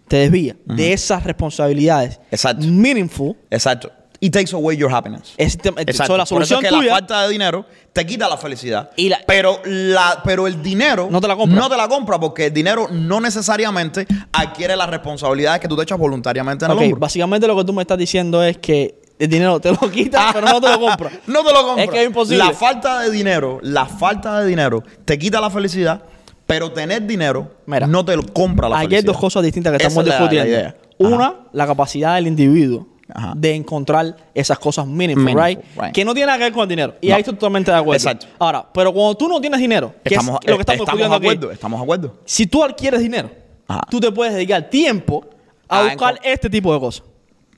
te 0.07 0.17
desvía 0.17 0.55
de 0.65 0.93
esas 0.93 1.23
responsabilidades 1.23 2.19
Exacto. 2.31 2.65
meaningful, 2.65 3.35
Exacto. 3.51 3.91
It 4.21 4.33
takes 4.33 4.53
away 4.53 4.75
your 4.75 4.91
happiness. 4.93 5.33
es 5.37 5.57
tem- 5.57 5.79
Exacto. 5.79 6.13
so, 6.13 6.17
la 6.17 6.25
Por 6.25 6.41
eso 6.43 6.55
solución 6.55 6.59
es 6.65 6.69
que 6.69 6.75
tuya 6.75 6.89
la 6.89 6.95
falta 6.95 7.23
de 7.23 7.29
dinero 7.29 7.65
te 7.93 8.05
quita 8.05 8.27
la 8.27 8.35
felicidad. 8.37 8.89
Y 8.97 9.07
la- 9.09 9.21
pero, 9.25 9.61
la, 9.65 10.21
pero 10.25 10.45
el 10.45 10.61
dinero 10.61 11.07
No 11.09 11.21
te 11.21 11.27
la 11.29 11.35
compra. 11.37 11.57
No 11.57 11.69
te 11.69 11.77
la 11.77 11.87
compra 11.87 12.19
porque 12.19 12.47
el 12.47 12.53
dinero 12.53 12.87
no 12.91 13.21
necesariamente 13.21 14.05
adquiere 14.33 14.75
las 14.75 14.89
responsabilidades 14.89 15.61
que 15.61 15.67
tú 15.69 15.77
te 15.77 15.83
echas 15.83 15.97
voluntariamente 15.97 16.65
en 16.65 16.71
Ok, 16.71 16.77
el 16.79 16.83
hombro. 16.85 16.99
básicamente 16.99 17.47
lo 17.47 17.55
que 17.55 17.63
tú 17.63 17.71
me 17.73 17.81
estás 17.81 17.97
diciendo 17.97 18.43
es 18.43 18.57
que 18.57 18.99
el 19.17 19.29
dinero 19.29 19.59
te 19.61 19.71
lo 19.71 19.77
quita, 19.89 20.29
pero 20.33 20.47
no 20.47 20.59
te 20.59 20.69
lo 20.69 20.79
compra. 20.79 21.09
No 21.27 21.43
te 21.43 21.53
lo 21.53 21.63
compra. 21.63 21.83
Es 21.85 21.89
que 21.89 22.01
es 22.01 22.07
imposible. 22.07 22.43
La 22.43 22.51
falta 22.51 22.99
de 22.99 23.11
dinero, 23.11 23.59
la 23.63 23.85
falta 23.85 24.41
de 24.41 24.47
dinero 24.47 24.83
te 25.05 25.17
quita 25.17 25.39
la 25.39 25.49
felicidad, 25.49 26.03
pero 26.45 26.71
tener 26.73 27.05
dinero 27.07 27.53
Mira, 27.67 27.87
no 27.87 28.03
te 28.03 28.15
lo 28.17 28.23
compra 28.33 28.67
la 28.67 28.75
Aquí 28.79 28.87
felicidad. 28.87 28.99
hay 28.99 29.05
dos 29.13 29.17
cosas 29.17 29.43
distintas 29.43 29.71
que 29.71 29.77
Esa 29.77 29.87
estamos 29.87 30.05
la- 30.07 30.15
discutiendo. 30.19 30.57
la. 30.61 30.75
Una, 30.97 31.35
la 31.53 31.65
capacidad 31.65 32.15
del 32.15 32.27
individuo 32.27 32.87
Ajá. 33.13 33.33
de 33.35 33.55
encontrar 33.55 34.15
esas 34.33 34.59
cosas 34.59 34.85
meaningful, 34.85 35.23
Meaningful, 35.25 35.63
right? 35.63 35.81
right. 35.81 35.93
Que 35.93 36.05
no 36.05 36.13
tiene 36.13 36.27
nada 36.27 36.37
que 36.37 36.43
ver 36.45 36.53
con 36.53 36.63
el 36.63 36.69
dinero. 36.69 36.95
Y 37.01 37.07
No. 37.09 37.15
ahí 37.15 37.21
estoy 37.21 37.33
totalmente 37.35 37.71
de 37.71 37.77
acuerdo. 37.77 37.97
Exacto. 37.97 38.27
Ahora, 38.37 38.65
pero 38.73 38.93
cuando 38.93 39.15
tú 39.15 39.27
no 39.27 39.41
tienes 39.41 39.59
dinero, 39.59 39.93
que 40.03 40.13
Estamos, 40.15 40.39
es 40.43 40.49
lo 40.49 40.57
que 40.57 40.61
estamos 40.61 40.81
estamos 40.81 40.99
de 40.99 41.05
aquí, 41.15 41.15
acuerdo, 41.27 41.51
estamos 41.51 41.79
de 41.79 41.83
acuerdo. 41.83 42.17
si 42.25 42.45
tú 42.47 42.63
adquieres 42.63 42.99
dinero, 43.01 43.31
Ajá. 43.67 43.81
tú 43.89 43.99
te 43.99 44.11
puedes 44.11 44.33
dedicar 44.33 44.69
tiempo 44.69 45.25
a 45.67 45.79
Ah, 45.79 45.83
buscar 45.85 46.19
este 46.23 46.49
tipo 46.49 46.73
de 46.73 46.79
cosas. 46.79 47.03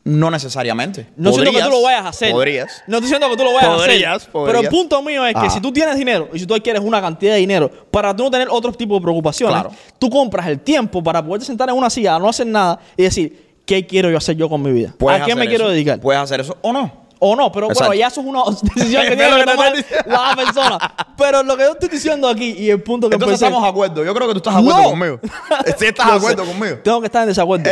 No 0.03 0.31
necesariamente. 0.31 1.07
No 1.15 1.29
diciendo 1.29 1.51
que 1.51 1.61
tú 1.63 1.69
lo 1.69 1.81
vayas 1.83 2.05
a 2.05 2.09
hacer. 2.09 2.31
Podrías. 2.31 2.81
No 2.87 2.97
estoy 2.97 3.01
diciendo 3.11 3.29
que 3.29 3.37
tú 3.37 3.43
lo 3.43 3.53
vayas 3.53 3.69
a 3.69 3.75
hacer. 3.75 3.87
podrías. 3.87 4.29
Pero 4.33 4.59
el 4.61 4.67
punto 4.67 4.99
mío 5.03 5.23
es 5.27 5.33
que 5.33 5.39
Ajá. 5.41 5.49
si 5.51 5.61
tú 5.61 5.71
tienes 5.71 5.95
dinero 5.95 6.27
y 6.33 6.39
si 6.39 6.47
tú 6.47 6.55
adquieres 6.55 6.81
una 6.81 6.99
cantidad 6.99 7.33
de 7.33 7.39
dinero 7.39 7.69
para 7.91 8.15
tú 8.15 8.23
no 8.23 8.31
tener 8.31 8.47
otro 8.49 8.71
tipo 8.73 8.95
de 8.95 9.01
preocupaciones, 9.01 9.53
Claro. 9.61 9.71
tú 9.99 10.09
compras 10.09 10.47
el 10.47 10.59
tiempo 10.59 11.03
para 11.03 11.23
poderte 11.23 11.45
sentar 11.45 11.69
en 11.69 11.75
una 11.75 11.89
silla, 11.91 12.17
no 12.17 12.27
hacer 12.27 12.47
nada 12.47 12.79
y 12.97 13.03
decir, 13.03 13.50
¿qué 13.65 13.85
quiero 13.87 14.09
yo 14.09 14.17
hacer 14.17 14.35
yo 14.35 14.49
con 14.49 14.61
mi 14.61 14.71
vida? 14.71 14.93
¿A 15.09 15.25
qué 15.25 15.35
me 15.35 15.47
quiero 15.47 15.69
dedicar? 15.69 15.99
Puedes 15.99 16.21
hacer 16.21 16.41
eso 16.41 16.57
o 16.61 16.71
no. 16.73 17.01
O 17.23 17.35
no, 17.35 17.51
pero 17.51 17.67
Exacto. 17.67 17.89
bueno, 17.89 17.99
ya 17.99 18.07
eso 18.07 18.21
es 18.21 18.25
una 18.27 18.41
decisión 18.75 19.03
que 19.03 19.15
tiene 19.15 19.35
que 19.37 19.51
tomar 19.51 19.73
la 20.07 20.35
persona. 20.35 20.95
Pero 21.15 21.43
lo 21.43 21.55
que 21.55 21.63
yo 21.63 21.71
estoy 21.73 21.89
diciendo 21.89 22.27
aquí 22.27 22.49
y 22.57 22.71
el 22.71 22.81
punto 22.81 23.07
que 23.09 23.13
Entonces 23.15 23.39
empecé- 23.39 23.45
estamos 23.45 23.61
de 23.63 23.69
acuerdo. 23.69 24.03
Yo 24.03 24.13
creo 24.15 24.27
que 24.27 24.33
tú 24.33 24.37
estás 24.39 24.55
de 24.55 24.59
acuerdo 24.61 24.81
No. 24.81 24.89
conmigo. 24.89 25.19
Sí 25.77 25.85
estás 25.85 26.07
de 26.07 26.17
acuerdo 26.17 26.45
conmigo. 26.45 26.77
Tengo 26.83 26.99
que 26.99 27.05
estar 27.05 27.21
en 27.21 27.27
desacuerdo. 27.27 27.69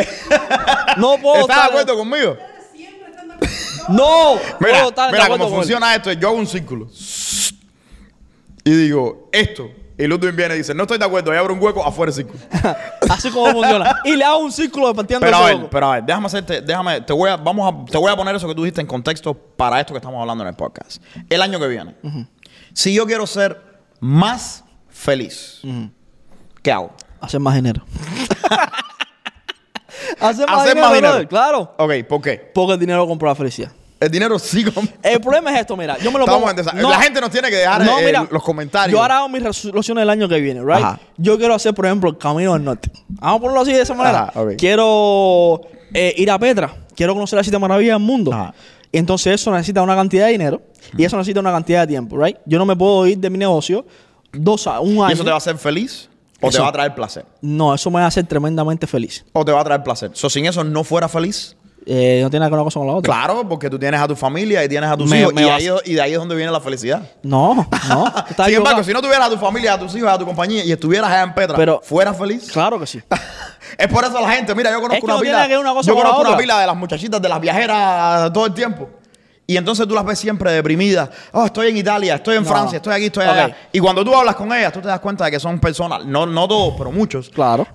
no 0.98 1.18
puedo 1.18 1.42
¿Estás 1.42 1.58
de 1.58 1.64
acuerdo 1.64 1.98
conmigo? 1.98 2.38
No, 3.88 4.36
Mira, 4.36 4.50
puedo 4.60 4.90
estar 4.90 5.06
en 5.06 5.12
mira 5.14 5.24
desacuerdo 5.24 5.46
cómo 5.46 5.56
funciona 5.56 5.96
esto. 5.96 6.12
Yo 6.14 6.28
hago 6.28 6.38
un 6.38 6.46
círculo. 6.48 6.88
Y 8.64 8.70
digo, 8.72 9.30
esto. 9.32 9.72
Y 10.00 10.08
Ludwig 10.08 10.34
viene 10.34 10.56
y 10.56 10.60
dice, 10.60 10.74
no 10.74 10.84
estoy 10.84 10.98
de 10.98 11.04
acuerdo. 11.04 11.34
Y 11.34 11.38
abro 11.38 11.54
un 11.54 11.62
hueco 11.62 11.86
afuera 11.86 12.10
del 12.10 12.26
círculo. 12.26 12.42
Así 13.10 13.30
como 13.32 13.52
funciona. 13.52 14.00
Y 14.06 14.16
le 14.16 14.24
hago 14.24 14.40
un 14.40 14.52
círculo 14.52 14.88
de 14.88 14.94
partiendo 14.94 15.26
Pero 15.26 15.36
a 15.36 15.46
ver, 15.46 15.70
pero 15.70 15.88
a 15.88 15.96
ver, 15.96 16.06
déjame 16.06 16.28
hacerte, 16.28 16.62
déjame, 16.62 17.02
te 17.02 17.12
voy 17.12 17.30
a, 17.30 17.36
vamos 17.36 17.70
a, 17.70 17.92
te 17.92 17.98
voy 17.98 18.10
a 18.10 18.16
poner 18.16 18.34
eso 18.34 18.48
que 18.48 18.56
tú 18.56 18.64
dijiste 18.64 18.80
en 18.80 18.88
contexto 18.88 19.34
para 19.34 19.78
esto 19.78 19.94
que 19.94 19.98
estamos 19.98 20.22
hablando 20.22 20.46
en 20.46 20.48
el 20.48 20.56
podcast. 20.56 21.04
El 21.30 21.42
año 21.42 21.60
que 21.60 21.68
viene. 21.68 21.96
Si 22.72 22.94
yo 22.94 23.06
quiero 23.06 23.28
ser 23.28 23.62
más 24.00 24.64
feliz, 24.88 25.62
¿qué 26.64 26.72
hago? 26.72 26.94
Hacer 27.20 27.42
más 27.42 27.56
dinero. 27.56 27.84
Hacer 30.22 30.48
más 30.48 30.66
dinero, 30.66 30.92
brother, 30.92 31.28
claro. 31.28 31.76
Ok, 31.78 31.92
¿por 32.08 32.22
qué? 32.22 32.52
Porque 32.56 32.76
el 32.76 32.80
dinero 32.80 33.06
compra 33.06 33.30
la 33.30 33.36
felicidad. 33.36 33.74
El 34.00 34.10
dinero 34.10 34.40
sí. 34.40 34.66
El 35.04 35.20
problema 35.20 35.54
es 35.54 35.62
esto, 35.62 35.76
mira, 35.76 35.98
yo 35.98 36.12
me 36.12 36.20
lo 36.20 36.26
Estamos 36.26 36.54
pongo... 36.54 36.72
en 36.72 36.84
La 36.84 37.02
gente 37.02 37.20
nos 37.20 37.32
tiene 37.32 37.50
que 37.50 37.58
dejar 37.58 37.84
No, 37.84 38.00
eh, 38.00 38.06
mira, 38.06 38.28
los 38.32 38.44
comentarios. 38.44 38.94
Yo 38.94 39.02
ahora 39.02 39.18
hago 39.18 39.30
mis 39.30 39.44
resoluciones 39.44 40.04
del 40.04 40.10
año 40.10 40.30
que 40.30 40.40
viene, 40.40 40.62
right? 40.62 40.84
Ajá. 40.84 41.00
Yo 41.18 41.38
quiero 41.38 41.54
hacer, 41.54 41.74
por 41.74 41.86
ejemplo, 41.86 42.10
el 42.10 42.18
Camino 42.18 42.54
del 42.54 42.64
Norte. 42.64 42.90
Vamos 43.10 43.38
a 43.38 43.42
ponerlo 43.42 43.62
así 43.62 43.74
de 43.74 43.82
esa 43.82 43.94
manera. 43.94 44.32
Ajá. 44.34 44.56
Quiero 44.58 45.62
eh, 45.94 46.14
ir 46.18 46.32
a 46.32 46.40
Petra. 46.40 46.74
Quiero 46.96 47.14
conocer 47.14 47.38
la 47.38 47.44
siete 47.44 47.60
maravillas 47.60 47.96
del 47.96 48.06
mundo. 48.06 48.34
Ajá. 48.34 48.54
Entonces 48.92 49.36
eso 49.36 49.52
necesita 49.52 49.82
una 49.82 49.96
cantidad 49.96 50.26
de 50.26 50.32
dinero 50.32 50.62
y 50.98 51.04
eso 51.04 51.18
necesita 51.18 51.40
una 51.40 51.52
cantidad 51.52 51.82
de 51.82 51.88
tiempo, 51.88 52.18
right? 52.18 52.38
Yo 52.46 52.58
no 52.58 52.66
me 52.66 52.76
puedo 52.76 53.06
ir 53.06 53.18
de 53.20 53.30
mi 53.30 53.38
negocio 53.38 53.86
dos 54.32 54.66
a 54.68 54.80
un 54.80 54.94
año. 54.94 55.10
¿Y 55.10 55.14
eso 55.14 55.24
te 55.24 55.30
va 55.30 55.36
a 55.36 55.38
hacer 55.38 55.58
feliz 55.58 56.10
o 56.42 56.50
te 56.50 56.60
va 56.60 56.70
a 56.70 56.72
traer 56.72 56.96
placer? 56.96 57.26
No, 57.42 57.74
eso 57.74 57.92
me 57.92 58.00
va 58.00 58.06
a 58.06 58.08
hacer 58.08 58.26
tremendamente 58.26 58.88
feliz. 58.88 59.26
¿O 59.34 59.46
te 59.46 59.52
va 59.52 59.62
a 59.62 59.64
traer 59.64 59.84
placer? 59.84 60.12
So, 60.14 60.30
sin 60.30 60.46
eso 60.46 60.64
no 60.64 60.84
fuera 60.84 61.08
feliz. 61.08 61.56
Eh, 61.86 62.20
no 62.22 62.30
tiene 62.30 62.42
nada 62.42 62.50
que 62.50 62.56
ver 62.56 62.60
una 62.60 62.64
cosa 62.66 62.80
con 62.80 62.88
la 62.88 62.94
otra. 62.94 63.12
Claro, 63.14 63.48
porque 63.48 63.70
tú 63.70 63.80
tienes 63.80 64.00
a 64.00 64.08
tu 64.08 64.16
familia 64.16 64.64
y 64.64 64.70
tienes 64.70 64.90
a 64.90 64.96
tus 64.98 65.10
Me- 65.10 65.22
hijos. 65.22 65.34
me 65.34 65.42
y, 65.42 65.46
vas- 65.46 65.56
ahí, 65.58 65.70
y 65.86 65.94
de 65.96 66.02
ahí 66.02 66.12
es 66.14 66.18
donde 66.20 66.36
viene 66.36 66.52
la 66.52 66.60
felicidad. 66.62 67.02
No, 67.24 67.56
no. 67.56 67.68
Sin 68.46 68.56
embargo, 68.56 68.84
si 68.84 68.94
no 68.94 69.02
tuvieras 69.02 69.28
a 69.28 69.30
tu 69.30 69.38
familia, 69.38 69.74
a 69.74 69.80
tus 69.80 69.96
hijos, 69.96 70.10
a 70.10 70.18
tu 70.18 70.26
compañía 70.26 70.64
y 70.64 70.72
estuvieras 70.72 71.10
allá 71.10 71.24
en 71.24 71.34
Petra, 71.34 71.56
Pero- 71.56 71.82
¿fueras 71.84 72.18
feliz? 72.18 72.52
Claro 72.52 72.80
que 72.80 72.86
sí. 72.86 73.02
es 73.78 73.88
por 73.88 74.04
eso 74.04 74.20
la 74.20 74.30
gente, 74.32 74.54
mira, 74.54 74.70
yo 74.72 74.82
conozco 74.82 74.96
Es 74.96 75.00
que 75.02 75.06
una 75.06 75.14
no 75.16 75.22
pila. 75.22 75.42
que 75.44 75.50
ver 75.50 75.60
una 75.60 75.74
cosa 75.74 75.88
yo 75.90 75.96
conozco 75.96 76.22
una 76.22 76.38
pila 76.38 76.60
de 76.60 76.68
las 76.68 76.76
muchachitas, 76.76 77.22
de 77.22 77.30
las 77.30 77.40
viajeras 77.42 78.32
todo 78.34 78.46
el 78.46 78.54
tiempo. 78.54 78.90
Y 79.48 79.58
entonces 79.58 79.88
tú 79.88 79.96
las 79.96 80.06
ves 80.06 80.20
siempre 80.20 80.52
deprimidas. 80.52 81.10
Oh, 81.32 81.44
estoy 81.46 81.70
en 81.70 81.78
Italia, 81.78 82.16
estoy 82.16 82.38
en 82.38 82.44
No. 82.44 82.50
Francia, 82.50 82.76
estoy 82.78 82.94
aquí, 82.94 83.06
estoy 83.06 83.26
allá. 83.26 83.56
Y 83.72 83.80
cuando 83.80 84.06
tú 84.06 84.14
hablas 84.16 84.36
con 84.36 84.54
ellas, 84.54 84.72
tú 84.72 84.80
te 84.80 84.88
das 84.88 85.00
cuenta 85.00 85.26
de 85.26 85.32
que 85.32 85.40
son 85.40 85.60
personas, 85.60 86.06
no, 86.06 86.28
no 86.28 86.48
todos, 86.48 86.76
pero 86.78 86.92
muchos, 86.92 87.30
Claro. 87.30 87.66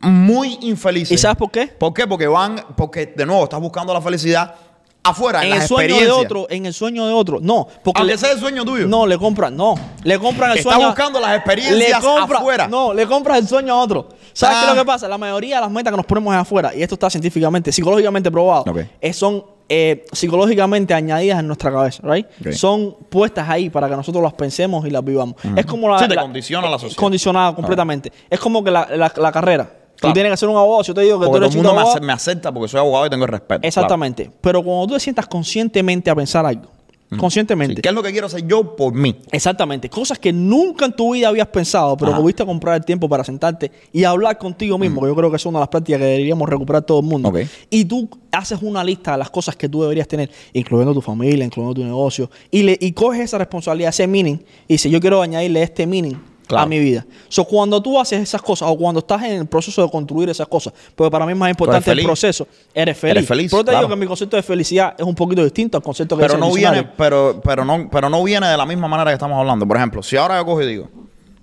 Muy 0.00 0.58
infelices. 0.62 1.12
¿Y 1.12 1.18
sabes 1.18 1.36
por 1.36 1.50
qué? 1.50 1.66
¿Por 1.68 1.92
qué? 1.94 2.06
Porque 2.06 2.26
van, 2.26 2.56
porque 2.76 3.06
de 3.06 3.26
nuevo 3.26 3.44
estás 3.44 3.60
buscando 3.60 3.92
la 3.94 4.00
felicidad 4.00 4.54
afuera, 5.02 5.44
en, 5.46 5.52
el 5.52 5.62
sueño 5.62 5.96
de 6.00 6.10
otro, 6.10 6.46
en 6.50 6.66
el 6.66 6.74
sueño 6.74 7.06
de 7.06 7.12
otro. 7.12 7.38
No, 7.40 7.66
porque 7.84 8.00
Aunque 8.00 8.14
le- 8.14 8.18
sea 8.18 8.32
el 8.32 8.40
sueño 8.40 8.64
tuyo. 8.64 8.88
no 8.88 9.06
le 9.06 9.16
compran, 9.16 9.56
no, 9.56 9.74
le 10.02 10.18
compran 10.18 10.50
el 10.52 10.58
Está 10.58 10.72
sueño. 10.72 10.88
buscando 10.88 11.20
las 11.20 11.36
experiencias 11.36 12.00
compra- 12.02 12.38
afuera. 12.38 12.66
No, 12.68 12.92
le 12.92 13.06
compras 13.06 13.38
el 13.38 13.46
sueño 13.46 13.72
a 13.74 13.82
otro. 13.82 14.08
¿Sabes 14.32 14.56
Ah. 14.56 14.60
qué 14.64 14.70
es 14.70 14.74
lo 14.76 14.82
que 14.82 14.86
pasa? 14.86 15.06
La 15.08 15.16
mayoría 15.16 15.56
de 15.56 15.60
las 15.62 15.70
metas 15.70 15.92
que 15.92 15.96
nos 15.96 16.06
ponemos 16.06 16.34
es 16.34 16.40
afuera, 16.40 16.74
y 16.74 16.82
esto 16.82 16.96
está 16.96 17.08
científicamente, 17.08 17.70
psicológicamente 17.70 18.30
probado, 18.32 18.64
Ok. 18.68 18.78
eh, 19.00 19.12
son 19.12 19.44
eh, 19.68 20.04
psicológicamente 20.12 20.94
añadidas 20.94 21.40
en 21.40 21.46
nuestra 21.48 21.72
cabeza, 21.72 22.00
¿right? 22.04 22.24
Son 22.52 22.94
puestas 23.08 23.48
ahí 23.48 23.68
para 23.68 23.88
que 23.88 23.96
nosotros 23.96 24.22
las 24.22 24.32
pensemos 24.32 24.86
y 24.86 24.90
las 24.90 25.04
vivamos. 25.04 25.34
Es 25.56 25.66
como 25.66 25.88
la. 25.88 25.98
Sí, 25.98 26.06
te 26.06 26.14
la- 26.14 26.22
condiciona 26.22 26.68
la 26.70 26.78
sociedad. 26.78 26.96
Condicionada 26.96 27.52
completamente. 27.54 28.12
Es 28.30 28.38
como 28.38 28.62
que 28.62 28.70
la, 28.70 28.86
la- 28.96 29.12
la 29.16 29.32
carrera. 29.32 29.68
Tú 30.00 30.12
tienes 30.12 30.30
que 30.32 30.36
ser 30.36 30.48
un 30.48 30.56
abogado. 30.56 30.82
Yo 30.82 30.94
te 30.94 31.00
digo 31.02 31.18
que 31.18 31.26
Porque 31.26 31.38
tú 31.38 31.38
todo 31.38 31.44
eres 31.46 31.54
el 31.54 31.56
mundo 31.62 31.72
me, 31.74 31.78
abogado, 31.80 31.96
ace- 31.98 32.06
me 32.06 32.12
acepta 32.12 32.52
porque 32.52 32.68
soy 32.68 32.80
abogado 32.80 33.06
y 33.06 33.10
tengo 33.10 33.24
el 33.24 33.30
respeto. 33.30 33.66
Exactamente. 33.66 34.30
Pero 34.40 34.62
cuando 34.62 34.86
tú 34.88 34.94
te 34.94 35.00
sientas 35.00 35.26
conscientemente 35.26 36.10
a 36.10 36.14
pensar 36.14 36.44
algo, 36.44 36.70
claro. 37.08 37.20
conscientemente, 37.20 37.76
Sí, 37.76 37.82
¿Qué 37.82 37.88
es 37.88 37.94
lo 37.94 38.02
que 38.02 38.10
quiero 38.12 38.26
hacer 38.26 38.46
yo 38.46 38.76
por 38.76 38.92
mí? 38.92 39.16
Exactamente, 39.30 39.88
cosas 39.88 40.18
que 40.18 40.32
nunca 40.32 40.84
en 40.86 40.92
tu 40.92 41.14
vida 41.14 41.28
habías 41.28 41.46
pensado, 41.48 41.96
pero 41.96 42.10
Ajá. 42.10 42.18
que 42.18 42.22
pudiste 42.22 42.44
comprar 42.44 42.74
el 42.76 42.84
tiempo 42.84 43.08
para 43.08 43.22
sentarte 43.24 43.70
y 43.92 44.04
hablar 44.04 44.36
contigo 44.38 44.76
mismo, 44.76 45.00
que 45.00 45.06
yo 45.06 45.14
creo 45.14 45.30
que 45.30 45.36
es 45.36 45.46
una 45.46 45.58
de 45.58 45.62
las 45.62 45.68
prácticas 45.68 46.00
que 46.00 46.04
deberíamos 46.06 46.48
recuperar 46.48 46.82
todo 46.82 47.00
el 47.00 47.06
mundo. 47.06 47.32
Y 47.70 47.84
tú 47.84 48.08
haces 48.32 48.58
una 48.60 48.82
lista 48.84 49.12
de 49.12 49.18
las 49.18 49.30
cosas 49.30 49.56
que 49.56 49.68
tú 49.68 49.82
deberías 49.82 50.08
tener, 50.08 50.30
incluyendo 50.52 50.92
tu 50.92 51.00
familia, 51.00 51.44
incluyendo 51.44 51.74
tu 51.74 51.84
negocio, 51.84 52.30
y, 52.50 52.62
le, 52.64 52.76
y 52.80 52.92
coges 52.92 53.20
esa 53.22 53.38
responsabilidad, 53.38 53.90
ese 53.90 54.06
meaning, 54.06 54.36
y 54.68 54.74
dices, 54.74 54.90
yo 54.92 55.00
quiero 55.00 55.22
añadirle 55.22 55.62
este 55.62 55.86
meaning 55.86 56.16
Claro. 56.46 56.64
a 56.64 56.68
mi 56.68 56.78
vida. 56.78 57.04
So, 57.28 57.44
cuando 57.44 57.82
tú 57.82 57.98
haces 57.98 58.20
esas 58.20 58.40
cosas, 58.40 58.68
o 58.70 58.76
cuando 58.76 59.00
estás 59.00 59.22
en 59.24 59.32
el 59.32 59.46
proceso 59.46 59.82
de 59.82 59.90
construir 59.90 60.28
esas 60.28 60.46
cosas, 60.46 60.72
porque 60.94 61.10
para 61.10 61.26
mí 61.26 61.32
es 61.32 61.38
más 61.38 61.50
importante 61.50 61.90
el 61.90 62.04
proceso, 62.04 62.46
eres 62.72 62.96
feliz. 62.96 63.16
Eres 63.16 63.26
feliz, 63.26 63.50
Pero 63.50 63.64
te 63.64 63.70
claro. 63.72 63.86
digo 63.86 63.94
que 63.96 64.00
mi 64.00 64.06
concepto 64.06 64.36
de 64.36 64.42
felicidad 64.42 64.94
es 64.96 65.04
un 65.04 65.14
poquito 65.14 65.42
distinto 65.42 65.76
al 65.76 65.82
concepto 65.82 66.16
que 66.16 66.22
Pero 66.22 66.38
no 66.38 66.52
viene, 66.52 66.84
pero, 66.84 67.40
pero 67.42 67.64
no, 67.64 67.88
pero 67.90 68.08
no 68.08 68.22
viene 68.22 68.46
de 68.46 68.56
la 68.56 68.64
misma 68.64 68.86
manera 68.86 69.10
que 69.10 69.14
estamos 69.14 69.38
hablando. 69.38 69.66
Por 69.66 69.76
ejemplo, 69.76 70.02
si 70.02 70.16
ahora 70.16 70.38
yo 70.38 70.44
cojo 70.44 70.62
y 70.62 70.66
digo, 70.66 70.88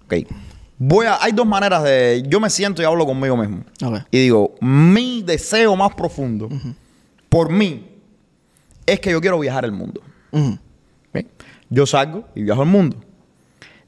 ok, 0.06 0.14
voy 0.78 1.06
a, 1.06 1.22
hay 1.22 1.32
dos 1.34 1.46
maneras 1.46 1.84
de, 1.84 2.24
yo 2.28 2.40
me 2.40 2.50
siento 2.50 2.82
y 2.82 2.86
hablo 2.86 3.06
conmigo 3.06 3.36
mismo. 3.36 3.64
Ok. 3.84 4.00
Y 4.12 4.20
digo, 4.20 4.56
mi 4.62 5.22
deseo 5.22 5.76
más 5.76 5.94
profundo, 5.96 6.50
por 7.30 7.52
mí, 7.52 7.90
es 8.86 9.00
que 9.00 9.12
yo 9.12 9.20
quiero 9.22 9.40
viajar 9.40 9.66
el 9.66 9.72
mundo. 9.72 10.02
Yo 11.70 11.86
salgo 11.86 12.26
y 12.36 12.44
viajo 12.44 12.62
el 12.64 12.70
mundo. 12.70 12.98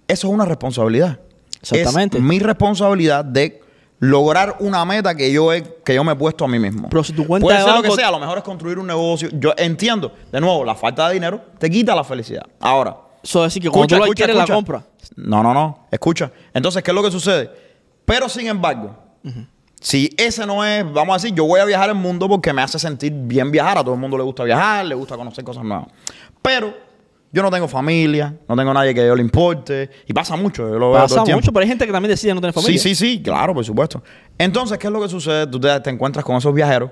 Eso 0.07 0.27
es 0.27 0.33
una 0.33 0.45
responsabilidad. 0.45 1.19
Exactamente. 1.61 2.17
Es 2.17 2.23
mi 2.23 2.39
responsabilidad 2.39 3.25
de 3.25 3.61
lograr 3.99 4.57
una 4.59 4.85
meta 4.85 5.15
que 5.15 5.31
yo 5.31 5.51
he, 5.53 5.63
que 5.83 5.95
yo 5.95 6.03
me 6.03 6.11
he 6.11 6.15
puesto 6.15 6.45
a 6.45 6.47
mí 6.47 6.59
mismo. 6.59 6.89
Pero 6.89 7.03
si 7.03 7.13
tu 7.13 7.25
cuenta 7.25 7.45
Puede 7.45 7.57
de 7.59 7.63
ser 7.63 7.73
lo 7.75 7.81
que 7.81 7.91
sea, 7.91 8.09
a 8.09 8.11
lo 8.11 8.19
mejor 8.19 8.37
es 8.37 8.43
construir 8.43 8.77
un 8.77 8.87
negocio. 8.87 9.29
Yo 9.33 9.53
entiendo, 9.57 10.11
de 10.31 10.41
nuevo, 10.41 10.63
la 10.63 10.75
falta 10.75 11.07
de 11.07 11.15
dinero 11.15 11.41
te 11.57 11.69
quita 11.69 11.95
la 11.95 12.03
felicidad. 12.03 12.45
Ahora, 12.59 12.97
Eso 13.23 13.43
es 13.43 13.51
decir 13.53 13.63
que 13.63 13.69
cuando 13.69 13.95
tú 13.95 14.03
la 14.03 14.13
quieres, 14.13 14.35
la 14.35 14.43
escucha. 14.43 14.55
compra. 14.55 14.85
No, 15.15 15.41
no, 15.41 15.53
no. 15.53 15.87
Escucha. 15.91 16.31
Entonces, 16.53 16.83
¿qué 16.83 16.91
es 16.91 16.95
lo 16.95 17.03
que 17.03 17.11
sucede? 17.11 17.49
Pero 18.05 18.29
sin 18.29 18.47
embargo, 18.47 18.95
si 19.79 20.13
ese 20.17 20.45
no 20.45 20.63
es, 20.63 20.83
vamos 20.91 21.15
a 21.15 21.17
decir, 21.17 21.35
yo 21.35 21.45
voy 21.45 21.59
a 21.59 21.65
viajar 21.65 21.89
el 21.89 21.95
mundo 21.95 22.27
porque 22.27 22.53
me 22.53 22.61
hace 22.61 22.77
sentir 22.77 23.11
bien 23.13 23.49
viajar. 23.49 23.79
A 23.79 23.83
todo 23.83 23.95
el 23.95 23.99
mundo 23.99 24.17
le 24.17 24.23
gusta 24.23 24.43
viajar, 24.43 24.85
le 24.85 24.93
gusta 24.93 25.15
conocer 25.15 25.43
cosas 25.43 25.63
nuevas. 25.63 25.87
Pero 26.41 26.73
yo 27.35 27.43
no 27.43 27.51
tengo 27.51 27.67
familia, 27.67 28.33
no 28.47 28.55
tengo 28.55 28.73
nadie 28.73 28.95
que 28.95 29.05
yo 29.05 29.13
le 29.13 29.21
importe. 29.21 29.89
Y 30.07 30.13
pasa 30.13 30.37
mucho, 30.37 30.69
yo 30.69 30.79
lo 30.79 30.91
veo 30.91 30.99
todo 30.99 31.01
Pasa 31.01 31.19
el 31.19 31.25
tiempo. 31.25 31.41
mucho, 31.41 31.51
pero 31.51 31.63
hay 31.63 31.67
gente 31.67 31.85
que 31.85 31.91
también 31.91 32.09
decide 32.09 32.33
no 32.33 32.39
tener 32.39 32.53
familia. 32.53 32.79
Sí, 32.79 32.95
sí, 32.95 33.15
sí, 33.17 33.21
claro, 33.21 33.53
por 33.53 33.65
supuesto. 33.65 34.01
Entonces, 34.37 34.77
¿qué 34.77 34.87
es 34.87 34.93
lo 34.93 35.01
que 35.01 35.09
sucede? 35.09 35.45
Tú 35.45 35.59
te, 35.59 35.77
te 35.81 35.89
encuentras 35.89 36.23
con 36.23 36.37
esos 36.37 36.53
viajeros 36.53 36.91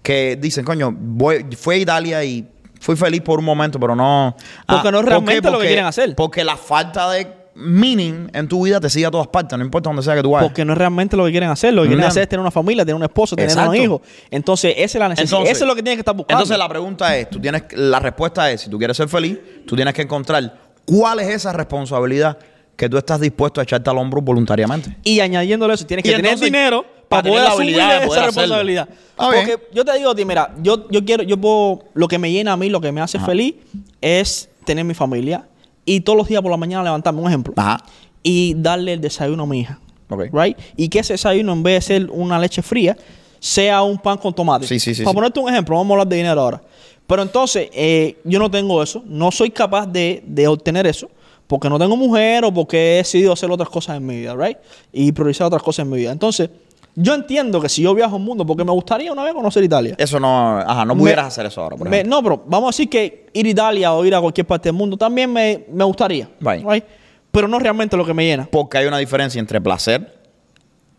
que 0.00 0.36
dicen, 0.40 0.64
coño, 0.64 0.94
voy, 0.96 1.44
fui 1.56 1.74
a 1.74 1.78
Italia 1.78 2.22
y 2.22 2.48
fui 2.78 2.94
feliz 2.94 3.22
por 3.22 3.40
un 3.40 3.44
momento, 3.44 3.80
pero 3.80 3.96
no... 3.96 4.36
Porque 4.68 4.92
no 4.92 4.98
es 4.98 5.02
¿por 5.02 5.10
realmente 5.10 5.42
qué? 5.42 5.50
lo 5.50 5.58
que 5.58 5.66
quieren 5.66 5.86
hacer. 5.86 6.14
Porque 6.14 6.44
la 6.44 6.56
falta 6.56 7.10
de 7.10 7.41
meaning 7.54 8.28
en 8.32 8.48
tu 8.48 8.64
vida 8.64 8.80
te 8.80 8.88
sigue 8.88 9.06
a 9.06 9.10
todas 9.10 9.26
partes, 9.28 9.58
no 9.58 9.64
importa 9.64 9.90
donde 9.90 10.02
sea 10.02 10.14
que 10.14 10.22
tú 10.22 10.30
vayas. 10.30 10.48
Porque 10.48 10.64
no 10.64 10.72
es 10.72 10.78
realmente 10.78 11.16
lo 11.16 11.24
que 11.24 11.30
quieren 11.30 11.50
hacer. 11.50 11.74
Lo 11.74 11.82
que 11.82 11.88
quieren 11.88 12.02
No. 12.02 12.08
hacer 12.08 12.22
es 12.22 12.28
tener 12.28 12.40
una 12.40 12.50
familia, 12.50 12.84
tener 12.84 12.96
un 12.96 13.02
esposo, 13.02 13.36
tener 13.36 13.50
Exacto. 13.50 13.70
un 13.70 13.76
hijo. 13.76 14.02
Entonces, 14.30 14.74
esa 14.76 14.98
es 14.98 15.00
la 15.00 15.08
necesidad. 15.10 15.32
Entonces- 15.40 15.56
Eso 15.56 15.64
es 15.64 15.68
lo 15.68 15.74
que 15.74 15.82
tienes 15.82 15.96
que 15.96 16.00
estar 16.00 16.16
buscando. 16.16 16.40
Entonces 16.42 16.58
la 16.58 16.68
pregunta 16.68 17.16
es, 17.16 17.28
tú 17.30 17.40
tienes, 17.40 17.64
la 17.72 18.00
respuesta 18.00 18.50
es, 18.50 18.62
si 18.62 18.70
tú 18.70 18.78
quieres 18.78 18.96
ser 18.96 19.08
feliz, 19.08 19.38
tú 19.66 19.76
tienes 19.76 19.92
que 19.94 20.02
encontrar 20.02 20.56
cuál 20.84 21.20
es 21.20 21.28
esa 21.28 21.52
responsabilidad 21.52 22.38
que 22.76 22.88
tú 22.88 22.96
estás 22.96 23.20
dispuesto 23.20 23.60
a 23.60 23.64
echarte 23.64 23.90
al 23.90 23.98
hombro 23.98 24.22
voluntariamente. 24.22 24.96
y 25.04 25.20
añadiéndole 25.20 25.74
eso, 25.74 25.86
tienes 25.86 26.02
que 26.04 26.10
tener 26.10 26.24
entonces, 26.26 26.46
dinero 26.46 26.82
para 26.82 27.08
para 27.08 27.22
tener 27.24 27.34
poder 27.38 27.44
la 27.44 27.50
asumir 27.50 27.74
habilidad 27.74 28.00
de 28.00 28.06
poder 28.06 28.18
esa 28.22 28.26
responsabilidad. 28.26 28.88
Ah. 29.18 29.30
Porque 29.34 29.58
yo 29.74 29.84
te 29.84 29.98
digo 29.98 30.10
a 30.10 30.14
ti, 30.14 30.24
mira, 30.24 30.54
yo, 30.62 30.88
yo 30.90 31.04
quiero, 31.04 31.22
yo 31.22 31.36
puedo, 31.36 31.84
lo 31.92 32.08
que 32.08 32.18
me 32.18 32.32
llena 32.32 32.54
a 32.54 32.56
mí, 32.56 32.70
lo 32.70 32.80
que 32.80 32.90
me 32.90 33.02
hace 33.02 33.18
feliz, 33.20 33.56
es 34.00 34.48
tener 34.64 34.84
mi 34.86 34.94
familia 34.94 35.46
y 35.84 36.00
todos 36.00 36.16
los 36.16 36.28
días 36.28 36.42
por 36.42 36.50
la 36.50 36.56
mañana 36.56 36.84
levantarme, 36.84 37.20
un 37.20 37.28
ejemplo, 37.28 37.54
Ajá. 37.56 37.82
y 38.22 38.54
darle 38.56 38.94
el 38.94 39.00
desayuno 39.00 39.44
a 39.44 39.46
mi 39.46 39.60
hija. 39.60 39.78
Right? 40.08 40.58
Y 40.76 40.88
que 40.88 40.98
ese 40.98 41.14
desayuno, 41.14 41.52
en 41.52 41.62
vez 41.62 41.74
de 41.86 41.94
ser 41.94 42.10
una 42.10 42.38
leche 42.38 42.60
fría, 42.60 42.96
sea 43.40 43.82
un 43.82 43.98
pan 43.98 44.18
con 44.18 44.34
tomate. 44.34 44.66
Sí, 44.66 44.78
sí, 44.78 44.94
sí, 44.94 45.02
Para 45.02 45.14
ponerte 45.14 45.40
un 45.40 45.48
ejemplo, 45.48 45.76
vamos 45.76 45.90
a 45.90 45.94
hablar 45.94 46.08
de 46.08 46.16
dinero 46.16 46.40
ahora. 46.40 46.62
Pero 47.06 47.22
entonces, 47.22 47.68
eh, 47.72 48.18
yo 48.24 48.38
no 48.38 48.50
tengo 48.50 48.82
eso, 48.82 49.02
no 49.06 49.30
soy 49.30 49.50
capaz 49.50 49.86
de, 49.86 50.22
de 50.26 50.46
obtener 50.46 50.86
eso, 50.86 51.10
porque 51.46 51.68
no 51.68 51.78
tengo 51.78 51.96
mujer 51.96 52.44
o 52.44 52.52
porque 52.52 52.76
he 52.76 52.96
decidido 52.98 53.32
hacer 53.32 53.50
otras 53.50 53.68
cosas 53.68 53.96
en 53.96 54.06
mi 54.06 54.20
vida, 54.20 54.34
right? 54.36 54.58
Y 54.92 55.12
priorizar 55.12 55.46
otras 55.46 55.62
cosas 55.62 55.84
en 55.84 55.90
mi 55.90 55.98
vida. 55.98 56.12
Entonces, 56.12 56.50
yo 56.94 57.14
entiendo 57.14 57.60
que 57.60 57.68
si 57.68 57.82
yo 57.82 57.94
viajo 57.94 58.16
al 58.16 58.22
mundo, 58.22 58.44
porque 58.44 58.64
me 58.64 58.72
gustaría 58.72 59.10
una 59.12 59.24
vez 59.24 59.32
conocer 59.34 59.64
Italia. 59.64 59.94
Eso 59.98 60.20
no, 60.20 60.58
ajá, 60.58 60.84
no 60.84 60.94
Me- 60.94 61.00
pudieras 61.00 61.26
hacer 61.26 61.46
eso 61.46 61.62
ahora, 61.62 61.76
por 61.76 61.88
Me- 61.88 61.96
ejemplo. 62.00 62.16
no, 62.16 62.22
pero 62.22 62.42
vamos 62.46 62.68
a 62.68 62.70
decir 62.70 62.88
que 62.90 63.26
ir 63.32 63.46
a 63.46 63.48
Italia 63.48 63.92
o 63.94 64.04
ir 64.04 64.14
a 64.14 64.20
cualquier 64.20 64.46
parte 64.46 64.68
del 64.68 64.74
mundo 64.76 64.96
también 64.96 65.32
me, 65.32 65.64
me 65.72 65.84
gustaría. 65.84 66.28
Right. 66.40 66.64
right? 66.68 66.84
Pero 67.30 67.48
no 67.48 67.58
realmente 67.58 67.96
lo 67.96 68.04
que 68.04 68.12
me 68.12 68.24
llena. 68.26 68.46
Porque 68.50 68.76
hay 68.78 68.86
una 68.86 68.98
diferencia 68.98 69.38
entre 69.38 69.60
placer 69.60 70.20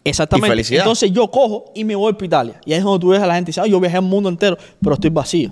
Exactamente. 0.06 0.48
Y 0.48 0.50
felicidad. 0.50 0.82
Entonces 0.82 1.12
yo 1.12 1.30
cojo 1.32 1.66
y 1.74 1.84
me 1.86 1.96
voy 1.96 2.12
para 2.14 2.26
Italia. 2.26 2.62
Y 2.66 2.74
ahí 2.74 2.80
es 2.80 2.84
donde 2.84 3.00
tú 3.00 3.10
ves 3.10 3.22
a 3.22 3.26
la 3.28 3.36
gente 3.36 3.50
y 3.50 3.54
dices, 3.54 3.64
"Ay, 3.64 3.72
yo 3.72 3.80
viajé 3.80 3.96
el 3.98 4.02
mundo 4.04 4.28
entero, 4.28 4.58
pero 4.82 4.96
estoy 4.96 5.10
vacío. 5.12 5.50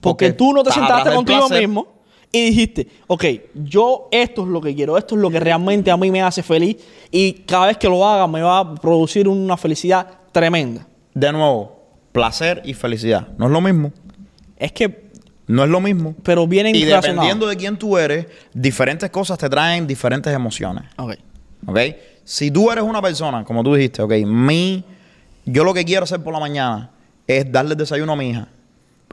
Porque, 0.00 0.26
Porque 0.26 0.32
tú 0.32 0.52
no 0.52 0.62
te 0.64 0.72
sentaste 0.72 1.12
contigo 1.14 1.46
placer. 1.46 1.60
mismo 1.68 1.86
y 2.32 2.42
dijiste, 2.46 2.88
ok, 3.06 3.24
yo 3.54 4.08
esto 4.10 4.42
es 4.42 4.48
lo 4.48 4.60
que 4.60 4.74
quiero, 4.74 4.98
esto 4.98 5.14
es 5.14 5.20
lo 5.20 5.30
que 5.30 5.40
realmente 5.40 5.90
a 5.90 5.96
mí 5.96 6.10
me 6.10 6.22
hace 6.22 6.42
feliz 6.42 6.76
y 7.10 7.32
cada 7.32 7.66
vez 7.68 7.76
que 7.78 7.88
lo 7.88 8.06
haga 8.06 8.26
me 8.26 8.42
va 8.42 8.58
a 8.58 8.74
producir 8.74 9.28
una 9.28 9.56
felicidad 9.56 10.06
tremenda. 10.32 10.86
De 11.14 11.32
nuevo, 11.32 11.80
placer 12.12 12.62
y 12.64 12.74
felicidad. 12.74 13.28
No 13.38 13.46
es 13.46 13.52
lo 13.52 13.60
mismo. 13.60 13.92
Es 14.56 14.72
que, 14.72 15.10
No 15.46 15.64
es 15.64 15.70
lo 15.70 15.80
mismo. 15.80 16.14
pero 16.22 16.46
vienen 16.46 16.74
Y 16.74 16.84
dependiendo 16.84 17.46
de 17.46 17.56
quién 17.56 17.78
tú 17.78 17.96
eres, 17.96 18.26
diferentes 18.52 19.08
cosas 19.10 19.38
te 19.38 19.48
traen 19.48 19.86
diferentes 19.86 20.32
emociones. 20.32 20.84
Ok. 20.98 21.14
¿Ok? 21.66 21.78
Si 22.24 22.50
tú 22.50 22.70
eres 22.70 22.84
una 22.84 23.00
persona, 23.00 23.44
como 23.44 23.62
tú 23.62 23.74
dijiste, 23.74 24.02
ok, 24.02 24.12
mi, 24.26 24.84
yo 25.44 25.64
lo 25.64 25.72
que 25.72 25.84
quiero 25.84 26.04
hacer 26.04 26.22
por 26.22 26.32
la 26.32 26.40
mañana 26.40 26.90
es 27.26 27.50
darle 27.50 27.72
el 27.72 27.78
desayuno 27.78 28.12
a 28.12 28.16
mi 28.16 28.30
hija. 28.30 28.48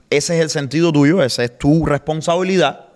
Ese 0.09 0.35
es 0.35 0.41
el 0.41 0.49
sentido 0.49 0.91
tuyo, 0.91 1.23
esa 1.23 1.43
es 1.43 1.57
tu 1.57 1.85
responsabilidad, 1.85 2.87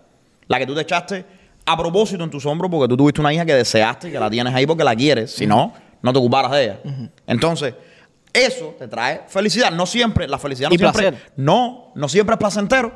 la 0.47 0.59
que 0.59 0.65
tú 0.65 0.73
te 0.75 0.81
echaste 0.81 1.25
a 1.65 1.75
propósito 1.77 2.23
en 2.23 2.29
tus 2.29 2.45
hombros 2.45 2.71
porque 2.71 2.87
tú 2.87 2.95
tuviste 2.97 3.19
una 3.21 3.33
hija 3.33 3.45
que 3.45 3.53
deseaste, 3.53 4.11
que 4.11 4.19
la 4.19 4.29
tienes 4.29 4.53
ahí 4.53 4.65
porque 4.65 4.83
la 4.83 4.95
quieres. 4.95 5.31
Si 5.33 5.45
no, 5.45 5.73
no 6.01 6.13
te 6.13 6.19
ocuparas 6.19 6.51
de 6.51 6.63
ella. 6.63 6.79
Entonces, 7.25 7.73
Eso 8.33 8.75
te 8.77 8.87
trae 8.87 9.23
felicidad. 9.27 9.71
No 9.71 9.85
siempre, 9.87 10.27
la 10.27 10.37
felicidad 10.37 10.69
no 10.69 10.75
Y 10.75 10.77
siempre. 10.77 11.11
placer. 11.11 11.31
No, 11.37 11.91
no 11.95 12.07
siempre 12.07 12.33
es 12.35 12.37
placentero. 12.39 12.93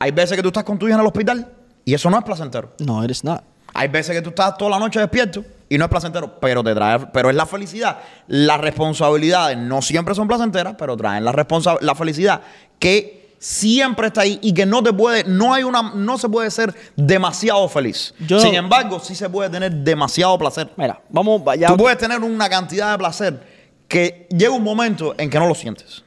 Hay 0.00 0.10
veces 0.10 0.36
que 0.36 0.42
tú 0.42 0.48
estás 0.48 0.64
con 0.64 0.78
tu 0.78 0.86
hija 0.86 0.94
en 0.96 1.00
el 1.00 1.06
hospital 1.06 1.48
y 1.84 1.94
eso 1.94 2.10
no 2.10 2.18
es 2.18 2.24
placentero. 2.24 2.72
No, 2.80 3.04
it 3.04 3.10
is 3.10 3.22
not. 3.22 3.42
Hay 3.74 3.88
veces 3.88 4.14
que 4.16 4.20
tú 4.20 4.30
estás 4.30 4.56
toda 4.58 4.70
la 4.72 4.78
noche 4.80 4.98
despierto 4.98 5.44
y 5.68 5.78
no 5.78 5.84
es 5.84 5.90
placentero, 5.90 6.38
pero 6.40 6.62
te 6.64 6.74
trae, 6.74 6.98
pero 7.12 7.30
es 7.30 7.36
la 7.36 7.46
felicidad. 7.46 7.98
Las 8.26 8.60
responsabilidades 8.60 9.56
no 9.56 9.80
siempre 9.80 10.14
son 10.14 10.26
placenteras, 10.28 10.74
pero 10.76 10.96
traen 10.96 11.24
la 11.24 11.32
responsa- 11.32 11.78
la 11.80 11.94
felicidad 11.94 12.40
que 12.80 13.21
siempre 13.44 14.06
está 14.06 14.20
ahí 14.20 14.38
y 14.40 14.54
que 14.54 14.64
no 14.64 14.84
te 14.84 14.92
puede, 14.92 15.24
no 15.24 15.52
hay 15.52 15.64
una, 15.64 15.82
no 15.94 16.16
se 16.16 16.28
puede 16.28 16.48
ser 16.48 16.72
demasiado 16.94 17.68
feliz. 17.68 18.14
Yo- 18.20 18.38
Sin 18.38 18.54
embargo, 18.54 19.00
sí 19.00 19.16
se 19.16 19.28
puede 19.28 19.50
tener 19.50 19.72
demasiado 19.72 20.38
placer. 20.38 20.70
Mira, 20.76 21.00
vamos, 21.08 21.42
ya. 21.58 21.66
Tú 21.66 21.76
puedes 21.76 21.98
tener 21.98 22.20
una 22.20 22.48
cantidad 22.48 22.92
de 22.92 22.98
placer 22.98 23.42
que 23.88 24.28
llega 24.30 24.52
un 24.52 24.62
momento 24.62 25.14
en 25.18 25.28
que 25.28 25.38
no 25.40 25.48
lo 25.48 25.56
sientes. 25.56 26.04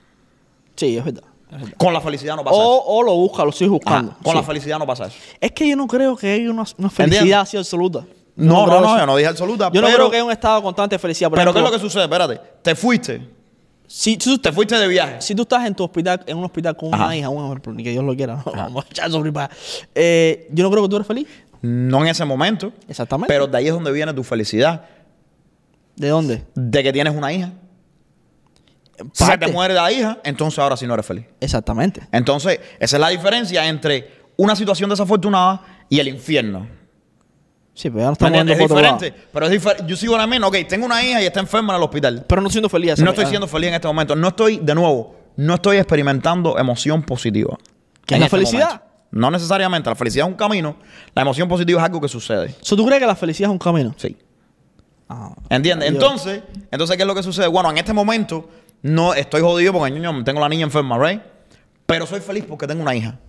Sí, 0.78 0.98
es 0.98 1.04
verdad. 1.04 1.24
es 1.52 1.60
verdad. 1.60 1.76
Con 1.78 1.94
la 1.94 2.00
felicidad 2.00 2.38
no 2.38 2.44
pasa 2.46 2.56
eso. 2.56 2.66
O, 2.70 3.00
o 3.00 3.04
lo 3.04 3.14
busca, 3.16 3.44
lo 3.44 3.50
estoy 3.50 3.68
buscando. 3.68 4.12
Ajá, 4.14 4.20
con 4.24 4.32
Sí. 4.32 4.38
la 4.40 4.44
felicidad 4.44 4.80
no 4.80 4.88
pasa 4.88 5.08
eso. 5.08 5.18
Es 5.42 5.52
que 5.52 5.68
yo 5.68 5.76
no 5.76 5.88
creo 5.88 6.16
que 6.16 6.32
haya 6.32 6.50
una, 6.50 6.64
una 6.78 6.90
felicidad 6.90 7.04
¿Entiendes? 7.22 7.36
así 7.36 7.58
absoluta. 7.58 8.06
No, 8.38 8.66
no, 8.66 8.80
no, 8.82 8.88
eso. 8.88 8.98
yo 9.00 9.06
no 9.06 9.16
dije 9.18 9.30
absoluta. 9.30 9.70
Yo 9.74 9.82
no 9.82 9.88
creo 9.88 10.10
que 10.10 10.16
haya 10.18 10.24
un 10.26 10.32
estado 10.32 10.62
constante 10.64 10.96
de 10.96 11.00
felicidad. 11.00 11.30
Por 11.30 11.38
pero 11.40 11.52
¿qué 11.54 11.60
es 11.60 11.66
lo 11.66 11.72
que 11.72 11.80
sucede? 11.80 12.04
Espérate. 12.04 12.40
Te 12.62 12.76
fuiste. 12.76 13.35
Si, 13.88 14.18
si, 14.20 14.38
Te 14.40 14.52
fuiste 14.52 14.78
de 14.78 14.88
viaje. 14.88 15.22
si 15.22 15.36
tú 15.36 15.44
estás 15.44 15.66
en 15.66 15.76
tu 15.76 15.84
hospital, 15.84 16.24
en 16.26 16.38
un 16.38 16.46
hospital 16.46 16.76
con 16.76 16.94
Ajá. 16.94 17.06
una 17.06 17.18
hija, 17.18 17.30
un 17.30 17.46
ejemplo, 17.46 17.74
ni 17.74 17.84
que 17.84 17.92
Dios 17.92 18.04
lo 18.04 18.16
quiera, 18.16 18.42
vamos 18.46 18.86
a 19.38 19.50
eh, 19.94 20.48
Yo 20.52 20.64
no 20.64 20.72
creo 20.72 20.84
que 20.84 20.90
tú 20.90 20.96
eres 20.96 21.08
feliz. 21.08 21.28
No 21.62 22.02
en 22.02 22.08
ese 22.08 22.26
momento. 22.26 22.72
Exactamente. 22.88 23.34
Pero 23.34 23.48
de 23.48 23.58
ahí 23.58 23.68
es 23.68 23.74
donde 23.74 23.92
viene 23.92 24.14
tu 24.14 24.24
felicidad. 24.24 24.86
¿De 25.96 26.10
dónde? 26.10 26.46
De 26.54 26.84
que 26.84 26.94
tienes 26.94 27.16
una 27.16 27.32
hija. 27.32 27.52
Si 29.12 29.38
te 29.38 29.48
muere 29.48 29.74
la 29.74 29.92
hija, 29.92 30.20
entonces 30.24 30.60
ahora 30.60 30.78
sí 30.78 30.88
no 30.88 30.94
eres 30.94 31.06
feliz. 31.06 31.26
Exactamente. 31.40 32.08
Entonces, 32.12 32.60
esa 32.80 32.96
es 32.98 33.00
la 33.00 33.10
diferencia 33.10 33.68
entre 33.68 34.26
una 34.38 34.56
situación 34.56 34.90
desafortunada 34.90 35.86
y 35.90 36.00
el 36.00 36.08
infierno. 36.08 36.68
Sí, 37.76 37.90
pero 37.90 38.00
ya 38.00 38.06
no 38.06 38.10
¿Me 38.10 38.14
estamos 38.14 38.40
entiendes? 38.40 38.60
Es 38.60 38.72
lado. 38.72 38.96
diferente. 38.98 39.28
Pero 39.34 39.46
es 39.46 39.52
diferente. 39.52 39.84
Yo 39.88 39.98
sigo 39.98 40.16
ahora 40.16 40.48
Ok, 40.48 40.56
tengo 40.68 40.86
una 40.86 41.04
hija 41.04 41.22
y 41.22 41.26
está 41.26 41.42
enferma 41.42 41.74
en 41.74 41.78
el 41.78 41.84
hospital. 41.84 42.26
Pero 42.28 42.42
no 42.42 42.50
siendo 42.50 42.70
feliz. 42.70 42.98
No 43.00 43.10
estoy 43.12 43.26
siendo 43.28 43.48
feliz 43.48 43.68
en 43.68 43.76
este 43.76 43.88
momento. 43.88 44.16
No 44.16 44.30
estoy, 44.30 44.58
de 44.58 44.74
nuevo, 44.74 45.16
no 45.36 45.56
estoy 45.56 45.78
experimentando 45.78 46.58
emoción 46.58 47.04
positiva. 47.04 47.58
¿Qué 48.06 48.16
es 48.16 48.18
En 48.18 48.20
la 48.22 48.26
este 48.28 48.38
felicidad? 48.38 48.68
momento. 48.70 48.86
No 49.12 49.30
necesariamente. 49.32 49.90
La 49.90 49.96
felicidad 49.96 50.26
es 50.26 50.32
un 50.32 50.38
camino. 50.38 50.78
La 51.14 51.22
emoción 51.22 51.50
positiva 51.50 51.82
es 51.82 51.86
algo 51.86 52.00
que 52.00 52.08
sucede. 52.08 52.56
So, 52.62 52.76
¿Tú 52.78 52.86
crees 52.86 53.02
que 53.02 53.08
la 53.08 53.16
felicidad 53.16 53.50
es 53.50 53.52
un 53.52 53.60
camino? 53.60 53.94
Sí. 53.98 54.16
Ah. 55.10 55.34
¿Entiendes? 55.50 55.90
Entonces, 55.90 56.44
entonces, 56.72 56.96
¿qué 56.96 57.04
es 57.04 57.08
lo 57.08 57.14
que 57.14 57.24
sucede? 57.24 57.48
Bueno, 57.48 57.70
en 57.72 57.78
este 57.78 57.92
momento 57.94 58.50
no 58.84 59.14
estoy 59.14 59.42
jodido 59.42 59.74
porque 59.74 59.92
ñoño, 59.92 60.24
tengo 60.24 60.40
la 60.40 60.50
niña 60.50 60.64
enferma, 60.64 60.98
¿right? 60.98 61.22
Pero 61.86 62.08
soy 62.08 62.22
feliz 62.22 62.46
porque 62.48 62.66
tengo 62.68 62.82
una 62.82 62.96
hija. 62.96 63.20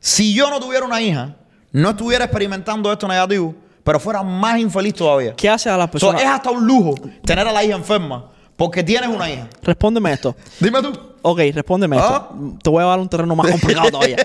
Si 0.00 0.34
yo 0.34 0.50
no 0.50 0.60
tuviera 0.60 0.84
una 0.84 1.00
hija, 1.00 1.36
no 1.72 1.90
estuviera 1.90 2.24
experimentando 2.24 2.90
esto 2.92 3.06
negativo, 3.06 3.54
pero 3.86 4.00
fuera 4.00 4.20
más 4.24 4.58
infeliz 4.58 4.94
todavía. 4.94 5.34
¿Qué 5.36 5.48
hace 5.48 5.70
a 5.70 5.76
la 5.76 5.84
So, 5.84 5.90
persona? 5.92 6.18
es 6.18 6.26
hasta 6.26 6.50
un 6.50 6.66
lujo 6.66 6.96
tener 7.24 7.46
a 7.46 7.52
la 7.52 7.62
hija 7.62 7.76
enferma 7.76 8.32
porque 8.56 8.82
tienes 8.82 9.08
una 9.08 9.30
hija. 9.30 9.48
Respóndeme 9.62 10.12
esto. 10.12 10.34
Dime 10.58 10.82
tú. 10.82 10.92
Ok, 11.22 11.38
respóndeme 11.54 11.96
Ah. 11.96 12.28
esto. 12.32 12.56
Te 12.64 12.68
voy 12.70 12.82
a 12.82 12.86
dar 12.86 12.98
un 12.98 13.08
terreno 13.08 13.36
más 13.36 13.48
complicado 13.48 13.88
todavía. 13.92 14.16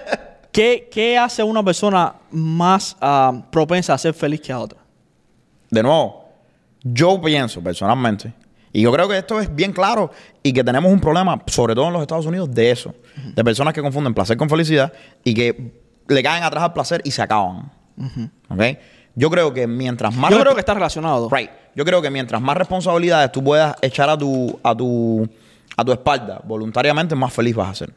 ¿Qué, 0.52 0.88
qué 0.90 1.18
hace 1.18 1.42
a 1.42 1.44
una 1.44 1.62
persona 1.62 2.14
más 2.30 2.96
ah, 3.00 3.42
propensa 3.52 3.92
a 3.92 3.98
ser 3.98 4.14
feliz 4.14 4.40
que 4.40 4.52
a 4.52 4.58
otra? 4.58 4.80
De 5.70 5.82
nuevo, 5.82 6.24
yo 6.82 7.20
pienso 7.20 7.60
personalmente, 7.62 8.32
y 8.72 8.80
yo 8.82 8.90
creo 8.92 9.06
que 9.06 9.18
esto 9.18 9.38
es 9.38 9.54
bien 9.54 9.72
claro 9.72 10.10
y 10.42 10.52
que 10.54 10.64
tenemos 10.64 10.90
un 10.90 10.98
problema, 10.98 11.40
sobre 11.46 11.74
todo 11.74 11.88
en 11.88 11.92
los 11.92 12.02
Estados 12.02 12.24
Unidos, 12.26 12.50
de 12.54 12.70
eso. 12.70 12.94
De 13.34 13.44
personas 13.44 13.74
que 13.74 13.82
confunden 13.82 14.14
placer 14.14 14.36
con 14.38 14.48
felicidad 14.48 14.92
y 15.22 15.34
que 15.34 15.72
le 16.08 16.22
caen 16.22 16.42
atrás 16.42 16.64
al 16.64 16.72
placer 16.72 17.02
y 17.04 17.10
se 17.10 17.20
acaban. 17.22 17.70
¿Ok? 18.48 18.62
Yo 19.14 19.30
creo 19.30 19.52
que 19.52 19.66
mientras 19.66 20.14
más... 20.14 20.30
Yo 20.30 20.40
creo 20.40 20.54
que 20.54 20.60
está 20.60 20.74
relacionado. 20.74 21.28
Right. 21.28 21.50
Yo 21.74 21.84
creo 21.84 22.00
que 22.00 22.10
mientras 22.10 22.40
más 22.40 22.56
responsabilidades 22.56 23.32
tú 23.32 23.42
puedas 23.42 23.76
echar 23.82 24.08
a 24.08 24.16
tu, 24.16 24.58
a 24.62 24.74
tu, 24.74 25.28
a 25.76 25.84
tu 25.84 25.92
espalda 25.92 26.40
voluntariamente, 26.44 27.14
más 27.14 27.32
feliz 27.32 27.54
vas 27.54 27.70
a 27.70 27.74
ser. 27.74 27.94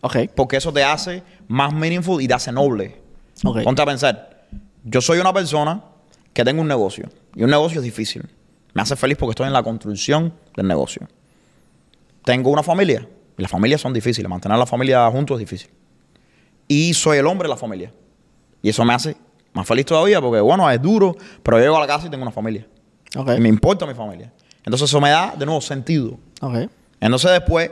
Ok. 0.00 0.16
Porque 0.34 0.56
eso 0.56 0.72
te 0.72 0.84
hace 0.84 1.22
más 1.48 1.72
meaningful 1.72 2.22
y 2.22 2.28
te 2.28 2.34
hace 2.34 2.52
noble. 2.52 3.00
Ok. 3.44 3.62
Ponte 3.64 3.82
a 3.82 3.86
pensar. 3.86 4.46
Yo 4.84 5.00
soy 5.00 5.18
una 5.18 5.32
persona 5.32 5.82
que 6.32 6.44
tengo 6.44 6.62
un 6.62 6.68
negocio. 6.68 7.08
Y 7.34 7.42
un 7.42 7.50
negocio 7.50 7.80
es 7.80 7.84
difícil. 7.84 8.28
Me 8.74 8.82
hace 8.82 8.96
feliz 8.96 9.16
porque 9.18 9.30
estoy 9.30 9.46
en 9.46 9.52
la 9.52 9.62
construcción 9.62 10.32
del 10.56 10.68
negocio. 10.68 11.08
Tengo 12.24 12.50
una 12.50 12.62
familia. 12.62 13.08
Y 13.36 13.42
las 13.42 13.50
familias 13.50 13.80
son 13.80 13.92
difíciles. 13.92 14.28
Mantener 14.28 14.58
la 14.58 14.66
familia 14.66 15.08
juntos 15.10 15.36
es 15.36 15.40
difícil. 15.40 15.70
Y 16.68 16.92
soy 16.94 17.18
el 17.18 17.26
hombre 17.26 17.46
de 17.48 17.50
la 17.54 17.56
familia. 17.56 17.92
Y 18.62 18.68
eso 18.68 18.84
me 18.84 18.92
hace 18.94 19.16
más 19.52 19.66
feliz 19.66 19.86
todavía 19.86 20.20
porque, 20.20 20.40
bueno, 20.40 20.70
es 20.70 20.80
duro, 20.80 21.16
pero 21.42 21.56
yo 21.58 21.64
llego 21.64 21.76
a 21.76 21.80
la 21.80 21.86
casa 21.86 22.06
y 22.06 22.10
tengo 22.10 22.22
una 22.22 22.30
familia. 22.32 22.66
Y 23.36 23.40
me 23.40 23.48
importa 23.48 23.86
mi 23.86 23.94
familia. 23.94 24.32
Entonces 24.64 24.88
eso 24.90 25.00
me 25.00 25.10
da, 25.10 25.34
de 25.36 25.46
nuevo, 25.46 25.60
sentido. 25.60 26.18
Entonces 27.00 27.30
después 27.30 27.70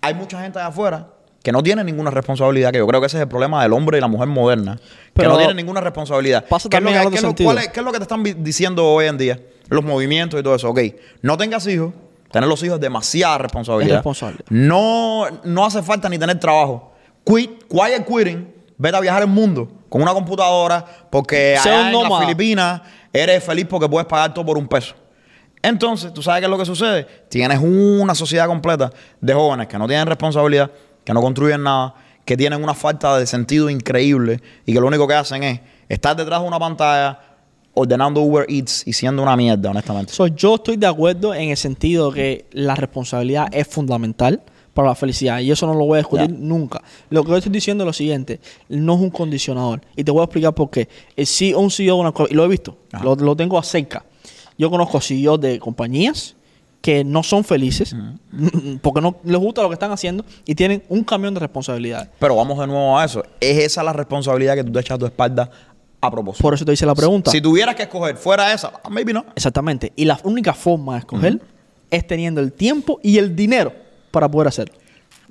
hay 0.00 0.14
mucha 0.14 0.40
gente 0.42 0.58
allá 0.58 0.68
afuera 0.68 1.06
que 1.42 1.52
no 1.52 1.62
tiene 1.62 1.82
ninguna 1.84 2.10
responsabilidad, 2.10 2.70
que 2.72 2.78
yo 2.78 2.86
creo 2.86 3.00
que 3.00 3.06
ese 3.06 3.16
es 3.16 3.22
el 3.22 3.28
problema 3.28 3.62
del 3.62 3.72
hombre 3.72 3.96
y 3.96 4.00
la 4.00 4.08
mujer 4.08 4.28
moderna, 4.28 4.78
Pero 5.14 5.28
que 5.30 5.32
no 5.32 5.38
tienen 5.38 5.56
ninguna 5.56 5.80
responsabilidad. 5.80 6.44
pasa 6.46 6.68
¿Qué 6.68 6.76
es, 6.76 6.82
lo 6.82 6.90
que, 6.90 6.94
al 6.96 7.00
otro 7.06 7.10
qué 7.12 7.16
es 7.16 7.22
lo- 7.22 7.28
sentido. 7.28 7.46
cuál 7.46 7.58
es- 7.58 7.68
qué 7.68 7.80
es 7.80 7.86
lo 7.86 7.92
que 7.92 7.98
te 7.98 8.02
están 8.04 8.22
diciendo 8.44 8.86
hoy 8.86 9.06
en 9.06 9.16
día? 9.16 9.40
Los 9.68 9.84
movimientos 9.84 10.38
y 10.38 10.42
todo 10.42 10.54
eso. 10.54 10.68
Ok, 10.68 10.80
no 11.22 11.38
tengas 11.38 11.66
hijos. 11.66 11.94
Tener 12.30 12.48
los 12.48 12.62
hijos 12.62 12.74
es 12.76 12.80
demasiada 12.80 13.38
responsabilidad. 13.38 13.90
Es 13.90 13.98
responsable. 13.98 14.38
No, 14.50 15.24
no 15.44 15.64
hace 15.64 15.82
falta 15.82 16.08
ni 16.08 16.18
tener 16.18 16.38
trabajo. 16.38 16.89
Quit, 17.24 17.64
quiet 17.68 18.06
quitting. 18.06 18.54
Vete 18.76 18.96
a 18.96 19.00
viajar 19.00 19.22
el 19.22 19.28
mundo 19.28 19.68
con 19.88 20.00
una 20.00 20.12
computadora 20.14 20.84
porque 21.10 21.56
Sea 21.62 21.88
allá 21.88 22.00
en 22.02 22.10
las. 22.10 22.20
Filipinas 22.20 22.80
eres 23.12 23.44
feliz 23.44 23.66
porque 23.68 23.88
puedes 23.88 24.06
pagar 24.06 24.32
todo 24.32 24.46
por 24.46 24.56
un 24.56 24.66
peso. 24.66 24.94
Entonces, 25.62 26.14
¿tú 26.14 26.22
sabes 26.22 26.40
qué 26.40 26.46
es 26.46 26.50
lo 26.50 26.56
que 26.56 26.64
sucede? 26.64 27.06
Tienes 27.28 27.58
una 27.58 28.14
sociedad 28.14 28.46
completa 28.46 28.90
de 29.20 29.34
jóvenes 29.34 29.66
que 29.66 29.78
no 29.78 29.86
tienen 29.86 30.06
responsabilidad, 30.06 30.70
que 31.04 31.12
no 31.12 31.20
construyen 31.20 31.62
nada, 31.62 31.94
que 32.24 32.36
tienen 32.36 32.62
una 32.62 32.74
falta 32.74 33.18
de 33.18 33.26
sentido 33.26 33.68
increíble 33.68 34.40
y 34.64 34.72
que 34.72 34.80
lo 34.80 34.86
único 34.86 35.06
que 35.06 35.14
hacen 35.14 35.42
es 35.42 35.60
estar 35.88 36.16
detrás 36.16 36.40
de 36.40 36.46
una 36.46 36.58
pantalla 36.58 37.20
ordenando 37.74 38.20
Uber 38.20 38.46
Eats 38.48 38.86
y 38.86 38.92
siendo 38.92 39.22
una 39.22 39.36
mierda, 39.36 39.70
honestamente. 39.70 40.12
So, 40.12 40.26
yo 40.28 40.54
estoy 40.54 40.76
de 40.76 40.86
acuerdo 40.86 41.34
en 41.34 41.50
el 41.50 41.56
sentido 41.56 42.12
que 42.12 42.46
la 42.52 42.74
responsabilidad 42.74 43.48
es 43.52 43.66
fundamental 43.66 44.42
para 44.74 44.88
la 44.88 44.94
felicidad 44.94 45.40
y 45.40 45.50
eso 45.50 45.66
no 45.66 45.74
lo 45.74 45.84
voy 45.84 45.96
a 45.96 45.98
discutir 45.98 46.30
nunca. 46.30 46.82
Lo 47.10 47.24
que 47.24 47.30
yo 47.30 47.36
estoy 47.36 47.52
diciendo 47.52 47.84
es 47.84 47.86
lo 47.86 47.92
siguiente, 47.92 48.40
no 48.68 48.94
es 48.94 49.00
un 49.00 49.10
condicionador 49.10 49.80
y 49.96 50.04
te 50.04 50.10
voy 50.10 50.20
a 50.20 50.24
explicar 50.24 50.54
por 50.54 50.70
qué. 50.70 50.88
El 51.16 51.26
CEO, 51.26 51.58
un 51.60 51.70
CEO 51.70 51.96
de 51.96 52.00
una 52.00 52.12
y 52.30 52.34
lo 52.34 52.44
he 52.44 52.48
visto, 52.48 52.76
lo, 53.02 53.14
lo 53.16 53.36
tengo 53.36 53.58
acerca. 53.58 54.04
Yo 54.60 54.70
conozco 54.70 55.00
CEOs 55.00 55.40
de 55.40 55.58
compañías 55.58 56.36
que 56.82 57.02
no 57.02 57.22
son 57.22 57.44
felices 57.44 57.96
porque 58.82 59.00
no 59.00 59.16
les 59.24 59.38
gusta 59.38 59.62
lo 59.62 59.68
que 59.68 59.74
están 59.74 59.90
haciendo 59.90 60.24
y 60.44 60.54
tienen 60.54 60.82
un 60.88 61.02
camión 61.02 61.32
de 61.32 61.40
responsabilidades. 61.40 62.08
Pero 62.18 62.36
vamos 62.36 62.58
de 62.58 62.66
nuevo 62.66 62.98
a 62.98 63.04
eso. 63.04 63.22
¿Es 63.40 63.58
esa 63.58 63.82
la 63.82 63.94
responsabilidad 63.94 64.54
que 64.56 64.64
tú 64.64 64.72
te 64.72 64.80
echas 64.80 64.96
a 64.96 64.98
tu 64.98 65.06
espalda 65.06 65.50
a 66.00 66.10
propósito? 66.10 66.42
Por 66.42 66.54
eso 66.54 66.64
te 66.64 66.72
hice 66.72 66.84
la 66.84 66.94
pregunta. 66.94 67.30
Si 67.30 67.40
tuvieras 67.40 67.74
que 67.74 67.84
escoger 67.84 68.16
fuera 68.16 68.52
esa, 68.52 68.72
ah, 68.84 68.90
maybe 68.90 69.14
no. 69.14 69.24
Exactamente. 69.34 69.92
Y 69.96 70.04
la 70.04 70.20
única 70.24 70.52
forma 70.52 70.92
de 70.92 70.98
escoger 71.00 71.40
es 71.90 72.06
teniendo 72.06 72.42
el 72.42 72.52
tiempo 72.52 73.00
y 73.02 73.16
el 73.16 73.34
dinero 73.34 73.72
para 74.10 74.28
poder 74.28 74.48
hacerlo. 74.48 74.74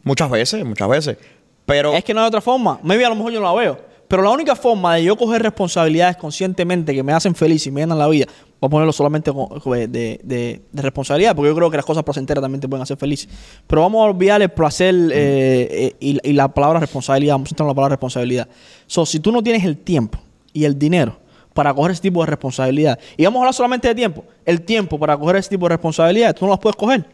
Muchas 0.04 0.30
veces, 0.30 0.64
muchas 0.66 0.88
veces. 0.90 1.18
Pero 1.66 1.94
Es 1.94 2.04
que 2.04 2.14
no 2.14 2.22
hay 2.22 2.28
otra 2.28 2.42
forma. 2.42 2.80
Maybe 2.84 3.06
a 3.06 3.10
lo 3.10 3.16
mejor 3.16 3.32
yo 3.32 3.40
no 3.40 3.54
la 3.54 3.60
veo. 3.60 3.90
Pero 4.08 4.24
la 4.24 4.32
única 4.32 4.56
forma 4.56 4.96
de 4.96 5.04
yo 5.04 5.16
coger 5.16 5.44
responsabilidades 5.44 6.18
conscientemente 6.18 6.96
que 6.96 7.04
me 7.04 7.14
hacen 7.14 7.36
feliz 7.36 7.68
y 7.68 7.72
me 7.72 7.82
llenan 7.82 8.00
la 8.00 8.08
vida, 8.08 8.26
voy 8.60 8.68
a 8.68 8.70
ponerlo 8.72 8.92
solamente 8.92 9.32
de, 9.32 9.88
de- 10.24 10.62
de 10.72 10.82
responsabilidad, 10.82 11.36
porque 11.36 11.50
yo 11.50 11.56
creo 11.56 11.70
que 11.70 11.78
las 11.78 11.86
cosas 11.86 12.04
placenteras 12.04 12.42
también 12.42 12.60
te 12.60 12.68
pueden 12.68 12.82
hacer 12.82 12.98
feliz. 12.98 13.30
Pero 13.68 13.84
vamos 13.84 14.02
a 14.02 14.10
olvidar 14.10 14.42
el 14.42 14.50
placer 14.50 14.96
eh, 14.96 15.68
eh, 15.72 15.96
y, 16.00 16.18
y 16.28 16.34
la 16.34 16.48
palabra 16.48 16.80
responsabilidad. 16.80 17.36
Vamos 17.36 17.48
a 17.48 17.50
centrar 17.50 17.66
en 17.66 17.70
la 17.70 17.76
palabra 17.76 17.96
responsabilidad. 17.98 18.48
So, 18.88 19.06
si 19.06 19.20
tú 19.20 19.32
no 19.32 19.44
tienes 19.44 19.64
el 19.64 19.78
tiempo 19.78 20.18
y 20.54 20.64
el 20.66 20.80
dinero 20.80 21.20
para 21.54 21.72
coger 21.72 21.92
ese 21.92 22.02
tipo 22.02 22.22
de 22.22 22.28
responsabilidad, 22.32 22.98
y 23.16 23.26
vamos 23.26 23.38
a 23.38 23.42
hablar 23.42 23.54
solamente 23.54 23.88
de 23.90 23.94
tiempo, 23.94 24.24
el 24.44 24.62
tiempo 24.64 24.98
para 24.98 25.16
coger 25.18 25.36
ese 25.36 25.50
tipo 25.52 25.68
de 25.68 25.76
responsabilidad, 25.76 26.36
tú 26.36 26.46
no 26.46 26.52
las 26.52 26.60
puedes 26.60 26.76
coger. 26.76 27.06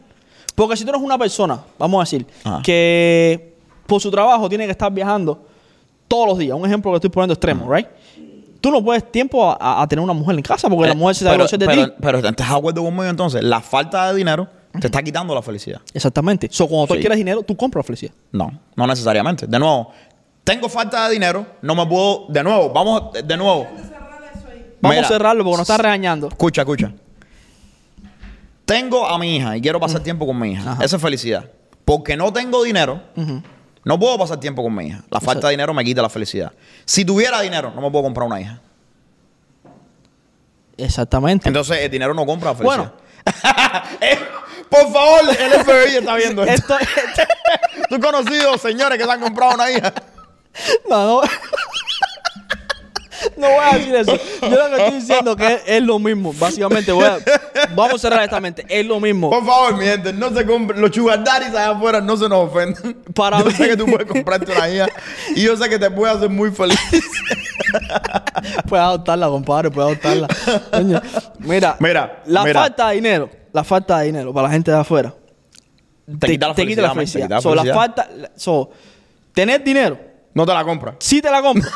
Porque 0.56 0.76
si 0.76 0.82
tú 0.84 0.90
eres 0.90 1.00
una 1.02 1.16
persona, 1.16 1.60
vamos 1.78 2.00
a 2.00 2.02
decir, 2.02 2.26
Ajá. 2.42 2.60
que 2.64 3.54
por 3.86 4.00
su 4.00 4.10
trabajo 4.10 4.48
tiene 4.48 4.64
que 4.64 4.72
estar 4.72 4.90
viajando 4.92 5.46
todos 6.08 6.26
los 6.28 6.38
días, 6.38 6.56
un 6.58 6.66
ejemplo 6.66 6.90
que 6.90 6.96
estoy 6.96 7.10
poniendo 7.10 7.34
extremo, 7.34 7.72
right? 7.72 7.86
Tú 8.60 8.70
no 8.72 8.82
puedes 8.82 9.12
tiempo 9.12 9.48
a, 9.48 9.56
a- 9.60 9.82
a 9.82 9.86
tener 9.86 10.02
una 10.02 10.12
mujer 10.14 10.34
en 10.34 10.42
casa 10.42 10.68
porque 10.68 10.88
la 10.88 10.94
mujer 10.94 11.14
se 11.14 11.24
da 11.24 11.30
pero, 11.32 11.44
a 11.44 11.46
de 11.46 11.58
pero, 11.58 11.86
ti. 11.88 11.92
pero 12.00 12.18
¿estás 12.18 12.48
de 12.48 12.56
acuerdo 12.56 12.82
conmigo 12.82 13.04
entonces? 13.04 13.44
La 13.44 13.60
falta 13.60 14.10
de 14.10 14.16
dinero 14.18 14.48
te 14.80 14.86
está 14.88 15.02
quitando 15.02 15.34
la 15.34 15.42
felicidad. 15.42 15.80
Exactamente. 15.94 16.48
So, 16.50 16.66
cuando 16.66 16.86
tú 16.88 16.94
Sí. 16.94 17.00
quieres 17.00 17.18
dinero, 17.18 17.42
tú 17.42 17.56
compras 17.56 17.86
felicidad. 17.86 18.12
No, 18.32 18.50
no 18.74 18.86
necesariamente. 18.86 19.46
De 19.46 19.58
nuevo, 19.58 19.90
tengo 20.42 20.68
falta 20.68 21.06
de 21.06 21.12
dinero, 21.14 21.46
no 21.62 21.74
me 21.74 21.86
puedo. 21.86 22.26
De 22.28 22.42
nuevo, 22.42 22.70
vamos, 22.70 23.12
de 23.12 23.36
nuevo. 23.36 23.66
Vamos 24.80 24.94
Mira, 24.96 25.02
a 25.06 25.08
cerrarlo 25.08 25.44
porque 25.44 25.58
nos 25.58 25.68
está 25.70 25.78
regañando. 25.82 26.28
Escucha, 26.28 26.62
escucha. 26.62 26.92
Tengo 28.66 29.06
a 29.06 29.16
mi 29.18 29.36
hija 29.36 29.56
y 29.56 29.60
quiero 29.60 29.80
pasar 29.80 30.02
tiempo 30.02 30.26
con 30.26 30.38
mi 30.38 30.52
hija. 30.52 30.76
Esa 30.82 30.96
es 30.96 31.02
felicidad. 31.02 31.48
Porque 31.84 32.16
no 32.16 32.32
tengo 32.32 32.64
dinero, 32.64 33.00
no 33.84 33.98
puedo 33.98 34.18
pasar 34.18 34.40
tiempo 34.40 34.62
con 34.62 34.74
mi 34.74 34.88
hija. 34.88 35.02
La 35.08 35.20
falta 35.20 35.46
de 35.46 35.52
dinero 35.52 35.72
me 35.72 35.84
quita 35.84 36.02
la 36.02 36.08
felicidad. 36.10 36.52
Si 36.84 37.04
tuviera 37.04 37.40
dinero, 37.40 37.72
no 37.74 37.80
me 37.80 37.90
puedo 37.90 38.02
comprar 38.02 38.26
una 38.26 38.40
hija. 38.40 38.60
Exactamente. 40.76 41.48
Entonces, 41.48 41.78
el 41.78 41.90
dinero 41.90 42.12
no 42.12 42.26
compra 42.26 42.50
la 42.50 42.56
felicidad. 42.56 42.92
Eh, 44.00 44.18
por 44.68 44.92
favor, 44.92 45.20
el 45.28 45.64
FBI 45.64 45.96
está 45.96 46.14
viendo 46.16 46.44
esto. 46.44 46.78
Esto, 46.78 47.22
Tú 47.88 48.00
conocido 48.00 48.56
señores 48.58 48.98
que 48.98 49.04
se 49.04 49.10
han 49.10 49.20
comprado 49.20 49.54
una 49.54 49.70
hija. 49.70 49.92
no, 50.88 51.06
no. 51.06 51.28
No 53.36 53.48
voy 53.48 53.64
a 53.70 53.76
decir 53.76 53.94
eso. 53.94 54.16
Yo 54.42 54.48
lo 54.50 54.76
que 54.76 54.82
estoy 54.82 55.00
diciendo 55.00 55.30
es 55.32 55.36
que 55.36 55.52
es, 55.54 55.62
es 55.66 55.82
lo 55.82 55.98
mismo. 55.98 56.32
Básicamente, 56.38 56.92
voy 56.92 57.04
a- 57.04 57.18
vamos 57.74 57.94
a 57.94 57.98
cerrar 57.98 58.22
esta 58.24 58.40
mente. 58.40 58.64
Es 58.68 58.84
lo 58.86 58.98
mismo. 59.00 59.30
Por 59.30 59.44
favor, 59.44 59.76
mi 59.76 59.84
gente, 59.84 60.12
no 60.12 60.30
se 60.34 60.44
compren. 60.46 60.80
Los 60.80 60.90
sugar 60.94 61.22
daddies 61.24 61.50
allá 61.50 61.70
afuera 61.70 62.00
no 62.00 62.16
se 62.16 62.28
nos 62.28 62.48
ofenden. 62.48 63.02
Para 63.14 63.38
yo 63.40 63.46
mí- 63.46 63.52
sé 63.52 63.68
que 63.68 63.76
tú 63.76 63.86
puedes 63.86 64.06
comprarte 64.06 64.52
una 64.52 64.68
hija 64.68 64.86
y 65.34 65.42
yo 65.42 65.56
sé 65.56 65.68
que 65.68 65.78
te 65.78 65.90
puede 65.90 66.12
hacer 66.14 66.28
muy 66.30 66.50
feliz. 66.50 66.78
Puedes 68.68 68.84
adoptarla, 68.84 69.28
compadre, 69.28 69.70
puedes 69.70 69.90
adoptarla. 69.90 70.28
Coño, 70.70 71.00
Mira, 71.40 71.76
Mira, 71.80 72.22
la 72.26 72.44
mira. 72.44 72.60
falta 72.60 72.88
de 72.90 72.94
dinero, 72.96 73.30
la 73.52 73.64
falta 73.64 73.98
de 73.98 74.06
dinero 74.06 74.32
para 74.32 74.48
la 74.48 74.52
gente 74.54 74.70
de 74.70 74.76
afuera. 74.78 75.12
Te 76.20 76.26
quita 76.28 76.48
la 76.48 76.54
felicidad, 76.54 76.94
man, 76.94 77.04
te 77.04 77.12
quita 77.12 77.28
la 77.28 77.40
So, 77.40 77.54
la 77.54 77.62
felicidad. 77.62 77.74
falta, 77.74 78.08
so, 78.36 78.70
tener 79.34 79.64
dinero, 79.64 79.98
No 80.34 80.46
te 80.46 80.52
la 80.54 80.64
compras. 80.64 80.96
si 81.00 81.20
te 81.20 81.30
la 81.30 81.42
compras, 81.42 81.72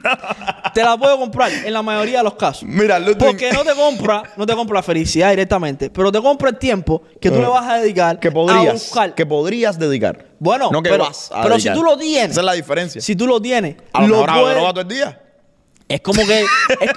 te 0.74 0.82
la 0.82 0.96
puedo 0.96 1.18
comprar 1.18 1.50
en 1.52 1.72
la 1.72 1.82
mayoría 1.82 2.18
de 2.18 2.24
los 2.24 2.34
casos. 2.34 2.64
Mira, 2.64 2.98
Ludwig. 2.98 3.18
Porque 3.18 3.52
no 3.52 3.64
te 3.64 3.74
compra, 3.74 4.22
no 4.36 4.46
te 4.46 4.54
compra 4.54 4.76
la 4.76 4.82
felicidad 4.82 5.30
directamente, 5.30 5.90
pero 5.90 6.10
te 6.12 6.20
compra 6.20 6.50
el 6.50 6.58
tiempo 6.58 7.02
que 7.20 7.30
tú 7.30 7.36
Eh, 7.36 7.40
le 7.40 7.46
vas 7.46 7.68
a 7.68 7.78
dedicar 7.78 8.18
que 8.18 8.28
a 8.28 8.32
podrías, 8.32 8.72
buscar. 8.74 9.14
que 9.14 9.26
podrías 9.26 9.78
dedicar. 9.78 10.26
Bueno, 10.38 10.70
no 10.72 10.82
que 10.82 10.90
pero, 10.90 11.04
vas 11.04 11.30
a 11.32 11.42
pero 11.42 11.58
si 11.60 11.72
tú 11.72 11.82
lo 11.82 11.96
tienes, 11.96 12.32
Esa 12.32 12.40
es 12.40 12.44
la 12.46 12.52
diferencia. 12.54 13.00
si 13.00 13.14
tú 13.14 13.26
lo 13.26 13.40
tienes, 13.40 13.76
a 13.92 14.02
lo, 14.02 14.08
lo 14.08 14.14
mejor 14.26 14.40
puedes- 14.42 14.58
todo 14.58 14.80
el 14.80 14.88
día. 14.88 15.21
Es 15.94 16.00
como 16.00 16.24
que 16.26 16.40
es, 16.40 16.46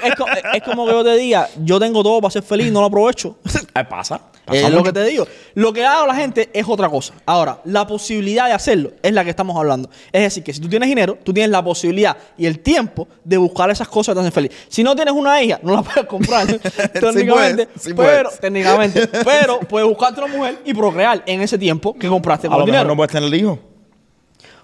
es 0.03 0.15
co- 0.15 0.25
es 0.53 0.63
como 0.63 0.85
que 0.85 0.91
yo 0.91 1.03
te 1.03 1.15
diga, 1.17 1.49
yo 1.63 1.79
tengo 1.79 2.03
todo 2.03 2.21
para 2.21 2.31
ser 2.31 2.43
feliz, 2.43 2.71
no 2.71 2.79
lo 2.81 2.87
aprovecho. 2.87 3.37
Pasa. 3.89 4.19
pasa 4.45 4.59
Es 4.67 4.69
lo 4.69 4.83
que 4.83 4.93
te 4.93 5.03
digo. 5.03 5.27
Lo 5.55 5.73
que 5.73 5.85
haga 5.85 6.07
la 6.07 6.15
gente 6.15 6.49
es 6.53 6.65
otra 6.67 6.87
cosa. 6.89 7.13
Ahora, 7.25 7.59
la 7.65 7.85
posibilidad 7.85 8.45
de 8.47 8.53
hacerlo 8.53 8.91
es 9.03 9.11
la 9.11 9.23
que 9.23 9.29
estamos 9.31 9.55
hablando. 9.57 9.89
Es 10.11 10.21
decir, 10.21 10.43
que 10.43 10.53
si 10.53 10.61
tú 10.61 10.69
tienes 10.69 10.87
dinero, 10.87 11.17
tú 11.23 11.33
tienes 11.33 11.51
la 11.51 11.63
posibilidad 11.63 12.15
y 12.37 12.45
el 12.45 12.59
tiempo 12.59 13.07
de 13.23 13.37
buscar 13.37 13.69
esas 13.69 13.87
cosas 13.89 14.13
que 14.13 14.15
te 14.15 14.19
hacen 14.21 14.31
feliz. 14.31 14.51
Si 14.69 14.81
no 14.83 14.95
tienes 14.95 15.13
una 15.13 15.41
hija, 15.41 15.59
no 15.61 15.73
la 15.75 15.81
puedes 15.81 16.05
comprar. 16.05 16.47
técnicamente. 16.93 17.65
puedes, 17.67 17.81
sí 17.81 17.93
pero, 17.93 17.95
puedes. 18.23 18.39
técnicamente. 18.39 19.07
Pero 19.07 19.59
puedes 19.59 19.87
buscarte 19.89 20.21
una 20.23 20.33
mujer 20.35 20.59
y 20.63 20.73
procrear 20.73 21.21
en 21.25 21.41
ese 21.41 21.57
tiempo 21.57 21.93
que 21.93 22.07
compraste 22.07 22.47
A 22.47 22.51
con 22.51 22.59
lo 22.59 22.65
el 22.65 22.71
mejor 22.71 22.83
dinero. 22.83 22.93
no 22.93 22.95
puedes 22.97 23.11
tener 23.11 23.33
hijo. 23.33 23.59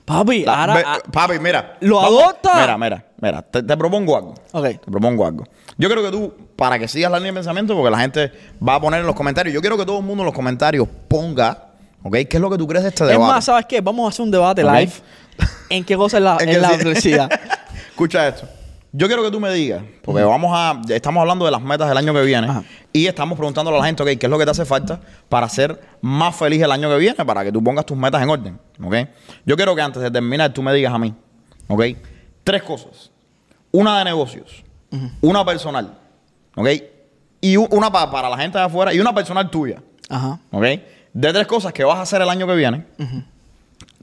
Papi, 0.06 0.43
La- 0.45 0.62
ahora. 0.62 0.74
ve- 0.76 0.84
ah, 0.86 0.99
papi, 1.12 1.39
mira. 1.39 1.78
¿Lo 1.82 1.99
adopta? 2.02 2.54
Mira, 2.62 2.78
mira, 2.78 3.06
mira. 3.22 3.41
Te, 3.41 3.64
te 3.64 3.78
propongo 3.78 4.16
algo. 4.18 4.36
Ok. 4.52 4.66
Te 4.66 4.91
propongo 4.91 5.26
algo. 5.26 5.43
Yo 5.78 5.89
creo 5.89 6.04
que 6.04 6.12
tú, 6.12 6.34
para 6.56 6.78
que 6.80 6.88
sigas 6.88 7.12
la 7.12 7.18
línea 7.18 7.32
de 7.32 7.38
pensamiento, 7.38 7.76
porque 7.76 7.91
la 7.91 7.99
gente 7.99 8.32
va 8.68 8.76
a 8.76 8.82
poner 8.82 9.02
en 9.02 9.08
los 9.08 9.16
comentarios. 9.16 9.54
Yo 9.54 9.62
quiero 9.62 9.78
que 9.78 9.86
todo 9.86 9.99
el 9.99 10.04
mundo 10.06 10.24
en 10.24 10.26
los 10.26 10.36
comentarios 10.36 10.88
ponga, 11.08 11.70
¿ok? 12.04 12.14
¿Qué 12.30 12.38
es 12.38 12.39
lo 12.41 12.49
que 12.49 12.58
tú 12.58 12.68
crees 12.68 12.84
de 12.84 12.89
este 12.89 13.04
es 13.06 13.10
debate? 13.12 13.32
más, 13.34 13.45
¿sabes 13.45 13.66
qué? 13.68 13.80
Vamos 13.82 14.06
a 14.06 14.10
hacer 14.10 14.24
un 14.24 14.32
debate 14.32 14.64
live. 14.64 14.91
¿En 15.70 15.84
qué 15.86 15.95
cosa 15.95 16.18
es 16.18 16.24
la, 16.24 16.36
Es 16.39 16.47
es 16.47 16.56
que 16.56 16.62
la 16.62 16.70
sí. 16.72 16.78
felicidad? 16.78 17.30
Escucha 17.89 18.28
esto. 18.28 18.47
Yo 18.93 19.07
quiero 19.07 19.23
que 19.23 19.31
tú 19.31 19.39
me 19.39 19.49
digas, 19.53 19.81
porque 20.01 20.21
vamos 20.21 20.51
a, 20.53 20.81
estamos 20.89 21.21
hablando 21.21 21.45
de 21.45 21.51
las 21.51 21.61
metas 21.61 21.87
del 21.87 21.97
año 21.97 22.13
que 22.13 22.23
viene 22.23 22.47
Ajá. 22.47 22.63
y 22.91 23.07
estamos 23.07 23.37
preguntándole 23.37 23.77
a 23.77 23.79
la 23.79 23.85
gente, 23.85 24.03
ok, 24.03 24.09
¿qué 24.19 24.25
es 24.25 24.29
lo 24.29 24.37
que 24.37 24.43
te 24.43 24.51
hace 24.51 24.65
falta 24.65 24.99
para 25.29 25.47
ser 25.47 25.79
más 26.01 26.35
feliz 26.35 26.61
el 26.61 26.69
año 26.73 26.89
que 26.89 26.97
viene, 26.97 27.23
para 27.25 27.43
que 27.45 27.53
tú 27.53 27.63
pongas 27.63 27.85
tus 27.85 27.95
metas 27.95 28.21
en 28.21 28.29
orden, 28.29 28.59
ok? 28.83 28.95
Yo 29.45 29.55
quiero 29.55 29.73
que 29.75 29.81
antes 29.81 30.01
de 30.03 30.11
terminar 30.11 30.51
tú 30.51 30.61
me 30.61 30.73
digas 30.73 30.93
a 30.93 30.99
mí, 30.99 31.13
ok, 31.69 31.83
tres 32.43 32.63
cosas. 32.63 33.11
Una 33.71 33.97
de 33.99 34.03
negocios, 34.03 34.61
una 35.21 35.45
personal, 35.45 35.97
ok, 36.57 36.67
y 37.39 37.55
una 37.55 37.89
pa- 37.89 38.11
para 38.11 38.29
la 38.29 38.37
gente 38.37 38.57
de 38.57 38.65
afuera 38.65 38.93
y 38.93 38.99
una 38.99 39.15
personal 39.15 39.49
tuya, 39.49 39.81
Ajá. 40.09 40.37
ok, 40.51 40.63
de 41.13 41.31
tres 41.33 41.47
cosas 41.47 41.71
que 41.71 41.85
vas 41.85 41.97
a 41.97 42.01
hacer 42.01 42.21
el 42.21 42.27
año 42.29 42.45
que 42.45 42.55
viene 42.55 42.85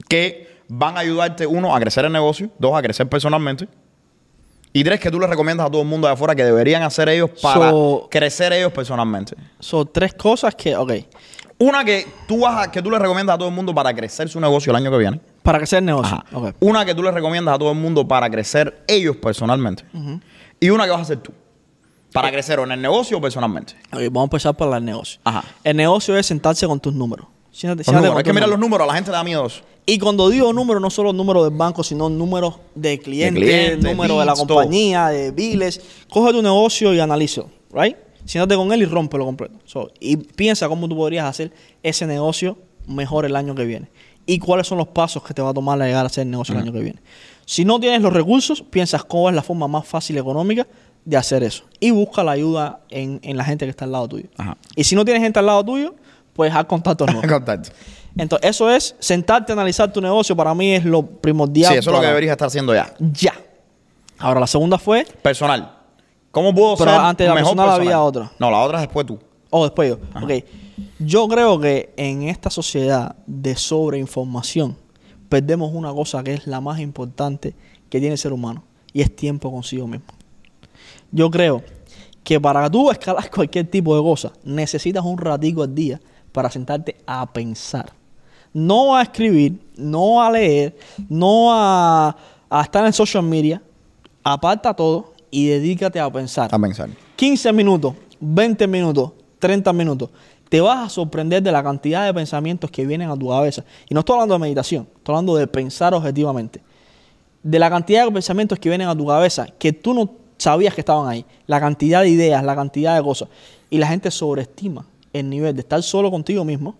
que 0.07 0.61
van 0.67 0.97
a 0.97 1.01
ayudarte, 1.01 1.45
uno, 1.45 1.75
a 1.75 1.79
crecer 1.79 2.05
el 2.05 2.11
negocio, 2.11 2.49
dos, 2.57 2.75
a 2.75 2.81
crecer 2.81 3.07
personalmente. 3.07 3.67
Y 4.71 4.83
tres, 4.83 4.99
que 4.99 5.09
tú 5.09 5.19
le 5.19 5.25
recomiendas 5.27 5.67
a 5.67 5.71
todo 5.71 5.81
el 5.81 5.87
mundo 5.87 6.07
de 6.07 6.13
afuera 6.13 6.35
que 6.35 6.43
deberían 6.43 6.83
hacer 6.83 7.09
ellos 7.09 7.31
para 7.41 7.71
So- 7.71 8.07
crecer 8.11 8.53
ellos 8.53 8.71
personalmente. 8.71 9.35
Son 9.59 9.89
tres 9.91 10.13
cosas 10.13 10.53
que, 10.55 10.75
ok. 10.75 10.91
Una 11.57 11.83
que 11.83 12.07
tú 12.27 12.41
vas 12.41 12.67
a- 12.67 12.71
que 12.71 12.81
tú 12.81 12.89
le 12.91 12.99
recomiendas 12.99 13.35
a 13.35 13.37
todo 13.37 13.49
el 13.49 13.55
mundo 13.55 13.73
para 13.73 13.93
crecer 13.93 14.29
su 14.29 14.39
negocio 14.39 14.69
el 14.71 14.75
año 14.77 14.91
que 14.91 14.97
viene. 14.97 15.19
Para 15.43 15.59
que 15.59 15.65
sea 15.65 15.79
el 15.79 15.85
negocio. 15.85 16.15
Ajá. 16.15 16.25
Ok. 16.37 16.55
Una 16.59 16.85
que 16.85 16.93
tú 16.95 17.01
le 17.03 17.11
recomiendas 17.11 17.55
a 17.55 17.57
todo 17.59 17.71
el 17.71 17.77
mundo 17.77 18.07
para 18.07 18.29
crecer 18.29 18.83
ellos 18.87 19.17
personalmente. 19.17 19.83
Y 20.59 20.69
una 20.69 20.83
que 20.85 20.91
vas 20.91 20.99
a 20.99 21.03
hacer 21.03 21.17
tú. 21.17 21.33
Para 22.13 22.31
crecer 22.31 22.59
o 22.59 22.63
en 22.63 22.71
el 22.71 22.81
negocio 22.81 23.17
o 23.17 23.21
personalmente. 23.21 23.73
Ok, 23.91 23.99
vamos 24.05 24.21
a 24.21 24.23
empezar 24.25 24.55
por 24.55 24.75
el 24.75 24.85
negocio. 24.85 25.19
Ajá. 25.23 25.43
El 25.63 25.77
negocio 25.77 26.15
es 26.17 26.25
sentarse 26.25 26.65
con 26.67 26.79
tus 26.79 26.93
números. 26.93 27.25
Siéntate- 27.51 27.83
siéntate 27.83 27.91
números. 27.93 28.11
con 28.13 28.19
Es 28.19 28.23
que 28.23 28.29
tus 28.29 28.35
mira 28.35 28.47
los 28.47 28.59
números. 28.59 28.59
números, 28.59 28.83
a 28.83 28.87
la 28.87 28.93
gente 28.95 29.11
le 29.11 29.17
da 29.17 29.23
miedo 29.23 29.45
eso. 29.45 29.61
Y 29.89 29.97
cuando 29.97 30.29
digo 30.29 30.53
números, 30.53 30.83
no 30.83 30.91
solo 30.91 31.13
números 31.13 31.45
del 31.49 31.57
banco, 31.57 31.83
sino 31.83 32.09
números 32.09 32.57
de 32.75 32.99
clientes, 32.99 33.43
clientes, 33.43 33.83
números 33.83 34.19
de 34.19 34.25
la 34.27 34.33
todo. 34.33 34.45
compañía, 34.45 35.07
de 35.07 35.31
biles. 35.31 35.81
Coge 36.11 36.31
tu 36.31 36.43
negocio 36.43 36.93
y 36.93 36.99
analízalo, 36.99 37.49
¿right? 37.73 37.97
Siéntate 38.23 38.55
con 38.55 38.71
él 38.71 38.83
y 38.83 38.85
rómpelo 38.85 39.25
completo. 39.25 39.57
So, 39.65 39.89
y 39.99 40.17
piensa 40.17 40.69
cómo 40.69 40.87
tú 40.87 40.95
podrías 40.95 41.25
hacer 41.25 41.51
ese 41.81 42.05
negocio 42.05 42.59
mejor 42.85 43.25
el 43.25 43.35
año 43.35 43.55
que 43.55 43.65
viene. 43.65 43.89
Y 44.27 44.37
cuáles 44.37 44.67
son 44.67 44.77
los 44.77 44.89
pasos 44.89 45.23
que 45.23 45.33
te 45.33 45.41
va 45.41 45.49
a 45.49 45.53
tomar 45.55 45.81
a 45.81 45.87
llegar 45.87 46.03
a 46.03 46.05
hacer 46.05 46.21
el 46.21 46.29
negocio 46.29 46.53
el 46.53 46.61
año 46.61 46.71
que 46.71 46.81
viene. 46.81 46.99
Si 47.47 47.65
no 47.65 47.79
tienes 47.79 48.03
los 48.03 48.13
recursos, 48.13 48.61
piensas 48.61 49.03
cuál 49.03 49.33
es 49.33 49.37
la 49.37 49.41
forma 49.41 49.67
más 49.67 49.87
fácil 49.87 50.17
y 50.17 50.19
económica 50.19 50.67
de 51.03 51.17
hacer 51.17 51.41
eso. 51.41 51.63
Y 51.79 51.89
busca 51.89 52.23
la 52.23 52.33
ayuda 52.33 52.81
en, 52.91 53.21
en 53.23 53.37
la 53.37 53.43
gente 53.43 53.65
que 53.65 53.71
está 53.71 53.85
al 53.85 53.93
lado 53.93 54.07
tuyo. 54.07 54.27
Ajá. 54.37 54.55
Y 54.75 54.83
si 54.83 54.93
no 54.93 55.03
tienes 55.03 55.23
gente 55.23 55.39
al 55.39 55.47
lado 55.47 55.65
tuyo, 55.65 55.95
pues 56.39 56.55
haz 56.55 56.63
contactos 56.63 57.05
nuevos. 57.11 57.29
Contacto. 57.29 57.71
Entonces, 58.17 58.49
eso 58.49 58.69
es 58.71 58.95
sentarte 58.97 59.51
a 59.51 59.55
analizar 59.55 59.91
tu 59.91 59.99
negocio. 59.99 60.37
Para 60.37 60.55
mí 60.55 60.71
es 60.73 60.85
lo 60.85 61.05
primordial. 61.05 61.73
Sí, 61.73 61.77
eso 61.79 61.89
es 61.89 61.95
lo 61.97 61.99
que 62.01 62.07
deberías 62.07 62.31
estar 62.31 62.47
haciendo 62.47 62.73
ya. 62.73 62.93
Ya. 62.97 63.33
Ahora, 64.17 64.39
la 64.39 64.47
segunda 64.47 64.77
fue. 64.77 65.05
Personal. 65.21 65.75
¿Cómo 66.31 66.55
puedo 66.55 66.77
Pero 66.77 66.91
ser 66.91 66.99
antes 67.01 67.25
de 67.25 67.27
la 67.27 67.35
mejor 67.35 67.57
personal 67.57 67.65
personal? 67.77 67.87
había 67.93 68.01
otra. 68.01 68.31
No, 68.39 68.49
la 68.49 68.59
otra 68.59 68.77
es 68.77 68.83
después 68.83 69.05
tú. 69.05 69.19
O 69.49 69.65
después 69.65 69.89
yo. 69.89 69.97
Ok. 70.23 70.45
Yo 70.99 71.27
creo 71.27 71.59
que 71.59 71.93
en 71.97 72.23
esta 72.23 72.49
sociedad 72.49 73.17
de 73.27 73.57
sobreinformación 73.57 74.77
perdemos 75.27 75.73
una 75.73 75.91
cosa 75.91 76.23
que 76.23 76.35
es 76.35 76.47
la 76.47 76.61
más 76.61 76.79
importante 76.79 77.53
que 77.89 77.99
tiene 77.99 78.13
el 78.13 78.17
ser 78.17 78.31
humano 78.31 78.63
y 78.93 79.01
es 79.01 79.13
tiempo 79.13 79.51
consigo 79.51 79.87
mismo. 79.87 80.07
Yo 81.11 81.29
creo 81.29 81.63
que 82.23 82.39
para 82.39 82.69
tú 82.69 82.91
escalar 82.91 83.29
cualquier 83.35 83.67
tipo 83.69 83.93
de 83.97 84.01
cosa 84.01 84.31
necesitas 84.45 85.03
un 85.03 85.17
ratico 85.17 85.63
al 85.63 85.75
día 85.75 85.99
para 86.39 86.49
sentarte 86.49 86.95
a 87.05 87.25
pensar. 87.33 87.91
No 88.53 88.95
a 88.95 89.01
escribir, 89.01 89.59
no 89.75 90.21
a 90.21 90.31
leer, 90.31 90.73
no 91.09 91.51
a, 91.51 92.15
a 92.49 92.61
estar 92.61 92.85
en 92.85 92.93
social 92.93 93.23
media. 93.23 93.61
Aparta 94.23 94.73
todo 94.73 95.11
y 95.29 95.47
dedícate 95.47 95.99
a 95.99 96.09
pensar. 96.09 96.47
A 96.49 96.57
pensar. 96.57 96.87
15 97.17 97.51
minutos, 97.51 97.93
20 98.21 98.67
minutos, 98.67 99.11
30 99.39 99.73
minutos. 99.73 100.11
Te 100.47 100.61
vas 100.61 100.85
a 100.85 100.87
sorprender 100.87 101.43
de 101.43 101.51
la 101.51 101.61
cantidad 101.61 102.05
de 102.05 102.13
pensamientos 102.13 102.71
que 102.71 102.85
vienen 102.85 103.09
a 103.09 103.17
tu 103.17 103.27
cabeza. 103.27 103.65
Y 103.89 103.93
no 103.93 103.99
estoy 103.99 104.13
hablando 104.13 104.35
de 104.35 104.39
meditación, 104.39 104.87
estoy 104.95 105.15
hablando 105.15 105.35
de 105.35 105.45
pensar 105.45 105.93
objetivamente. 105.93 106.61
De 107.43 107.59
la 107.59 107.69
cantidad 107.69 108.05
de 108.05 108.11
pensamientos 108.13 108.57
que 108.57 108.69
vienen 108.69 108.87
a 108.87 108.95
tu 108.95 109.05
cabeza 109.05 109.45
que 109.59 109.73
tú 109.73 109.93
no 109.93 110.09
sabías 110.37 110.73
que 110.73 110.79
estaban 110.79 111.05
ahí. 111.09 111.25
La 111.47 111.59
cantidad 111.59 112.03
de 112.03 112.07
ideas, 112.07 112.41
la 112.45 112.55
cantidad 112.55 112.95
de 112.95 113.03
cosas. 113.03 113.27
Y 113.69 113.77
la 113.77 113.87
gente 113.87 114.09
sobreestima 114.09 114.85
el 115.13 115.29
nivel 115.29 115.53
de 115.55 115.61
estar 115.61 115.81
solo 115.83 116.11
contigo 116.11 116.43
mismo 116.45 116.75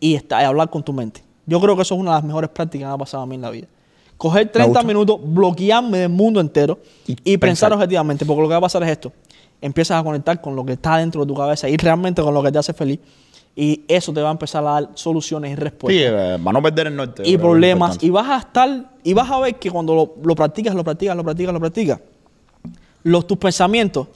y, 0.00 0.14
estar, 0.14 0.42
y 0.42 0.44
hablar 0.44 0.70
con 0.70 0.82
tu 0.82 0.92
mente. 0.92 1.22
Yo 1.46 1.60
creo 1.60 1.76
que 1.76 1.82
eso 1.82 1.94
es 1.94 2.00
una 2.00 2.10
de 2.12 2.16
las 2.16 2.24
mejores 2.24 2.50
prácticas 2.50 2.84
que 2.84 2.88
me 2.88 2.94
ha 2.94 2.98
pasado 2.98 3.22
a 3.22 3.26
mí 3.26 3.34
en 3.36 3.42
la 3.42 3.50
vida. 3.50 3.66
Coger 4.16 4.50
30 4.50 4.68
gusta. 4.68 4.82
minutos, 4.86 5.18
bloquearme 5.22 5.98
del 5.98 6.08
mundo 6.08 6.40
entero 6.40 6.78
Y 7.06 7.12
y, 7.12 7.36
pensar 7.38 7.68
pensar. 7.68 7.72
objetivamente, 7.74 8.26
porque 8.26 8.42
lo 8.42 8.48
que 8.48 8.52
va 8.52 8.58
a 8.58 8.62
pasar 8.62 8.82
es 8.82 8.90
esto. 8.90 9.12
Empiezas 9.60 10.00
a 10.00 10.04
conectar 10.04 10.40
con 10.40 10.54
lo 10.56 10.64
que 10.64 10.72
está 10.74 10.96
dentro 10.98 11.20
de 11.22 11.26
tu 11.28 11.34
cabeza 11.34 11.68
y 11.68 11.76
realmente 11.76 12.20
con 12.22 12.34
lo 12.34 12.42
que 12.42 12.50
te 12.52 12.58
hace 12.58 12.72
feliz. 12.72 12.98
Y 13.56 13.82
eso 13.88 14.12
te 14.12 14.20
va 14.20 14.28
a 14.28 14.32
empezar 14.32 14.64
a 14.66 14.70
dar 14.72 14.90
soluciones 14.94 15.50
y 15.50 15.54
Sí, 15.54 15.60
respuestas. 15.60 16.04
eh, 16.12 16.38
para 16.44 16.52
no 16.52 16.62
perder 16.62 16.86
el 16.88 16.96
norte. 16.96 17.22
y 17.24 17.36
problemas. 17.38 17.98
Y 18.02 18.10
vas 18.10 18.28
a 18.28 18.38
estar, 18.38 18.90
y 19.02 19.12
vas 19.14 19.30
a 19.30 19.38
ver 19.40 19.54
que 19.56 19.70
cuando 19.70 19.94
lo, 19.94 20.14
lo 20.22 20.34
practicas, 20.36 20.74
lo 20.74 20.84
practicas, 20.84 21.16
lo 21.16 21.24
practicas, 21.24 21.52
lo 21.54 21.60
practicas, 21.60 22.00
los, 23.04 23.26
tus 23.26 23.38
pensamientos 23.38 24.08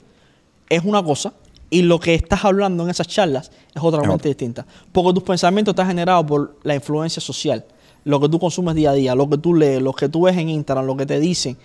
es 0.69 0.85
una 0.85 1.03
cosa 1.03 1.33
y 1.73 1.81
lo 1.81 1.99
que 1.99 2.15
estás 2.15 2.45
hablando 2.45 2.85
en 2.85 2.91
esas 2.91 3.09
charlas 3.09 3.51
es 3.75 3.83
otra 3.83 4.03
otra. 4.03 4.29
distinta. 4.29 4.67
Porque 4.93 5.15
tus 5.15 5.23
pensamientos 5.23 5.73
están 5.73 5.89
generados 5.89 6.27
por 6.27 6.59
la 6.65 6.75
influencia 6.75 7.23
social, 7.23 7.65
lo 8.05 8.21
que 8.21 8.29
tú 8.29 8.39
consumes 8.39 8.75
día 8.75 8.91
a 8.91 8.93
día, 8.93 9.15
lo 9.15 9.29
que 9.29 9.39
tú 9.39 9.55
lees, 9.55 9.81
lo 9.81 9.95
que 9.95 10.11
tú 10.11 10.23
ves 10.23 10.37
en 10.37 10.51
Instagram, 10.51 10.85
lo 10.85 10.97
que 10.99 11.07
te 11.07 11.19
dicen. 11.19 11.57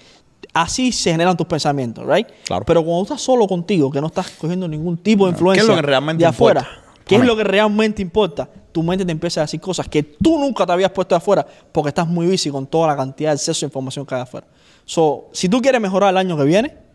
Así 0.53 0.93
se 0.93 1.11
generan 1.11 1.35
tus 1.35 1.45
pensamientos, 1.45 2.05
¿right? 2.07 2.25
Claro. 2.45 2.63
Pero 2.65 2.85
cuando 2.85 3.03
estás 3.03 3.21
solo 3.21 3.47
contigo, 3.47 3.91
que 3.91 3.99
no 3.99 4.07
estás 4.07 4.29
cogiendo 4.29 4.65
ningún 4.65 4.97
tipo 4.97 5.27
de 5.27 5.33
Claro. 5.33 5.51
¿Qué 5.51 5.59
influencia 5.59 5.63
es 5.63 5.67
lo 5.67 5.75
que 5.75 5.81
realmente 5.81 6.23
de 6.23 6.29
afuera? 6.29 6.67
¿Qué 7.05 7.15
es 7.15 7.25
lo 7.25 7.35
que 7.35 7.43
realmente 7.43 8.01
importa? 8.01 8.49
Tu 8.71 8.81
mente 8.81 9.03
te 9.03 9.11
empieza 9.11 9.41
a 9.41 9.43
decir 9.43 9.59
cosas 9.59 9.89
que 9.89 10.03
tú 10.03 10.39
nunca 10.39 10.65
te 10.65 10.71
habías 10.71 10.91
puesto 10.91 11.15
de 11.15 11.17
afuera 11.17 11.45
porque 11.73 11.89
estás 11.89 12.07
muy 12.07 12.27
busy 12.27 12.49
con 12.49 12.65
toda 12.65 12.87
la 12.87 12.95
cantidad 12.95 13.31
de 13.31 13.35
exceso 13.35 13.65
de 13.65 13.67
información 13.67 14.05
que 14.05 14.15
hay 14.15 14.21
afuera. 14.21 14.47
So, 14.85 15.27
si 15.33 15.49
tú 15.49 15.61
quieres 15.61 15.81
mejorar 15.81 16.11
el 16.11 16.17
año 16.17 16.37
que 16.37 16.45
viene, 16.45 16.86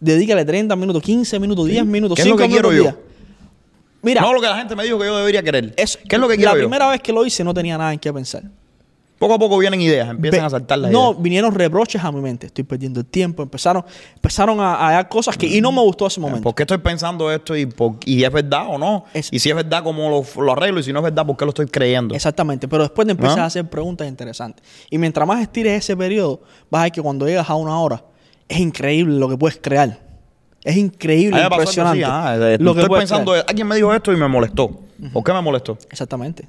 dedícale 0.00 0.44
30 0.44 0.74
minutos, 0.76 1.02
15 1.02 1.38
minutos, 1.38 1.66
10 1.66 1.84
minutos, 1.86 2.16
¿Qué 2.16 2.22
es 2.22 2.28
lo 2.28 2.34
5 2.36 2.42
que 2.44 2.48
quiero 2.52 2.70
minutos 2.70 2.94
al 2.94 2.98
yo? 2.98 3.10
Mira, 4.02 4.22
No 4.22 4.32
lo 4.32 4.40
que 4.40 4.46
la 4.46 4.56
gente 4.56 4.74
me 4.74 4.84
dijo 4.84 4.98
que 4.98 5.04
yo 5.06 5.16
debería 5.18 5.42
querer. 5.42 5.74
es- 5.76 5.98
¿Qué 6.08 6.16
es 6.16 6.20
lo 6.20 6.26
que 6.28 6.36
quiero 6.36 6.52
la 6.52 6.56
yo? 6.56 6.62
primera 6.64 6.88
vez 6.88 7.00
que 7.02 7.12
lo 7.12 7.24
hice 7.26 7.44
no 7.44 7.52
tenía 7.52 7.76
nada 7.76 7.92
en 7.92 7.98
qué 7.98 8.12
pensar. 8.12 8.42
Poco 9.18 9.34
a 9.34 9.38
poco 9.38 9.58
vienen 9.58 9.82
ideas, 9.82 10.08
empiezan 10.08 10.40
Ve- 10.40 10.46
a 10.46 10.48
saltar 10.48 10.78
las 10.78 10.90
No, 10.90 11.10
ideas. 11.10 11.22
vinieron 11.22 11.54
reproches 11.54 12.02
a 12.02 12.10
mi 12.10 12.22
mente. 12.22 12.46
Estoy 12.46 12.64
perdiendo 12.64 13.00
el 13.00 13.04
tiempo. 13.04 13.42
Empezaron, 13.42 13.84
empezaron 14.14 14.58
a, 14.60 14.88
a 14.88 14.92
dar 14.92 15.08
cosas 15.10 15.36
que 15.36 15.46
y 15.46 15.60
no 15.60 15.70
me 15.70 15.82
gustó 15.82 16.06
ese 16.06 16.18
momento. 16.18 16.42
¿Por 16.44 16.54
qué 16.54 16.62
estoy 16.62 16.78
pensando 16.78 17.30
esto 17.30 17.54
y, 17.54 17.66
por- 17.66 17.96
y 18.06 18.24
es 18.24 18.32
verdad 18.32 18.64
o 18.70 18.78
no? 18.78 19.04
Es- 19.12 19.28
y 19.30 19.38
si 19.38 19.50
es 19.50 19.54
verdad, 19.56 19.82
¿cómo 19.84 20.08
lo, 20.08 20.42
lo 20.42 20.52
arreglo? 20.52 20.80
Y 20.80 20.84
si 20.84 20.94
no 20.94 21.00
es 21.00 21.04
verdad, 21.04 21.26
¿por 21.26 21.36
qué 21.36 21.44
lo 21.44 21.50
estoy 21.50 21.66
creyendo? 21.66 22.14
Exactamente, 22.14 22.66
pero 22.66 22.84
después 22.84 23.04
te 23.04 23.12
empiezas 23.12 23.36
¿Ah? 23.36 23.42
a 23.42 23.46
hacer 23.46 23.68
preguntas 23.68 24.08
interesantes. 24.08 24.64
Y 24.88 24.96
mientras 24.96 25.28
más 25.28 25.42
estires 25.42 25.74
ese 25.84 25.94
periodo, 25.94 26.40
vas 26.70 26.80
a 26.80 26.82
ver 26.84 26.92
que 26.92 27.02
cuando 27.02 27.26
llegas 27.26 27.50
a 27.50 27.56
una 27.56 27.78
hora, 27.78 28.02
es 28.50 28.60
increíble 28.60 29.18
lo 29.18 29.28
que 29.28 29.36
puedes 29.38 29.58
crear. 29.60 29.98
Es 30.62 30.76
increíble, 30.76 31.36
A 31.36 31.38
mí 31.38 31.44
me 31.44 31.48
pasó 31.64 31.80
algo 31.80 31.94
impresionante. 31.94 32.04
así, 32.04 32.12
ah, 32.42 32.52
eh, 32.54 32.58
lo 32.60 32.74
que 32.74 32.80
estoy 32.80 32.88
puedes 32.88 33.02
pensando, 33.08 33.30
crear. 33.32 33.46
alguien 33.48 33.66
me 33.66 33.76
dijo 33.76 33.94
esto 33.94 34.12
y 34.12 34.16
me 34.16 34.28
molestó. 34.28 34.80
¿Por 35.12 35.24
qué 35.24 35.32
me 35.32 35.40
molestó? 35.40 35.78
Exactamente. 35.90 36.46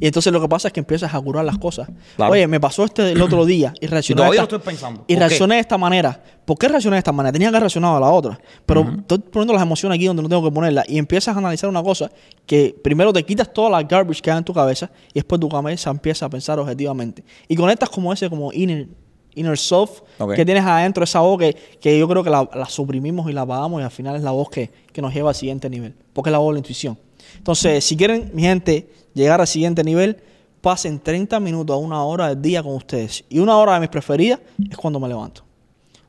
Y 0.00 0.06
entonces 0.06 0.32
lo 0.32 0.40
que 0.40 0.48
pasa 0.48 0.68
es 0.68 0.74
que 0.74 0.80
empiezas 0.80 1.12
a 1.14 1.20
curar 1.20 1.44
las 1.44 1.58
cosas. 1.58 1.86
Claro. 2.16 2.32
Oye, 2.32 2.46
me 2.48 2.58
pasó 2.58 2.84
este 2.84 3.12
el 3.12 3.20
otro 3.20 3.44
día 3.44 3.74
y 3.80 3.86
reaccioné. 3.86 4.16
todavía 4.20 4.40
esta- 4.40 4.52
lo 4.52 4.56
estoy 4.56 4.72
pensando. 4.72 5.00
Y 5.00 5.02
¿Por 5.02 5.06
qué? 5.06 5.18
reaccioné 5.28 5.54
de 5.56 5.60
esta 5.60 5.76
manera. 5.78 6.22
¿Por 6.46 6.56
qué 6.58 6.66
reaccioné 6.68 6.94
de 6.96 6.98
esta 6.98 7.12
manera? 7.12 7.30
Tenía 7.32 7.46
que 7.48 7.50
haber 7.50 7.62
reaccionado 7.64 7.96
a 7.98 8.00
la 8.00 8.08
otra. 8.08 8.40
Pero 8.64 8.80
estoy 8.98 9.18
poniendo 9.18 9.52
las 9.52 9.62
emociones 9.62 9.96
aquí 9.96 10.06
donde 10.06 10.22
no 10.22 10.28
tengo 10.30 10.42
que 10.42 10.50
ponerlas. 10.50 10.88
Y 10.88 10.96
empiezas 10.98 11.34
a 11.36 11.38
analizar 11.38 11.68
una 11.68 11.82
cosa 11.82 12.10
que 12.46 12.74
primero 12.82 13.12
te 13.12 13.22
quitas 13.22 13.52
toda 13.52 13.68
la 13.70 13.82
garbage 13.82 14.22
que 14.22 14.30
hay 14.30 14.38
en 14.38 14.44
tu 14.44 14.54
cabeza 14.54 14.90
y 15.10 15.14
después 15.20 15.38
tu 15.40 15.48
cabeza 15.48 15.90
empieza 15.90 16.24
a 16.26 16.30
pensar 16.30 16.58
objetivamente. 16.58 17.22
Y 17.46 17.54
conectas 17.54 17.90
como 17.90 18.12
ese, 18.14 18.30
como 18.30 18.50
inner, 18.52 18.88
inner 19.34 19.58
self 19.58 20.02
que 20.34 20.44
tienes 20.44 20.64
adentro, 20.64 21.04
esa 21.04 21.20
voz 21.20 21.38
que, 21.38 21.56
que 21.80 21.98
yo 21.98 22.08
creo 22.08 22.22
que 22.22 22.30
la, 22.30 22.48
la 22.54 22.66
suprimimos 22.66 23.28
y 23.30 23.32
la 23.32 23.42
apagamos 23.42 23.80
y 23.80 23.84
al 23.84 23.90
final 23.90 24.16
es 24.16 24.22
la 24.22 24.30
voz 24.30 24.50
que, 24.50 24.70
que 24.92 25.02
nos 25.02 25.12
lleva 25.12 25.30
al 25.30 25.34
siguiente 25.34 25.68
nivel. 25.68 25.94
Porque 26.12 26.30
es 26.30 26.32
la 26.32 26.38
voz 26.38 26.50
de 26.50 26.54
la 26.54 26.58
intuición. 26.58 26.98
Entonces, 27.36 27.84
si 27.84 27.96
quieren, 27.96 28.30
mi 28.34 28.42
gente, 28.42 28.88
llegar 29.14 29.40
al 29.40 29.46
siguiente 29.46 29.82
nivel, 29.84 30.18
pasen 30.60 31.00
30 31.00 31.40
minutos 31.40 31.74
a 31.74 31.78
una 31.78 32.02
hora 32.04 32.28
del 32.28 32.40
día 32.40 32.62
con 32.62 32.74
ustedes. 32.74 33.24
Y 33.28 33.38
una 33.38 33.56
hora 33.56 33.74
de 33.74 33.80
mis 33.80 33.88
preferidas 33.88 34.40
es 34.70 34.76
cuando 34.76 35.00
me 35.00 35.08
levanto. 35.08 35.42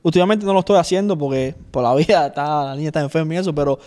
Últimamente 0.01 0.45
no 0.45 0.53
lo 0.53 0.59
estoy 0.59 0.77
haciendo 0.77 1.17
porque 1.17 1.55
por 1.71 1.83
la 1.83 1.95
vida 1.95 2.27
está, 2.27 2.65
la 2.65 2.75
niña 2.75 2.89
está 2.89 3.01
enferma 3.01 3.33
y 3.33 3.37
eso, 3.37 3.53
pero 3.55 3.79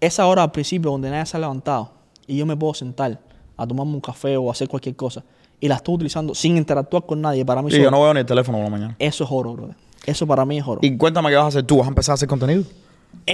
esa 0.00 0.26
hora 0.26 0.42
al 0.42 0.52
principio 0.52 0.90
donde 0.90 1.10
nadie 1.10 1.26
se 1.26 1.36
ha 1.36 1.40
levantado 1.40 1.92
y 2.26 2.36
yo 2.36 2.44
me 2.44 2.56
puedo 2.56 2.74
sentar 2.74 3.20
a 3.56 3.66
tomarme 3.66 3.94
un 3.94 4.00
café 4.00 4.36
o 4.36 4.50
hacer 4.50 4.68
cualquier 4.68 4.96
cosa 4.96 5.24
y 5.60 5.68
la 5.68 5.76
estoy 5.76 5.94
utilizando 5.94 6.34
sin 6.34 6.56
interactuar 6.56 7.04
con 7.06 7.20
nadie, 7.20 7.44
para 7.44 7.62
mí 7.62 7.70
Sí, 7.70 7.80
yo 7.80 7.90
no 7.90 8.02
veo 8.02 8.12
ni 8.14 8.20
el 8.20 8.26
teléfono 8.26 8.58
por 8.58 8.64
la 8.64 8.70
mañana. 8.70 8.96
eso 8.98 9.24
es 9.24 9.30
oro, 9.32 9.52
brother. 9.54 9.76
Eso 10.06 10.26
para 10.26 10.44
mí 10.44 10.58
es 10.58 10.66
oro. 10.66 10.80
Y 10.82 10.96
cuéntame 10.96 11.30
qué 11.30 11.36
vas 11.36 11.46
a 11.46 11.48
hacer 11.48 11.62
tú. 11.62 11.78
¿Vas 11.78 11.86
a 11.86 11.88
empezar 11.88 12.12
a 12.12 12.14
hacer 12.14 12.28
contenido? 12.28 12.62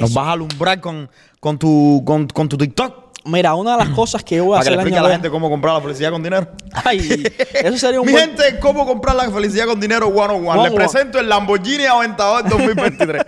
¿Nos 0.01 0.15
vas 0.15 0.27
a 0.29 0.33
alumbrar 0.33 0.81
con, 0.81 1.09
con, 1.41 1.59
tu, 1.59 2.03
con, 2.05 2.27
con 2.29 2.49
tu 2.49 2.57
TikTok? 2.57 3.11
Mira, 3.25 3.55
una 3.55 3.73
de 3.77 3.85
las 3.85 3.89
cosas 3.95 4.23
que 4.25 4.37
yo 4.37 4.45
voy 4.45 4.55
a 4.55 4.59
Para 4.61 4.63
que 4.65 4.69
hacer 4.69 4.77
le 4.77 4.83
explique 4.83 4.99
a 4.99 5.03
la 5.03 5.11
gente 5.13 5.31
cómo 5.31 5.51
comprar 5.51 5.75
la 5.75 5.81
felicidad 5.81 6.11
con 6.11 6.23
dinero. 6.23 6.47
Ay, 6.73 7.23
eso 7.55 7.77
sería 7.77 8.01
un 8.01 8.07
Mi 8.07 8.13
buen... 8.13 8.29
gente, 8.37 8.59
¿cómo 8.61 8.87
comprar 8.87 9.15
la 9.17 9.29
felicidad 9.31 9.67
con 9.67 9.79
dinero 9.81 10.07
101? 10.07 10.41
Le 10.41 10.71
101. 10.71 10.75
presento 10.75 11.19
el 11.19 11.29
Lamborghini 11.29 11.85
Aventador 11.85 12.49
2023. 12.49 13.23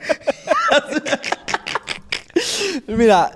Mira, 2.87 3.33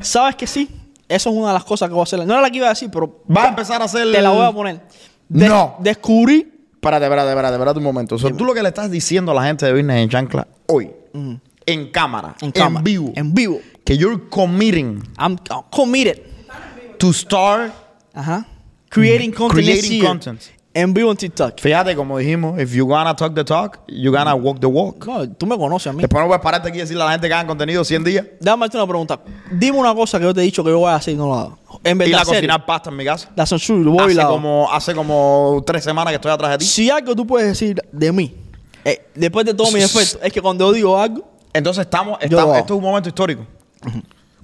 ¿sabes 0.00 0.36
que 0.36 0.46
sí? 0.46 0.68
Eso 1.14 1.30
es 1.30 1.36
una 1.36 1.48
de 1.48 1.54
las 1.54 1.64
cosas 1.64 1.88
que 1.88 1.94
voy 1.94 2.00
a 2.00 2.04
hacer. 2.04 2.26
No 2.26 2.32
era 2.32 2.42
la 2.42 2.50
que 2.50 2.56
iba 2.58 2.66
a 2.66 2.70
decir, 2.70 2.90
pero 2.90 3.22
¿Vas 3.26 3.44
a 3.46 3.48
empezar 3.48 3.80
a 3.82 3.84
hacer... 3.86 4.10
te 4.10 4.22
la 4.22 4.30
voy 4.30 4.44
a 4.46 4.52
poner. 4.52 4.80
No. 5.28 5.76
Descubrí 5.80 6.48
Espérate, 6.82 7.04
espérate, 7.04 7.28
espérate, 7.30 7.54
espérate 7.54 7.78
un 7.78 7.84
momento. 7.84 8.14
O 8.16 8.18
sea, 8.18 8.32
tú 8.36 8.44
lo 8.44 8.52
que 8.54 8.60
le 8.60 8.68
estás 8.70 8.90
diciendo 8.90 9.30
a 9.30 9.34
la 9.36 9.44
gente 9.44 9.64
de 9.64 9.72
Business 9.72 9.98
en 10.02 10.08
Chancla 10.08 10.48
hoy, 10.66 10.90
en 11.64 11.90
cámara, 11.92 12.34
en 12.40 12.46
en, 12.46 12.50
cámara, 12.50 12.82
vivo, 12.82 13.12
En 13.14 13.32
vivo. 13.32 13.60
que 13.84 13.96
you're 13.96 14.20
committing 14.28 15.00
I'm 15.16 15.38
I'm 15.48 15.62
committed. 15.70 16.22
to 16.98 17.12
start 17.12 17.72
Ajá. 18.12 18.48
Creating 18.88 19.30
content 19.30 19.64
Creating 19.64 20.04
content. 20.04 20.40
En 20.74 20.94
vivo 20.94 21.10
en 21.10 21.16
TikTok. 21.18 21.60
Fíjate, 21.60 21.94
como 21.94 22.16
dijimos, 22.16 22.58
if 22.58 22.72
you 22.72 22.86
gonna 22.86 23.14
talk 23.14 23.34
the 23.34 23.44
talk, 23.44 23.80
you 23.88 24.10
gonna 24.10 24.34
walk 24.34 24.58
the 24.58 24.66
walk. 24.66 25.06
No, 25.06 25.28
tú 25.30 25.44
me 25.46 25.56
conoces 25.58 25.88
a 25.88 25.92
mí. 25.92 26.00
Después 26.00 26.22
no 26.22 26.28
puedes 26.28 26.42
pararte 26.42 26.68
aquí 26.68 26.78
y 26.78 26.80
decirle 26.80 27.02
a 27.02 27.06
la 27.06 27.12
gente 27.12 27.28
que 27.28 27.34
hagan 27.34 27.46
contenido 27.46 27.84
100 27.84 28.04
días. 28.04 28.24
Déjame 28.40 28.64
hacerte 28.64 28.78
una 28.78 28.86
pregunta. 28.86 29.20
Dime 29.50 29.76
una 29.78 29.94
cosa 29.94 30.18
que 30.18 30.24
yo 30.24 30.32
te 30.32 30.40
he 30.40 30.44
dicho 30.44 30.64
que 30.64 30.70
yo 30.70 30.78
voy 30.78 30.90
a 30.90 30.94
hacer 30.94 31.12
y 31.12 31.16
no 31.18 31.26
lo 31.26 31.34
hago. 31.34 31.58
En 31.84 31.92
Ir 31.92 31.98
verdad, 31.98 32.20
a 32.20 32.24
serio. 32.24 32.38
cocinar 32.40 32.64
pasta 32.66 32.88
en 32.90 32.96
mi 32.96 33.04
casa. 33.04 33.28
La 33.36 33.44
censura, 33.44 33.90
voy 33.90 33.98
y 33.98 34.06
Hace 34.06 34.14
la 34.14 34.22
hago. 34.22 34.32
como, 34.34 34.72
hace 34.72 34.94
como 34.94 35.62
tres 35.66 35.84
semanas 35.84 36.10
que 36.12 36.14
estoy 36.16 36.30
atrás 36.32 36.52
de 36.52 36.58
ti. 36.58 36.64
Si 36.64 36.88
algo 36.90 37.14
tú 37.14 37.26
puedes 37.26 37.48
decir 37.48 37.76
de 37.92 38.12
mí, 38.12 38.34
eh, 38.84 39.08
después 39.14 39.44
de 39.44 39.52
todos 39.52 39.72
mis 39.74 39.84
efectos, 39.84 40.18
es 40.22 40.32
que 40.32 40.40
cuando 40.40 40.66
yo 40.68 40.72
digo 40.72 40.98
algo, 40.98 41.22
Entonces 41.52 41.84
estamos, 41.84 42.16
estamos 42.22 42.56
esto 42.56 42.72
es 42.74 42.78
un 42.78 42.82
momento 42.84 43.10
histórico. 43.10 43.44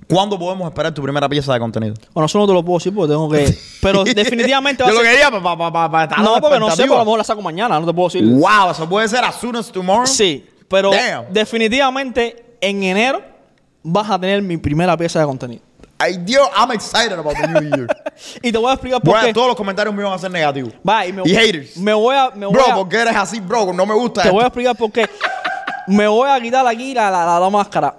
¿Cuándo 0.08 0.38
podemos 0.38 0.66
esperar 0.68 0.92
tu 0.94 1.02
primera 1.02 1.28
pieza 1.28 1.52
de 1.52 1.60
contenido? 1.60 1.94
bueno, 2.14 2.26
eso 2.26 2.38
no 2.38 2.46
te 2.46 2.52
lo 2.54 2.64
puedo 2.64 2.78
decir 2.78 2.94
porque 2.94 3.12
tengo 3.12 3.28
que. 3.28 3.56
Pero 3.82 4.04
definitivamente 4.04 4.82
va 4.82 4.88
Yo 4.88 4.94
a 4.96 4.98
lo 4.98 5.04
ser. 5.04 5.12
quería 5.12 5.30
para 5.30 5.56
pa, 5.56 5.70
pa, 5.72 5.90
pa, 5.90 6.02
estar 6.04 6.18
a 6.20 6.22
No, 6.22 6.40
porque 6.40 6.58
no 6.58 6.70
sé, 6.70 6.82
pero 6.82 6.94
a 6.94 6.98
lo 6.98 7.04
mejor 7.04 7.18
la 7.18 7.24
saco 7.24 7.42
mañana, 7.42 7.78
no 7.78 7.86
te 7.86 7.92
puedo 7.92 8.08
decir. 8.08 8.24
Wow, 8.26 8.70
eso 8.72 8.88
puede 8.88 9.06
ser 9.08 9.22
as 9.24 9.34
soon 9.36 9.56
as 9.56 9.70
tomorrow. 9.70 10.06
Sí, 10.06 10.46
pero 10.68 10.90
Damn. 10.90 11.32
definitivamente 11.32 12.56
en 12.60 12.82
enero 12.82 13.22
vas 13.82 14.10
a 14.10 14.18
tener 14.18 14.40
mi 14.42 14.56
primera 14.56 14.96
pieza 14.96 15.20
de 15.20 15.26
contenido. 15.26 15.62
Ay, 16.00 16.16
Dios, 16.18 16.48
I'm 16.56 16.70
excited 16.72 17.18
about 17.18 17.34
the 17.34 17.46
new 17.48 17.76
year. 17.76 17.86
Y 18.42 18.50
te 18.52 18.58
voy 18.58 18.70
a 18.70 18.74
explicar 18.74 19.00
por 19.00 19.10
Bueno, 19.10 19.26
qué. 19.26 19.32
todos 19.34 19.48
los 19.48 19.56
comentarios 19.56 19.94
míos 19.94 20.08
van 20.08 20.16
a 20.16 20.20
ser 20.20 20.30
negativos. 20.30 20.72
Va, 20.88 21.04
y 21.06 21.12
me, 21.12 21.22
Y 21.24 21.34
haters. 21.34 21.76
Me 21.76 21.92
voy 21.92 22.14
a. 22.16 22.30
Me 22.30 22.46
voy 22.46 22.54
Bro, 22.54 22.66
a 22.72 22.74
¿por 22.76 22.88
qué 22.88 22.96
eres 23.00 23.16
así, 23.16 23.40
bro? 23.40 23.72
No 23.72 23.84
me 23.84 23.94
gusta 23.94 24.22
te 24.22 24.28
esto. 24.28 24.34
voy 24.34 24.44
a 24.44 24.46
explicar 24.46 24.76
por 24.76 24.90
qué. 24.92 25.08
me 25.88 26.06
voy 26.08 26.28
a 26.30 26.40
quitar 26.40 26.66
aquí 26.66 26.94
la, 26.94 27.10
la, 27.10 27.24
la- 27.26 27.40
la 27.40 27.50
máscara. 27.50 27.94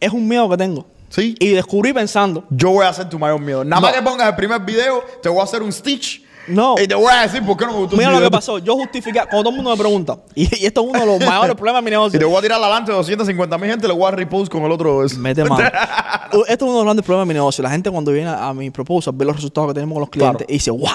Es 0.00 0.10
un 0.12 0.26
miedo 0.26 0.48
que 0.48 0.56
tengo. 0.56 0.86
Sí. 1.14 1.34
Y 1.38 1.50
descubrí 1.50 1.92
pensando. 1.92 2.44
Yo 2.50 2.70
voy 2.70 2.84
a 2.84 2.88
hacer 2.88 3.08
tu 3.08 3.18
mayor 3.18 3.40
miedo. 3.40 3.64
Nada 3.64 3.80
más 3.80 3.90
No. 3.92 3.96
que 3.96 4.02
pongas 4.02 4.28
el 4.28 4.34
primer 4.34 4.60
video, 4.62 5.02
te 5.22 5.28
voy 5.28 5.40
a 5.40 5.44
hacer 5.44 5.62
un 5.62 5.72
stitch. 5.72 6.22
No. 6.46 6.74
Y 6.78 6.86
te 6.86 6.94
voy 6.94 7.10
a 7.10 7.22
decir 7.22 7.42
por 7.46 7.56
qué 7.56 7.64
no 7.64 7.72
me 7.72 7.78
gustó 7.78 7.96
Mira 7.96 8.10
lo 8.10 8.16
video. 8.18 8.28
que 8.28 8.34
pasó. 8.36 8.58
Yo 8.58 8.74
justifiqué. 8.74 9.20
Cuando 9.30 9.44
todo 9.44 9.48
el 9.50 9.56
mundo 9.56 9.70
me 9.70 9.76
pregunta. 9.78 10.18
Y, 10.34 10.42
y 10.62 10.66
esto 10.66 10.82
es 10.82 10.88
uno 10.90 11.00
de 11.00 11.06
los 11.06 11.18
mayores 11.26 11.54
problemas 11.54 11.82
de 11.82 11.84
mi 11.84 11.88
Y 11.88 11.96
negocio. 11.98 12.18
te 12.18 12.24
voy 12.26 12.36
a 12.36 12.42
tirar 12.42 12.60
adelante 12.60 12.90
de 12.92 12.98
250 12.98 13.56
mil 13.58 13.70
gente, 13.70 13.88
le 13.88 13.94
voy 13.94 14.06
a 14.06 14.10
repost 14.10 14.52
con 14.52 14.62
el 14.64 14.70
otro. 14.72 15.00
Mete 15.18 15.42
mano. 15.48 15.64
Esto 15.66 16.44
es 16.46 16.62
uno 16.62 16.70
de 16.72 16.76
los 16.78 16.84
grandes 16.84 17.04
problemas 17.06 17.26
de 17.26 17.28
mi 17.28 17.34
negocio. 17.38 17.62
La 17.62 17.70
gente 17.70 17.90
cuando 17.90 18.12
viene 18.12 18.28
a, 18.28 18.48
a 18.48 18.52
mi 18.54 18.70
proposal 18.70 19.14
ve 19.16 19.24
los 19.24 19.36
resultados 19.36 19.68
que 19.70 19.74
tenemos 19.74 19.94
con 19.94 20.00
los 20.00 20.10
clientes 20.10 20.38
Claro. 20.46 20.50
y 20.50 20.52
dice, 20.54 20.70
wow, 20.70 20.90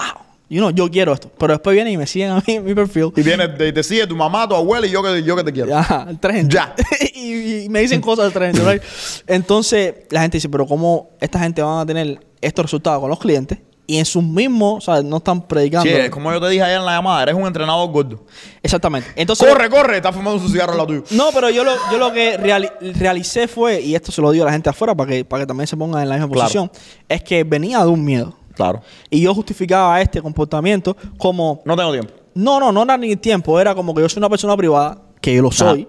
you 0.50 0.58
know, 0.60 0.72
yo 0.72 0.90
quiero 0.90 1.14
esto. 1.14 1.32
Pero 1.38 1.54
después 1.54 1.74
vienen 1.76 1.94
y 1.94 1.98
me 1.98 2.08
siguen 2.08 2.32
a 2.32 2.44
mí 2.46 2.54
en 2.56 2.66
mi 2.66 2.74
perfil. 2.74 3.12
Y 3.16 3.22
viene, 3.22 3.48
te, 3.48 3.72
te 3.72 3.84
sigue 3.84 4.06
tu 4.08 4.16
mamá, 4.16 4.48
tu 4.48 4.56
abuela 4.56 4.86
y 4.88 4.90
yo 4.90 5.02
que, 5.04 5.24
yo 5.24 5.36
que 5.36 5.44
te 5.44 5.54
quiero. 5.54 5.78
Ajá, 5.78 6.08
el 6.10 6.20
300. 6.20 6.54
Ya. 6.54 6.76
y, 7.16 7.64
y 7.66 7.70
me 7.70 7.80
dicen 7.82 8.02
cosas 8.02 8.26
del 8.26 8.34
300, 8.34 8.74
right? 8.74 8.82
Entonces, 9.28 9.94
la 10.10 10.22
gente 10.22 10.38
dice, 10.38 10.50
pero 10.50 10.66
¿cómo 10.66 11.10
esta 11.20 11.40
gente 11.40 11.62
van 11.62 11.80
a 11.80 11.86
tener 11.86 12.20
estos 12.42 12.66
resultados 12.66 13.00
con 13.00 13.10
los 13.10 13.20
clientes? 13.20 13.60
Y 13.88 13.98
en 13.98 14.06
sus 14.06 14.22
mismos, 14.24 14.88
o 14.88 14.94
sea, 14.94 15.02
no 15.02 15.18
están 15.18 15.48
predicando. 15.48 15.90
Sí, 15.90 15.96
es 15.96 16.12
como 16.12 16.32
yo 16.32 16.40
te 16.40 16.48
dije 16.50 16.62
ayer 16.62 16.78
en 16.78 16.86
la 16.86 16.92
llamada, 16.92 17.24
eres 17.24 17.34
un 17.34 17.48
entrenador 17.48 17.90
gordo. 17.92 18.24
Exactamente. 18.62 19.10
Entonces, 19.16 19.48
Corre, 19.52 19.68
corre, 19.68 19.96
estás 19.98 20.14
fumando 20.16 20.40
su 20.40 20.48
cigarro 20.48 20.74
al 20.74 20.78
lado 20.78 20.88
tuyo. 20.90 21.04
No, 21.10 21.30
pero 21.34 21.50
yo 21.50 21.64
lo, 21.64 21.72
yo 21.92 21.98
lo 21.98 22.14
que 22.14 22.38
reali- 22.38 22.72
realicé 23.00 23.48
fue, 23.48 23.82
y 23.82 23.96
esto 23.96 24.12
se 24.12 24.22
lo 24.22 24.30
digo 24.30 24.44
a 24.44 24.48
la 24.48 24.52
gente 24.52 24.70
afuera 24.70 24.94
para 24.94 25.10
que, 25.10 25.26
para 25.26 25.42
que 25.42 25.48
también 25.48 25.66
se 25.66 25.76
pongan 25.76 26.04
en 26.04 26.10
la 26.10 26.16
misma 26.18 26.28
Claro. 26.30 26.42
posición, 26.44 26.72
es 27.08 27.24
que 27.24 27.44
venía 27.44 27.80
de 27.80 27.88
un 27.88 28.06
miedo. 28.06 28.38
Claro. 28.60 28.82
Y 29.10 29.22
yo 29.22 29.34
justificaba 29.34 30.02
este 30.02 30.22
comportamiento 30.22 30.96
como, 31.18 31.62
No 31.66 31.76
tengo 31.78 31.92
tiempo. 31.94 32.14
no, 32.36 32.60
no, 32.60 32.72
no 32.74 32.84
era 32.84 32.98
ni 32.98 33.16
tiempo, 33.16 33.58
era 33.60 33.74
como 33.74 33.96
que 33.96 34.02
yo 34.02 34.10
soy 34.10 34.20
una 34.20 34.30
persona 34.30 34.56
privada, 34.58 35.02
que 35.22 35.34
yo 35.34 35.42
lo 35.42 35.52
soy, 35.52 35.88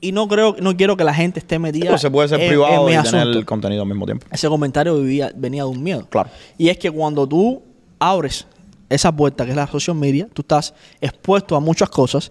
y 0.00 0.12
no 0.12 0.26
creo, 0.28 0.54
no 0.60 0.76
quiero 0.76 0.96
que 0.96 1.04
la 1.04 1.14
gente 1.14 1.40
esté 1.40 1.58
metida 1.58 1.86
Pero 1.86 1.98
se 1.98 2.10
puede 2.10 2.28
ser 2.28 2.40
en- 2.40 2.48
privado 2.48 2.88
en 2.88 2.94
y 2.94 2.96
mis 2.96 3.04
tener 3.04 3.20
asuntos. 3.22 3.36
el 3.40 3.44
contenido 3.46 3.82
al 3.82 3.88
mismo 3.88 4.04
tiempo. 4.06 4.26
Ese 4.30 4.48
comentario 4.48 4.96
vivía, 4.96 5.32
venía 5.34 5.64
de 5.64 5.68
un 5.70 5.82
miedo. 5.82 6.06
Claro. 6.08 6.30
Y 6.58 6.68
es 6.68 6.78
que 6.78 6.90
cuando 6.90 7.26
tú 7.26 7.62
abres 7.98 8.46
esa 8.88 9.10
puerta 9.10 9.44
que 9.46 9.50
es 9.52 9.56
la 9.56 9.66
social 9.66 9.96
media, 9.96 10.28
tú 10.34 10.42
estás 10.42 10.74
expuesto 11.00 11.56
a 11.56 11.60
muchas 11.60 11.88
cosas. 11.88 12.30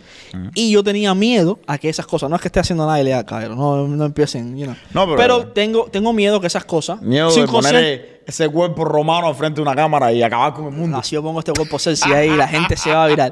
Y 0.54 0.70
yo 0.72 0.84
tenía 0.84 1.16
miedo 1.16 1.60
a 1.66 1.80
que 1.80 1.90
esas 1.90 2.06
cosas, 2.06 2.30
no 2.30 2.36
es 2.36 2.42
que 2.42 2.50
esté 2.50 2.60
haciendo 2.60 2.86
nada 2.86 3.02
ilegal, 3.02 3.26
cabrón, 3.26 3.58
no, 3.58 3.88
no 3.88 4.06
empiecen, 4.06 4.56
you 4.58 4.66
know. 4.66 4.76
No, 4.94 5.16
pero- 5.16 5.48
tengo, 5.48 5.86
tengo 5.92 6.14
miedo 6.14 6.40
que 6.40 6.46
esas 6.48 6.66
cosas. 6.66 7.02
Miedo 7.02 7.30
de 7.30 7.34
subconsciente- 7.34 7.98
poner 7.98 8.21
ese 8.32 8.50
cuerpo 8.50 8.84
romano 8.86 9.28
al 9.28 9.36
frente 9.36 9.58
de 9.58 9.62
una 9.62 9.76
cámara 9.76 10.12
y 10.12 10.24
acabar 10.24 10.54
con 10.54 10.66
el 10.66 10.72
mundo. 10.72 10.98
Así 10.98 11.16
yo 11.16 11.22
pongo 11.24 11.40
este 11.40 11.52
cuerpo 11.54 11.78
sexy 11.80 12.12
ahí 12.12 12.30
y 12.30 12.36
la 12.36 12.48
gente 12.48 12.76
se 12.76 12.92
va 12.92 13.06
a 13.06 13.08
virar. 13.08 13.32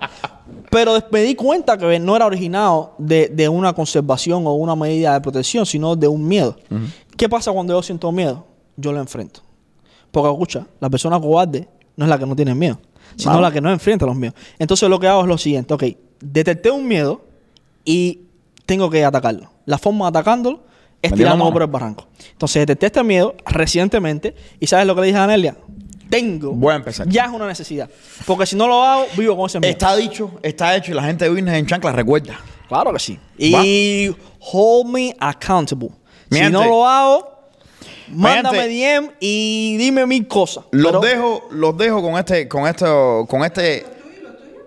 Pero 0.69 0.93
me 1.11 1.21
di 1.21 1.35
cuenta 1.35 1.77
que 1.77 1.99
no 1.99 2.15
era 2.15 2.25
originado 2.25 2.93
de, 2.97 3.27
de 3.29 3.49
una 3.49 3.73
conservación 3.73 4.45
o 4.45 4.53
una 4.53 4.75
medida 4.75 5.13
de 5.13 5.21
protección, 5.21 5.65
sino 5.65 5.95
de 5.95 6.07
un 6.07 6.27
miedo. 6.27 6.55
¿Qué 7.17 7.27
pasa 7.27 7.51
cuando 7.51 7.73
yo 7.73 7.81
siento 7.81 8.11
miedo? 8.11 8.45
Yo 8.77 8.91
lo 8.93 8.99
enfrento. 8.99 9.41
Porque, 10.11 10.29
escucha, 10.31 10.65
la 10.79 10.89
persona 10.89 11.19
cobarde 11.19 11.67
no 11.95 12.05
es 12.05 12.09
la 12.09 12.17
que 12.17 12.25
no 12.25 12.35
tiene 12.35 12.55
miedo, 12.55 12.79
sino 13.15 13.31
Claro. 13.33 13.41
la 13.41 13.51
que 13.51 13.61
no 13.61 13.71
enfrenta 13.71 14.05
los 14.05 14.15
miedos. 14.15 14.35
Entonces 14.57 14.89
lo 14.89 14.99
que 14.99 15.07
hago 15.07 15.21
es 15.21 15.27
lo 15.27 15.37
siguiente, 15.37 15.73
ok, 15.73 15.83
detecté 16.21 16.71
un 16.71 16.87
miedo 16.87 17.21
y 17.83 18.21
tengo 18.65 18.89
que 18.89 19.03
atacarlo. 19.03 19.49
La 19.65 19.77
forma 19.77 20.05
de 20.05 20.09
atacándolo 20.19 20.61
es 21.01 21.11
Metiendo 21.11 21.17
tirando 21.17 21.43
mano. 21.45 21.53
por 21.53 21.61
el 21.61 21.67
barranco. 21.69 22.07
Entonces 22.31 22.61
detecté 22.61 22.87
este 22.87 23.03
miedo 23.03 23.35
recientemente 23.45 24.35
y 24.59 24.67
¿sabes 24.67 24.85
lo 24.85 24.95
que 24.95 25.01
le 25.01 25.07
dije 25.07 25.19
a 25.19 25.23
Anelia? 25.25 25.55
Tengo. 26.09 26.51
Voy 26.53 26.73
a 26.73 26.77
empezar. 26.77 27.07
Ya 27.07 27.25
es 27.25 27.31
una 27.31 27.45
necesidad. 27.47 27.87
Porque 28.25 28.45
si 28.45 28.55
no 28.55 28.67
lo 28.67 28.83
hago, 28.83 29.05
vivo 29.15 29.37
con 29.37 29.45
ese 29.45 29.59
miedo. 29.59 29.71
Está 29.71 29.95
dicho, 29.95 30.31
está 30.41 30.75
hecho 30.75 30.91
y 30.91 30.95
la 30.95 31.03
gente 31.03 31.25
de 31.25 31.29
Business 31.31 31.53
en 31.55 31.67
Chancla 31.67 31.91
recuerda. 31.91 32.39
Claro 32.67 32.91
que 32.93 32.99
sí. 32.99 33.19
Y 33.37 34.09
hold 34.51 34.87
me 34.91 35.15
accountable. 35.19 35.89
Mi 36.29 36.37
si 36.37 36.43
gente. 36.43 36.51
no 36.57 36.65
lo 36.65 36.87
hago, 36.87 37.29
mándame 38.09 38.59
gente. 38.69 39.01
DM 39.03 39.11
y 39.19 39.77
dime 39.77 40.05
mil 40.05 40.27
cosas. 40.27 40.65
Los 40.71 40.91
Pero- 40.91 40.99
dejo, 41.01 41.47
los 41.51 41.77
dejo 41.77 42.01
con 42.01 42.17
este, 42.17 42.47
con 42.47 42.67
esto, 42.67 43.25
con 43.29 43.43
este. 43.43 43.85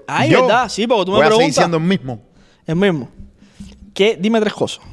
Ay, 0.07 0.31
Yo 0.31 0.43
¿verdad? 0.43 0.69
Sí, 0.69 0.87
porque 0.87 1.05
tú 1.07 1.11
me 1.13 1.19
voy 1.19 1.27
a 1.27 1.29
seguir 1.29 1.37
preguntas. 1.39 1.57
siendo 1.57 1.77
el 1.77 1.83
mismo. 1.83 2.21
El 2.67 2.77
mismo. 2.77 3.09
Que, 3.95 4.17
dime 4.21 4.41
tres 4.41 4.53
cosas. 4.53 4.85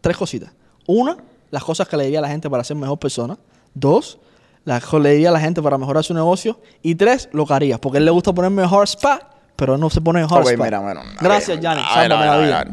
Tres 0.00 0.16
cositas. 0.16 0.50
Una, 0.86 1.16
las 1.50 1.64
cosas 1.64 1.88
que 1.88 1.96
le 1.96 2.04
diría 2.04 2.18
a 2.20 2.22
la 2.22 2.28
gente 2.28 2.48
para 2.50 2.64
ser 2.64 2.76
mejor 2.76 2.98
persona. 2.98 3.38
Dos, 3.74 4.18
las 4.64 4.84
que 4.84 4.98
le 4.98 5.12
diría 5.12 5.28
a 5.30 5.32
la 5.32 5.40
gente 5.40 5.62
para 5.62 5.78
mejorar 5.78 6.04
su 6.04 6.14
negocio. 6.14 6.60
Y 6.82 6.94
tres, 6.94 7.28
lo 7.32 7.46
que 7.46 7.54
harías. 7.54 7.78
Porque 7.78 7.98
a 7.98 8.00
él 8.00 8.04
le 8.04 8.10
gusta 8.10 8.32
ponerme 8.32 8.62
hard 8.62 8.88
spa, 8.88 9.20
pero 9.54 9.74
él 9.74 9.80
no 9.80 9.90
se 9.90 10.00
pone 10.00 10.20
hard 10.22 10.32
Ok, 10.32 10.50
spa. 10.52 10.64
mira, 10.64 10.80
bueno. 10.80 11.00
Gracias, 11.20 11.60
Sálvame 11.62 12.24
a 12.24 12.36
la 12.36 12.38
vida. 12.38 12.66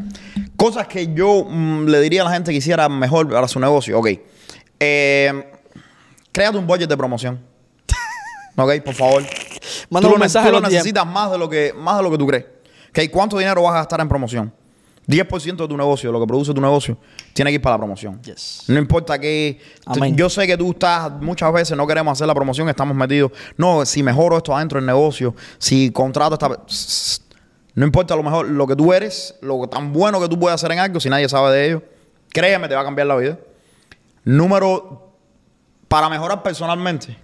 Cosas 0.55 0.87
que 0.87 1.13
yo 1.13 1.45
mm, 1.47 1.85
le 1.87 1.99
diría 2.01 2.21
a 2.21 2.25
la 2.25 2.31
gente 2.31 2.51
que 2.51 2.57
hiciera 2.57 2.87
mejor 2.89 3.29
para 3.29 3.47
su 3.47 3.59
negocio. 3.59 3.99
Ok. 3.99 4.09
Eh, 4.79 5.51
créate 6.31 6.57
un 6.57 6.67
budget 6.67 6.89
de 6.89 6.97
promoción. 6.97 7.39
ok, 8.55 8.81
por 8.83 8.93
favor. 8.93 9.23
Manda 9.89 10.07
tú 10.07 10.13
un 10.13 10.19
lo, 10.19 10.19
mensaje 10.19 10.47
tú 10.47 10.53
lo 10.53 10.61
necesitas 10.61 11.05
más 11.05 11.31
de 11.31 11.37
lo 11.37 11.49
que 11.49 11.73
más 11.75 11.97
de 11.97 12.03
lo 12.03 12.11
que 12.11 12.17
tú 12.17 12.27
crees. 12.27 12.45
Ok, 12.89 13.09
¿cuánto 13.11 13.37
dinero 13.37 13.63
vas 13.63 13.73
a 13.73 13.77
gastar 13.77 14.01
en 14.01 14.09
promoción? 14.09 14.53
10% 15.07 15.55
de 15.57 15.67
tu 15.67 15.75
negocio, 15.75 16.11
lo 16.11 16.19
que 16.19 16.27
produce 16.27 16.53
tu 16.53 16.61
negocio, 16.61 16.97
tiene 17.33 17.51
que 17.51 17.55
ir 17.55 17.61
para 17.61 17.75
la 17.75 17.79
promoción. 17.79 18.21
Yes. 18.21 18.63
No 18.67 18.79
importa 18.79 19.19
que. 19.19 19.59
Amén. 19.85 20.15
Yo 20.15 20.29
sé 20.29 20.47
que 20.47 20.57
tú 20.57 20.71
estás, 20.71 21.11
muchas 21.21 21.51
veces 21.51 21.75
no 21.77 21.85
queremos 21.85 22.13
hacer 22.13 22.27
la 22.27 22.33
promoción, 22.35 22.69
estamos 22.69 22.95
metidos. 22.95 23.31
No, 23.57 23.85
si 23.85 24.01
mejoro 24.03 24.37
esto 24.37 24.55
adentro 24.55 24.77
del 24.77 24.85
negocio, 24.85 25.35
si 25.57 25.91
contrato 25.91 26.35
esta. 26.35 27.21
No 27.75 27.85
importa 27.85 28.15
lo 28.15 28.23
mejor, 28.23 28.47
lo 28.47 28.67
que 28.67 28.75
tú 28.75 28.93
eres, 28.93 29.35
lo 29.41 29.67
tan 29.67 29.91
bueno 29.91 30.21
que 30.21 30.29
tú 30.29 30.39
puedes 30.39 30.55
hacer 30.55 30.71
en 30.71 30.79
algo, 30.79 30.99
si 30.99 31.09
nadie 31.09 31.27
sabe 31.27 31.51
de 31.51 31.65
ello, 31.67 31.83
créeme, 32.29 32.67
te 32.67 32.75
va 32.75 32.81
a 32.81 32.83
cambiar 32.83 33.07
la 33.07 33.15
vida. 33.15 33.39
Número. 34.23 35.09
Para 35.87 36.09
mejorar 36.09 36.41
personalmente. 36.41 37.17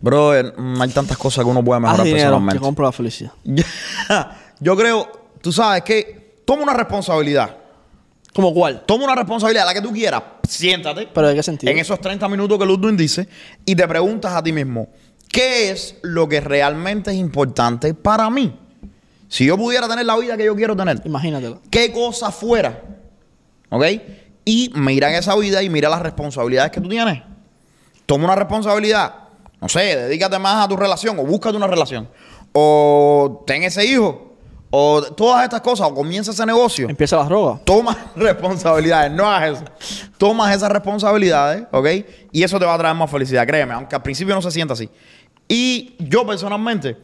Bro, 0.00 0.32
mm, 0.56 0.80
hay 0.82 0.90
tantas 0.90 1.16
cosas 1.16 1.44
que 1.44 1.50
uno 1.50 1.64
puede 1.64 1.78
Haz 1.78 1.82
mejorar 1.82 2.04
dinero, 2.04 2.18
que 2.18 2.24
personalmente. 2.24 2.60
compro 2.60 2.84
la 2.84 2.92
felicidad. 2.92 3.32
Yo 4.60 4.76
creo, 4.76 5.23
tú 5.44 5.52
sabes 5.52 5.82
que 5.82 6.40
toma 6.46 6.62
una 6.62 6.72
responsabilidad. 6.72 7.54
¿Como 8.32 8.54
cuál? 8.54 8.82
Toma 8.86 9.04
una 9.04 9.14
responsabilidad, 9.14 9.66
la 9.66 9.74
que 9.74 9.82
tú 9.82 9.92
quieras. 9.92 10.22
Siéntate. 10.48 11.06
¿Pero 11.12 11.28
de 11.28 11.34
qué 11.34 11.42
sentido? 11.42 11.70
En 11.70 11.78
esos 11.78 12.00
30 12.00 12.26
minutos 12.28 12.58
que 12.58 12.64
Ludwig 12.64 12.96
dice 12.96 13.28
y 13.66 13.76
te 13.76 13.86
preguntas 13.86 14.32
a 14.32 14.42
ti 14.42 14.52
mismo, 14.52 14.88
¿qué 15.28 15.70
es 15.70 15.96
lo 16.00 16.26
que 16.30 16.40
realmente 16.40 17.10
es 17.10 17.18
importante 17.18 17.92
para 17.92 18.30
mí? 18.30 18.58
Si 19.28 19.44
yo 19.44 19.58
pudiera 19.58 19.86
tener 19.86 20.06
la 20.06 20.16
vida 20.16 20.34
que 20.38 20.46
yo 20.46 20.56
quiero 20.56 20.74
tener, 20.74 21.02
Imagínatelo. 21.04 21.60
¿qué 21.70 21.92
cosa 21.92 22.32
fuera? 22.32 22.82
¿Ok? 23.68 23.84
Y 24.46 24.72
mira 24.74 25.10
en 25.10 25.16
esa 25.16 25.36
vida 25.36 25.62
y 25.62 25.68
mira 25.68 25.90
las 25.90 26.00
responsabilidades 26.00 26.72
que 26.72 26.80
tú 26.80 26.88
tienes. 26.88 27.22
Toma 28.06 28.24
una 28.24 28.34
responsabilidad. 28.34 29.14
No 29.60 29.68
sé, 29.68 29.96
dedícate 29.96 30.38
más 30.38 30.64
a 30.64 30.68
tu 30.68 30.76
relación 30.76 31.18
o 31.18 31.24
búscate 31.24 31.56
una 31.56 31.66
relación. 31.66 32.08
O 32.52 33.44
ten 33.46 33.62
ese 33.62 33.84
hijo. 33.84 34.33
O 34.76 35.00
todas 35.02 35.44
estas 35.44 35.60
cosas. 35.60 35.86
O 35.88 35.94
comienza 35.94 36.32
ese 36.32 36.44
negocio. 36.44 36.88
Empieza 36.88 37.16
las 37.16 37.28
drogas. 37.28 37.60
Tomas 37.64 37.96
responsabilidades, 38.16 39.12
no 39.12 39.30
hagas 39.30 39.58
eso. 39.58 39.64
Tomas 40.18 40.52
esas 40.54 40.68
responsabilidades, 40.70 41.64
¿ok? 41.70 41.86
Y 42.32 42.42
eso 42.42 42.58
te 42.58 42.64
va 42.64 42.74
a 42.74 42.78
traer 42.78 42.96
más 42.96 43.08
felicidad, 43.08 43.46
créeme, 43.46 43.72
aunque 43.74 43.94
al 43.94 44.02
principio 44.02 44.34
no 44.34 44.42
se 44.42 44.50
sienta 44.50 44.74
así. 44.74 44.90
Y 45.46 45.94
yo 46.00 46.26
personalmente 46.26 46.96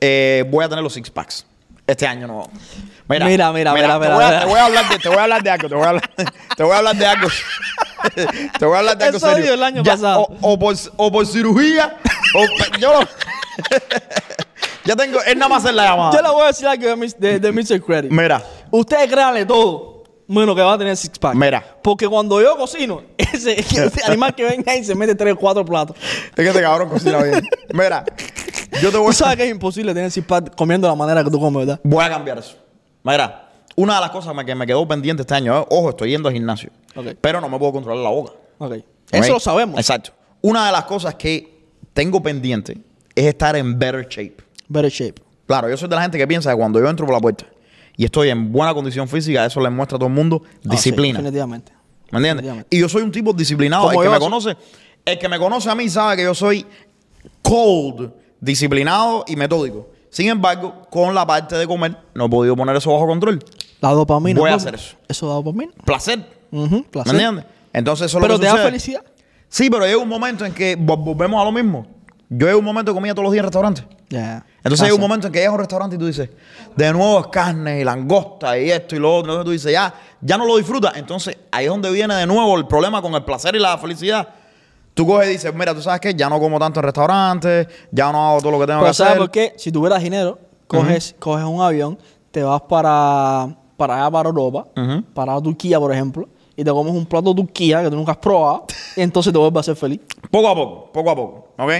eh, 0.00 0.44
voy 0.48 0.64
a 0.64 0.68
tener 0.68 0.84
los 0.84 0.92
six 0.92 1.10
packs. 1.10 1.44
Este 1.88 2.06
año 2.06 2.28
no. 2.28 2.48
Mira, 3.08 3.26
mira, 3.26 3.52
mira, 3.52 3.74
te, 3.74 3.80
mira, 3.80 3.96
voy 3.98 4.06
a, 4.06 4.28
mira. 4.28 4.40
te 4.40 4.46
voy 4.46 4.58
a 4.60 4.64
hablar 4.66 4.88
de, 4.88 4.98
te 5.00 5.08
voy 5.08 5.18
a 5.18 5.22
hablar 5.24 5.42
de 5.42 5.50
algo, 5.50 5.68
te 5.68 5.74
voy 5.74 5.84
a 5.84 5.88
hablar, 5.88 6.10
te 6.56 6.62
voy 6.62 6.72
a 6.72 6.78
hablar 6.78 6.96
de 6.96 7.06
algo. 7.06 7.28
te 8.58 8.64
voy 8.64 8.74
a 8.76 8.78
hablar 8.78 8.98
de 8.98 9.04
algo 9.06 9.18
serio. 9.18 9.54
el 9.54 9.62
año 9.64 9.82
Ya, 9.82 9.92
pasado. 9.94 10.20
O, 10.40 10.52
o 10.52 10.58
por, 10.58 10.76
o 10.96 11.10
por 11.10 11.26
cirugía, 11.26 11.96
o 12.36 12.78
yo 12.78 13.00
lo- 13.00 13.08
ya 14.84 14.96
tengo, 14.96 15.20
es 15.22 15.36
nada 15.36 15.48
más 15.48 15.64
hacer 15.64 15.74
la 15.74 15.84
llamada. 15.84 16.12
Yo 16.16 16.22
le 16.22 16.30
voy 16.30 16.42
a 16.42 16.46
decir 16.48 16.66
algo 16.66 16.86
de, 16.88 16.96
mis- 16.96 17.18
de, 17.18 17.38
de 17.38 17.52
Mr. 17.52 17.80
Credit. 17.82 18.10
Mira, 18.10 18.42
Ustedes 18.70 19.10
créanle 19.10 19.44
todo, 19.46 20.04
menos 20.26 20.54
que 20.56 20.62
va 20.62 20.72
a 20.74 20.78
tener 20.78 20.96
six 20.96 21.18
pack. 21.18 21.34
Mira. 21.34 21.62
Porque 21.82 22.08
cuando 22.08 22.40
yo 22.40 22.56
cocino, 22.56 23.02
ese, 23.18 23.60
ese 23.60 23.90
animal 24.06 24.34
que 24.34 24.44
venga 24.44 24.72
ahí 24.72 24.82
se 24.84 24.94
mete 24.94 25.14
tres 25.14 25.34
o 25.34 25.36
cuatro 25.36 25.64
platos. 25.64 25.96
es 25.96 26.34
que 26.34 26.48
este 26.48 26.60
cabrón 26.62 26.88
cocina 26.88 27.22
bien. 27.22 27.46
Mira, 27.72 28.04
yo 28.80 28.90
te 28.90 28.96
voy 28.96 29.06
Tú 29.06 29.10
a 29.10 29.14
sabes 29.14 29.36
que 29.36 29.44
es 29.44 29.50
imposible 29.50 29.92
tener 29.94 30.10
six 30.10 30.26
pack 30.26 30.54
comiendo 30.56 30.88
la 30.88 30.94
manera 30.94 31.22
que 31.22 31.30
tú 31.30 31.38
comes, 31.38 31.66
¿verdad? 31.66 31.80
Voy 31.84 32.04
a 32.04 32.08
cambiar 32.08 32.38
eso. 32.38 32.56
Mira, 33.02 33.50
una 33.76 33.96
de 33.96 34.00
las 34.00 34.10
cosas 34.10 34.34
que 34.44 34.54
me 34.54 34.66
quedó 34.66 34.86
pendiente 34.88 35.22
este 35.22 35.34
año, 35.34 35.60
eh, 35.60 35.66
ojo, 35.70 35.90
estoy 35.90 36.10
yendo 36.10 36.28
al 36.28 36.34
gimnasio, 36.34 36.70
Ok. 36.96 37.06
pero 37.20 37.40
no 37.40 37.48
me 37.48 37.58
puedo 37.58 37.72
controlar 37.72 38.02
la 38.02 38.10
boca. 38.10 38.32
Ok. 38.58 38.72
¿ok? 38.72 38.82
Eso 39.10 39.32
lo 39.34 39.40
sabemos. 39.40 39.78
Exacto. 39.78 40.12
Una 40.40 40.66
de 40.66 40.72
las 40.72 40.84
cosas 40.84 41.14
que 41.16 41.62
tengo 41.92 42.22
pendiente 42.22 42.78
es 43.14 43.26
estar 43.26 43.54
en 43.56 43.78
better 43.78 44.06
shape. 44.08 44.36
Better 44.72 44.90
shape. 44.90 45.22
Claro, 45.46 45.68
yo 45.68 45.76
soy 45.76 45.88
de 45.88 45.96
la 45.96 46.02
gente 46.02 46.18
que 46.18 46.26
piensa 46.26 46.50
que 46.50 46.56
cuando 46.56 46.78
yo 46.80 46.88
entro 46.88 47.04
por 47.06 47.14
la 47.14 47.20
puerta 47.20 47.44
y 47.96 48.04
estoy 48.04 48.30
en 48.30 48.50
buena 48.52 48.72
condición 48.74 49.06
física, 49.08 49.44
eso 49.44 49.60
le 49.60 49.68
muestra 49.70 49.96
a 49.96 49.98
todo 49.98 50.08
el 50.08 50.14
mundo 50.14 50.42
Ah, 50.44 50.48
sí, 50.62 50.68
disciplina. 50.70 51.18
definitivamente. 51.18 51.72
¿Me 52.10 52.18
entiendes? 52.18 52.66
Y 52.70 52.78
yo 52.80 52.88
soy 52.88 53.02
un 53.02 53.10
tipo 53.12 53.32
disciplinado. 53.32 53.90
El 53.90 53.98
que 54.00 54.08
me 54.08 54.18
conoce, 54.18 54.56
el 55.04 55.18
que 55.18 55.28
me 55.28 55.38
conoce 55.38 55.70
a 55.70 55.74
mí 55.74 55.88
sabe 55.88 56.16
que 56.16 56.22
yo 56.24 56.34
soy 56.34 56.64
cold, 57.42 58.10
disciplinado 58.40 59.24
y 59.26 59.36
metódico. 59.36 59.88
Sin 60.10 60.28
embargo, 60.28 60.86
con 60.90 61.14
la 61.14 61.26
parte 61.26 61.56
de 61.56 61.66
comer, 61.66 61.96
no 62.14 62.26
he 62.26 62.28
podido 62.28 62.54
poner 62.56 62.76
eso 62.76 62.92
bajo 62.92 63.06
control. 63.06 63.42
La 63.80 63.90
dopamina. 63.90 64.38
Voy 64.40 64.50
a 64.50 64.54
hacer 64.54 64.74
eso. 64.74 64.96
¿Eso 65.08 65.26
da 65.28 65.34
dopamina? 65.34 65.72
Placer. 65.84 66.18
¿Me 66.50 66.82
placer. 66.82 67.14
entiendes? 67.14 67.44
Entonces, 67.72 68.06
eso 68.06 68.18
es 68.18 68.20
lo 68.22 68.26
Pero 68.28 68.38
que 68.38 68.46
te 68.46 68.52
da 68.56 68.62
felicidad. 68.62 69.02
Sí, 69.48 69.70
pero 69.70 69.86
llega 69.86 69.98
un 69.98 70.08
momento 70.08 70.44
en 70.44 70.52
que 70.52 70.78
vol- 70.78 71.02
volvemos 71.02 71.40
a 71.40 71.44
lo 71.44 71.52
mismo. 71.52 71.86
Yo 72.34 72.46
llego 72.46 72.60
un 72.60 72.64
momento 72.64 72.92
que 72.92 72.94
comía 72.94 73.12
todos 73.12 73.24
los 73.24 73.32
días 73.32 73.42
en 73.42 73.44
restaurantes. 73.44 73.84
Ya. 74.08 74.44
Entonces 74.58 74.80
llega 74.84 74.94
un 74.94 75.00
momento 75.02 75.26
en 75.26 75.32
que 75.34 75.40
llegas 75.40 75.50
a 75.50 75.54
un 75.54 75.58
restaurante 75.58 75.96
y 75.96 75.98
tú 75.98 76.06
dices, 76.06 76.30
de 76.74 76.92
nuevo 76.92 77.20
es 77.20 77.26
carne 77.26 77.80
y 77.80 77.84
langosta 77.84 78.58
y 78.58 78.70
esto 78.70 78.96
y 78.96 78.98
lo 78.98 79.14
otro. 79.16 79.32
Entonces 79.32 79.44
tú 79.44 79.50
dices, 79.50 79.72
ya, 79.72 79.92
ya 80.20 80.38
no 80.38 80.46
lo 80.46 80.56
disfrutas. 80.56 80.96
Entonces 80.96 81.36
ahí 81.50 81.66
es 81.66 81.70
donde 81.70 81.90
viene 81.90 82.14
de 82.14 82.26
nuevo 82.26 82.56
el 82.56 82.66
problema 82.66 83.02
con 83.02 83.12
el 83.14 83.22
placer 83.22 83.54
y 83.54 83.58
la 83.58 83.76
felicidad. 83.76 84.26
Tú 84.94 85.06
coges 85.06 85.28
y 85.28 85.32
dices, 85.32 85.54
mira, 85.54 85.74
tú 85.74 85.82
sabes 85.82 86.00
que 86.00 86.14
ya 86.14 86.30
no 86.30 86.40
como 86.40 86.58
tanto 86.58 86.80
en 86.80 86.84
restaurantes, 86.84 87.66
ya 87.90 88.10
no 88.10 88.30
hago 88.30 88.38
todo 88.40 88.52
lo 88.52 88.60
que 88.60 88.66
tengo 88.66 88.80
Pero 88.80 88.90
que 88.92 88.94
¿sabes 88.94 89.10
hacer. 89.10 89.18
por 89.18 89.30
qué? 89.30 89.52
Si 89.58 89.70
tuvieras 89.70 90.02
dinero, 90.02 90.38
coges, 90.66 91.14
coges 91.18 91.44
un 91.44 91.60
avión, 91.60 91.98
te 92.30 92.42
vas 92.42 92.62
para, 92.62 93.54
para 93.76 93.96
allá, 93.96 94.10
para 94.10 94.28
Europa, 94.30 94.66
para 95.12 95.38
Turquía, 95.42 95.78
por 95.78 95.92
ejemplo, 95.92 96.28
y 96.56 96.64
te 96.64 96.70
comes 96.70 96.94
un 96.94 97.04
plato 97.04 97.34
de 97.34 97.42
Turquía 97.42 97.82
que 97.82 97.90
tú 97.90 97.96
nunca 97.96 98.12
has 98.12 98.18
probado, 98.18 98.64
y 98.96 99.02
entonces 99.02 99.32
te 99.32 99.38
vuelves 99.38 99.60
a 99.60 99.62
ser 99.64 99.76
feliz. 99.76 100.00
Poco 100.30 100.48
a 100.48 100.54
poco, 100.54 100.92
poco 100.92 101.10
a 101.10 101.14
poco, 101.16 101.48
¿ok? 101.58 101.72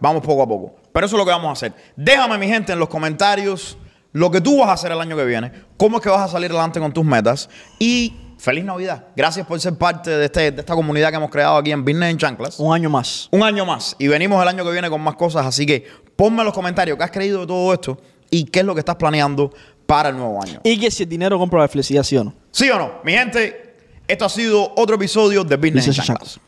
Vamos 0.00 0.22
poco 0.22 0.42
a 0.42 0.46
poco. 0.46 0.74
Pero 0.92 1.06
eso 1.06 1.16
es 1.16 1.18
lo 1.18 1.24
que 1.24 1.32
vamos 1.32 1.48
a 1.48 1.52
hacer. 1.52 1.72
Déjame, 1.96 2.38
mi 2.38 2.48
gente, 2.48 2.72
en 2.72 2.78
los 2.78 2.88
comentarios 2.88 3.78
lo 4.12 4.30
que 4.30 4.40
tú 4.40 4.58
vas 4.58 4.68
a 4.68 4.72
hacer 4.72 4.92
el 4.92 5.00
año 5.00 5.16
que 5.16 5.24
viene, 5.24 5.52
cómo 5.76 5.98
es 5.98 6.02
que 6.02 6.08
vas 6.08 6.22
a 6.22 6.28
salir 6.28 6.50
adelante 6.50 6.80
con 6.80 6.92
tus 6.92 7.04
metas 7.04 7.48
y 7.78 8.14
feliz 8.38 8.64
Navidad. 8.64 9.04
Gracias 9.14 9.46
por 9.46 9.60
ser 9.60 9.74
parte 9.74 10.10
de, 10.10 10.24
este, 10.24 10.50
de 10.50 10.60
esta 10.60 10.74
comunidad 10.74 11.10
que 11.10 11.16
hemos 11.16 11.30
creado 11.30 11.56
aquí 11.56 11.72
en 11.72 11.84
Business 11.84 12.10
en 12.10 12.18
Chanclas. 12.18 12.58
Un 12.58 12.74
año 12.74 12.88
más. 12.88 13.28
Un 13.30 13.42
año 13.42 13.64
más 13.66 13.96
y 13.98 14.08
venimos 14.08 14.40
el 14.42 14.48
año 14.48 14.64
que 14.64 14.70
viene 14.70 14.88
con 14.88 15.00
más 15.00 15.14
cosas, 15.16 15.46
así 15.46 15.66
que 15.66 15.86
ponme 16.16 16.40
en 16.40 16.46
los 16.46 16.54
comentarios 16.54 16.96
qué 16.96 17.04
has 17.04 17.10
creído 17.10 17.40
de 17.40 17.46
todo 17.46 17.72
esto 17.72 18.00
y 18.30 18.44
qué 18.44 18.60
es 18.60 18.64
lo 18.64 18.74
que 18.74 18.80
estás 18.80 18.96
planeando 18.96 19.52
para 19.86 20.08
el 20.08 20.16
nuevo 20.16 20.42
año. 20.42 20.60
Y 20.64 20.78
que 20.78 20.90
si 20.90 21.04
el 21.04 21.08
dinero 21.08 21.38
compra 21.38 21.60
la 21.60 21.68
felicidad, 21.68 22.02
¿sí 22.02 22.16
o 22.16 22.24
no? 22.24 22.34
¿Sí 22.50 22.68
o 22.70 22.78
no? 22.78 22.94
Mi 23.04 23.12
gente, 23.12 23.76
esto 24.06 24.24
ha 24.24 24.28
sido 24.28 24.72
otro 24.76 24.96
episodio 24.96 25.44
de 25.44 25.56
Business 25.56 25.86
en 25.86 25.90
Business 25.90 25.98
en 25.98 26.04
Chanclas. 26.04 26.40